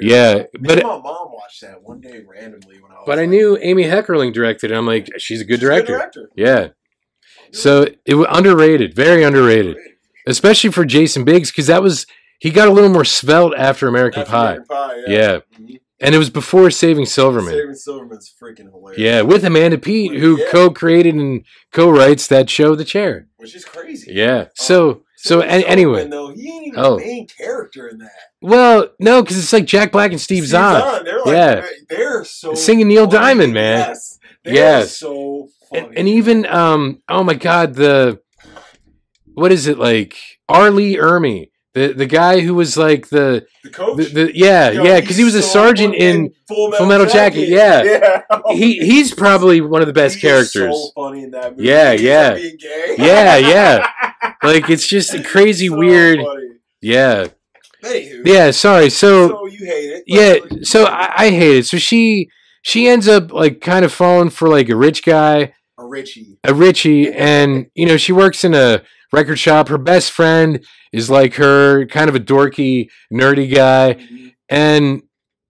[0.00, 3.04] Yeah, but my mom watched that one day randomly when I was.
[3.06, 4.74] but I knew Amy Heckerling directed it.
[4.76, 5.92] I'm like, she's a good director.
[5.98, 6.30] director.
[6.36, 6.68] Yeah.
[7.52, 9.76] So it was underrated, very underrated,
[10.28, 12.06] especially for Jason Biggs because that was
[12.38, 14.44] he got a little more svelte after American After Pie.
[14.52, 15.18] American Pie, yeah.
[15.18, 15.38] Yeah.
[15.60, 15.80] Mhm.
[16.00, 17.52] and it was before Saving Silverman.
[17.54, 19.00] Saving Silverman's freaking hilarious.
[19.00, 20.46] Yeah, with Amanda Peet, who Yeah.
[20.50, 23.26] co-created and co-writes that show, The Chair.
[23.38, 24.12] which is crazy.
[24.14, 24.46] Yeah.
[24.54, 26.96] So, so Saving an- anyway, though, he ain't even Oh.
[26.98, 28.10] the main character in that.
[28.40, 31.66] well, no, because it's like Jack Black and Steve, Zahn, They're like, Yeah.
[31.88, 33.18] they're so Singing Neil funny.
[33.18, 33.78] Diamond, man.
[33.88, 34.96] Yes, they're Yes.
[34.96, 35.86] so funny.
[35.88, 38.20] and, and even um, oh my God, the
[39.38, 40.16] what is it like?
[40.48, 40.70] R.
[40.70, 43.96] Lee Ermey, the the guy who was like the the coach.
[43.98, 47.48] the, the yeah Yo, yeah because he was a sergeant in Full Full Metal Jacket,
[47.48, 47.82] yeah.
[47.84, 48.22] yeah.
[48.54, 50.74] he he's probably one of the best He characters.
[50.74, 51.64] so funny in that movie.
[51.68, 52.36] Yeah, yeah.
[52.98, 53.86] Yeah, yeah.
[54.42, 56.18] Like it's just a crazy So weird.
[56.20, 56.48] funny.
[56.80, 57.26] Yeah,
[57.84, 58.50] Anywho, yeah.
[58.52, 58.88] Sorry.
[58.90, 60.04] So so you hate it.
[60.06, 61.66] yeah, so I, I hate it.
[61.66, 62.28] So she
[62.62, 66.38] she ends up like kind of falling for like a rich guy, a Richie.
[66.44, 69.68] a Richie, and you know she works in a record shop.
[69.68, 74.28] Her best friend is like her, kind of a dorky, nerdy guy, mm-hmm.
[74.48, 75.02] and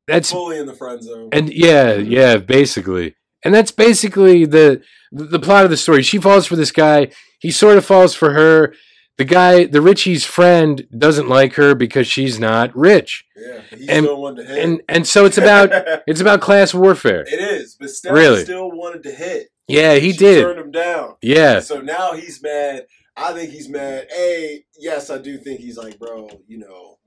[0.06, 1.28] that's fully in the friend zone.
[1.32, 2.10] and yeah, mm-hmm.
[2.10, 3.14] yeah, basically,
[3.44, 6.02] and that's basically the the plot of the story.
[6.02, 7.10] She falls for this guy.
[7.40, 8.74] He sort of falls for her.
[9.16, 13.88] The guy, the Richie's friend, doesn't like her because she's not rich, yeah, but he
[13.88, 14.64] and- still wanted to hit.
[14.64, 15.70] and and so it's about
[16.06, 17.22] it's about class warfare.
[17.22, 18.44] it is, but Steph Really?
[18.44, 19.48] still wanted to hit.
[19.66, 20.42] Yeah, he She did.
[20.42, 21.16] Turned him down.
[21.20, 22.86] Yeah, So now he's mad.
[23.18, 24.06] I think he's mad.
[24.16, 26.98] A yes, I do think he's like, bro, you know,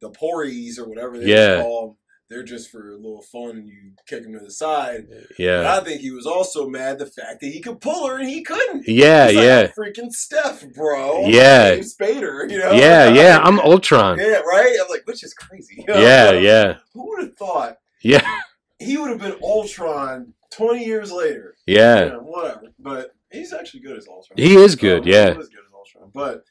[0.00, 1.62] the pories or whatever they Yeah.
[1.62, 1.96] call them,
[2.30, 5.06] they're just for a little fun, and you kick them to the side.
[5.08, 8.18] But yeah, I think he was also mad the fact that he could pull her
[8.18, 8.84] and he couldn't.
[8.88, 11.26] yeah, like, yeah, "I'm freaking Steph, bro.
[11.28, 11.74] Yeah.
[11.74, 12.72] James Spader, you know.
[12.72, 13.38] yeah, yeah.
[13.42, 14.18] I'm Ultron.
[14.18, 14.76] yeah, right.
[14.82, 15.76] I'm like, which is crazy.
[15.78, 16.00] you know?
[16.00, 18.26] Yeah, yeah, Who would have thought yeah,
[18.78, 21.54] he would have been Ultron 20 years later?
[21.66, 22.04] yeah.
[22.06, 22.72] Yeah, whatever.
[22.78, 24.36] But he's actually good as Ultron.
[24.38, 25.02] He is good.
[25.02, 26.10] Um, Yeah, he is good as Ultron.
[26.14, 26.44] But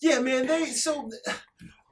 [0.00, 1.08] yeah, man, they so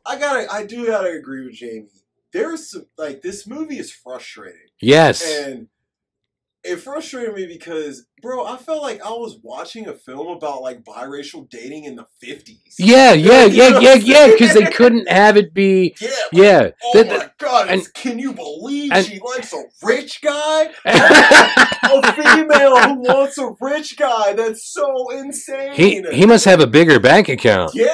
[0.06, 1.88] I gotta I do gotta agree with Jamie.
[2.32, 4.68] There's some like this movie is frustrating.
[4.80, 5.68] yes, And
[6.62, 10.84] it frustrated me because, bro, I felt like I was watching a film about like
[10.84, 12.74] biracial dating in the fifties.
[12.78, 14.26] yeah, yeah, yeah, yeah, yeah.
[14.30, 15.94] Because they couldn't have it be.
[16.00, 16.08] Yeah.
[16.08, 17.68] like, Yeah, Oh That- my god!
[17.70, 20.68] and- can you believe and- she likes a rich guy?
[20.84, 24.34] a female who wants a rich guy.
[24.34, 25.72] That's so insane.
[25.72, 27.72] he he must have a bigger bank account.
[27.74, 27.88] Yeah.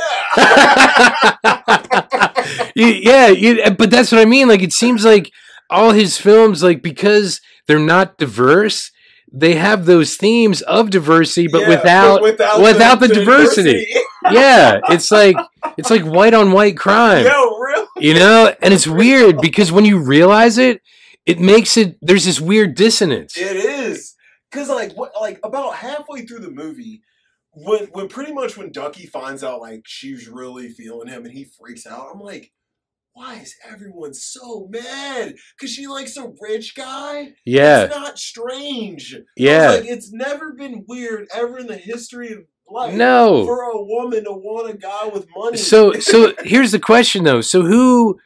[2.75, 4.49] Yeah, but that's what I mean.
[4.49, 5.31] Like, it seems like
[5.71, 8.91] all his films, like, because they're not diverse,
[9.33, 12.23] they have those themes of diversity, but Yeah, without.
[12.23, 13.87] without, without the diversity.
[14.31, 15.37] yeah, it's like
[15.77, 17.87] it's like white on white crime, Yo, real.
[17.99, 18.55] you know.
[18.63, 20.81] And it's weird because when you realize it,
[21.27, 21.97] it makes it.
[22.01, 23.37] There's this weird dissonance.
[23.37, 24.15] It is
[24.51, 27.03] because like what like about halfway through the movie,
[27.53, 31.45] when when pretty much when Ducky finds out like she's really feeling him and he
[31.45, 32.53] freaks out, I'm like.
[33.17, 35.37] Why is everyone so mad?
[35.57, 37.33] Because she likes a rich guy?
[37.47, 39.17] Yeah, It's not strange.
[39.39, 39.71] Yeah.
[39.71, 43.47] like, it's never been weird ever in the history of life No.
[43.47, 45.57] for a woman to want a guy with money.
[45.57, 47.41] So so here's the question though.
[47.41, 48.21] So who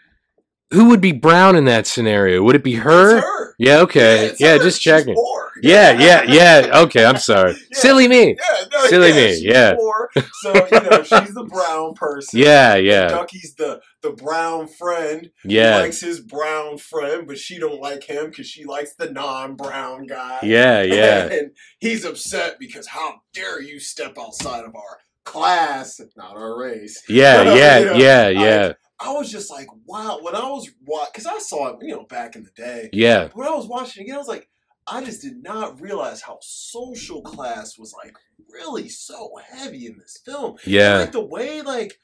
[0.73, 2.43] who would be Brown in that scenario?
[2.43, 3.50] Would it be her?
[3.61, 4.35] Yeah, okay.
[4.39, 4.59] Yeah, her.
[4.65, 5.15] just checking.
[5.15, 5.53] poor.
[5.63, 6.81] Yeah, yeah, yeah.
[6.81, 7.53] Okay, I'm sorry.
[7.53, 7.79] Yeah.
[7.79, 8.29] Silly me.
[8.29, 9.75] Yeah, no, Silly yeah, me, yeah.
[9.75, 10.11] poor.
[10.43, 12.41] So you know she's the brown person.
[12.41, 15.31] Yeah, yeah, Ducky's the the brown friend.
[15.43, 19.11] He yeah, likes his brown friend, but she don't like him because she likes the
[19.11, 20.39] non-brown guy.
[20.43, 21.29] yeah, yeah.
[21.31, 27.03] And he's upset because how dare you step outside of our class, not our race.
[27.09, 28.75] Yeah, yeah, You know, yeah, yeah, I
[29.09, 30.19] was just like, wow.
[30.21, 32.91] When I was watching, because I saw it, you know, back in the day.
[32.93, 33.29] yeah.
[33.33, 34.49] When I was watching it again, I was like,
[34.87, 38.15] I just did not realize how social class was like
[38.53, 40.57] really so heavy in this film.
[40.67, 40.99] Yeah.
[40.99, 41.99] Like the way, like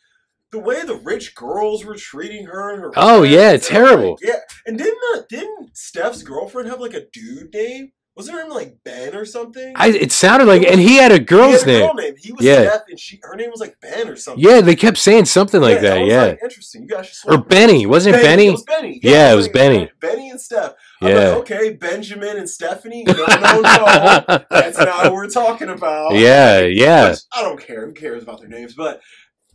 [0.53, 2.93] the way the rich girls were treating her and her.
[2.97, 4.13] Oh, yeah, terrible.
[4.13, 7.93] like, yeah, and didn't uh, didn't Steph's girlfriend have like a dude name?
[8.17, 9.75] Wasn't her name like Ben or something?
[9.77, 11.81] I it sounded like and he had a He girl's had a name.
[11.87, 12.15] girl name.
[12.19, 12.63] He was Yeah.
[12.63, 14.43] Steph, and she her name was like Ben or something.
[14.43, 16.01] Yeah, they kept saying something like I that.
[16.01, 16.25] was Yeah.
[16.25, 16.83] like, interesting.
[16.85, 17.85] You guys Or Benny.
[17.85, 18.51] Wasn't it It Benny?
[18.51, 19.01] was Benny.
[19.03, 19.91] Yeah, I it was like, Benny.
[20.01, 20.73] Benny and Steph.
[21.03, 21.15] I'm Yeah.
[21.29, 23.05] like, okay, Benjamin and Stephanie.
[23.07, 24.45] No, no, no.
[24.51, 26.15] That's not what we're talking about.
[26.15, 27.11] Yeah, yeah.
[27.11, 27.85] Which I don't care.
[27.87, 28.73] Who cares about their names?
[28.75, 29.03] But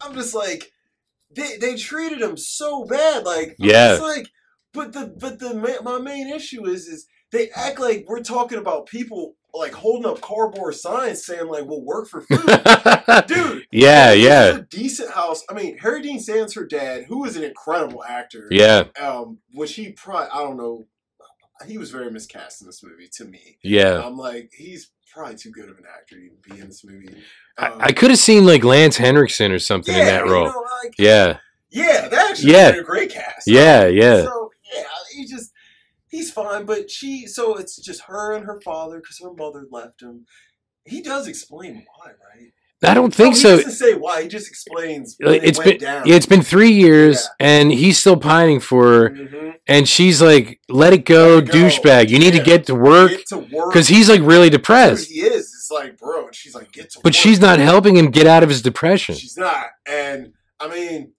[0.01, 0.71] I'm just like,
[1.35, 3.25] they they treated him so bad.
[3.25, 3.97] Like, Yeah.
[3.99, 4.27] like,
[4.71, 8.85] but the but the my main issue is is they act like we're talking about
[8.87, 12.39] people like holding up cardboard signs saying like we'll work for food.
[13.27, 15.43] Dude, yeah, yeah, a decent house.
[15.49, 18.47] I mean, Harry Dean Stanton's her dad, who is an incredible actor.
[18.51, 20.85] yeah, Um, which he probably I don't know.
[21.67, 23.57] He was very miscast in this movie to me.
[23.63, 24.01] yeah.
[24.03, 27.21] I'm like, he's probably too good of an actor to be in this movie.
[27.57, 30.45] I, Um, I could have seen like Lance Henriksen or something in that you role.
[30.47, 31.37] know, like, Yeah,
[31.69, 32.69] yeah, that actually Yeah.
[32.69, 33.47] a great cast.
[33.47, 34.23] yeah, yeah.
[34.23, 35.50] So yeah, he just
[36.11, 40.01] he's fine, but she so it's just her and her father because her mother left
[40.01, 40.25] him.
[40.85, 42.51] He does explain why, right?
[42.83, 43.57] I don't No, think he so.
[43.57, 44.23] doesn't say why.
[44.23, 45.15] He just explains.
[45.19, 46.07] It It's went been down.
[46.07, 49.09] yeah, it's been three years, and he's still pining for her.
[49.11, 49.53] Mhm.
[49.67, 51.53] And she's like, "Let it go, Let it go.
[51.59, 52.09] douchebag.
[52.09, 52.39] You need Yeah.
[52.39, 55.53] to get to work." Get to work Because he's like really Dude, depressed, he is.
[55.53, 57.03] It's like, bro, and she's like, get to work.
[57.03, 57.21] but work.
[57.21, 59.13] she's not helping him get out of his depression.
[59.13, 59.67] She's not.
[59.85, 61.13] And I mean,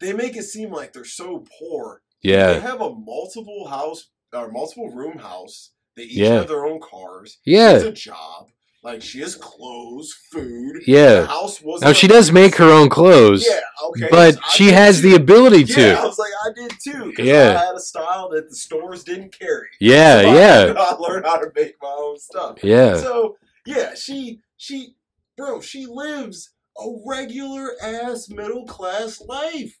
[0.00, 2.01] they make it seem like they're so poor.
[2.22, 5.70] They have a multiple house or multiple room house.
[5.96, 6.34] They each Yeah.
[6.34, 7.38] have their own cars.
[7.44, 7.68] Yeah.
[7.70, 8.48] She has a job.
[8.84, 10.82] Like she has clothes, food.
[10.86, 11.26] The yeah.
[11.26, 13.60] house was Now she does make her own clothes, Yeah,
[13.90, 14.08] okay.
[14.10, 15.10] but I she has too.
[15.10, 16.06] the ability Yeah, I to.
[16.08, 17.12] was like, I did too.
[17.22, 17.60] Yeah.
[17.62, 19.68] I had a style that the stores didn't carry.
[19.78, 22.58] Yeah, So I- yeah, I learned how to make my own stuff.
[22.64, 23.36] yeah, So
[23.66, 24.94] Yeah, she she
[25.36, 29.78] bro, she lives a regular ass middle class life.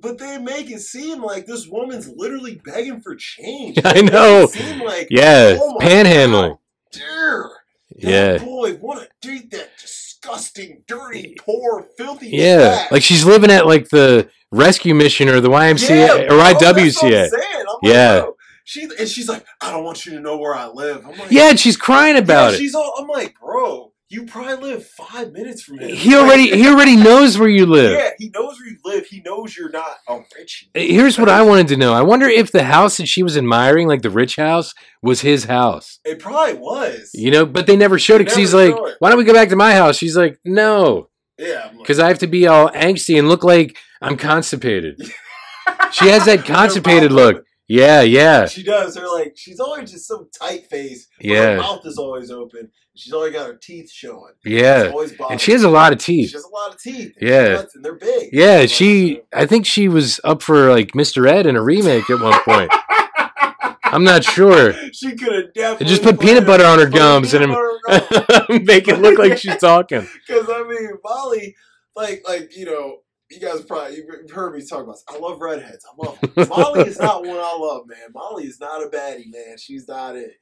[0.00, 3.78] But they make it seem like this woman's literally begging for change.
[3.84, 4.42] I know.
[4.44, 6.48] it seem like Yeah, oh my panhandle.
[6.50, 6.58] God,
[6.92, 7.50] dear,
[7.96, 8.38] Yeah.
[8.38, 12.28] boy, want to date that disgusting, dirty, poor, filthy.
[12.30, 12.92] Yeah, trash.
[12.92, 16.62] like she's living at like the rescue mission or the YMCA Yeah, or bro, that's
[16.62, 17.30] what I'm
[17.66, 18.20] I'm like, Yeah.
[18.20, 21.04] bro, She and she's like, I don't want you to know where I live.
[21.06, 22.58] I'm like, Yeah, and she's crying about yeah, it.
[22.58, 22.94] She's all.
[22.98, 25.88] I'm like, bro, you probably live five minutes from him.
[25.88, 27.92] He already he already knows where you live.
[27.92, 29.06] Yeah, he knows where you live.
[29.06, 30.68] He knows you're not a rich.
[30.74, 31.94] Here's what I wanted to know.
[31.94, 35.44] I wonder if the house that she was admiring, like the rich house, was his
[35.44, 36.00] house.
[36.04, 37.12] It probably was.
[37.14, 38.96] You know, but they never showed it because They he's like, it.
[38.98, 41.08] "Why don't we go back to my house?" She's like, "No,
[41.38, 45.00] Yeah, I'm like, because I have to be all angsty and look like I'm constipated."
[45.92, 47.44] she has that constipated look.
[47.72, 48.96] Yeah, yeah, She does.
[48.96, 51.08] Her like she's always just so tight faced.
[51.18, 52.68] Her yeah, mouth is always open.
[52.96, 54.32] She's always got her teeth showing.
[54.44, 54.88] Yeah.
[54.90, 56.30] always And she has a lot of teeth.
[56.30, 57.14] She has a lot of teeth.
[57.20, 57.62] Yeah.
[57.72, 58.30] and they're big.
[58.32, 59.20] Yeah, she.
[59.32, 61.28] I think she was up for like Mr.
[61.30, 62.72] Ed in a remake at one point.
[63.84, 64.72] I'm not sure.
[64.92, 68.46] she could have definitely just put peanut butter on her gums and- butter on her
[68.48, 68.66] gums.
[68.66, 70.08] Make it look like she's talking.
[70.26, 71.54] Because I mean, Molly,
[71.94, 72.98] like, like you know,
[73.30, 74.92] you guys probably you've heard me talk about.
[74.96, 75.04] This.
[75.08, 75.84] I love redheads.
[75.86, 76.48] I love them.
[76.48, 78.08] Molly is not one I love, man.
[78.14, 79.56] Molly is not a baddie, man.
[79.58, 80.32] She's not it.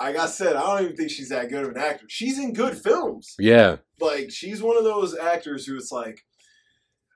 [0.00, 2.06] Like I said, I don't even think she's that good of an actor.
[2.08, 3.34] She's in good films.
[3.38, 6.24] Yeah, Like she's one of those actors who it's like,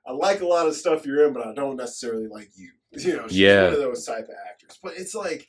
[0.07, 2.69] I like a lot of stuff you're in, but I don't necessarily like you.
[2.97, 3.63] You know, she's Yeah.
[3.65, 4.79] one of those type of actors.
[4.81, 5.47] But it's like.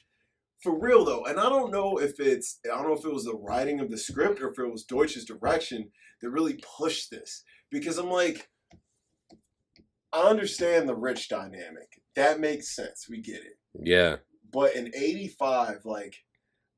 [0.63, 3.25] For real though, and I don't know if it's I don't know if it was
[3.25, 5.91] the writing of the script or if it was Deutsch's direction
[6.21, 7.45] that really pushed this.
[7.71, 8.49] Because I'm like,
[10.17, 12.01] I understand the rich dynamic.
[12.15, 13.07] That makes sense.
[13.11, 13.59] We get it.
[13.83, 14.17] yeah,
[14.53, 16.17] But in 85, like,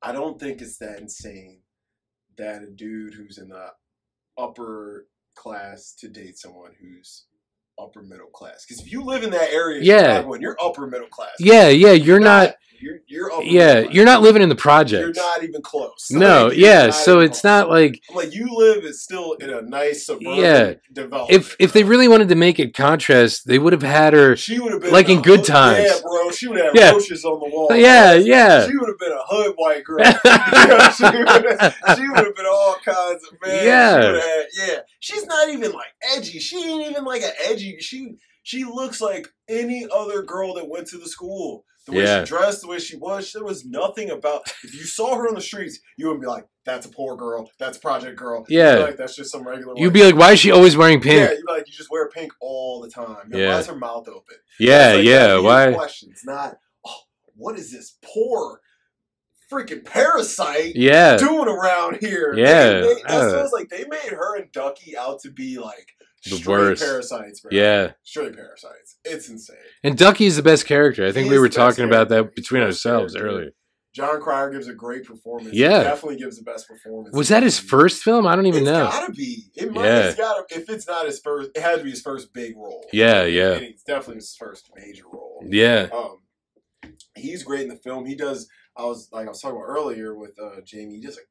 [0.02, 1.60] I don't think it's that insane
[2.36, 3.68] that a dude who's in the
[4.36, 7.26] upper class to date someone who's
[7.81, 8.65] upper middle class.
[8.67, 10.17] Because if you live in that area, Yeah.
[10.17, 11.34] Chicago, and you're upper middle class.
[11.39, 11.92] yeah, yeah.
[11.92, 12.55] You're not.
[12.81, 16.08] You're, you're upper Yeah, you're not living in the project You're not even close.
[16.10, 16.90] No, Like, yeah.
[16.90, 20.74] So it's not like I'm like you live is still in a nice suburban Yeah.
[20.92, 21.31] development.
[21.40, 24.36] if if they really wanted to make it contrast, they would have had her.
[24.36, 25.84] She would have been Like in Good hood- Times.
[25.90, 26.31] Yeah, bro.
[26.31, 26.90] She would have Yeah.
[26.92, 27.68] roaches on the wall.
[27.74, 28.24] Yeah, bro.
[28.24, 28.66] yeah.
[28.68, 29.98] She would have been a hood white girl.
[29.98, 30.05] You
[30.68, 31.28] know, she would
[31.60, 33.65] have she would have been all kinds of man.
[33.65, 34.00] Yeah.
[34.00, 34.78] She had- yeah.
[35.00, 36.39] She's not even like edgy.
[36.39, 37.76] She ain't even like an edgy.
[37.81, 41.65] She she looks like any other girl that went to the school.
[41.89, 42.23] The way Yeah.
[42.25, 44.42] she dressed, the way she was, there was nothing about.
[44.62, 47.50] If you saw her on the streets, you would be like, "That's a poor girl.
[47.58, 48.75] That's project girl." Yeah.
[48.76, 49.73] like that's just some regular.
[49.76, 51.91] You'd be like, why is she always wearing pink?" yeah, you'd be like, you just
[51.91, 53.31] wear pink all the time.
[53.33, 53.49] Yeah.
[53.49, 54.36] Why is her mouth open?
[54.60, 55.39] Yeah, like, yeah.
[55.39, 55.73] Why?
[55.73, 57.00] Questions, not, oh,
[57.36, 58.60] what is this poor
[59.50, 62.34] freaking parasite Yeah, doing around here?
[62.36, 63.33] Yeah, They, they, that uh.
[63.33, 65.92] feels like they made her and Ducky out to be like
[66.25, 66.83] The straight worst.
[66.83, 67.51] parasites, bro.
[67.53, 67.93] yeah.
[68.03, 68.97] Straight parasites.
[69.05, 69.57] It's insane.
[69.85, 71.07] And Ducky is the best character.
[71.07, 73.35] I think we were talking about that between ourselves character.
[73.37, 73.51] earlier.
[73.95, 75.55] Jon Cryer gives a great performance.
[75.55, 75.79] Yeah.
[75.79, 77.17] He definitely gives the best performance.
[77.17, 78.27] Was that his first film?
[78.27, 78.85] I don't even It's know.
[78.85, 79.45] gotta be.
[79.57, 79.85] It might.
[79.87, 80.07] Yeah.
[80.09, 80.45] It's gotta.
[80.51, 82.87] If it's not his first, it had to be his first big role.
[82.93, 83.53] Yeah, yeah.
[83.55, 85.43] And it's definitely his first major role.
[85.49, 86.19] Yeah, Um,
[87.17, 88.07] he's great in the film.
[88.07, 88.49] He does.
[88.78, 90.97] I was like I was talking about earlier with uh, Jamie.
[90.97, 91.23] He does a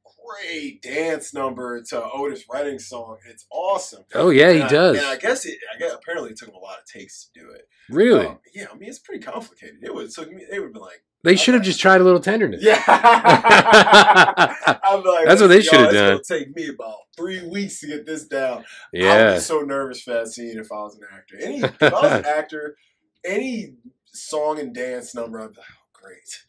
[0.52, 3.18] great dance number to Otis Redding's song.
[3.30, 4.04] It's awesome.
[4.14, 4.98] Oh, yeah, he I- does.
[4.98, 5.58] and I guess it.
[5.74, 7.68] I guess apparently it took him a lot of takes to do it.
[7.90, 8.26] really.
[8.26, 9.78] Um, yeah, I mean it's pretty complicated.
[9.82, 10.44] It would took me.
[10.52, 12.62] They would have been like, they should have just tried a little tenderness.
[12.64, 12.84] yeah.
[14.84, 17.80] I'm like, That's what they should have it's done." Gonna take me about three weeks
[17.82, 18.66] to get this down.
[18.94, 21.38] Yeah, I'd be so nervous for that scene if I was an actor.
[21.42, 22.76] Any if I was an actor,
[23.26, 26.44] any song and dance number, I'd be like, oh great.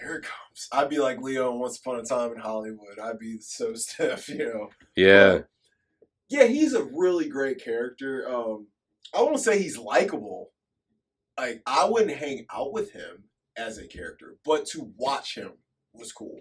[0.00, 0.68] Here it comes.
[0.72, 2.98] I'd be like Leo in Once Upon a Time in Hollywood.
[3.02, 4.68] I'd be so stiff, you know.
[4.96, 5.40] yeah,
[6.28, 8.26] Yeah, he's a really great character.
[8.28, 8.68] Um,
[9.14, 10.50] I won't say he's likable.
[11.38, 13.24] Like I wouldn't hang out with him
[13.56, 15.52] as a character, but to watch him
[15.92, 16.40] was cool.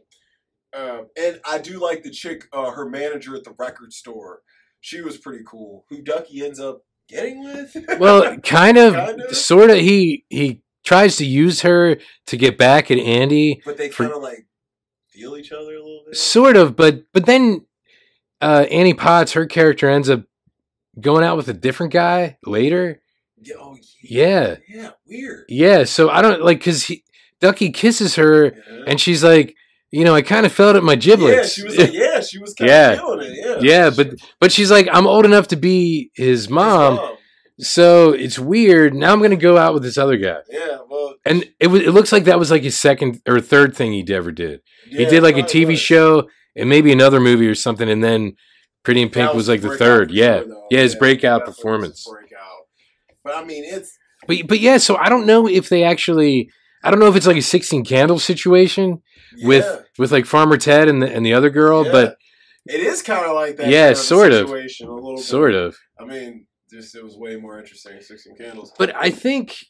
[0.76, 4.42] Um, and I do like the chick, uh, her manager at the record store.
[4.82, 5.86] She was pretty cool.
[5.90, 7.76] Who Ducky ends up getting with?
[8.00, 9.34] well, kind of, Kinda.
[9.34, 9.78] sort of.
[9.78, 11.98] He he tries to use her
[12.28, 14.46] to get back at Andy, but they kind of like
[15.10, 16.16] feel each other a little bit.
[16.16, 16.76] sort of.
[16.76, 17.66] But but then
[18.42, 20.24] uh, Annie Potts, her character ends up
[21.00, 23.02] going out with a different guy later.
[23.42, 25.46] Yeah, oh Yeah, yeah, weird.
[25.50, 25.84] yeah.
[25.84, 27.04] So I don't like because he
[27.42, 28.84] Ducky kisses her Yeah.
[28.88, 29.56] and she's like,
[29.92, 32.40] you know, I kind of felt it my my yeah, she was like, yeah, she
[32.40, 32.92] was kind Yeah.
[32.94, 33.38] of feeling it.
[33.38, 37.15] Yeah, Yeah, but but she's like, I'm old enough to be his His mom,
[37.60, 38.94] so it's weird.
[38.94, 41.92] Now I'm gonna go out with this other guy, Yeah, well, and it was it
[41.92, 44.62] looks like that was like his second or third thing he ever did.
[44.90, 45.80] he did like a TV was.
[45.80, 48.36] show and maybe another movie or something, and then
[48.84, 50.12] Pretty in Pink That was like the third.
[50.12, 52.06] Yeah, sure, yeah, his breakout performance.
[52.08, 52.68] Breakout.
[53.24, 56.52] But I mean, it's But but yeah, so I don't know if they actually.
[56.84, 59.02] I don't know if it's like a Sixteen Candles situation
[59.42, 61.92] with yeah, with like Farmer Ted and the and the other girl, yeah.
[61.92, 62.18] but
[62.68, 63.70] it is kind of like that.
[63.70, 64.48] Yeah, sort of.
[64.48, 65.64] situation, A little sort bit.
[65.64, 65.78] of.
[66.00, 67.96] I mean, just it was way more interesting.
[67.96, 68.72] in Sixteen Candles.
[68.78, 69.66] But I think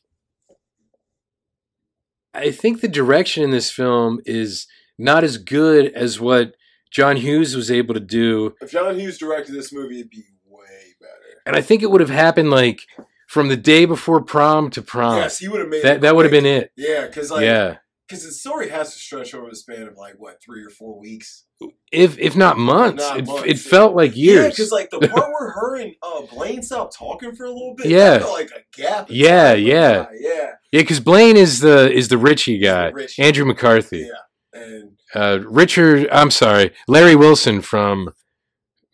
[2.33, 4.67] I think the direction in this film is
[4.98, 6.56] not as good as what
[6.91, 10.64] John Hughes was able to do, if John Hughes directed this movie, it'd be way
[10.99, 11.41] better.
[11.45, 12.82] and I think it would have happened like
[13.27, 15.17] from the day before prom to prom.
[15.17, 16.72] yes, he would have made that it that would have been it.
[16.77, 17.77] Yeah, because like yeah,
[18.08, 21.00] because the story has to stretch over the span of like what three or four
[21.00, 21.45] weeks.
[21.92, 24.43] if if not months, Not it, months, it felt like years.
[24.43, 27.74] Yeah, because like the part where her and uh, Blaine stopped talking for a little
[27.75, 27.88] bit.
[27.88, 28.19] Yeah.
[28.19, 29.09] felt like a gap.
[29.09, 30.06] in Yeah, yeah.
[30.14, 30.51] yeah.
[30.72, 33.17] yeah, because Blaine is the is the Richie guy, Rich.
[33.19, 34.09] Andrew McCarthy.
[34.09, 38.14] Yeah, and Uh, Richard, I'm sorry, Larry Wilson from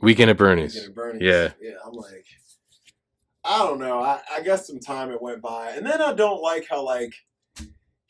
[0.02, 0.76] Weekend at Bernie's.
[0.76, 1.22] Getting Bernie's.
[1.22, 1.50] Yeah.
[1.62, 1.74] yeah.
[1.86, 2.26] I'm like,
[3.44, 4.00] I don't know.
[4.02, 7.14] I, I guess some time it went by, and then I don't like how like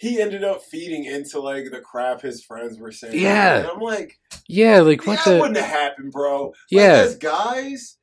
[0.02, 3.20] he ended up feeding into like the crap his friends were saying.
[3.20, 3.60] Yeah.
[3.60, 5.38] and I'm like, Yeah, like what that the?
[5.40, 6.46] wouldn't have happened, bro.
[6.48, 6.94] Like, Yeah.
[7.06, 7.98] as guys.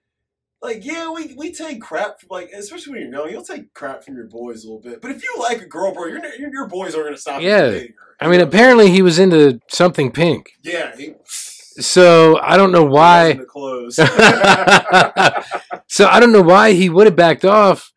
[0.62, 4.02] Like yeah, we, we take crap from like especially when you're young, you'll take crap
[4.05, 5.01] from your boys a little bit.
[5.02, 7.70] But if you like a girl, bro, your your, boys aren't gonna stop you Yeah.
[7.70, 7.81] her.
[8.20, 10.51] I mean, apparently he was into something pink.
[10.65, 13.35] yeah, he, So I don't know why.
[13.35, 13.94] the clothes.
[15.89, 17.93] so I don't know why he would have backed off,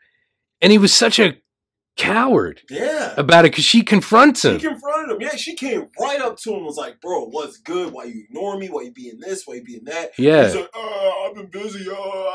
[0.62, 1.38] and he was such a
[1.98, 4.60] coward yeah, about it because she confronts him.
[4.60, 5.22] She confronted him.
[5.22, 7.94] Yeah, she came right up to him and was like, Bro, what's good?
[7.94, 8.68] Why you ignore me?
[8.70, 9.44] Why you being this?
[9.46, 10.12] Why you being that?
[10.16, 11.90] He's Yeah, like, oh, I've been busy.
[11.90, 12.28] Uh, uh,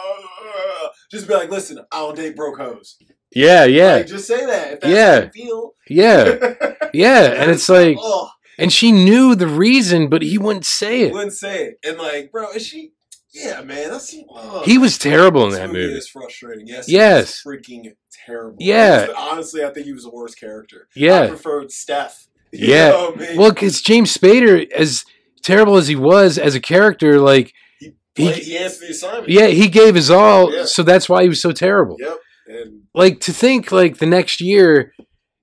[0.84, 2.96] uh." Just be like, listen, I don't date broke hoes.
[3.34, 4.84] yeah, yeah, Like, just say that.
[4.84, 5.30] Yeah.
[5.30, 5.72] feel.
[5.88, 6.54] yeah,
[6.94, 7.22] yeah.
[7.42, 11.12] And it's like, oh, and she knew the reason, but he wouldn't say it.
[11.12, 11.74] wouldn't say it.
[11.84, 12.92] And like, bro, is she?
[13.32, 14.16] Yeah, man, that's.
[14.34, 15.92] Uh, He was terrible in that movie.
[15.94, 16.66] is frustrating.
[16.66, 16.88] Yes.
[16.88, 17.42] Yes.
[17.46, 17.92] Freaking
[18.24, 18.56] terrible.
[18.60, 19.08] Yeah.
[19.16, 20.88] Honestly, I think he was the worst character.
[20.88, 22.26] I Yeah, preferred Steph.
[22.52, 22.92] You Yeah.
[23.12, 23.36] I mean?
[23.36, 25.04] well, because James Spader, as
[25.42, 29.28] terrible as he was as a character, like, he, he- he answered the assignment.
[29.28, 30.64] yeah, he gave his all, Yeah.
[30.64, 31.96] so that's why he was so terrible.
[31.98, 32.18] Yep.
[32.48, 34.92] And like to think like the next year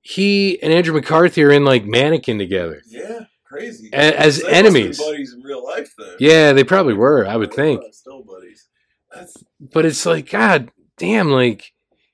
[0.02, 3.90] he and Andrew McCarthy are in like mannequin together yeah, crazy.
[3.94, 4.98] a- as They must have been enemies.
[5.00, 6.16] buddies in real life, then.
[6.20, 7.82] Yeah, they probably were, I would think.
[7.92, 8.68] Still buddies.
[9.14, 11.73] That's But it's like god damn like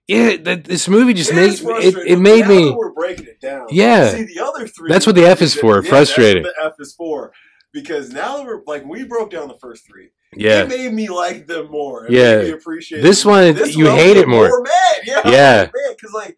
[0.10, 3.68] yeah, that this movie just is it, it made me We're breaking it down.
[3.70, 4.10] Yeah.
[4.10, 4.90] See, the other three.
[4.90, 6.44] That's what the F is for, Yeah, frustrating.
[6.44, 7.32] That's what the F is for.
[7.72, 10.10] Because now that we're like we broke down the first three.
[10.36, 10.64] yeah.
[10.64, 12.06] It made me like them more.
[12.08, 12.38] It Yeah.
[12.38, 13.32] made appreciate This them.
[13.32, 14.50] one, This you one, hate it more.
[14.64, 14.74] Mad.
[15.06, 15.30] Yeah.
[15.30, 15.66] Yeah.
[15.66, 16.36] Because like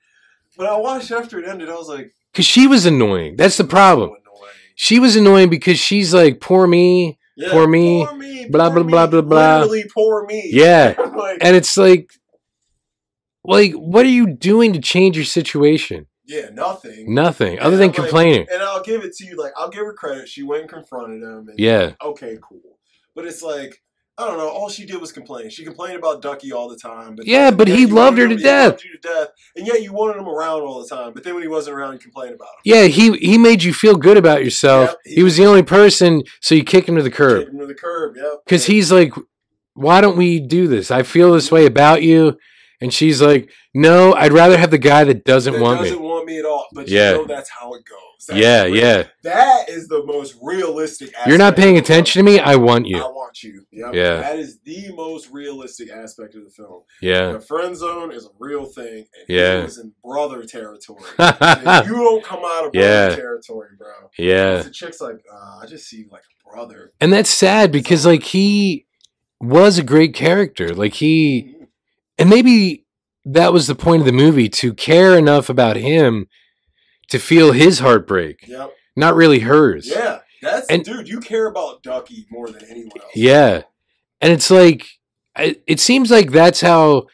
[0.57, 3.35] when I watched after it ended, I was like, Cuz she was annoying.
[3.37, 4.09] That's the problem.
[4.09, 4.31] So.
[4.75, 7.17] She was annoying because she's like poor me.
[7.37, 8.47] Yeah, Poor me, Poor me.
[8.49, 9.59] blah, blah, blah, me, blah, blah.
[9.61, 10.49] Literally poor me.
[10.51, 10.95] Yeah.
[11.15, 12.11] like, And it's like
[13.43, 16.07] like what are you doing to change your situation?
[16.27, 17.13] yeah, nothing.
[17.13, 18.47] Nothing other Yeah, than like- complaining.
[18.53, 19.35] And I'll give it to you.
[19.35, 20.29] Like I'll give her credit.
[20.29, 21.49] She went and confronted him.
[21.49, 21.93] And, Yeah.
[22.01, 22.79] Okay, cool.
[23.15, 23.81] But it's like
[24.17, 24.49] I don't know.
[24.49, 25.49] All she did was complain.
[25.49, 27.15] She complained about Ducky all the time.
[27.15, 28.83] But Yeah, but he loved her to death.
[28.83, 31.13] you to death, and yet you wanted him around all the time.
[31.13, 32.61] But then when he wasn't around, you complained about him.
[32.65, 34.89] Yeah, he he made you feel good about yourself.
[34.89, 37.53] Yep, he- he was the only person, so you kick him to the curb Kick
[37.53, 38.15] him to the curb.
[38.15, 38.41] Yep.
[38.45, 39.13] because he's like,
[39.73, 40.91] "Why don't we do this?
[40.91, 41.55] I feel this mm-hmm.
[41.55, 42.37] way about you,"
[42.81, 46.05] and she's like, "No, I'd rather have the guy that doesn't that want doesn't me."
[46.07, 46.65] want me at all.
[46.73, 47.11] But Yeah.
[47.11, 48.25] you know that's how it goes.
[48.27, 48.75] That's Yeah, real.
[48.75, 49.03] yeah.
[49.23, 51.11] That is the most realistic.
[51.25, 52.39] You're not paying attention to me.
[52.39, 52.97] I want you.
[52.99, 53.65] I want you.
[53.71, 53.93] Yep.
[53.95, 54.17] Yeah.
[54.21, 56.83] That is the most realistic aspect of the film.
[57.01, 57.31] Yeah.
[57.31, 59.05] The friend zone is a real thing.
[59.27, 59.63] Yeah.
[59.63, 61.01] Was in brother territory.
[61.19, 63.15] You don't come out of brother Yeah.
[63.15, 63.87] territory, bro.
[64.19, 64.61] yeah.
[64.61, 66.93] The chick's like, uh, I just see like a brother.
[67.01, 68.85] And that's sad because like he
[69.39, 70.75] was a great character.
[70.75, 71.50] Like he
[72.21, 72.85] and maybe
[73.25, 76.27] that was the point of the movie to care enough about him
[77.09, 78.73] to feel his heartbreak, Yep.
[78.95, 79.87] not really hers.
[79.87, 80.19] Yeah.
[80.41, 81.07] That's And- dude.
[81.07, 83.11] You care about Ducky more than anyone else.
[83.15, 83.63] Yeah.
[84.21, 84.87] And it's like
[85.37, 87.07] it seems like that's how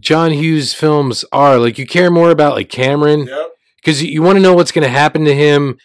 [0.00, 1.58] John Hughes films are.
[1.58, 3.50] Like you care more about like Cameron Yep.
[3.76, 5.78] because you, want to know what's going to happen to him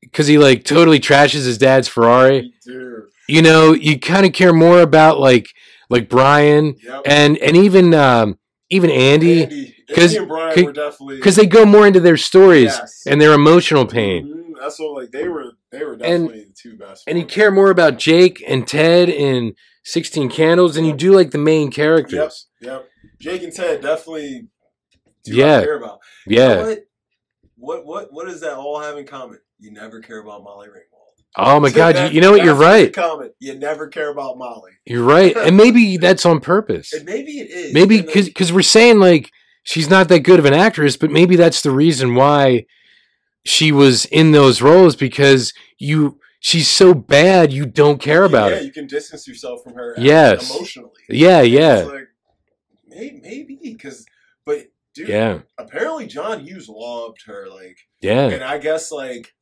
[0.00, 2.52] because he like totally trashes his dad's Ferrari.
[2.64, 3.04] Dude.
[3.28, 5.46] You know, you kind of care more about like
[5.92, 7.02] like Brian Yep.
[7.06, 8.38] and and even um
[8.70, 12.00] even Andy Andy, 'cause- Andy and Brian c- were definitely because they go more into
[12.00, 13.02] their stories Yes.
[13.06, 14.26] and their emotional pain.
[14.26, 15.52] Mhm, That's what like they were.
[15.70, 17.04] They were definitely the two best.
[17.06, 19.54] And you care more about Jake and Ted in
[19.84, 22.46] Sixteen Candles than you do like the main characters.
[22.60, 22.88] Yep.
[23.20, 24.48] Jake and Ted definitely.
[25.24, 25.62] Do Yeah.
[25.62, 25.98] Care about.
[26.26, 26.62] You know Yeah.
[26.66, 26.78] what?
[27.56, 29.38] What what what does that all have in common?
[29.58, 30.91] You never care about Molly Ringwald.
[31.36, 32.44] Oh my god, you, That- you know what?
[32.44, 32.92] You're right.
[32.92, 33.32] Comment.
[33.38, 34.72] You never care about Molly.
[34.84, 36.92] You're right, and maybe that's on purpose.
[36.92, 37.72] And maybe it is.
[37.72, 39.30] Maybe And uh, then- because we're saying like
[39.62, 42.66] she's not that good of an actress, but maybe that's the reason why
[43.44, 48.56] she was in those roles because you she's so bad you don't care about yeah,
[48.56, 48.60] it.
[48.60, 49.94] Yeah, you can distance yourself from her.
[49.98, 50.54] Yes.
[50.54, 50.90] emotionally.
[51.08, 52.08] Yeah, yeah, like,
[52.86, 54.04] maybe, maybe because,
[54.44, 57.48] but dude, yeah, apparently John Hughes loved her.
[57.48, 58.28] Like, yeah.
[58.28, 59.32] and I guess like.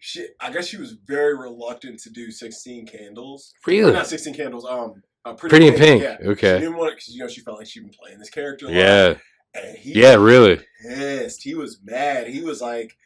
[0.00, 3.52] She, I guess she was very reluctant to do Sixteen Candles.
[3.66, 3.92] Really?
[3.92, 4.64] not Sixteen Candles.
[4.68, 6.02] Um, uh, Pretty in Pink.
[6.02, 6.16] Yeah.
[6.20, 6.58] She Okay.
[6.60, 8.66] didn't want it because you know she felt like she'd been playing this character.
[8.66, 8.76] A lot.
[8.76, 9.14] Yeah.
[9.54, 10.60] And he Yeah, really.
[10.82, 11.42] pissed.
[11.42, 12.28] He was mad.
[12.28, 12.96] He was like,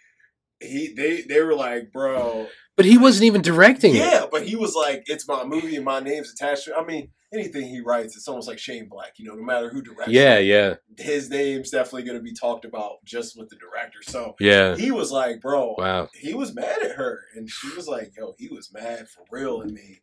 [0.61, 2.47] he they they were like, bro,
[2.77, 3.99] But he wasn't even directing it.
[3.99, 4.27] yeah.
[4.31, 6.73] But he was like, it's my movie and my name's attached to.
[6.73, 6.77] it.
[6.79, 9.13] I mean, anything he writes, it's almost like Shane Black.
[9.17, 10.11] You know, no matter who directs.
[10.13, 13.99] Yeah, it, yeah, his name's definitely going to be talked about just with the director.
[14.03, 14.77] So yeah.
[14.77, 16.09] he was like, bro, Wow.
[16.15, 19.63] he was mad at her, and she was like, yo, he was mad for real
[19.63, 20.01] at me.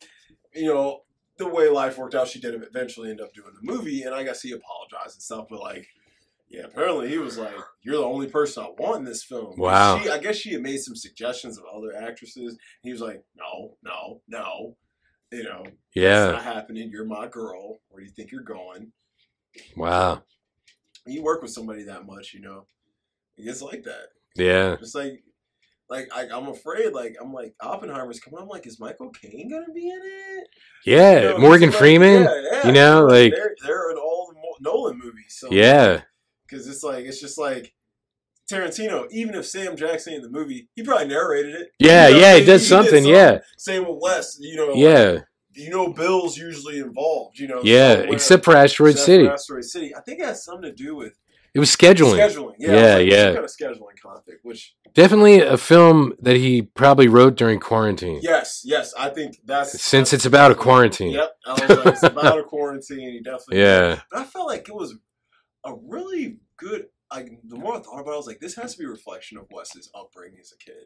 [0.53, 1.01] You know.
[1.37, 4.23] The way life worked out, she did eventually end up doing the movie, and I
[4.23, 5.45] guess he apologized and stuff.
[5.49, 5.87] But like,
[6.49, 10.01] yeah, apparently he was like, "You're the only person I want in this film." Wow.
[10.01, 12.57] She, I guess she had made some suggestions of other actresses.
[12.83, 14.75] He was like, "No, no, no."
[15.31, 16.31] You know, it's Yeah.
[16.31, 16.89] not happening.
[16.89, 17.79] You're my girl.
[17.89, 18.91] Where do you think you're going?
[19.75, 20.23] Wow.
[21.05, 22.65] You work with somebody that much, you know,
[23.37, 24.07] it gets like that.
[24.35, 24.75] Yeah.
[24.77, 25.23] Just like,
[25.89, 26.93] like I, I'm afraid.
[26.93, 28.39] Like I'm like Oppenheimer's coming.
[28.41, 30.47] I'm like, is Michael Caine gonna be in it?
[30.85, 31.19] Yeah.
[31.21, 32.23] You know, Morgan it's like, Freeman.
[32.23, 35.35] yeah, yeah, you know, like- they're they're in all the Nolan movies.
[35.39, 36.01] So Yeah.
[36.47, 37.73] because it's like it's just like
[38.51, 39.05] Tarantino.
[39.11, 41.69] Even if Sam Jackson in the movie, he probably narrated it.
[41.79, 43.39] Yeah, You know, yeah, he does something, yeah.
[43.57, 44.37] Same with Wes.
[44.39, 44.67] You know.
[44.67, 45.19] like, Yeah.
[45.53, 47.37] you know, Bill's usually involved.
[47.39, 47.61] You know.
[47.63, 47.95] Yeah.
[47.95, 49.25] somewhere, Except for Asteroid except City.
[49.25, 49.95] for Asteroid City.
[49.95, 51.13] I think it has something to do with
[51.53, 52.17] It was scheduling.
[52.19, 52.53] scheduling.
[52.59, 52.73] Yeah.
[52.73, 53.25] Yeah, like, yeah.
[53.33, 54.39] Kind of scheduling conflict.
[54.43, 58.19] Which Definitely a film that he probably wrote during quarantine.
[58.23, 61.11] yes, yes, I think that's Since that's- it's about a quarantine.
[61.11, 61.31] Yep.
[61.45, 63.11] I was like, it's about a quarantine.
[63.11, 63.59] He definitely.
[63.59, 63.99] Yeah.
[64.11, 64.95] But I felt like it was
[65.63, 66.87] a really good.
[67.13, 68.89] Like the more I thought about it, I was like, this has to be a
[68.89, 70.85] reflection of Wes's upbringing as a kid.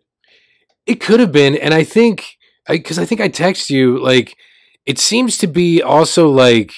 [0.85, 2.38] It could have been, and I think
[2.68, 4.38] because I, think I text you like
[4.85, 6.74] it seems to be also like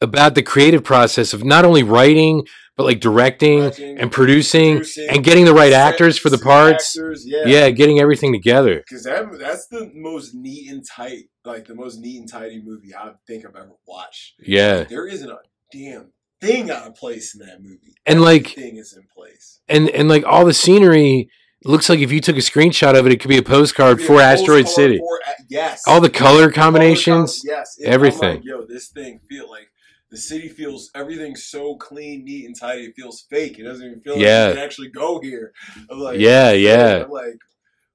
[0.00, 2.46] about the creative process of not only writing
[2.76, 6.36] but like directing Directing, and producing, producing, and getting the right set- actors for the
[6.36, 6.94] parts.
[6.94, 8.80] actors, yeah, Yeah, getting everything together.
[8.86, 12.94] Because that that's the most neat and tight, like the most neat and tidy movie
[12.94, 14.34] I think I've ever watched.
[14.38, 15.38] Yeah, There isn't a
[15.72, 17.94] damn thing out of place in that movie.
[18.06, 19.60] And, like- thing is in place.
[19.68, 21.28] and and like all the scenery
[21.64, 24.06] looks like if you took a screenshot of it, it could be a postcard Yeah,
[24.06, 24.98] for Asteroid City.
[24.98, 25.82] for yes.
[25.86, 27.42] All the color Color combinations.
[27.42, 28.36] com- yes, It- everything.
[28.36, 29.68] like, Yo, this thing feel like
[30.10, 32.82] the city feels everything's so clean, neat, and tidy.
[32.84, 33.58] It feels fake.
[33.58, 34.48] It doesn't even feel like Yeah.
[34.48, 35.52] you can actually go here.
[35.90, 37.02] I'm like, Yeah, yeah.
[37.04, 37.38] I'm like,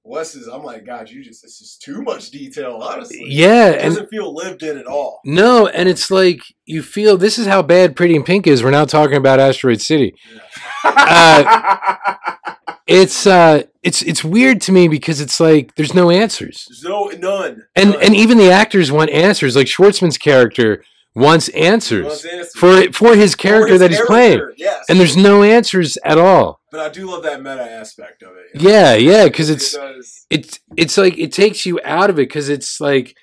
[0.04, 0.48] Wes is.
[0.48, 1.44] I'm like, God, you just.
[1.44, 2.80] It's just too much detail.
[2.82, 5.20] Honestly, Yeah, It and doesn't feel lived in at all.
[5.26, 8.64] no, and it's like you feel this is how bad Pretty in Pink is.
[8.64, 10.16] We're now talking about Asteroid City.
[12.88, 17.06] It's uh, it's it's weird to me because it's like there's no answers, There's no
[17.18, 17.64] none.
[17.76, 18.02] and none.
[18.04, 19.56] and even the actors want answers.
[19.56, 20.84] Like Schwartzman's character
[21.16, 22.52] wants answers Wants answers.
[22.54, 26.18] for for his For character his that he's playing, Yes, and there's no answers at
[26.18, 26.60] all.
[26.72, 28.62] But I do love that meta aspect of it.
[28.62, 30.26] Yeah, yeah, because it's does.
[30.30, 33.16] it's it's like it takes you out of it because it's like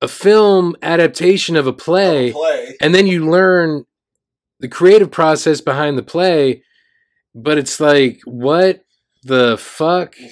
[0.00, 2.76] a film adaptation of a play, play.
[2.80, 3.84] and then you learn
[4.60, 6.62] the creative process behind the play.
[7.34, 8.82] But it's like what
[9.24, 10.14] the fuck?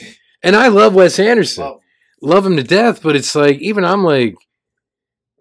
[0.42, 1.80] And I love Wes Anderson, Love.
[2.20, 3.02] love him to death.
[3.02, 4.34] But it's like even I'm like,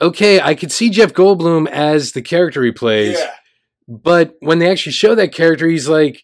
[0.01, 3.31] okay, I could see Jeff Goldblum as the character he plays, Yeah,
[3.87, 6.21] but when they actually show that character, he's like.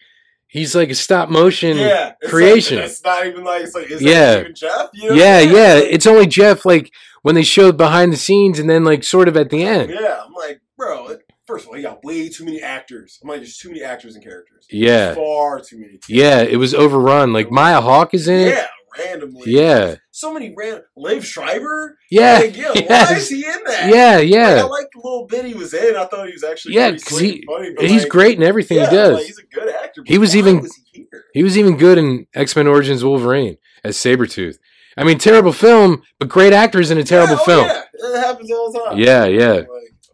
[0.52, 2.14] He's like a stop motion yeah.
[2.22, 2.78] It's creation.
[2.78, 4.32] Like, it's not even like it's like is Yeah.
[4.32, 4.90] that even Jeff?
[4.94, 5.16] You know?
[5.16, 5.76] yeah, yeah.
[5.76, 6.92] It's only Jeff like
[7.22, 9.92] when they showed behind the scenes and then like sort of at the end.
[9.92, 11.10] Yeah, I'm like, bro.
[11.10, 13.20] it- First of all, you got way too many actors.
[13.22, 14.66] I'm like, there's too many actors and characters.
[14.72, 15.14] Yeah.
[15.14, 16.00] far too many.
[16.10, 17.32] Yeah, it was overrun.
[17.32, 18.56] Like Maya Hawke is in it.
[18.56, 18.66] Yeah,
[18.98, 19.44] randomly.
[19.52, 19.98] Yeah.
[20.20, 20.84] So many random.
[20.98, 21.98] Liev Schreiber.
[22.12, 22.40] Yeah.
[22.40, 23.22] Like, yeah, why yes.
[23.22, 23.88] is he in that?
[23.90, 24.64] Yeah, Like, I yeah.
[24.64, 25.96] like the little bit he was in.
[25.96, 27.88] I thought he was actually Yeah, pretty 'cause slick he- funny.
[27.88, 29.26] He's like, great in everything yeah, he does.
[29.28, 30.04] He's a good actor.
[30.06, 31.24] He was why even- was he here?
[31.34, 34.58] he was even good in X Men Origins Wolverine as Sabretooth.
[34.98, 37.66] I mean, terrible film, but great actors in a terrible Yeah, oh, film.
[37.68, 38.98] Yeah, it happens all the time.
[38.98, 39.52] Yeah, yeah.
[39.54, 39.68] Like,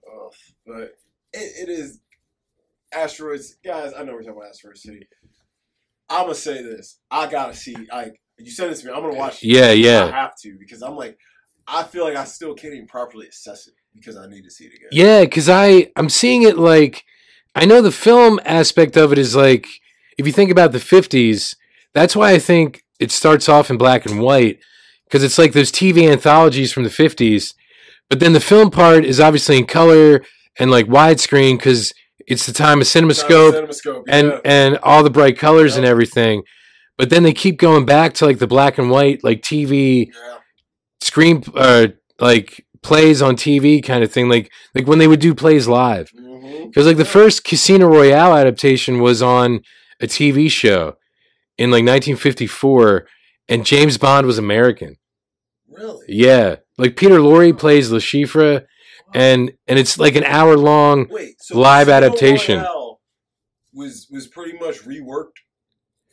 [0.08, 0.30] oh,
[0.67, 0.77] but
[1.34, 2.00] it, it is
[2.93, 3.92] asteroids, guys.
[3.98, 5.08] I know we're talking about asteroid city.
[6.09, 7.00] I'm gonna say this.
[7.09, 7.75] I gotta see.
[7.92, 8.93] Like you said this to me.
[8.93, 9.43] I'm gonna watch.
[9.43, 9.47] it.
[9.47, 11.17] Yeah, I have to because I'm like,
[11.67, 14.65] I feel like I still can't even properly assess it because I need to see
[14.65, 14.89] it again.
[14.91, 17.03] Yeah, because I I'm seeing it like
[17.55, 19.67] I know the film aspect of it is like
[20.17, 21.55] if you think about the '50s,
[21.93, 24.59] that's why I think it starts off in black and white
[25.05, 27.53] because it's like those TV anthologies from the 50s.
[28.09, 30.23] But then the film part is obviously in color
[30.59, 31.93] and like widescreen because
[32.27, 34.39] it's the time of CinemaScope CinemaScope, and yeah.
[34.43, 36.43] and all the bright colors and everything.
[36.98, 40.38] But then they keep going back to like the black and white, like TV yeah.
[41.01, 41.88] screen, uh,
[42.19, 44.30] like plays on TV kind of thing.
[44.30, 46.11] Like like when they would do plays live.
[46.65, 49.61] Because like the first Casino Royale adaptation was on
[50.01, 50.95] a TV show
[51.57, 53.07] in like 1954,
[53.48, 54.98] and James Bond was American.
[55.69, 56.06] Really?
[56.07, 58.65] Yeah, like Peter Lorre plays Le Chiffre,
[59.14, 61.07] and and it's like an hour long.
[61.09, 62.57] Wait, so live Casino adaptation.
[62.59, 62.99] Royale
[63.74, 65.40] was was pretty much reworked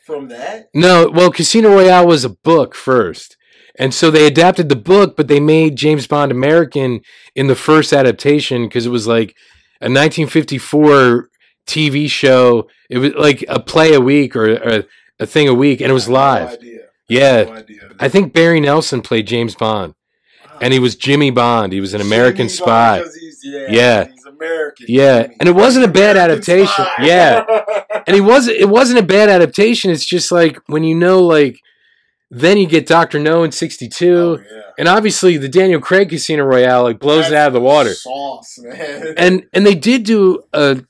[0.07, 0.69] from that.
[0.75, 3.37] No, well, Casino Royale was a book first,
[3.79, 7.01] and so they adapted the book, but they made James Bond American
[7.35, 9.35] in the first adaptation because it was like
[9.81, 11.29] a 1954
[11.67, 12.69] TV show.
[12.91, 14.85] It was like a play a week or a,
[15.21, 16.59] a thing a week, and it was live.
[16.63, 16.69] No.
[17.09, 17.43] Yeah.
[17.45, 17.65] No.
[18.01, 19.95] I think Barry Nelson played James Bond,
[20.45, 20.59] Wow.
[20.63, 21.73] and he was Jimmy Bond.
[21.73, 23.01] He was an American Jimmy spy.
[23.03, 24.05] 'cause he's- yeah, Yeah.
[24.07, 24.87] he's American.
[24.89, 25.37] Yeah, Jimmy.
[25.41, 26.67] and it wasn't a bad American adaptation.
[26.85, 26.95] spy.
[27.01, 27.45] Yeah.
[28.07, 28.57] And he wasn't.
[28.59, 29.91] It wasn't a bad adaptation.
[29.91, 31.61] It's just like when you know, like
[32.31, 34.61] then you get Doctor No in '62, Oh, yeah.
[34.79, 37.93] and obviously the Daniel Craig Casino Royale like blows it out of the water.
[37.95, 39.15] Sauce, man.
[39.19, 40.83] And and they did do a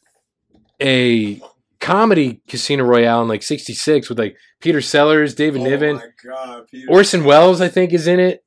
[0.81, 1.41] a
[1.81, 6.69] comedy Casino Royale in like '66 with like Peter Sellers, David oh Niven, my God,
[6.71, 6.87] Peter.
[6.91, 8.45] Orson Welles, I think, is in it.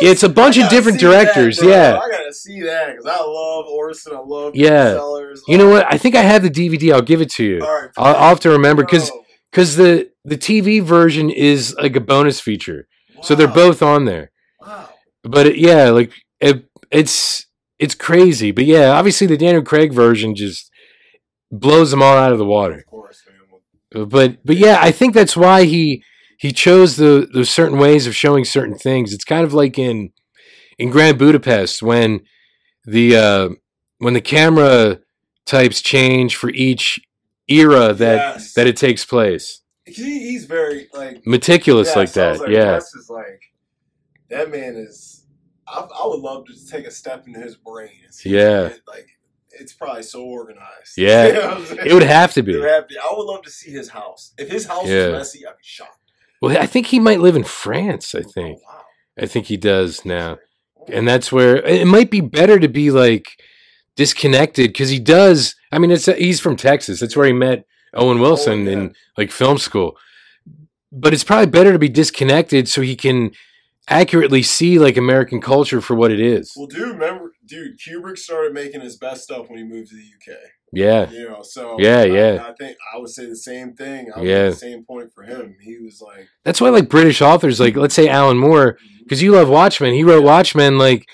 [0.00, 1.98] Yeah, it's a bunch of different see that, directors, yeah.
[2.02, 4.14] I gotta see that because I love Orson.
[4.14, 4.92] I love Yeah.
[4.92, 5.42] Sellers.
[5.46, 5.86] You know what?
[5.92, 6.92] I think I have the DVD.
[6.92, 7.60] I'll give it to you.
[7.62, 9.10] All right, I'll, I'll have to remember because
[9.50, 12.88] because the the TV version is like a bonus feature,
[13.22, 14.30] so they're both on there.
[14.60, 14.88] Wow.
[15.22, 17.46] But it, yeah, like it, it's
[17.78, 18.52] it's crazy.
[18.52, 20.70] But yeah, obviously the Daniel Craig version just
[21.50, 22.78] blows them all out of the water.
[22.78, 24.08] Of course, man.
[24.08, 26.04] But but yeah, I think that's why he
[26.40, 29.12] he chose the the certain ways of showing certain things.
[29.12, 30.12] It's kind of like in
[30.78, 32.20] in Grand Budapest when
[32.84, 33.48] the uh,
[33.98, 35.00] when the camera
[35.44, 36.98] types change for each
[37.46, 38.54] era that yes.
[38.54, 39.60] that it takes place.
[39.84, 42.40] he, he's very like Meticulous yeah, like that.
[42.40, 42.72] like, yeah.
[42.72, 43.42] Wes is like
[44.30, 45.26] that man is.
[45.68, 47.90] I, I would love to take a step into his brain.
[48.04, 48.66] and see Yeah.
[48.68, 49.08] it, like
[49.50, 50.64] it's probably so organized.
[50.96, 51.26] Yeah.
[51.26, 51.80] You know what I'm saying?
[51.86, 52.56] It would have to It be.
[52.56, 54.32] would have to- I would love to see his house.
[54.38, 55.08] If his house Yeah.
[55.08, 55.99] was messy, I'd be shocked.
[56.40, 58.60] Well, I think he might live in France, I Oh think.
[59.18, 60.38] I think he does now.
[60.88, 63.40] And that's where it might be better to be like
[63.96, 65.54] disconnected because he does.
[65.70, 67.00] I mean, it's he's from Texas.
[67.00, 68.72] That's where he met Owen oh, Wilson yeah.
[68.72, 69.96] in like film school.
[70.90, 73.32] But it's probably better to be disconnected so he can
[73.88, 76.52] accurately see like American culture for what it is.
[76.56, 80.32] Well, dude, remember, dude, Kubrick started making his best stuff when he moved to the
[80.32, 80.38] UK.
[80.72, 82.44] Yeah, You know, so Yeah, I- yeah.
[82.48, 84.10] I, think I would say the same thing.
[84.14, 84.50] I would Yeah.
[84.50, 85.56] the same point for him.
[85.60, 88.98] He was like, that's why like British authors, like let's say Alan Moore, mm-hmm.
[89.02, 89.94] because you love Watchmen.
[89.94, 91.06] He wrote Watchmen, like,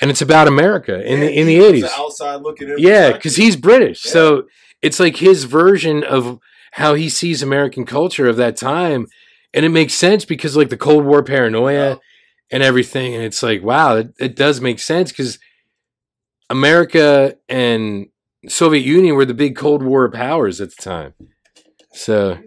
[0.00, 1.84] and it's about America in the in the he was eighties.
[1.98, 2.76] outside looking in.
[2.78, 4.12] Yeah, because he's British, Yeah.
[4.12, 4.44] so
[4.80, 6.38] it's like his version of
[6.72, 9.06] how he sees American culture of that time,
[9.52, 11.96] and it makes sense because like the Cold War paranoia Yeah.
[12.52, 15.38] and everything, and it's like wow, it, it does make sense because
[16.48, 18.06] America and
[18.48, 21.14] Soviet Union were the big Cold War powers at the time.
[21.92, 22.40] So Yeah,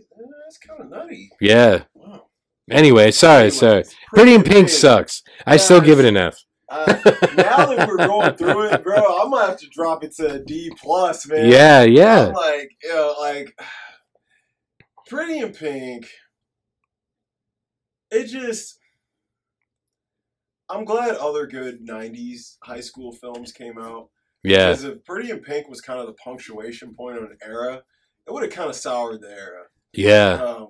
[0.45, 1.29] that's kind of nutty.
[1.39, 1.83] yeah.
[1.93, 2.25] Wow.
[2.69, 3.83] Anyway, sorry, Anyways, sorry.
[4.13, 5.21] Pretty in Pink sucks.
[5.45, 6.37] I still give it an F.
[6.69, 6.85] Uh,
[7.37, 10.39] now that we're going through it, bro, I'm gonna have to drop it to a
[10.39, 11.51] D plus, man.
[11.51, 13.55] Yeah, yeah, I'm like, you know, like
[15.07, 16.07] Pretty in Pink.
[18.09, 18.79] It just.
[20.69, 24.09] I'm glad other good '90s high school films came out.
[24.43, 27.81] Yeah, Because if Pretty in Pink was kind of the punctuation point of an era,
[28.27, 29.63] it would have kind of soured the era.
[29.93, 30.69] yeah, Um,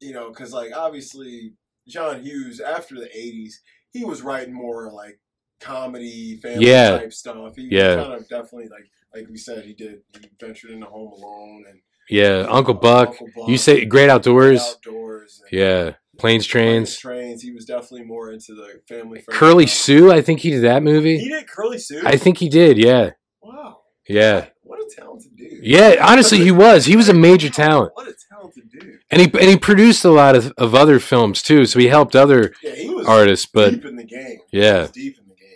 [0.00, 1.54] you know, because like obviously
[1.88, 3.54] John Hughes after the '80s,
[3.90, 5.18] he was writing more like
[5.60, 6.98] comedy, family Yeah.
[6.98, 7.56] type stuff.
[7.56, 7.96] He Yeah.
[7.96, 10.00] kind of definitely like like we said, he did.
[10.20, 12.46] He ventured into Home Alone and yeah.
[12.50, 13.10] Uncle Buck.
[13.10, 14.60] Uncle Buck, You say Great Outdoors.
[14.60, 15.40] outdoors.
[15.42, 16.96] and Yeah, planes, trains.
[16.96, 17.42] trains.
[17.42, 19.22] He was definitely more into the family.
[19.28, 19.66] Curly.
[19.66, 20.10] Sue.
[20.12, 21.18] I think he did that movie.
[21.18, 22.02] He did Curly Sue.
[22.04, 22.78] I think he did.
[22.78, 23.10] Yeah,
[23.42, 23.80] Wow.
[24.08, 25.60] yeah, What a talented dude.
[25.62, 25.96] yeah.
[26.00, 26.86] Honestly, he was.
[26.86, 28.98] He was a major talent, What a talented dude.
[29.10, 31.66] and he and he produced a lot of, of other films too.
[31.66, 33.46] So he helped other Yeah, he was artists.
[33.46, 34.38] But deep in the game.
[34.50, 34.82] He Yeah.
[34.82, 35.50] was deep in the game.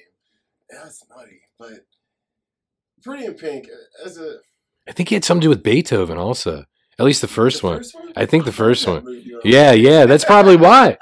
[0.70, 1.40] That's nutty.
[1.58, 1.84] But
[3.02, 4.38] Pretty in Pink uh, as a
[4.88, 6.64] I think he had something to do with Beethoven also.
[6.98, 7.76] At least the first the one.
[7.78, 8.12] First one?
[8.16, 9.04] I think the first one.
[9.44, 10.04] Yeah, yeah.
[10.06, 10.96] That's probably why.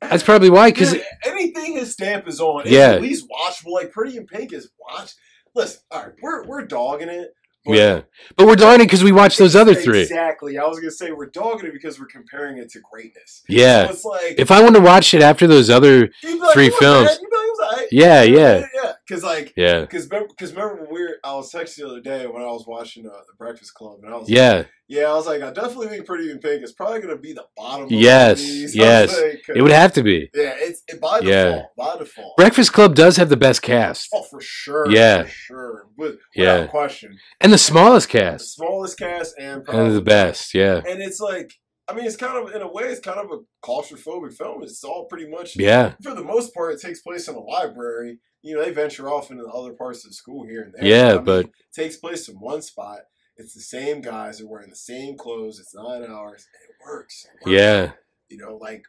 [0.00, 0.70] That's probably why.
[0.70, 2.92] Because anything his stamp is on, Yeah.
[2.92, 3.72] at least watchable.
[3.72, 5.12] Like Pretty in Pink is watch.
[5.54, 7.32] Listen, all right, we're we're dogging it,
[7.66, 8.00] But- yeah.
[8.36, 10.02] But we're dogging it because we watched those other three.
[10.02, 10.56] Exactly.
[10.58, 13.42] I was gonna say we're dogging it because we're comparing it to greatness.
[13.48, 13.86] Yeah.
[13.86, 17.08] So it's like If I want to watch it after those other, like, three films."
[17.08, 17.20] man," like,
[17.66, 18.66] "It was alright." Yeah, yeah.
[18.74, 18.92] yeah.
[19.06, 22.26] Because like, yeah, because because remember when we were, I was texting the other day
[22.26, 25.26] when I was watching uh, the Breakfast Club, and I was yeah, yeah, I was
[25.26, 27.88] like, I definitely think Pretty in Pink is probably gonna be the bottom.
[27.90, 28.74] Yes.
[28.74, 29.12] Yes.
[29.12, 30.30] like, it would have to be.
[30.34, 31.62] Yeah, it's it, by Yeah.
[31.76, 32.36] By default.
[32.36, 34.90] Breakfast Club does have the best cast Oh, for sure.
[34.90, 35.24] Yeah.
[35.24, 35.86] for sure.
[35.96, 36.66] With, Yeah.
[36.66, 37.18] question.
[37.40, 38.44] and the smallest cast.
[38.56, 40.54] The smallest cast and probably and the best.
[40.54, 41.52] Yeah, And it's like,
[41.88, 44.62] I mean, it's kind of in a way, it's kind of a claustrophobic film.
[44.62, 48.18] It's all pretty much yeah, for the most part, it takes place in a library.
[48.42, 50.84] You know, they venture off into other parts of the school here and there.
[50.84, 53.00] Yeah, I mean, but- it takes place in one spot.
[53.36, 54.38] It's the same guys.
[54.38, 55.60] They're wearing the same clothes.
[55.60, 57.26] It's nine hours, and it works.
[57.26, 57.52] It works.
[57.54, 57.90] yeah,
[58.30, 58.84] You know, like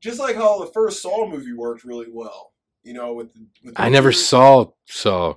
[0.00, 2.52] just like how the first Saw movie worked really well.
[2.82, 5.34] You know, with the, with the I never saw Saw.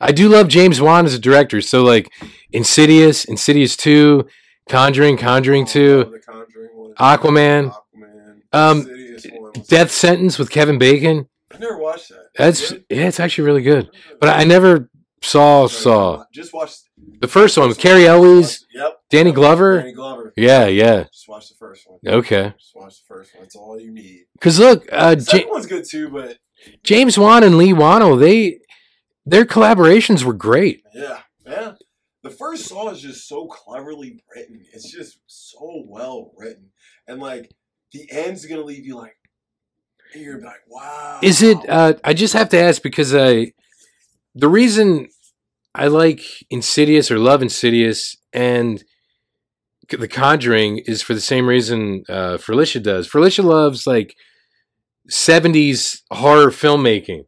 [0.00, 1.60] I do love James Wan as a director.
[1.60, 2.08] So like
[2.52, 4.26] Insidious, Insidious Two,
[4.68, 6.94] Conjuring, Conjuring Oh, Two, The Conjuring one.
[6.94, 7.74] Aquaman.
[7.94, 8.40] Aquaman.
[8.52, 8.84] Um,
[9.40, 11.28] one Death Sentence with Kevin Bacon.
[11.52, 12.26] I never watched that.
[12.36, 13.90] That's yeah, it's actually really good.
[14.20, 14.88] But I never
[15.22, 16.72] saw Saw Just watch
[17.20, 18.98] the first one with Cary Elwes, Yep.
[19.10, 19.78] Danny Glover.
[19.80, 20.32] Danny Glover.
[20.36, 21.04] Yeah, yeah.
[21.04, 21.98] Just watch the first one.
[22.06, 22.54] Okay.
[22.58, 23.42] Just watch the first one.
[23.44, 24.24] That's all you need.
[24.34, 26.38] Because look, uh, The second Ja- one's good too, but
[26.84, 28.60] James Wan and Leigh Whannell, they
[29.26, 30.82] their collaborations were great.
[30.94, 31.72] yeah, yeah.
[32.22, 34.64] The first song is just so cleverly written.
[34.72, 36.70] It's just so well written,
[37.08, 37.50] and like
[37.92, 39.16] the end's gonna leave you like
[40.14, 41.20] you're like, wow.
[41.22, 41.58] Is it?
[41.68, 43.52] Uh, I just have to ask because I,
[44.34, 45.08] the reason
[45.74, 48.82] I like Insidious or love Insidious and
[49.88, 53.06] The Conjuring is for the same reason uh, Felicia does.
[53.06, 54.14] Felicia loves like
[55.10, 57.24] '70s horror filmmaking,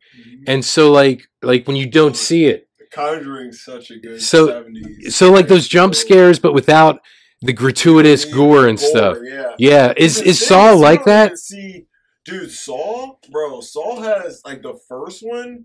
[0.47, 2.64] and so like like when you don't see it,
[2.95, 5.15] Conjuring's such a good So- 70s.
[5.15, 7.01] so like those jump scares, but without
[7.43, 9.19] the gratuitous gore and stuff.
[9.23, 9.55] Yeah.
[9.59, 11.39] Yeah, is is thing Saw like that?
[11.39, 11.87] See,
[12.25, 15.65] dude, Saw, bro, Saw has like the first one.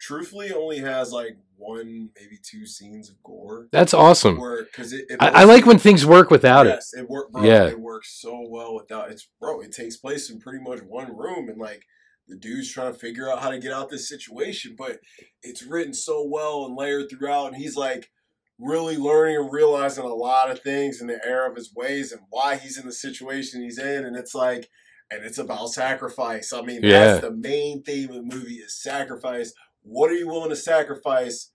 [0.00, 3.68] Truthfully, only has like one, maybe two scenes of gore.
[3.72, 4.38] That's awesome.
[4.38, 6.70] Where because it, it I, I like when things work without it.
[6.70, 7.08] yes, it.
[7.08, 7.68] work, bro, Yeah.
[7.68, 9.60] It works so well without it's bro.
[9.62, 11.86] It takes place in pretty much one room, and like
[12.28, 14.98] the dude's trying to figure out how to get out this situation, but
[15.42, 18.10] it's written so well and layered throughout, and he's like
[18.58, 22.20] really learning and realizing a lot of things in the error of his ways and
[22.30, 24.68] why he's in the situation he's in, and it's like.
[25.10, 26.50] And it's about sacrifice.
[26.54, 26.90] I mean, Yeah.
[27.06, 29.52] that's the main theme of the movie is sacrifice.
[29.82, 31.52] What are you willing to sacrifice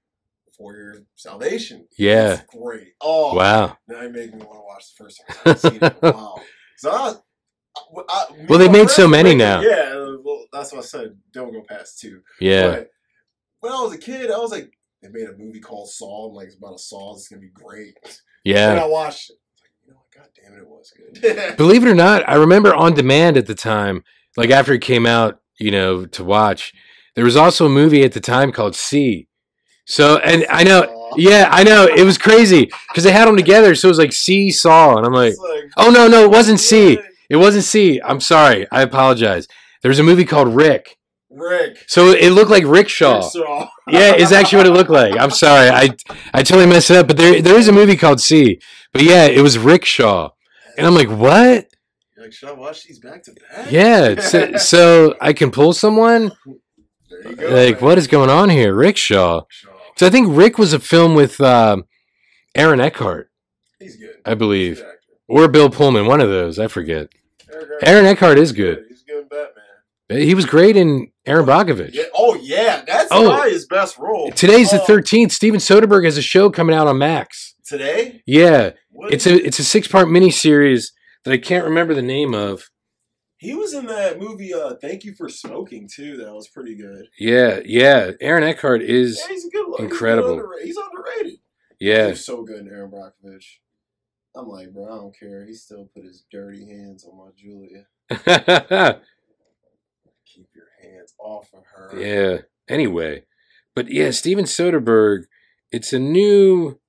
[0.56, 1.88] for your salvation?
[1.98, 2.33] Yeah.
[2.33, 2.89] It's great.
[3.01, 3.77] Oh, Wow.
[3.88, 5.35] now you make me want to watch the first one.
[5.35, 6.35] I haven't seen it a.
[6.77, 7.14] So I,
[7.75, 9.61] I, I, Well, they made so many now.
[9.61, 9.99] Yeah,
[10.52, 11.18] that's what I said.
[11.34, 12.22] Don't go past two.
[12.40, 12.69] Yeah.
[12.69, 12.90] But
[13.60, 14.72] when I was a kid, I was like,
[15.02, 16.28] they made a movie called Saw.
[16.30, 17.14] I'm like, it's about a Saw.
[17.14, 17.95] It's gonna be great.
[18.44, 18.72] Yeah.
[18.72, 18.80] And.
[18.80, 19.38] I watched it.
[19.61, 20.00] Like, you know?
[20.16, 21.58] God damn it, it was good.
[21.58, 24.03] Believe it or not, I remember on demand at the time,
[24.38, 26.74] like after it came out, you know, to watch.
[27.16, 29.28] There was also a movie at the time called C.
[29.86, 33.74] So, and I know, yeah, I know, it was crazy because they had them together.
[33.76, 36.60] So it was like C Saw, and I'm like, like, oh no, no, it wasn't
[36.60, 37.00] C.
[37.30, 38.00] It wasn't C.
[38.03, 39.48] I'm sorry, I apologize.
[39.82, 40.98] There was a movie called Rick.
[41.30, 41.85] Rick.
[41.88, 43.22] So it looked like Rickshaw.
[43.22, 43.67] Saw.
[43.90, 45.19] Yeah, is actually what it looked like.
[45.19, 45.90] I'm sorry, I
[46.32, 47.08] I totally messed it up.
[47.08, 48.59] But there there is a movie called C.
[48.93, 50.30] But yeah, it was Rickshaw,
[50.77, 51.66] and I'm like, what?
[52.16, 53.72] You're like, should I watch these back to back?
[53.72, 56.32] Yeah, so, so I can pull someone.
[57.09, 57.48] There you go.
[57.49, 57.83] Like, man.
[57.83, 59.45] what is going on here, Rickshaw?
[59.49, 59.69] Shaw.
[59.98, 61.85] So I think Rick was a film with um,
[62.53, 63.32] Aaron Eckhart,
[63.80, 64.17] He's good.
[64.24, 64.99] I believe, He's an actor.
[65.27, 66.59] or Bill Pullman, one of those.
[66.59, 67.08] I forget.
[67.82, 68.85] Aaron Eckhart is good.
[68.88, 69.64] He's good in Batman.
[70.10, 71.94] He was great in Erin Brockovich.
[71.94, 72.04] Yeah.
[72.16, 73.30] Oh yeah, that's Oh.
[73.30, 74.32] probably his best role.
[74.32, 75.32] Today's the Oh, thirteenth.
[75.32, 77.54] Steven Soderbergh has a show coming out on Max.
[77.66, 78.24] Today?
[78.26, 80.88] Yeah, What it's a it's a six part miniseries
[81.24, 82.70] that I can't remember the name of.
[83.38, 84.54] He was in that movie.
[84.54, 86.18] Uh, Thank you for smoking too.
[86.18, 87.06] That was pretty good.
[87.20, 88.12] Yeah, yeah.
[88.20, 89.68] Aaron Eckhart is Yeah, he's a good.
[89.70, 89.80] look.
[89.80, 90.30] incredible.
[90.34, 90.66] He's, underrated.
[90.68, 91.40] he's underrated.
[91.80, 92.08] yeah.
[92.10, 93.46] He's so good in Erin Brockovich.
[94.36, 95.46] I'm like, bro, I don't care.
[95.46, 97.86] He still put his dirty hands on my Julia.
[101.19, 101.99] Keep your hands off of her.
[102.01, 102.38] yeah.
[102.67, 103.23] Anyway,
[103.75, 105.23] but yeah, Steven Soderbergh.
[105.72, 106.80] It's a new,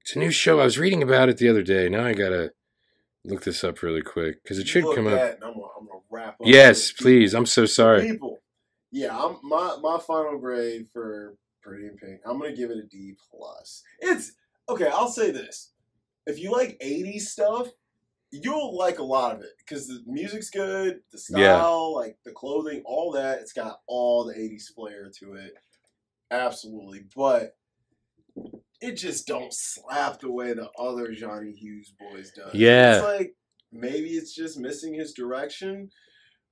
[0.00, 0.60] it's a new show.
[0.60, 1.88] I was reading about it the other day.
[1.88, 2.52] Now I gotta
[3.24, 5.12] look this up really quick because it should Look come up.
[5.12, 6.46] I'm gonna, I'm gonna wrap up.
[6.46, 7.34] Yes, please.
[7.34, 8.02] I'm so sorry.
[8.10, 8.40] People,
[8.90, 12.20] yeah, I'm my my final grade for Pretty in Pink.
[12.26, 13.82] I'm gonna give it a D plus.
[14.00, 14.32] It's
[14.68, 14.88] okay.
[14.88, 15.70] I'll say this:
[16.26, 17.68] if you like '80s stuff,
[18.32, 21.58] you'll like a lot of it because the music's good, the Yeah.
[21.58, 23.40] style, like the clothing, all that.
[23.40, 25.52] It's got all the '80s flair to it.
[26.30, 27.56] Absolutely, but
[28.80, 32.54] it just don't slap the way the other Johnny Hughes boys does.
[32.54, 32.96] Yeah.
[32.96, 33.36] It's like
[33.70, 35.90] maybe it's just missing his direction.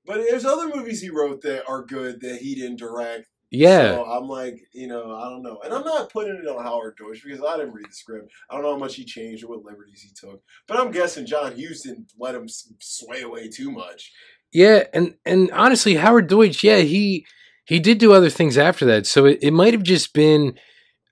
[0.06, 3.28] But there's other movies he wrote that are good that he didn't direct.
[3.50, 3.96] Yeah.
[3.96, 5.60] So I'm like, you know, I don't know.
[5.64, 8.32] And I'm not putting it on Howard Deutch because I didn't read the script.
[8.48, 10.40] I don't know how much he changed or what liberties he took.
[10.68, 14.12] But I'm guessing John Hughes didn't let him sway away too much.
[14.52, 17.26] Yeah, and and honestly, Howard Deutch, yeah, he
[17.64, 19.06] he did do other things after that.
[19.06, 20.58] So it, it might have just been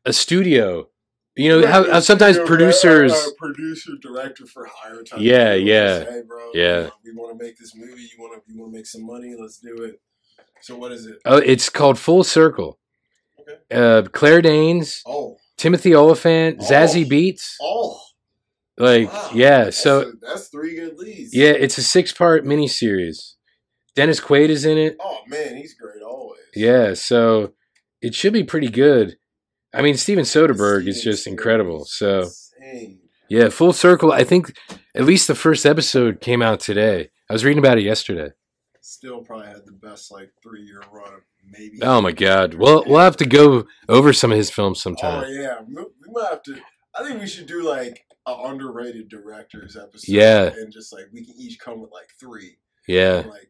[0.04, 0.88] a studio.
[1.36, 3.12] You know how, how sometimes producers.
[3.12, 5.04] uh, uh, producer, director for hire.
[5.04, 6.90] Type Yeah, yeah, hey, bro, yeah.
[7.04, 8.02] We want to make this movie.
[8.02, 9.36] You want to you want to make some money?
[9.38, 10.00] Let's do it.
[10.62, 11.16] So what is it?
[11.24, 12.78] Oh, it's called Full Circle.
[13.40, 13.58] Okay.
[13.70, 16.64] Uh, Claire Danes, Oh, Timothy Olyphant, Oh.
[16.64, 17.54] Zazie Beetz.
[17.60, 18.00] oh,
[18.76, 19.30] Like, wow.
[19.34, 19.64] yeah.
[19.64, 21.34] That's So a- that's three good leads.
[21.34, 23.34] yeah, it's a six-part miniseries.
[23.96, 24.96] Dennis Quaid is in it.
[25.00, 26.38] Oh man, he's great always.
[26.54, 27.54] Yeah, so
[28.00, 29.16] it should be pretty good.
[29.74, 31.84] I mean, Steven Soderbergh is Steven just incredible.
[31.84, 33.00] So insane.
[33.28, 34.12] yeah, Full Circle.
[34.12, 34.56] I think
[34.94, 37.10] at least the first episode came out today.
[37.28, 38.30] I was reading about it yesterday.
[38.88, 41.12] Still probably had the best like three year run.
[41.12, 41.78] of Maybe.
[41.82, 42.54] Oh my god.
[42.54, 45.24] Well, we'll have to go over some of his films sometime.
[45.26, 45.74] Oh yeah, we,
[46.10, 46.58] might have to.
[46.98, 50.10] I think we should do like a underrated directors episode.
[50.10, 50.46] Yeah.
[50.46, 52.56] and just like we can each come with like three.
[52.86, 53.24] Yeah.
[53.28, 53.47] Like,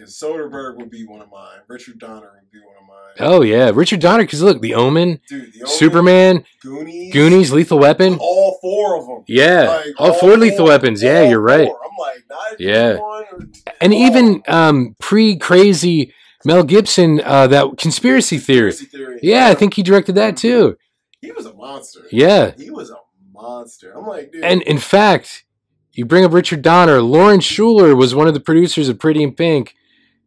[0.00, 1.58] because Soderbergh would be one of mine.
[1.68, 3.28] Richard Donner would be one of mine.
[3.28, 4.24] Oh yeah, Richard Donner.
[4.24, 8.16] Because look, The Omen, Dude, the Omen, Superman, Goonies, Goonies, Lethal Weapon.
[8.20, 9.24] all four of them.
[9.28, 11.02] Yeah, Like, all four Lethal Weapons.
[11.02, 11.66] Yeah, you're right.
[11.68, 11.80] four.
[11.84, 12.96] I'm like, not Yeah.
[12.98, 13.38] one or
[13.80, 13.98] And all.
[14.00, 16.12] even um, pre-crazy
[16.44, 18.70] Mel Gibson, uh, that conspiracy theory.
[18.70, 19.20] Conspiracy theory.
[19.22, 20.76] Yeah, I think he directed that too.
[21.20, 22.00] he was a monster.
[22.10, 22.52] Yeah.
[22.56, 22.96] he was a
[23.34, 23.92] monster.
[23.96, 25.44] I'm like, dude, And in fact,
[25.92, 27.02] you bring up Richard Donner.
[27.02, 29.74] Lauren Shuler was one of the producers of Pretty in Pink.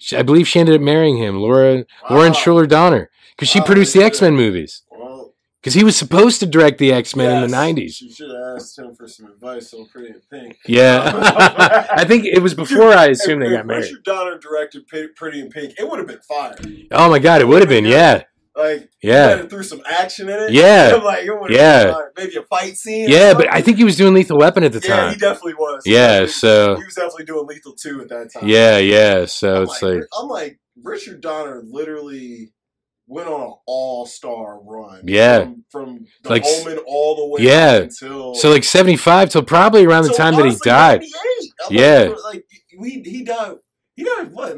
[0.04, 2.38] She- I believe she ended up marrying him, Laura Lauren wow.
[2.38, 4.04] Shuler Donner, because she Wow, produced the.
[4.04, 4.82] X Men movies.
[4.92, 7.94] Well, Because he was supposed to direct the X Men in the '90s.
[7.96, 10.58] She should have asked him for some advice on Pretty in Pink.
[10.68, 13.84] Yeah, I think it was before I assumed if, they got married.
[13.84, 16.56] Richard Donner directed Pretty in Pink, it would have been fire.
[16.92, 17.86] Oh my God, it would have been.
[17.86, 18.24] Yeah,
[18.56, 20.52] Like, yeah, threw some action in it.
[20.54, 20.94] Yeah.
[21.04, 21.92] Like, it Yeah.
[21.92, 22.12] fire.
[22.16, 23.10] maybe a fight scene.
[23.10, 23.34] yeah.
[23.34, 23.52] But.
[23.52, 25.08] I think he was doing Lethal Weapon at the time.
[25.08, 25.82] yeah, he definitely was.
[25.86, 28.48] Yeah, so- he was definitely doing Lethal Two at that time.
[28.48, 29.26] Yeah, yeah.
[29.26, 32.52] So I'm it's like, like, I'm like Richard Donner literally
[33.08, 35.02] went on an all star run.
[35.06, 35.40] Yeah.
[35.46, 37.76] from, from the Like Omen all the way Yeah.
[37.78, 41.04] until so like '75 till probably around the time that he died.
[41.72, 42.14] Yeah.
[42.24, 42.46] like, like
[42.80, 43.56] we he died.
[43.96, 44.58] He died what?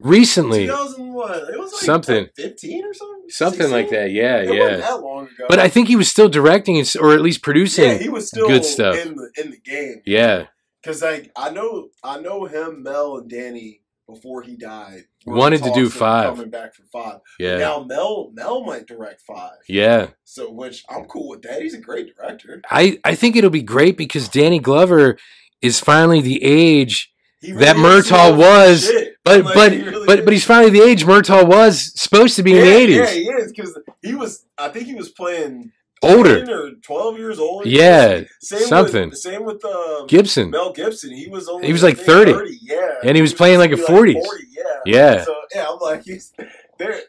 [0.00, 1.36] Recently, 2000 what?
[1.52, 2.28] It was like Something.
[2.36, 3.24] 15 or something.
[3.30, 4.12] something like that.
[4.12, 4.76] Yeah, It yeah.
[4.76, 5.46] that long ago.
[5.48, 7.98] But I think he was still directing or at least yeah, producing.
[7.98, 8.96] he was still good stuff.
[8.96, 10.02] in the in the game.
[10.06, 10.46] Yeah,
[10.82, 15.72] Because like I know I know him, Mel, and Danny before he died Wanted to
[15.74, 16.34] do five.
[16.34, 17.18] Coming back for five.
[17.40, 19.58] yeah, Now Mel Mel might direct five.
[19.68, 20.10] yeah.
[20.24, 21.60] So which I'm cool with that.
[21.60, 22.62] He's a great director.
[22.70, 25.18] I I think it'll be great because Danny Glover
[25.60, 29.16] is finally the age, He That Murtaugh was, shit.
[29.24, 30.24] but Like, but really but is.
[30.24, 32.96] but he's finally the age Murtaugh was supposed to be in the eighties.
[32.96, 34.44] Yeah, he is because he was.
[34.58, 35.70] I think he was playing
[36.02, 36.44] Older.
[36.44, 37.66] 10 or twelve years old.
[37.66, 39.10] Yeah, same something.
[39.10, 40.50] With, same with um, Gibson.
[40.50, 41.10] Mel Gibson.
[41.12, 42.58] He was only He was like think, 30.
[42.62, 44.24] Yeah, And he was playing like a to 40s.
[44.24, 46.32] 40, yeah, Yeah, So yeah, I'm like he's
[46.78, 47.00] there.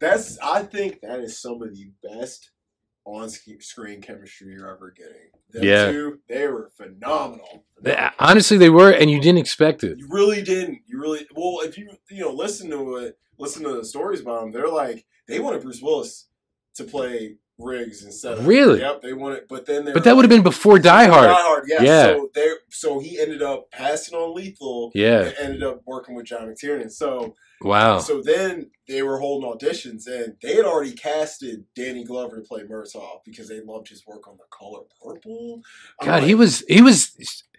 [0.00, 2.50] That's I think that is some of the best
[3.04, 5.30] on screen chemistry you're ever getting.
[5.50, 5.90] Them Yeah.
[5.90, 7.64] two, they were phenomenal.
[7.80, 9.98] They- honestly, they were, and you didn't expect it.
[9.98, 10.80] You really didn't.
[10.86, 11.60] You really well.
[11.62, 14.52] If you you know listen to it, listen to the stories about them.
[14.52, 16.26] They're like they wanted Bruce Willis
[16.74, 18.80] to play Riggs instead of Really?
[18.80, 19.48] Yep, they wanted.
[19.48, 21.28] But then they But that would have been before Die Hard.
[21.28, 21.82] Die Hard, yeah.
[21.82, 22.02] Yeah.
[22.04, 24.92] So they so he ended up passing on Lethal.
[24.94, 25.22] Yeah.
[25.24, 26.90] And ended up working with John McTiernan.
[26.92, 27.98] So Wow.
[27.98, 32.62] so then they were holding auditions, and they had already casted Danny Glover to play
[32.62, 35.60] Murtaugh because they loved his work on The Color Purple.
[36.00, 37.12] I'm God, he was he was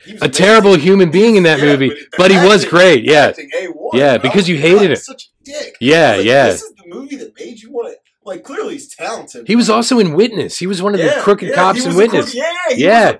[0.06, 0.32] he was a amazing.
[0.32, 3.04] terrible human being in that Yeah, movie, but but he was great.
[3.04, 3.32] Yeah.
[3.32, 3.90] A1.
[3.94, 4.96] Yeah, because you hated God, him.
[4.96, 5.76] Such a dick.
[5.82, 6.46] Yeah, like, yeah.
[6.48, 8.00] This is the movie that made you want to.
[8.26, 9.48] Like, clearly he's talented.
[9.48, 10.60] He was also in Witness.
[10.60, 12.34] He was one of the crooked yeah, cops in Witness.
[12.34, 13.18] crook- yeah, Yeah.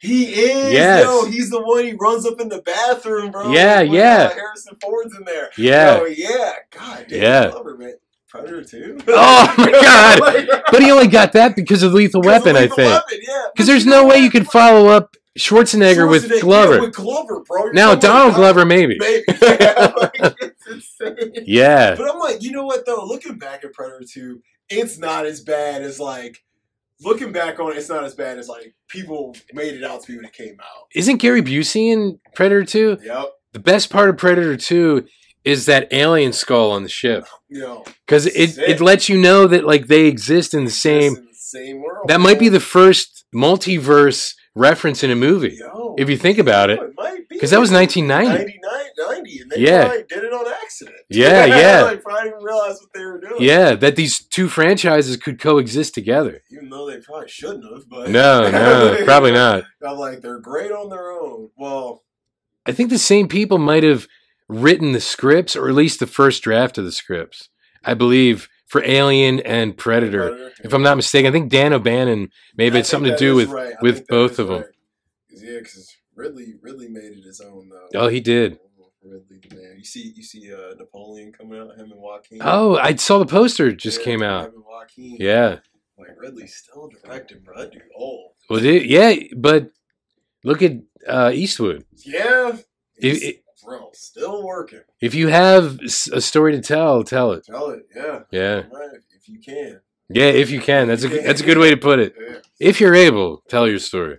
[0.00, 0.72] He is.
[0.72, 1.04] Yes.
[1.04, 1.84] Yo, he's the one.
[1.84, 3.50] He runs up in the bathroom, bro.
[3.52, 4.28] Yeah, when, yeah.
[4.32, 5.50] Harrison Ford's in there.
[5.58, 5.98] Yeah.
[6.00, 6.52] Oh yeah.
[6.70, 7.06] God.
[7.08, 7.50] Damn, Yeah.
[7.50, 7.94] Glover, man.
[8.28, 8.98] Predator two.
[9.08, 10.62] Oh, my God.
[10.70, 13.02] But he only got that because of Lethal Weapon, I think.
[13.54, 16.80] Because there's no way you could follow up Schwarzenegger with Yeah, Glover.
[16.80, 17.64] with Glover, bro.
[17.64, 18.96] You're Now Donald about- Glover, maybe.
[18.98, 19.24] Maybe.
[19.42, 21.32] Yeah, like, it's insane.
[21.46, 21.94] Yeah.
[21.94, 23.04] But I'm like, you know what though?
[23.04, 26.42] Looking back at Predator 2, it's not as bad as like
[27.02, 30.08] looking back on it, it's not as bad as like people made it out to
[30.08, 30.86] be when it came out.
[30.94, 32.98] Isn't Gary Busey in Predator 2?
[33.02, 33.26] Yep.
[33.52, 35.06] The best part of Predator 2
[35.44, 37.26] is that alien skull on the ship.
[37.48, 37.84] Know.
[38.06, 38.68] Because it, Sick.
[38.68, 42.08] it lets you know that like they exist in the same it's same world.
[42.08, 45.58] That might be the first multiverse reference in a movie,
[45.98, 46.78] if you think about it.
[46.80, 48.58] it might be because that was 1990.
[48.60, 49.84] 99, 90, and they Yeah.
[49.86, 50.96] probably did it on accident.
[51.08, 51.82] Yeah, yeah.
[51.82, 53.36] like probably didn't realize what they were doing.
[53.40, 56.42] Yeah, that these two franchises could coexist together.
[56.50, 57.88] even though they probably shouldn't have.
[57.88, 59.64] But No, no, probably not.
[59.86, 61.50] I'm like they're great on their own.
[61.56, 62.02] Well,
[62.66, 64.06] I think the same people might have
[64.48, 67.48] written the scripts, or at least the first draft of the scripts.
[67.84, 70.28] I believe for Alien and Predator.
[70.30, 70.52] Predator.
[70.64, 73.48] If I'm not mistaken, I think Dan O'Bannon may have had something to do with.
[73.48, 73.74] right.
[73.80, 74.58] With both of right.
[74.62, 74.72] 'Cause,
[75.30, 78.00] Yeah, because Ridley Ridley made it his own though.
[78.00, 78.58] Oh, he did.
[79.02, 79.74] Ridley man.
[79.78, 82.38] You see you see uh, Napoleon coming out, him and Joaquin.
[82.42, 84.52] Oh, I saw the poster just Yeah, came out.
[84.54, 85.16] Joaquin.
[85.18, 85.58] Yeah.
[85.98, 87.56] Like Ridley's still directing, bro.
[87.58, 88.32] That dude old.
[88.50, 89.70] Well, yeah, but
[90.44, 90.72] look at
[91.06, 91.84] uh, Eastwood.
[92.04, 92.56] Yeah.
[92.96, 94.80] It- it- bro, still working.
[95.00, 97.44] If you have a story to tell, tell it.
[97.44, 98.20] Tell it, yeah.
[98.30, 99.80] Yeah, Right, if, if you can.
[100.08, 100.24] yeah.
[100.26, 102.14] If you can, that's a that's a good way to put it.
[102.18, 102.36] Yeah.
[102.58, 104.18] If you're able, tell your story.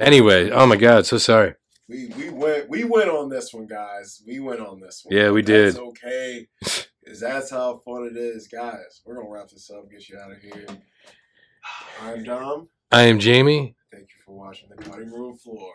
[0.00, 1.54] Anyway, oh my God, so sorry.
[1.86, 4.22] We we went we went on this one, guys.
[4.26, 5.14] We went on this one.
[5.14, 5.82] Yeah, we That's did.
[5.82, 6.46] okay.
[7.06, 9.02] Cause that's how fun it is, guys.
[9.04, 10.66] We're gonna wrap this up, get you out of here.
[12.00, 12.68] I'm Dom.
[12.90, 13.74] I am Jamie.
[13.92, 15.72] Thank you for watching the cutting room floor.